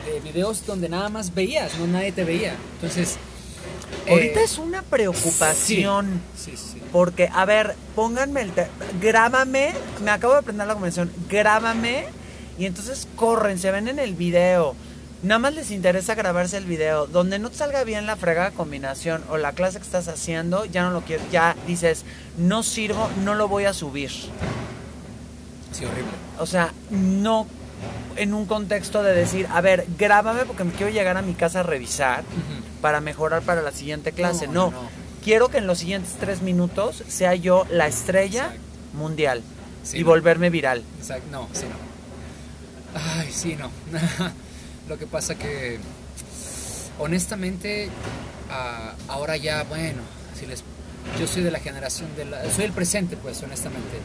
De 0.04 0.20
videos 0.20 0.64
donde 0.64 0.88
nada 0.88 1.08
más 1.08 1.34
veías, 1.34 1.76
no 1.78 1.86
nadie 1.86 2.12
te 2.12 2.24
veía. 2.24 2.54
Entonces... 2.74 3.18
Ahorita 4.08 4.40
eh, 4.40 4.44
es 4.44 4.58
una 4.58 4.82
preocupación. 4.82 6.20
Sí, 6.36 6.52
sí, 6.56 6.72
sí. 6.72 6.82
Porque, 6.92 7.28
a 7.32 7.44
ver, 7.44 7.74
pónganme 7.94 8.42
el... 8.42 8.52
grábame, 9.00 9.72
me 10.02 10.10
acabo 10.10 10.34
de 10.34 10.40
aprender 10.40 10.66
la 10.66 10.74
convención, 10.74 11.10
grábame 11.28 12.06
Y 12.58 12.66
entonces 12.66 13.08
corren, 13.16 13.58
se 13.58 13.70
ven 13.70 13.88
en 13.88 13.98
el 13.98 14.14
video. 14.14 14.74
Nada 15.22 15.38
más 15.38 15.54
les 15.54 15.70
interesa 15.70 16.14
grabarse 16.14 16.56
el 16.56 16.66
video. 16.66 17.06
Donde 17.06 17.38
no 17.38 17.50
te 17.50 17.56
salga 17.56 17.82
bien 17.84 18.06
la 18.06 18.16
fregada 18.16 18.50
combinación 18.52 19.24
o 19.28 19.38
la 19.38 19.52
clase 19.52 19.78
que 19.78 19.84
estás 19.84 20.08
haciendo, 20.08 20.64
ya 20.66 20.82
no 20.82 20.90
lo 20.90 21.00
quiero. 21.00 21.22
Ya 21.32 21.56
dices, 21.66 22.04
no 22.38 22.62
sirvo, 22.62 23.08
no 23.24 23.34
lo 23.34 23.48
voy 23.48 23.64
a 23.64 23.72
subir. 23.72 24.10
Sí, 25.72 25.84
horrible. 25.84 26.12
O 26.38 26.46
sea, 26.46 26.72
no 26.90 27.46
en 28.16 28.32
un 28.34 28.46
contexto 28.46 29.02
de 29.02 29.14
decir, 29.14 29.46
a 29.52 29.60
ver, 29.60 29.86
grábame 29.98 30.44
porque 30.44 30.64
me 30.64 30.72
quiero 30.72 30.90
llegar 30.92 31.16
a 31.16 31.22
mi 31.22 31.34
casa 31.34 31.60
a 31.60 31.62
revisar 31.62 32.24
para 32.80 33.00
mejorar 33.00 33.42
para 33.42 33.62
la 33.62 33.72
siguiente 33.72 34.12
clase. 34.12 34.46
No, 34.46 34.70
No, 34.70 34.70
no. 34.70 34.88
quiero 35.22 35.48
que 35.48 35.58
en 35.58 35.66
los 35.66 35.78
siguientes 35.78 36.14
tres 36.18 36.40
minutos 36.42 37.02
sea 37.08 37.34
yo 37.34 37.66
la 37.70 37.86
estrella 37.86 38.44
Exacto. 38.46 38.60
mundial 38.94 39.42
Sí, 39.84 39.98
y 39.98 40.00
no. 40.00 40.06
volverme 40.06 40.50
viral. 40.50 40.82
Exacto, 40.98 41.26
no, 41.30 41.48
sí, 41.52 41.64
no. 41.68 43.00
Ay, 43.20 43.30
sí, 43.30 43.56
no. 43.56 43.70
Lo 44.88 44.98
que 44.98 45.06
pasa 45.06 45.34
que, 45.34 45.78
honestamente, 46.98 47.88
ah, 48.50 48.94
ahora 49.08 49.36
ya, 49.36 49.64
bueno, 49.64 50.00
si 50.38 50.46
les, 50.46 50.62
yo 51.18 51.26
soy 51.26 51.42
de 51.42 51.50
la 51.50 51.60
generación 51.60 52.08
de 52.16 52.24
la, 52.24 52.50
soy 52.50 52.64
el 52.64 52.72
presente, 52.72 53.16
pues, 53.16 53.42
honestamente. 53.42 53.98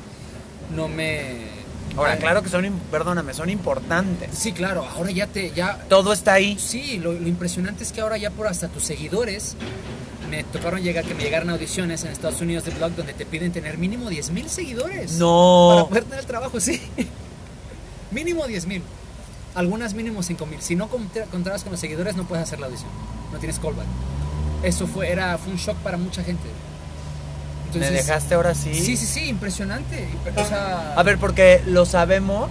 No 0.75 0.87
me. 0.87 1.60
Ahora, 1.97 2.17
claro 2.17 2.41
que 2.41 2.49
son, 2.49 2.65
perdóname, 2.89 3.33
son 3.33 3.49
importantes. 3.49 4.29
Sí, 4.37 4.53
claro, 4.53 4.85
ahora 4.95 5.11
ya 5.11 5.27
te, 5.27 5.51
ya, 5.51 5.77
Todo 5.89 6.13
está 6.13 6.33
ahí. 6.33 6.57
Sí, 6.59 6.97
lo, 6.97 7.11
lo 7.13 7.27
impresionante 7.27 7.83
es 7.83 7.91
que 7.91 8.01
ahora 8.01 8.17
ya 8.17 8.29
por 8.31 8.47
hasta 8.47 8.67
tus 8.69 8.83
seguidores 8.83 9.55
me 10.29 10.43
tocaron 10.45 10.81
llegar, 10.81 11.03
que 11.03 11.13
me 11.13 11.23
llegaran 11.23 11.49
audiciones 11.49 12.03
en 12.05 12.11
Estados 12.11 12.39
Unidos 12.39 12.63
de 12.63 12.71
blog 12.71 12.91
donde 12.95 13.13
te 13.13 13.25
piden 13.25 13.51
tener 13.51 13.77
mínimo 13.77 14.09
10 14.09 14.29
mil 14.31 14.49
seguidores. 14.49 15.11
Para 15.11 15.19
No. 15.19 15.85
poder 15.89 16.05
tener 16.05 16.23
trabajo, 16.25 16.59
sí. 16.61 16.81
mínimo 18.11 18.45
10 18.47 18.65
mil. 18.67 18.83
Algunas 19.55 19.93
mínimo 19.93 20.23
5 20.23 20.45
mil. 20.45 20.61
Si 20.61 20.75
no 20.77 20.87
contra- 20.87 21.25
contabas 21.25 21.63
con 21.63 21.71
los 21.73 21.81
seguidores 21.81 22.15
no 22.15 22.23
puedes 22.25 22.43
hacer 22.43 22.59
la 22.59 22.67
audición. 22.67 22.89
No 23.33 23.39
tienes 23.39 23.59
callback. 23.59 23.85
Eso 24.63 24.87
fue, 24.87 25.09
era, 25.11 25.37
fue 25.37 25.51
un 25.51 25.57
shock 25.59 25.75
para 25.77 25.97
mucha 25.97 26.23
gente. 26.23 26.43
¿Me 27.79 27.89
dejaste 27.91 28.35
ahora 28.35 28.53
sí? 28.55 28.73
Sí, 28.73 28.97
sí, 28.97 29.05
sí, 29.05 29.27
impresionante. 29.29 30.07
O 30.35 30.45
sea, 30.45 30.93
A 30.95 31.03
ver, 31.03 31.17
porque 31.17 31.61
lo 31.65 31.85
sabemos, 31.85 32.49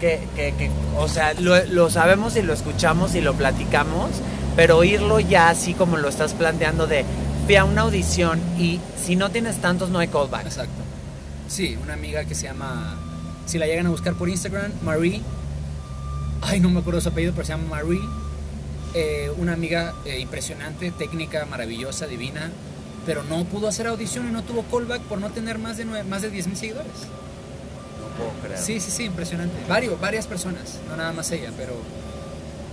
que, 0.00 0.20
que, 0.36 0.54
que- 0.56 0.70
o 0.96 1.08
sea, 1.08 1.34
lo, 1.34 1.62
lo 1.66 1.90
sabemos 1.90 2.36
y 2.36 2.42
lo 2.42 2.52
escuchamos 2.52 3.14
y 3.14 3.20
lo 3.20 3.34
platicamos, 3.34 4.10
pero 4.56 4.78
oírlo 4.78 5.20
ya 5.20 5.48
así 5.50 5.74
como 5.74 5.96
lo 5.96 6.08
estás 6.08 6.32
planteando 6.34 6.86
de 6.86 7.04
fui 7.46 7.56
a 7.56 7.64
una 7.64 7.82
audición 7.82 8.40
y 8.58 8.80
si 9.02 9.16
no 9.16 9.30
tienes 9.30 9.60
tantos 9.60 9.90
no 9.90 9.98
hay 9.98 10.08
callback. 10.08 10.46
Exacto. 10.46 10.82
Sí, 11.48 11.76
una 11.82 11.94
amiga 11.94 12.24
que 12.24 12.34
se 12.34 12.44
llama, 12.46 12.96
si 13.46 13.58
la 13.58 13.66
llegan 13.66 13.86
a 13.86 13.90
buscar 13.90 14.14
por 14.14 14.28
Instagram, 14.28 14.70
Marie, 14.82 15.20
ay, 16.42 16.60
no 16.60 16.70
me 16.70 16.80
acuerdo 16.80 17.00
su 17.00 17.08
apellido, 17.08 17.32
pero 17.34 17.44
se 17.46 17.52
llama 17.52 17.68
Marie, 17.76 18.00
eh, 18.94 19.30
una 19.36 19.52
amiga 19.52 19.94
eh, 20.04 20.18
impresionante, 20.20 20.90
técnica, 20.92 21.44
maravillosa, 21.46 22.06
divina, 22.06 22.50
pero 23.06 23.22
no 23.24 23.44
pudo 23.44 23.68
hacer 23.68 23.86
audición 23.86 24.28
y 24.28 24.32
no 24.32 24.42
tuvo 24.42 24.62
callback 24.64 25.02
por 25.02 25.18
no 25.20 25.30
tener 25.30 25.58
más 25.58 25.76
de, 25.76 25.84
nueve- 25.84 26.04
más 26.04 26.22
de 26.22 26.30
10 26.30 26.46
mil 26.48 26.56
seguidores. 26.56 26.92
No 28.00 28.16
puedo 28.16 28.30
creer. 28.42 28.58
Sí, 28.58 28.80
sí, 28.80 28.90
sí, 28.90 29.04
impresionante. 29.04 29.54
Varios, 29.68 30.00
varias 30.00 30.26
personas, 30.26 30.78
no 30.88 30.96
nada 30.96 31.12
más 31.12 31.30
ella, 31.30 31.50
pero 31.56 31.74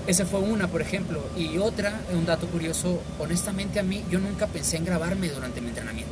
esa 0.08 0.26
fue 0.26 0.40
una, 0.40 0.68
por 0.68 0.82
ejemplo. 0.82 1.22
Y 1.38 1.58
otra, 1.58 2.00
un 2.14 2.26
dato 2.26 2.48
curioso, 2.48 3.02
honestamente 3.20 3.80
a 3.80 3.84
mí, 3.84 4.04
yo 4.10 4.20
nunca 4.20 4.48
pensé 4.48 4.78
en 4.78 4.86
grabarme 4.86 5.30
durante 5.30 5.62
mi 5.62 5.70
entrenamiento. 5.70 6.12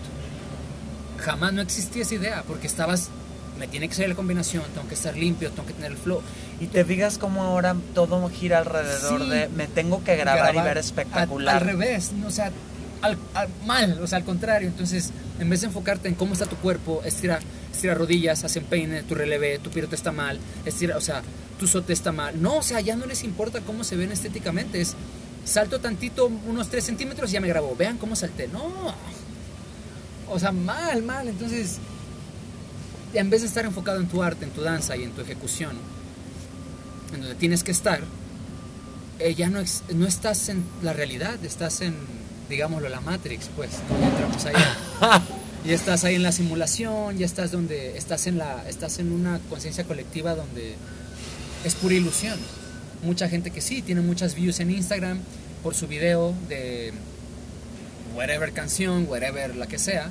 Jamás 1.20 1.54
no 1.54 1.62
existía 1.62 2.02
esa 2.04 2.16
idea, 2.16 2.44
porque 2.48 2.68
estabas, 2.68 3.10
me 3.58 3.68
tiene 3.68 3.88
que 3.88 3.96
salir 3.96 4.10
la 4.10 4.16
combinación, 4.16 4.64
tengo 4.74 4.88
que 4.88 4.96
estar 4.96 5.16
limpio, 5.16 5.50
tengo 5.52 5.66
que 5.66 5.74
tener 5.74 5.92
el 5.92 5.98
flow. 5.98 6.22
Y 6.60 6.68
te 6.68 6.84
fijas 6.86 7.18
cómo 7.18 7.44
ahora 7.44 7.76
todo 7.94 8.30
gira 8.30 8.60
alrededor 8.60 9.24
Sí. 9.24 9.30
de 9.30 9.48
me 9.50 9.68
tengo 9.68 10.04
que 10.04 10.16
grabar, 10.18 10.54
y 10.56 10.60
ver 10.60 10.78
espectacular. 10.78 11.56
Al, 11.56 11.62
al 11.64 11.68
revés, 11.68 12.12
no, 12.14 12.28
o 12.28 12.32
sea, 12.32 12.52
al, 13.02 13.18
al- 13.34 13.50
mal, 13.66 14.00
o 14.02 14.08
sea, 14.08 14.18
al 14.20 14.24
contrario. 14.26 14.68
Entonces, 14.68 15.12
en 15.40 15.50
vez 15.50 15.62
de 15.62 15.68
enfocarte 15.68 16.08
en 16.08 16.16
cómo 16.16 16.34
está 16.34 16.46
tu 16.46 16.56
cuerpo, 16.58 17.02
estira, 17.06 17.40
estira 17.72 17.94
rodillas, 17.96 18.44
haz 18.44 18.56
empeine, 18.56 19.04
tu 19.04 19.16
relevé, 19.16 19.60
tu 19.60 19.70
pirote 19.70 19.96
está 19.96 20.12
mal, 20.12 20.40
estira, 20.66 20.98
o 20.98 21.02
sea, 21.02 21.22
tu 21.60 21.68
sote 21.68 21.94
está 21.94 22.12
mal. 22.12 22.42
No, 22.42 22.58
o 22.58 22.64
sea, 22.64 22.82
ya 22.82 22.96
no 22.96 23.06
les 23.06 23.24
importa 23.24 23.62
cómo 23.62 23.84
se 23.84 23.96
ven 23.96 24.12
estéticamente. 24.12 24.82
Es 24.82 24.96
salto 25.46 25.80
tantito, 25.80 26.26
unos 26.28 26.70
3 26.70 26.84
centímetros 26.84 27.32
ya 27.32 27.40
me 27.42 27.48
grabó. 27.48 27.76
Vean 27.76 27.98
cómo 27.98 28.16
salté. 28.16 28.48
No. 28.48 28.94
O 30.30 30.40
sea, 30.40 30.52
mal, 30.52 31.04
mal. 31.04 31.28
Entonces, 31.28 31.78
en 33.14 33.30
vez 33.30 33.42
de 33.42 33.48
estar 33.48 33.64
enfocado 33.66 34.00
en 34.02 34.08
tu 34.08 34.22
arte, 34.24 34.44
en 34.46 34.52
tu 34.52 34.62
danza 34.62 34.98
y 34.98 35.04
en 35.04 35.12
tu 35.12 35.22
ejecución, 35.22 35.78
en 37.14 37.22
donde 37.22 37.36
tienes 37.36 37.64
que 37.64 37.72
estar, 37.72 38.02
eh, 39.20 39.34
ya 39.36 39.50
no, 39.50 39.60
no 39.94 40.06
estás 40.08 40.50
en 40.50 40.64
la 40.84 40.92
realidad, 40.92 41.44
estás 41.46 41.80
en, 41.82 41.96
digámoslo, 42.50 42.90
la 42.90 43.02
Matrix, 43.02 43.50
pues, 43.56 43.72
¿no? 43.90 44.08
Entramos 44.08 44.46
ahí. 44.46 44.56
y 45.66 45.74
estás 45.74 46.04
ahí 46.04 46.16
en 46.16 46.24
la 46.24 46.32
simulación, 46.32 47.18
ya 47.18 47.26
estás 47.26 47.52
donde, 47.52 47.98
estás 47.98 48.28
en 48.28 48.38
la, 48.38 48.64
estás 48.68 49.00
en 49.00 49.12
una 49.12 49.40
conciencia 49.50 49.84
colectiva 49.84 50.36
donde 50.36 50.76
es 51.64 51.76
pura 51.76 51.96
ilusión. 51.96 52.38
Mucha 53.04 53.28
gente 53.30 53.52
que 53.52 53.62
sí, 53.62 53.82
tiene 53.82 54.02
muchas 54.02 54.36
views 54.36 54.60
en 54.60 54.72
Instagram 54.72 55.20
por 55.64 55.76
su 55.76 55.88
video 55.88 56.34
de 56.48 56.94
whatever 58.16 58.52
canción, 58.52 59.06
whatever 59.10 59.56
la 59.56 59.68
que 59.68 59.80
sea. 59.80 60.10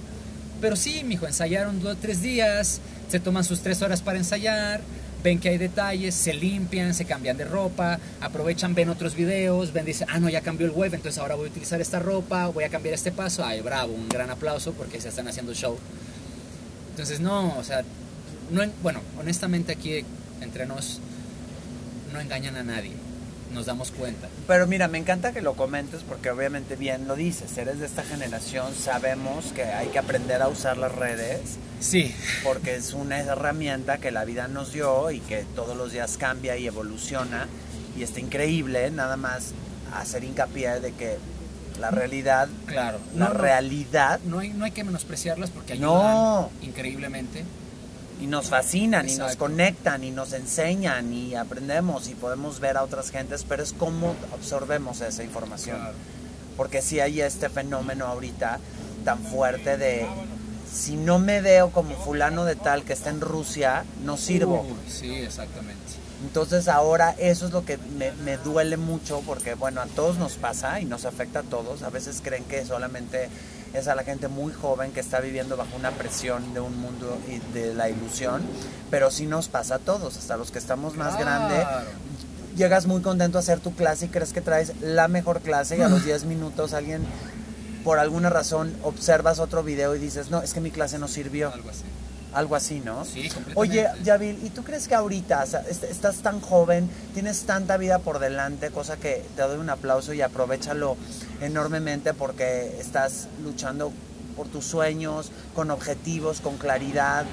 Pero 0.61 0.77
sí, 0.77 1.03
mijo, 1.05 1.27
ensayaron 1.27 1.83
dos 1.83 1.97
tres 2.01 2.23
días, 2.23 2.81
se 3.09 3.21
toman 3.21 3.45
sus 3.45 3.61
tres 3.61 3.83
horas 3.83 4.03
para 4.03 4.19
ensayar, 4.19 4.81
ven 5.25 5.41
que 5.41 5.49
hay 5.49 5.59
detalles, 5.59 6.15
se 6.15 6.35
limpian, 6.35 6.93
se 6.95 7.07
cambian 7.07 7.37
de 7.39 7.47
ropa, 7.47 7.99
aprovechan, 8.21 8.75
ven 8.75 8.91
otros 8.91 9.15
videos, 9.17 9.73
ven, 9.73 9.87
dicen, 9.87 10.07
ah, 10.11 10.21
no, 10.21 10.29
ya 10.29 10.43
cambió 10.43 10.67
el 10.67 10.73
web, 10.73 10.93
entonces 10.95 11.19
ahora 11.19 11.35
voy 11.35 11.49
a 11.49 11.51
utilizar 11.51 11.81
esta 11.81 11.99
ropa, 11.99 12.47
voy 12.49 12.65
a 12.65 12.69
cambiar 12.69 12.95
este 12.95 13.11
paso. 13.11 13.43
Ay, 13.45 13.63
bravo, 13.63 13.95
un 13.95 14.09
gran 14.11 14.29
aplauso 14.31 14.73
porque 14.75 15.01
se 15.01 15.09
están 15.09 15.27
haciendo 15.27 15.55
show. 15.55 15.79
Entonces, 16.91 17.21
no, 17.21 17.57
o 17.59 17.65
sea, 17.65 17.83
no, 18.51 18.63
en- 18.63 18.73
bueno, 18.83 19.01
honestamente 19.19 19.73
aquí 19.73 20.05
entre 20.43 20.67
nos 20.67 21.01
no 22.13 22.21
engañan 22.21 22.57
a 22.57 22.63
nadie, 22.63 22.93
nos 23.55 23.67
damos 23.67 23.91
cuenta. 23.93 24.29
Pero 24.47 24.67
mira, 24.67 24.89
me 24.89 24.99
encanta 24.99 25.33
que 25.33 25.41
lo 25.41 25.55
comentes 25.55 26.03
porque 26.03 26.31
obviamente 26.31 26.77
bien 26.77 27.07
lo 27.09 27.15
dices, 27.17 27.57
eres 27.57 27.79
de 27.81 27.87
esta 27.87 28.03
generación, 28.03 28.75
sabemos 28.75 29.47
que 29.55 29.63
hay 29.65 29.89
que 29.89 29.99
aprender 29.99 30.43
a 30.43 30.49
usar 30.49 30.77
las 30.77 30.93
redes 30.93 31.41
Sí, 31.81 32.15
porque 32.43 32.75
es 32.77 32.93
una 32.95 33.19
herramienta 33.21 33.99
que 33.99 34.11
la 34.11 34.25
vida 34.25 34.49
nos 34.49 34.73
dio 34.73 35.11
y 35.11 35.21
que 35.21 35.45
todos 35.55 35.77
los 35.77 35.93
días 35.93 36.17
cambia 36.19 36.57
y 36.57 36.67
evoluciona 36.67 37.47
y 37.97 38.03
está 38.03 38.21
increíble, 38.21 38.91
nada 38.91 39.17
más 39.17 39.53
hacer 39.95 40.25
hincapié 40.25 40.81
de 40.81 40.93
que 40.93 41.17
la 41.81 41.91
realidad, 41.91 42.49
claro. 42.67 42.99
la 43.17 43.29
No, 43.29 43.35
no, 43.35 43.41
realidad 43.41 44.21
no 44.27 44.39
hay, 44.39 44.51
no 44.51 44.65
hay 44.65 44.71
que 44.71 44.85
menospreciarlas 44.85 45.51
porque 45.51 45.75
ayudan 45.75 45.89
No. 45.91 46.51
increíblemente. 46.63 47.45
Y 48.21 48.27
nos 48.27 48.49
fascinan 48.49 49.09
y 49.09 49.17
nos 49.17 49.37
conectan 49.37 50.05
y 50.05 50.11
nos 50.11 50.33
enseñan 50.33 51.13
y 51.13 51.35
aprendemos 51.35 52.09
y 52.09 52.15
podemos 52.15 52.61
ver 52.61 52.77
a 52.77 52.83
otras 52.83 53.11
gentes, 53.11 53.45
pero 53.49 53.63
es 53.63 53.73
cómo 53.73 54.15
absorbemos 54.33 55.01
esa 55.01 55.25
información. 55.25 55.79
Porque 56.57 56.83
si 56.83 57.01
hay 57.01 57.21
este 57.21 57.49
fenómeno 57.49 58.07
ahorita 58.07 58.61
tan 59.05 59.19
fuerte 59.25 59.77
de 59.77 60.07
si 60.73 60.97
no 60.97 61.19
me 61.19 61.41
veo 61.41 61.71
como 61.71 61.97
fulano 61.97 62.45
de 62.45 62.57
tal 62.57 62.85
que 62.85 62.93
está 62.93 63.11
en 63.11 63.21
Rusia, 63.21 63.85
no 64.05 64.17
sirvo. 64.17 64.67
Sí, 64.89 65.13
exactamente. 65.15 65.75
Entonces 66.25 66.69
ahora 66.69 67.15
eso 67.19 67.47
es 67.47 67.53
lo 67.53 67.65
que 67.65 67.77
me, 67.99 68.13
me 68.13 68.39
duele 68.39 68.77
mucho 68.77 69.23
porque 69.27 69.55
bueno, 69.55 69.83
a 69.83 69.87
todos 69.87 70.17
nos 70.17 70.35
pasa 70.35 70.81
y 70.81 70.85
nos 70.85 71.05
afecta 71.05 71.41
a 71.41 71.43
todos. 71.43 71.83
A 71.83 71.91
veces 71.91 72.21
creen 72.23 72.45
que 72.45 72.65
solamente 72.65 73.29
es 73.75 73.89
a 73.89 73.95
la 73.95 74.05
gente 74.05 74.29
muy 74.29 74.53
joven 74.53 74.93
que 74.93 75.01
está 75.01 75.21
viviendo 75.21 75.57
bajo 75.57 75.77
una 75.77 75.91
presión 75.91 76.55
de 76.55 76.61
un 76.61 76.81
mundo 76.81 77.19
y 77.29 77.39
de 77.53 77.75
la 77.75 77.91
ilusión, 77.91 78.43
pero 78.91 79.11
sí 79.11 79.27
nos 79.27 79.49
pasa 79.49 79.77
a 79.77 79.79
todos, 79.81 80.17
hasta 80.17 80.37
los 80.37 80.51
que 80.51 80.59
estamos 80.59 80.97
más 80.97 81.19
grandes 81.19 81.61
Claro. 81.65 81.87
llegas 82.57 82.87
muy 82.87 83.03
contento 83.03 83.37
a 83.39 83.41
hacer 83.41 83.59
tu 83.61 83.75
clase 83.75 84.07
y 84.07 84.09
crees 84.09 84.33
que 84.33 84.41
traes 84.41 84.73
la 84.81 85.09
mejor 85.09 85.41
clase 85.41 85.77
y 85.77 85.81
a 85.83 85.89
los 85.89 86.05
10 86.07 86.25
minutos 86.25 86.73
alguien 86.73 87.05
por 87.83 87.99
alguna 87.99 88.31
razón 88.31 88.75
observas 88.83 89.41
otro 89.41 89.63
video 89.63 89.95
y 89.95 89.99
dices, 89.99 90.31
no, 90.31 90.41
es 90.41 90.55
que 90.55 90.61
mi 90.61 90.71
clase 90.71 90.99
no 90.99 91.07
sirvió. 91.09 91.53
Algo 91.53 91.69
así. 91.69 91.83
Algo 92.35 92.57
así, 92.57 92.81
¿no? 92.85 93.05
Sí, 93.05 93.29
completamente. 93.29 93.53
Oye, 93.61 93.87
Yavil, 94.03 94.39
¿y 94.45 94.51
tú 94.51 94.65
crees 94.65 94.89
que 94.89 94.95
ahorita 94.97 95.45
o 95.45 95.47
sea, 95.47 95.61
est- 95.71 95.85
estás 95.85 96.17
tan 96.17 96.41
joven, 96.41 96.91
tienes 97.15 97.43
tanta 97.45 97.77
vida 97.77 98.01
por 98.01 98.19
delante, 98.19 98.71
cosa 98.71 98.97
que 98.97 99.25
te 99.37 99.43
doy 99.43 99.57
un 99.59 99.71
aplauso 99.71 100.13
y 100.13 100.21
aprovechalo 100.21 100.97
enormemente 101.41 102.13
porque 102.13 102.77
estás 102.81 103.29
luchando 103.43 103.93
por 104.37 104.49
tus 104.49 104.65
sueños, 104.65 105.31
con 105.55 105.71
objetivos, 105.71 106.41
con 106.41 106.57
claridad. 106.59 107.25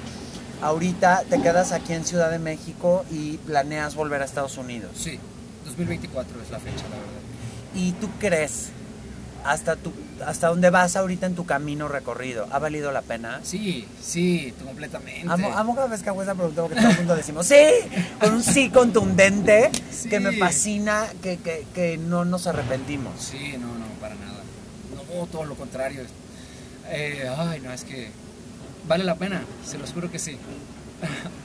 Ahorita 0.60 1.24
te 1.28 1.40
quedas 1.42 1.72
aquí 1.72 1.92
en 1.94 2.04
Ciudad 2.04 2.30
de 2.30 2.38
México 2.38 3.04
y 3.10 3.38
planeas 3.38 3.96
volver 3.96 4.22
a 4.22 4.24
Estados 4.24 4.56
Unidos. 4.56 4.92
Sí, 4.96 5.18
2024 5.64 6.40
es 6.42 6.50
la 6.50 6.60
fecha, 6.60 6.84
la 6.84 6.90
verdad. 6.96 7.22
¿Y 7.74 7.90
tú 7.92 8.08
crees, 8.20 8.68
hasta 9.44 9.74
tu, 9.74 9.92
hasta 10.26 10.48
dónde 10.48 10.70
vas 10.70 10.96
ahorita 10.96 11.26
en 11.26 11.34
tu 11.34 11.44
camino 11.46 11.88
recorrido. 11.88 12.46
¿Ha 12.50 12.58
valido 12.58 12.92
la 12.92 13.02
pena? 13.02 13.40
Sí, 13.42 13.86
sí, 14.02 14.52
completamente. 14.64 15.26
Amo, 15.28 15.52
amo 15.56 15.74
cada 15.74 15.86
vez 15.88 16.02
que 16.02 16.08
hago 16.08 16.22
esa 16.22 16.34
pregunta 16.34 16.62
porque 16.62 16.76
todo 16.76 16.90
el 16.90 16.96
mundo 16.98 17.16
decimos 17.16 17.46
sí, 17.46 17.56
con 18.20 18.34
un 18.34 18.42
sí 18.42 18.70
contundente 18.70 19.70
Sí. 19.90 20.08
que 20.08 20.20
me 20.20 20.32
fascina 20.32 21.06
que, 21.22 21.36
que, 21.38 21.66
que 21.74 21.98
no 21.98 22.24
nos 22.24 22.46
arrepentimos. 22.46 23.12
Sí, 23.20 23.56
no, 23.58 23.66
no, 23.68 23.86
para 24.00 24.14
nada. 24.16 24.40
No, 25.14 25.26
todo 25.26 25.44
lo 25.44 25.54
contrario. 25.54 26.02
Eh, 26.88 27.28
ay, 27.36 27.60
no, 27.60 27.72
es 27.72 27.84
que 27.84 28.10
vale 28.88 29.04
la 29.04 29.14
pena, 29.16 29.42
se 29.66 29.78
los 29.78 29.92
juro 29.92 30.10
que 30.10 30.18
sí. 30.18 30.36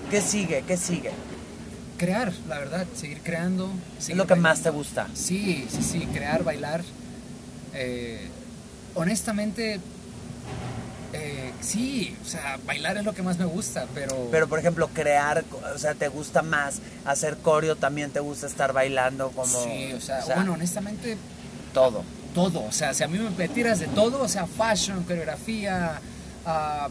¿Qué 0.09 0.21
sigue? 0.21 0.63
¿Qué 0.67 0.77
sigue? 0.77 1.11
Crear, 1.97 2.31
la 2.47 2.59
verdad, 2.59 2.85
seguir 2.95 3.21
creando. 3.23 3.67
¿Qué 3.67 3.97
es 3.99 4.03
seguir 4.05 4.17
lo 4.17 4.27
que 4.27 4.35
más 4.35 4.61
te 4.61 4.69
gusta? 4.69 5.07
Sí, 5.13 5.65
sí, 5.69 5.81
sí, 5.83 6.07
crear, 6.13 6.43
bailar. 6.43 6.81
Eh, 7.73 8.27
honestamente, 8.98 9.80
eh, 11.14 11.53
sí, 11.61 12.15
o 12.22 12.28
sea, 12.28 12.60
bailar 12.65 12.98
es 12.98 13.06
lo 13.06 13.14
que 13.14 13.22
más 13.24 13.38
me 13.38 13.45
gusta, 13.45 13.88
pero... 13.94 14.28
Pero 14.32 14.48
por 14.48 14.60
ejemplo, 14.60 14.90
crear, 14.94 15.44
o 15.74 15.78
sea, 15.78 15.94
¿te 15.94 16.07
gusta 16.10 16.41
más 16.41 16.80
hacer 17.06 17.38
coreo? 17.38 17.76
¿También 17.76 18.11
te 18.11 18.19
gusta 18.19 18.48
estar 18.48 18.74
bailando 18.74 19.30
como...? 19.30 19.64
sí, 19.64 19.94
o 19.94 20.02
sea, 20.02 20.24
bueno, 20.36 20.53
honestamente, 20.53 21.18
todo. 21.74 22.03
todo. 22.34 22.64
O 22.65 22.72
sea, 22.72 22.94
si 22.94 23.03
a 23.03 23.07
mí 23.07 23.19
me 23.38 23.48
tiras 23.48 23.80
de 23.80 23.88
todo, 23.88 24.22
o 24.22 24.28
sea, 24.28 24.48
fashion, 24.48 25.03
coreografía, 25.03 26.02
ah, 26.45 26.90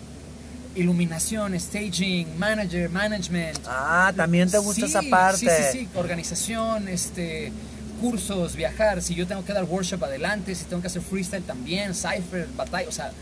iluminación, 0.77 1.59
staging, 1.59 2.39
manager, 2.39 2.89
management. 2.91 3.59
Ah, 3.67 4.13
también 4.15 4.51
te 4.51 4.59
gusta 4.59 4.87
Sí, 4.87 4.91
esa 4.91 5.03
parte. 5.03 5.39
Sí, 5.39 5.49
sí, 5.49 5.79
sí, 5.81 5.89
organización, 5.95 6.89
este, 6.89 7.53
cursos, 7.97 8.57
viajar. 8.57 9.03
Si 9.03 9.15
yo 9.15 9.27
tengo 9.27 9.45
que 9.45 9.53
dar 9.53 9.65
workshop 9.65 10.05
adelante, 10.05 10.55
si 10.55 10.65
tengo 10.65 10.81
que 10.83 10.89
hacer 10.89 11.03
freestyle 11.03 11.43
también, 11.43 11.95
cipher, 11.95 12.49
batalla, 12.57 12.89
o 12.89 12.93
sea, 12.93 13.13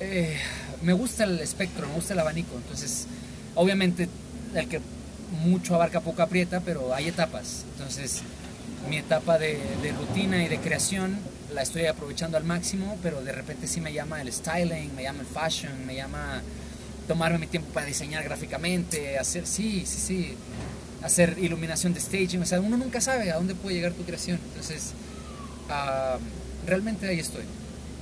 eh, 0.00 0.36
me 0.82 0.92
gusta 0.92 1.24
el 1.24 1.40
espectro, 1.40 1.86
me 1.86 1.94
gusta 1.94 2.14
el 2.14 2.20
abanico. 2.20 2.56
Entonces, 2.56 3.06
obviamente, 3.54 4.08
el 4.54 4.68
que 4.68 4.80
mucho 5.44 5.74
abarca 5.74 6.00
poco 6.00 6.22
aprieta, 6.22 6.60
pero 6.60 6.94
hay 6.94 7.08
etapas. 7.08 7.64
Entonces, 7.72 8.22
mi 8.88 8.98
etapa 8.98 9.38
de, 9.38 9.58
de 9.82 9.92
rutina 9.92 10.44
y 10.44 10.48
de 10.48 10.58
creación 10.58 11.18
la 11.54 11.62
estoy 11.62 11.86
aprovechando 11.86 12.36
al 12.36 12.44
máximo, 12.44 12.98
pero 13.02 13.22
de 13.22 13.32
repente 13.32 13.66
sí 13.66 13.80
me 13.80 13.92
llama 13.92 14.20
el 14.20 14.32
styling, 14.32 14.94
me 14.94 15.04
llama 15.04 15.20
el 15.20 15.26
fashion, 15.26 15.86
me 15.86 15.94
llama 15.94 16.42
tomarme 17.06 17.38
mi 17.38 17.46
tiempo 17.46 17.70
para 17.72 17.86
diseñar 17.86 18.24
gráficamente, 18.24 19.18
hacer, 19.18 19.46
sí, 19.46 19.84
sí, 19.86 20.00
sí, 20.00 20.34
hacer 21.04 21.36
iluminación 21.38 21.92
de 21.92 22.00
staging, 22.00 22.40
o 22.40 22.46
sea, 22.46 22.60
uno 22.60 22.76
nunca 22.76 23.00
sabe 23.00 23.30
a 23.30 23.36
dónde 23.36 23.54
puede 23.54 23.76
llegar 23.76 23.92
tu 23.92 24.04
creación, 24.04 24.40
entonces, 24.48 24.92
ah, 25.68 26.16
realmente 26.66 27.06
ahí 27.06 27.20
estoy. 27.20 27.44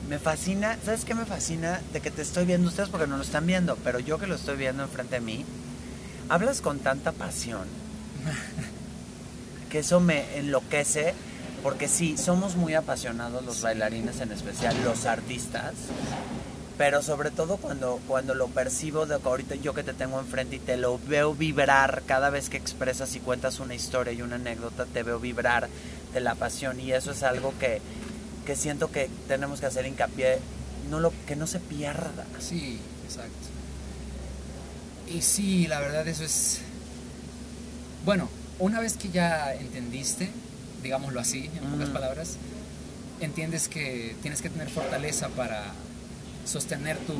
Me 0.08 0.18
fascina, 0.18 0.78
¿sabes 0.84 1.04
qué 1.04 1.14
me 1.14 1.24
fascina? 1.24 1.80
De 1.92 2.00
que 2.00 2.10
te 2.10 2.22
estoy 2.22 2.44
viendo 2.44 2.68
ustedes 2.68 2.88
porque 2.88 3.06
no 3.06 3.16
lo 3.16 3.22
están 3.22 3.46
viendo, 3.46 3.76
pero 3.84 3.98
yo 3.98 4.18
que 4.18 4.26
lo 4.26 4.36
estoy 4.36 4.56
viendo 4.56 4.82
enfrente 4.82 5.16
de 5.16 5.20
mí, 5.20 5.44
hablas 6.28 6.60
con 6.60 6.78
tanta 6.78 7.12
pasión 7.12 7.66
que 9.70 9.80
eso 9.80 10.00
me 10.00 10.38
enloquece 10.38 11.14
porque 11.62 11.88
sí, 11.88 12.16
somos 12.18 12.56
muy 12.56 12.74
apasionados 12.74 13.44
los 13.44 13.62
bailarines 13.62 14.20
en 14.20 14.32
especial, 14.32 14.76
los 14.84 15.06
artistas, 15.06 15.74
pero 16.78 17.02
sobre 17.02 17.30
todo 17.30 17.56
cuando, 17.58 18.00
cuando 18.08 18.34
lo 18.34 18.48
percibo 18.48 19.06
de 19.06 19.14
ahorita 19.14 19.54
yo 19.56 19.74
que 19.74 19.82
te 19.82 19.92
tengo 19.92 20.18
enfrente 20.20 20.56
y 20.56 20.58
te 20.58 20.76
lo 20.76 20.98
veo 20.98 21.34
vibrar 21.34 22.02
cada 22.06 22.30
vez 22.30 22.48
que 22.48 22.56
expresas 22.56 23.14
y 23.16 23.20
cuentas 23.20 23.60
una 23.60 23.74
historia 23.74 24.12
y 24.12 24.22
una 24.22 24.36
anécdota, 24.36 24.86
te 24.86 25.02
veo 25.02 25.18
vibrar 25.20 25.68
de 26.12 26.20
la 26.20 26.34
pasión 26.34 26.80
y 26.80 26.92
eso 26.92 27.12
es 27.12 27.22
algo 27.22 27.52
que, 27.58 27.80
que 28.46 28.56
siento 28.56 28.90
que 28.90 29.10
tenemos 29.28 29.60
que 29.60 29.66
hacer 29.66 29.86
hincapié, 29.86 30.38
no 30.90 31.00
lo, 31.00 31.12
que 31.26 31.36
no 31.36 31.46
se 31.46 31.60
pierda. 31.60 32.24
Sí, 32.40 32.78
exacto. 33.04 33.48
Y 35.08 35.22
sí, 35.22 35.66
la 35.66 35.80
verdad 35.80 36.06
eso 36.08 36.24
es... 36.24 36.60
Bueno, 38.04 38.28
una 38.58 38.80
vez 38.80 38.94
que 38.94 39.10
ya 39.10 39.54
entendiste, 39.54 40.30
digámoslo 40.82 41.20
así, 41.20 41.50
en 41.56 41.70
pocas 41.70 41.88
Mm. 41.90 41.92
palabras, 41.92 42.36
entiendes 43.20 43.68
que 43.68 44.16
tienes 44.22 44.42
que 44.42 44.50
tener 44.50 44.68
fortaleza 44.68 45.28
para 45.28 45.72
sostener 46.44 46.96
tu, 46.98 47.14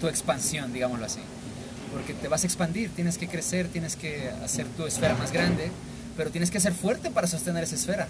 tu 0.00 0.08
expansión, 0.08 0.72
digámoslo 0.72 1.06
así. 1.06 1.20
Porque 1.92 2.14
te 2.14 2.28
vas 2.28 2.44
a 2.44 2.46
expandir, 2.46 2.90
tienes 2.90 3.18
que 3.18 3.28
crecer, 3.28 3.68
tienes 3.68 3.96
que 3.96 4.30
hacer 4.44 4.66
tu 4.76 4.86
esfera 4.86 5.14
más 5.14 5.32
grande, 5.32 5.70
pero 6.16 6.30
tienes 6.30 6.50
que 6.50 6.60
ser 6.60 6.74
fuerte 6.74 7.10
para 7.10 7.26
sostener 7.26 7.64
esa 7.64 7.76
esfera. 7.76 8.08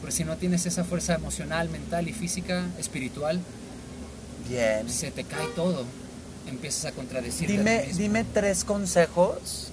Porque 0.00 0.16
si 0.16 0.24
no 0.24 0.36
tienes 0.36 0.66
esa 0.66 0.82
fuerza 0.82 1.14
emocional, 1.14 1.68
mental 1.68 2.08
y 2.08 2.12
física, 2.12 2.64
espiritual, 2.78 3.40
Bien. 4.48 4.88
se 4.88 5.10
te 5.12 5.22
cae 5.24 5.46
todo. 5.54 5.84
Empiezas 6.48 6.86
a 6.86 6.92
contradecir. 6.92 7.48
Dime, 7.48 7.88
dime 7.94 8.24
tres 8.24 8.64
consejos 8.64 9.68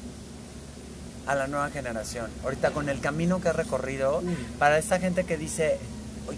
a 1.26 1.34
la 1.34 1.48
nueva 1.48 1.72
generación. 1.72 2.30
Ahorita 2.44 2.72
con 2.72 2.90
el 2.90 3.00
camino 3.00 3.42
que 3.42 3.50
has 3.50 3.56
recorrido, 3.56 4.20
Uy. 4.20 4.36
para 4.60 4.78
esta 4.78 5.00
gente 5.00 5.24
que 5.24 5.38
dice 5.38 5.80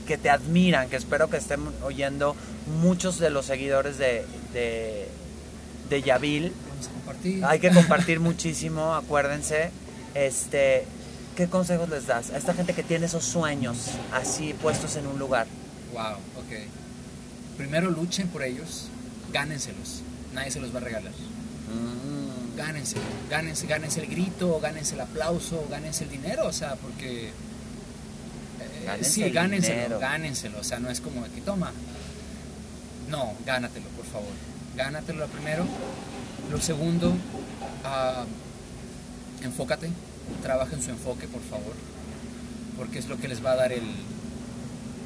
que 0.08 0.18
te 0.18 0.30
admiran, 0.30 0.90
que 0.90 0.96
espero 0.96 1.30
que 1.30 1.38
estén 1.38 1.62
oyendo 1.84 2.36
muchos 2.82 3.20
de 3.20 3.30
los 3.30 3.46
seguidores 3.46 3.98
de, 3.98 4.26
de, 4.54 5.08
de 5.90 6.02
Yavil. 6.02 6.54
Vamos 6.70 6.88
a 6.88 6.92
compartir. 6.92 7.46
Hay 7.46 7.60
que 7.60 7.72
compartir 7.72 8.20
muchísimo, 8.22 8.94
acuérdense. 8.96 9.72
Este, 10.14 10.86
¿Qué 11.36 11.48
consejos 11.48 11.90
les 11.90 12.08
das 12.08 12.32
a 12.32 12.38
esta 12.38 12.54
gente 12.54 12.74
que 12.74 12.84
tiene 12.84 13.06
esos 13.06 13.24
sueños 13.24 13.78
así 14.12 14.54
puestos 14.54 14.96
en 14.98 15.08
un 15.08 15.18
lugar? 15.18 15.48
Wow, 15.94 16.14
ok. 16.38 16.68
Primero 17.58 17.90
luchen 17.90 18.28
por 18.28 18.44
ellos, 18.44 18.88
gánenselos. 19.32 20.02
Nadie 20.34 20.52
se 20.52 20.60
los 20.60 20.74
va 20.74 20.80
a 20.80 20.84
regalar. 20.84 21.12
Mm. 21.12 22.58
Gánense, 22.58 22.98
gánense, 23.30 23.66
gánense 23.66 24.02
el 24.02 24.08
grito, 24.08 24.60
gánense 24.60 24.96
el 24.96 25.02
aplauso, 25.02 25.66
gánense 25.70 26.04
el 26.04 26.10
dinero, 26.10 26.48
o 26.48 26.54
sea, 26.54 26.76
porque... 26.76 27.32
Gánense 28.86 29.10
sí, 29.12 29.24
el 29.24 29.32
gánenselo, 29.34 30.00
gánenselo, 30.00 30.60
o 30.60 30.64
sea, 30.64 30.80
no 30.80 30.90
es 30.90 31.02
como 31.02 31.24
que 31.24 31.42
toma. 31.42 31.72
No, 33.10 33.34
gánatelo, 33.46 33.86
por 33.90 34.06
favor. 34.06 34.30
Gánatelo 34.76 35.20
lo 35.20 35.28
primero. 35.28 35.66
Lo 36.52 36.60
segundo, 36.62 37.14
ah, 37.84 38.26
enfócate, 39.44 39.90
trabaja 40.42 40.76
en 40.76 40.82
su 40.84 40.90
enfoque, 40.92 41.28
por 41.28 41.42
favor, 41.42 41.74
porque 42.78 43.00
es 43.00 43.08
lo 43.08 43.18
que 43.18 43.28
les 43.28 43.44
va 43.46 43.54
a 43.54 43.56
dar 43.56 43.72
el, 43.72 43.84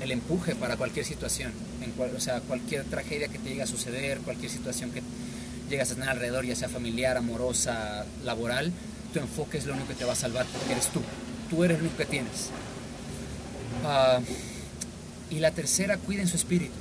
el 0.02 0.12
empuje 0.12 0.56
para 0.56 0.78
cualquier 0.78 1.06
situación, 1.06 1.52
en 1.84 1.92
cual- 1.92 2.14
o 2.16 2.20
sea, 2.20 2.40
cualquier 2.42 2.84
tragedia 2.86 3.28
que 3.28 3.38
te 3.40 3.50
llegue 3.50 3.62
a 3.64 3.68
suceder, 3.68 4.20
cualquier 4.20 4.52
situación 4.52 4.92
que 4.92 5.02
llegas 5.70 5.92
a 5.92 5.96
tener 5.96 6.10
alrededor, 6.10 6.46
ya 6.46 6.56
sea 6.56 6.70
familiar, 6.70 7.18
amorosa, 7.18 8.06
laboral, 8.24 8.72
tu 9.14 9.20
enfoque 9.20 9.58
es 9.58 9.66
lo 9.66 9.74
único 9.74 9.90
que 9.90 9.96
te 9.96 10.06
va 10.06 10.14
a 10.14 10.18
salvar 10.18 10.46
porque 10.48 10.74
eres 10.74 10.88
tú, 10.88 11.02
tú 11.50 11.64
eres 11.64 11.78
lo 11.78 11.84
único 11.86 11.98
que 11.98 12.06
tienes. 12.06 12.50
Ah, 13.84 14.20
y 15.30 15.40
la 15.40 15.52
tercera, 15.52 15.98
cuiden 15.98 16.28
su 16.28 16.36
espíritu, 16.36 16.74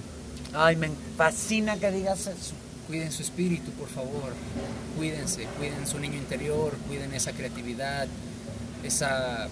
Ay, 0.54 0.76
me 0.76 0.88
fascina 1.16 1.76
que 1.76 1.90
digas 1.90 2.26
eso. 2.28 2.54
cuiden 2.86 3.10
su 3.10 3.22
espíritu, 3.22 3.70
por 3.72 3.88
favor, 3.88 4.32
cuídense, 4.96 5.46
cuiden 5.58 5.86
su 5.86 5.98
niño 5.98 6.16
interior, 6.16 6.74
cuiden 6.88 7.12
esa 7.14 7.32
creatividad, 7.32 8.06
esa... 8.84 9.48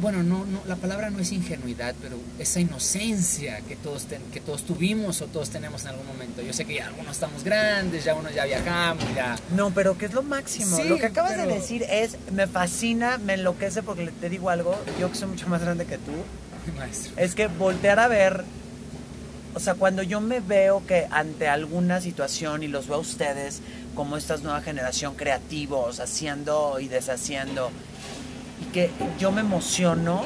Bueno, 0.00 0.22
no, 0.22 0.44
no, 0.44 0.60
la 0.66 0.76
palabra 0.76 1.08
no 1.10 1.18
es 1.18 1.32
ingenuidad, 1.32 1.94
pero 2.02 2.16
esa 2.38 2.60
inocencia 2.60 3.60
que 3.62 3.74
todos, 3.76 4.04
ten- 4.04 4.22
que 4.32 4.40
todos 4.40 4.62
tuvimos 4.64 5.22
o 5.22 5.26
todos 5.26 5.50
tenemos 5.50 5.82
en 5.82 5.88
algún 5.88 6.06
momento. 6.06 6.42
Yo 6.42 6.52
sé 6.52 6.64
que 6.64 6.74
ya 6.74 6.86
algunos 6.88 7.12
estamos 7.12 7.42
grandes, 7.42 8.04
ya 8.04 8.14
unos 8.14 8.34
ya 8.34 8.44
viajamos, 8.44 9.04
ya... 9.14 9.36
No, 9.56 9.70
pero 9.70 9.96
que 9.96 10.06
es 10.06 10.12
lo 10.12 10.22
máximo. 10.22 10.76
Sí, 10.76 10.84
lo 10.84 10.98
que 10.98 11.06
acabas 11.06 11.36
de 11.36 11.44
pero- 11.44 11.54
decir 11.54 11.84
es, 11.88 12.16
me 12.32 12.46
fascina, 12.46 13.18
me 13.18 13.34
enloquece 13.34 13.82
porque 13.82 14.08
te 14.20 14.28
digo 14.28 14.50
algo, 14.50 14.78
yo 15.00 15.10
que 15.10 15.16
soy 15.16 15.28
mucho 15.28 15.48
más 15.48 15.62
grande 15.62 15.86
que 15.86 15.96
tú, 15.98 16.12
Maestro. 16.78 17.12
es 17.16 17.34
que 17.34 17.46
voltear 17.46 17.98
a 17.98 18.08
ver, 18.08 18.44
o 19.54 19.60
sea, 19.60 19.74
cuando 19.74 20.02
yo 20.02 20.20
me 20.20 20.40
veo 20.40 20.86
que 20.86 21.06
ante 21.10 21.48
alguna 21.48 22.00
situación 22.00 22.62
y 22.62 22.68
los 22.68 22.86
veo 22.88 22.96
a 22.98 23.00
ustedes 23.00 23.60
como 23.94 24.16
esta 24.16 24.36
nueva 24.36 24.60
generación 24.60 25.14
creativos, 25.14 25.98
haciendo 25.98 26.78
y 26.78 26.88
deshaciendo, 26.88 27.70
que 28.72 28.90
yo 29.18 29.30
me 29.32 29.40
emociono, 29.40 30.24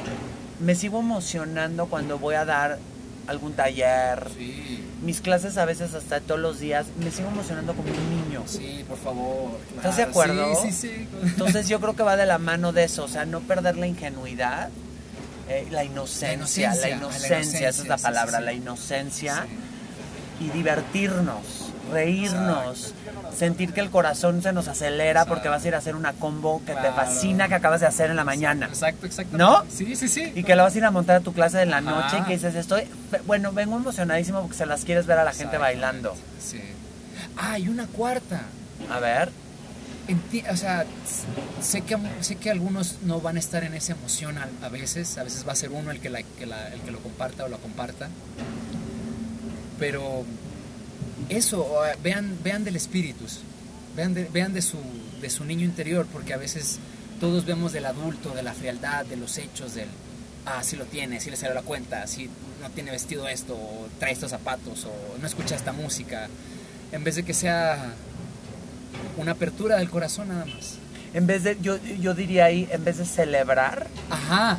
me 0.61 0.75
sigo 0.75 1.01
emocionando 1.01 1.87
cuando 1.87 2.19
voy 2.19 2.35
a 2.35 2.45
dar 2.45 2.79
algún 3.27 3.53
taller, 3.55 4.29
Sí, 4.37 4.85
mis 5.03 5.21
clases 5.21 5.57
a 5.57 5.65
veces 5.65 5.95
hasta 5.95 6.21
todos 6.21 6.41
los 6.41 6.61
días, 6.61 6.87
me 6.99 7.11
sigo 7.11 7.29
emocionando 7.29 7.73
como 7.75 7.89
un 7.89 8.29
niño. 8.29 8.43
sí, 8.47 8.85
por 8.89 8.99
favor. 8.99 9.51
¿Estás 9.77 9.97
de 9.97 10.03
acuerdo? 10.05 10.55
Sí, 10.63 10.73
sí, 10.73 10.89
sí. 10.89 11.09
Entonces 11.23 11.69
yo 11.69 11.81
creo 11.81 11.95
que 11.95 12.03
va 12.03 12.17
de 12.17 12.27
la 12.27 12.39
mano 12.39 12.73
de 12.73 12.85
eso, 12.85 13.05
o 13.05 13.09
sea, 13.09 13.25
no 13.25 13.41
perder 13.41 13.77
la 13.77 13.87
ingenuidad, 13.87 14.71
eh, 15.49 15.67
la 15.71 15.85
inocencia, 15.85 16.75
la 16.75 16.81
La 16.81 16.89
inocencia, 16.91 17.37
inocencia, 17.37 17.69
esa 17.69 17.83
es 17.83 17.89
la 17.89 17.99
palabra, 17.99 18.41
la 18.41 18.53
inocencia 18.53 19.47
y 20.41 20.49
divertirnos. 20.51 21.72
Reírnos, 21.91 22.95
sentir 23.37 23.73
que 23.73 23.81
el 23.81 23.91
corazón 23.91 24.43
se 24.43 24.53
nos 24.53 24.69
acelera 24.69 25.25
porque 25.25 25.49
vas 25.49 25.65
a 25.65 25.69
ir 25.69 25.75
a 25.75 25.79
hacer 25.79 25.97
una 25.97 26.13
combo 26.13 26.63
que 26.65 26.75
te 26.75 26.91
fascina 26.93 27.49
que 27.49 27.55
acabas 27.55 27.81
de 27.81 27.87
hacer 27.87 28.11
en 28.11 28.17
la 28.17 28.25
mañana. 28.25 28.67
Exacto, 28.67 29.07
exacto. 29.07 29.37
¿No? 29.37 29.65
Sí, 29.69 29.97
sí, 29.97 30.09
sí. 30.09 30.33
Y 30.35 30.45
que 30.45 30.55
la 30.57 30.63
vas 30.63 30.75
a 30.75 30.79
ir 30.79 30.85
a 30.85 30.91
montar 30.91 31.17
a 31.17 31.21
tu 31.21 31.33
clase 31.33 31.59
de 31.59 31.67
la 31.67 31.79
Ajá. 31.79 31.91
noche 31.91 32.19
y 32.19 32.23
que 32.23 32.33
dices, 32.35 32.55
estoy, 32.55 32.85
bueno, 33.27 33.53
vengo 33.53 33.77
emocionadísimo 33.77 34.41
porque 34.43 34.57
se 34.57 34.67
las 34.67 34.85
quieres 34.85 35.07
ver 35.07 35.19
a 35.19 35.25
la 35.25 35.33
gente 35.33 35.59
bailando. 35.59 36.15
Sí. 36.41 36.61
Ah, 37.37 37.59
y 37.59 37.69
una 37.69 37.87
cuarta. 37.87 38.43
A 38.91 38.99
ver, 39.01 39.31
Enti- 40.09 40.45
o 40.53 40.57
sea, 40.57 40.85
sé 41.61 41.83
que, 41.83 41.97
sé 42.21 42.35
que 42.35 42.51
algunos 42.51 42.97
no 43.05 43.21
van 43.21 43.37
a 43.37 43.39
estar 43.39 43.63
en 43.63 43.73
esa 43.75 43.93
emoción 43.93 44.37
a, 44.37 44.49
a 44.65 44.69
veces, 44.69 45.17
a 45.17 45.23
veces 45.23 45.47
va 45.47 45.53
a 45.53 45.57
ser 45.57 45.71
uno 45.71 45.93
el 45.93 46.01
que, 46.01 46.11
la, 46.11 46.23
que 46.25 46.45
la- 46.45 46.69
el 46.69 46.81
que 46.81 46.91
lo 46.91 46.99
comparta 46.99 47.45
o 47.45 47.49
la 47.49 47.57
comparta, 47.59 48.09
pero 49.79 50.25
eso, 51.29 51.85
eh, 51.87 51.97
vean, 52.03 52.39
vean 52.43 52.65
del 52.65 52.77
espíritu, 52.77 53.25
vean, 53.97 54.15
de, 54.15 54.25
vean 54.25 54.53
de, 54.53 54.63
su, 54.63 54.79
de 55.21 55.31
su 55.31 55.45
niño 55.45 55.65
interior, 55.65 56.07
porque 56.13 56.35
a 56.35 56.37
veces 56.37 56.79
todos 57.21 57.45
vemos 57.45 57.73
del 57.73 57.87
adulto, 57.87 58.31
de 58.31 58.43
la 58.43 58.53
frialdad, 58.53 59.05
de 59.07 59.17
los 59.17 59.39
hechos, 59.39 59.75
del, 59.75 59.89
ah, 60.47 60.63
sí 60.63 60.77
lo 60.77 60.85
tiene, 60.85 61.21
sí 61.21 61.31
le 61.31 61.37
salió 61.37 61.55
la 61.55 61.63
cuenta, 61.63 62.07
sí 62.07 62.29
no 62.61 62.71
tiene 62.71 62.91
vestido 62.91 63.29
esto, 63.29 63.55
o 63.55 63.89
trae 63.99 64.13
estos 64.13 64.31
zapatos, 64.31 64.85
o 64.85 65.19
no 65.21 65.27
escucha 65.27 65.55
esta 65.55 65.73
música, 65.73 66.29
en 66.93 67.05
vez 67.05 67.17
de 67.17 67.23
que 67.23 67.35
sea 67.35 67.95
una 69.17 69.33
apertura 69.33 69.77
del 69.77 69.91
corazón 69.91 70.29
nada 70.29 70.45
más. 70.45 70.75
en 71.15 71.27
vez 71.27 71.43
de, 71.45 71.59
yo, 71.61 71.77
yo 72.01 72.15
diría 72.15 72.47
ahí, 72.47 72.69
en 72.71 72.85
vez 72.85 72.99
de 72.99 73.05
celebrar, 73.05 73.87
Ajá, 74.11 74.59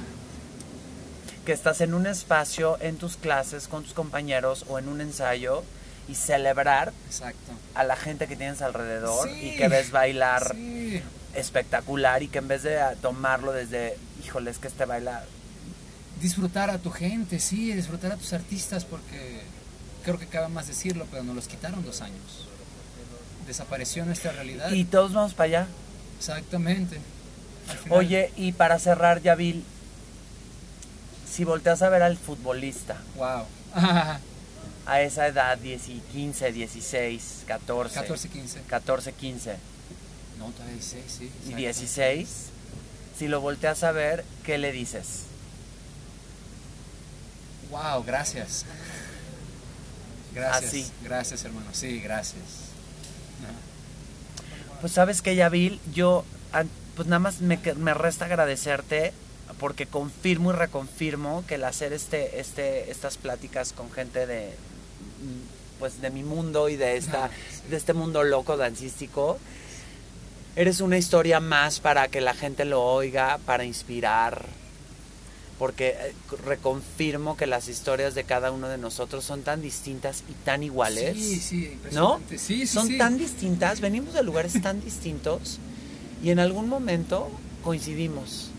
que 1.45 1.51
estás 1.51 1.81
en 1.81 1.93
un 1.93 2.07
espacio, 2.07 2.77
en 2.81 2.97
tus 2.97 3.17
clases, 3.17 3.67
con 3.67 3.83
tus 3.83 3.93
compañeros 3.93 4.65
o 4.69 4.79
en 4.79 4.87
un 4.87 5.01
ensayo 5.01 5.63
y 6.07 6.15
celebrar 6.15 6.91
exacto. 7.07 7.51
a 7.75 7.83
la 7.83 7.95
gente 7.95 8.27
que 8.27 8.35
tienes 8.35 8.61
alrededor 8.61 9.29
Sí. 9.29 9.49
y 9.53 9.55
que 9.55 9.67
ves 9.69 9.91
bailar 9.91 10.53
Sí, 10.55 11.01
espectacular 11.33 12.21
y 12.23 12.27
que 12.27 12.39
en 12.39 12.47
vez 12.47 12.63
de 12.63 12.79
tomarlo 13.01 13.51
desde, 13.53 13.97
híjole, 14.25 14.51
es 14.51 14.57
que 14.59 14.67
este 14.67 14.85
baila 14.85 15.23
disfrutar 16.21 16.69
a 16.69 16.77
tu 16.77 16.91
gente, 16.91 17.39
sí, 17.39 17.73
disfrutar 17.73 18.11
a 18.11 18.17
tus 18.17 18.33
artistas 18.33 18.85
porque 18.85 19.41
creo 20.03 20.17
que 20.19 20.27
cabe 20.27 20.47
más 20.49 20.67
decirlo, 20.67 21.07
pero 21.09 21.23
nos 21.23 21.35
los 21.35 21.47
quitaron 21.47 21.83
dos 21.83 22.01
años. 22.01 22.47
Desapareció 23.47 24.05
nuestra 24.05 24.31
realidad. 24.31 24.71
y 24.71 24.83
todos 24.85 25.13
vamos 25.13 25.33
para 25.33 25.45
allá. 25.45 25.67
Exactamente. 26.17 26.99
Oye, 27.89 28.31
y 28.37 28.51
para 28.53 28.77
cerrar, 28.79 29.21
Yavil, 29.21 29.63
si 31.29 31.43
volteas 31.45 31.81
a 31.81 31.89
ver 31.89 32.03
al 32.03 32.17
futbolista 32.17 32.97
wow. 33.15 33.45
a 34.85 35.01
esa 35.01 35.27
edad, 35.27 35.57
10 35.57 35.89
y 35.89 35.99
15, 36.11 36.51
16, 36.51 37.43
14, 37.47 37.95
14, 37.95 38.29
15. 38.29 38.61
14, 38.67 39.13
15 39.13 39.55
No, 40.39 40.49
todavía 40.51 40.73
16, 40.73 41.03
sí. 41.07 41.23
y 41.23 41.27
exacto. 41.27 41.57
16, 41.57 42.29
si 43.17 43.27
lo 43.27 43.41
volteas 43.41 43.83
a 43.83 43.91
ver, 43.91 44.25
¿qué 44.43 44.57
le 44.57 44.71
dices? 44.71 45.23
Wow, 47.71 48.03
gracias. 48.03 48.65
Gracias. 50.33 50.69
Así. 50.69 50.91
Gracias, 51.03 51.45
hermano. 51.45 51.67
Sí, 51.73 51.99
gracias. 51.99 52.43
Pues 54.81 54.93
sabes 54.93 55.21
que 55.21 55.35
Yavil, 55.35 55.79
yo 55.93 56.25
pues 56.95 57.07
nada 57.07 57.19
más 57.19 57.39
me, 57.39 57.57
me 57.77 57.93
resta 57.93 58.25
agradecerte 58.25 59.13
porque 59.59 59.85
confirmo 59.85 60.51
y 60.51 60.55
reconfirmo 60.55 61.43
que 61.47 61.55
el 61.55 61.63
hacer 61.63 61.93
este, 61.93 62.39
este, 62.39 62.91
estas 62.91 63.17
pláticas 63.17 63.73
con 63.73 63.91
gente 63.91 64.27
de 64.27 64.53
pues 65.79 66.01
de 66.01 66.09
mi 66.09 66.23
mundo 66.23 66.69
y 66.69 66.75
de 66.75 66.97
esta, 66.97 67.29
de 67.69 67.75
este 67.77 67.93
mundo 67.93 68.23
loco 68.23 68.57
dancístico, 68.57 69.37
eres 70.55 70.81
una 70.81 70.97
historia 70.97 71.39
más 71.39 71.79
para 71.79 72.07
que 72.07 72.21
la 72.21 72.33
gente 72.33 72.65
lo 72.65 72.83
oiga, 72.83 73.39
para 73.45 73.65
inspirar, 73.65 74.45
porque 75.59 75.95
eh, 75.99 76.13
reconfirmo 76.45 77.37
que 77.37 77.47
las 77.47 77.67
historias 77.67 78.15
de 78.15 78.23
cada 78.23 78.51
uno 78.51 78.67
de 78.69 78.77
nosotros 78.77 79.23
son 79.23 79.41
tan 79.43 79.61
distintas 79.61 80.23
y 80.29 80.33
tan 80.45 80.63
iguales. 80.63 81.15
Sí, 81.17 81.39
sí, 81.39 81.77
¿No? 81.91 82.19
Sí, 82.29 82.37
sí, 82.37 82.67
Son 82.67 82.87
sí. 82.87 82.97
tan 82.97 83.17
distintas, 83.17 83.81
venimos 83.81 84.13
de 84.13 84.23
lugares 84.23 84.61
tan 84.61 84.81
distintos 84.83 85.59
y 86.23 86.29
en 86.29 86.39
algún 86.39 86.69
momento 86.69 87.29
coincidimos. 87.63 88.49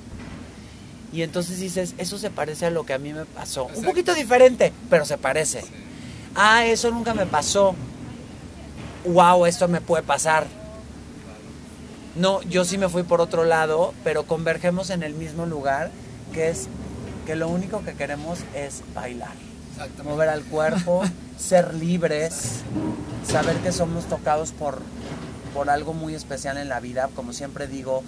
Y 1.12 1.22
entonces 1.22 1.60
dices, 1.60 1.94
eso 1.98 2.18
se 2.18 2.28
parece 2.30 2.66
a 2.66 2.70
lo 2.70 2.84
que 2.84 2.92
a 2.92 2.98
mí 2.98 3.12
me 3.12 3.24
pasó. 3.24 3.66
Un 3.66 3.84
poquito 3.84 4.14
diferente, 4.14 4.72
pero 4.90 5.04
se 5.04 5.16
parece. 5.16 5.62
Ah, 6.34 6.64
eso 6.64 6.90
nunca 6.90 7.14
me 7.14 7.26
pasó. 7.26 7.74
Wow, 9.04 9.46
esto 9.46 9.68
me 9.68 9.80
puede 9.80 10.02
pasar. 10.02 10.46
No, 12.16 12.42
yo 12.42 12.64
sí 12.64 12.78
me 12.78 12.88
fui 12.88 13.02
por 13.02 13.20
otro 13.20 13.44
lado, 13.44 13.92
pero 14.02 14.24
convergemos 14.24 14.90
en 14.90 15.02
el 15.02 15.14
mismo 15.14 15.46
lugar, 15.46 15.90
que 16.32 16.48
es 16.48 16.68
que 17.26 17.34
lo 17.36 17.48
único 17.48 17.82
que 17.82 17.94
queremos 17.94 18.40
es 18.54 18.82
bailar 18.94 19.32
Exactamente. 19.72 20.02
mover 20.04 20.28
al 20.28 20.42
cuerpo, 20.44 21.02
ser 21.38 21.74
libres, 21.74 22.62
saber 23.26 23.56
que 23.58 23.72
somos 23.72 24.04
tocados 24.04 24.52
por, 24.52 24.80
por 25.52 25.70
algo 25.70 25.92
muy 25.92 26.14
especial 26.14 26.56
en 26.56 26.68
la 26.68 26.80
vida. 26.80 27.10
Como 27.14 27.32
siempre 27.32 27.66
digo, 27.66 28.02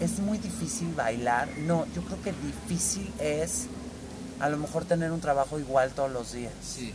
es 0.00 0.18
muy 0.18 0.38
difícil 0.38 0.92
bailar. 0.94 1.48
No, 1.58 1.86
yo 1.94 2.02
creo 2.02 2.22
que 2.22 2.32
difícil 2.32 3.12
es 3.20 3.66
a 4.40 4.48
lo 4.48 4.56
mejor 4.58 4.84
tener 4.84 5.12
un 5.12 5.20
trabajo 5.20 5.58
igual 5.58 5.90
todos 5.92 6.10
los 6.10 6.32
días. 6.32 6.52
Sí, 6.62 6.92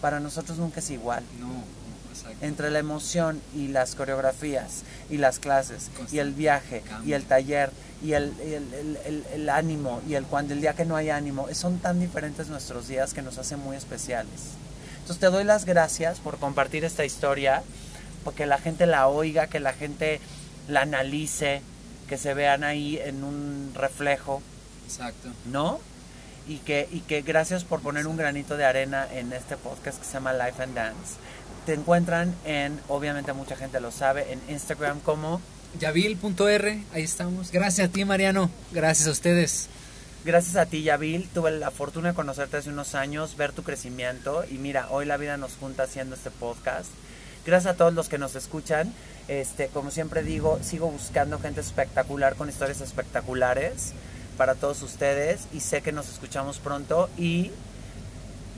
Para 0.00 0.18
nosotros 0.20 0.58
nunca 0.58 0.80
es 0.80 0.90
igual. 0.90 1.22
no, 1.38 1.46
no, 1.48 1.62
exacto. 2.10 2.44
Entre 2.44 2.70
la 2.70 2.78
emoción 2.78 3.40
y 3.54 3.68
las 3.68 3.94
coreografías 3.94 4.82
y 5.10 5.18
las 5.18 5.38
clases 5.38 5.90
y 6.10 6.18
el 6.18 6.32
viaje 6.32 6.82
y 7.04 7.12
el 7.12 7.24
taller 7.24 7.70
y 8.02 8.14
el, 8.14 8.32
el- 8.40 8.72
el- 8.74 8.98
el- 9.04 9.24
el 9.34 9.48
ánimo 9.50 10.00
y 10.08 10.14
el 10.14 10.24
cuando 10.24 10.54
el 10.54 10.60
día 10.62 10.72
que 10.74 10.84
no 10.86 10.96
hay 10.96 11.10
ánimo, 11.10 11.46
son 11.52 11.78
tan 11.78 12.00
diferentes 12.00 12.48
nuestros 12.48 12.88
días 12.88 13.12
que 13.12 13.20
nos 13.22 13.36
hacen 13.38 13.58
muy 13.60 13.76
especiales. 13.76 14.40
Entonces 15.00 15.18
te 15.20 15.26
doy 15.26 15.44
las 15.44 15.64
gracias 15.66 16.18
por 16.18 16.38
compartir 16.38 16.84
esta 16.84 17.04
historia, 17.04 17.62
porque 18.24 18.46
la 18.46 18.58
gente 18.58 18.86
la 18.86 19.06
oiga, 19.08 19.46
que 19.48 19.60
la 19.60 19.72
gente 19.74 20.20
la 20.68 20.82
analice, 20.82 21.60
que 22.08 22.16
se 22.16 22.32
vean 22.34 22.64
ahí 22.64 22.98
en 22.98 23.22
un 23.24 23.72
reflejo, 23.74 24.40
Exacto. 24.86 25.28
¿no? 25.46 25.78
Y 26.50 26.58
que, 26.58 26.88
y 26.90 26.98
que 27.00 27.22
gracias 27.22 27.62
por 27.62 27.80
poner 27.80 28.08
un 28.08 28.16
granito 28.16 28.56
de 28.56 28.64
arena 28.64 29.06
en 29.12 29.32
este 29.32 29.56
podcast 29.56 30.00
que 30.00 30.04
se 30.04 30.14
llama 30.14 30.32
Life 30.32 30.60
and 30.60 30.74
Dance. 30.74 31.14
Te 31.64 31.74
encuentran 31.74 32.34
en, 32.44 32.80
obviamente 32.88 33.32
mucha 33.32 33.54
gente 33.54 33.78
lo 33.78 33.92
sabe, 33.92 34.32
en 34.32 34.40
Instagram 34.48 34.98
como 34.98 35.40
Yavil.r, 35.78 36.84
ahí 36.92 37.02
estamos. 37.02 37.52
Gracias 37.52 37.88
a 37.88 37.92
ti, 37.92 38.04
Mariano. 38.04 38.50
Gracias 38.72 39.06
a 39.06 39.12
ustedes. 39.12 39.68
Gracias 40.24 40.56
a 40.56 40.66
ti, 40.66 40.82
Yavil. 40.82 41.28
Tuve 41.32 41.52
la 41.52 41.70
fortuna 41.70 42.08
de 42.08 42.14
conocerte 42.14 42.56
hace 42.56 42.70
unos 42.70 42.96
años, 42.96 43.36
ver 43.36 43.52
tu 43.52 43.62
crecimiento 43.62 44.44
y 44.50 44.54
mira, 44.54 44.88
hoy 44.90 45.06
la 45.06 45.18
vida 45.18 45.36
nos 45.36 45.52
junta 45.52 45.84
haciendo 45.84 46.16
este 46.16 46.32
podcast. 46.32 46.88
Gracias 47.46 47.74
a 47.74 47.76
todos 47.76 47.94
los 47.94 48.08
que 48.08 48.18
nos 48.18 48.34
escuchan. 48.34 48.92
Este, 49.28 49.68
como 49.68 49.92
siempre 49.92 50.24
digo, 50.24 50.58
sigo 50.62 50.90
buscando 50.90 51.38
gente 51.38 51.60
espectacular 51.60 52.34
con 52.34 52.48
historias 52.48 52.80
espectaculares 52.80 53.92
para 54.40 54.54
todos 54.54 54.80
ustedes 54.80 55.40
y 55.52 55.60
sé 55.60 55.82
que 55.82 55.92
nos 55.92 56.08
escuchamos 56.08 56.58
pronto 56.60 57.10
y 57.18 57.50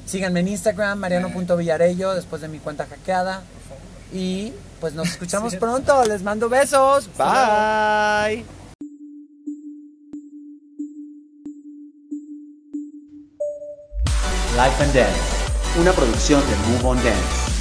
síganme 0.06 0.38
en 0.38 0.46
Instagram 0.46 0.96
mariano.villarello 0.96 2.14
después 2.14 2.40
de 2.40 2.46
mi 2.46 2.60
cuenta 2.60 2.86
hackeada 2.86 3.42
y 4.12 4.52
pues 4.80 4.94
nos 4.94 5.08
escuchamos 5.08 5.50
Sí. 5.50 5.58
pronto. 5.58 6.04
Les 6.04 6.22
mando 6.22 6.48
besos. 6.48 7.08
Bye. 7.18 8.44
Life 14.54 14.84
and 14.84 14.94
Dance, 14.94 15.80
una 15.80 15.90
producción 15.92 16.40
de 16.48 16.56
Move 16.78 16.90
on 16.90 16.96
Dance. 17.02 17.51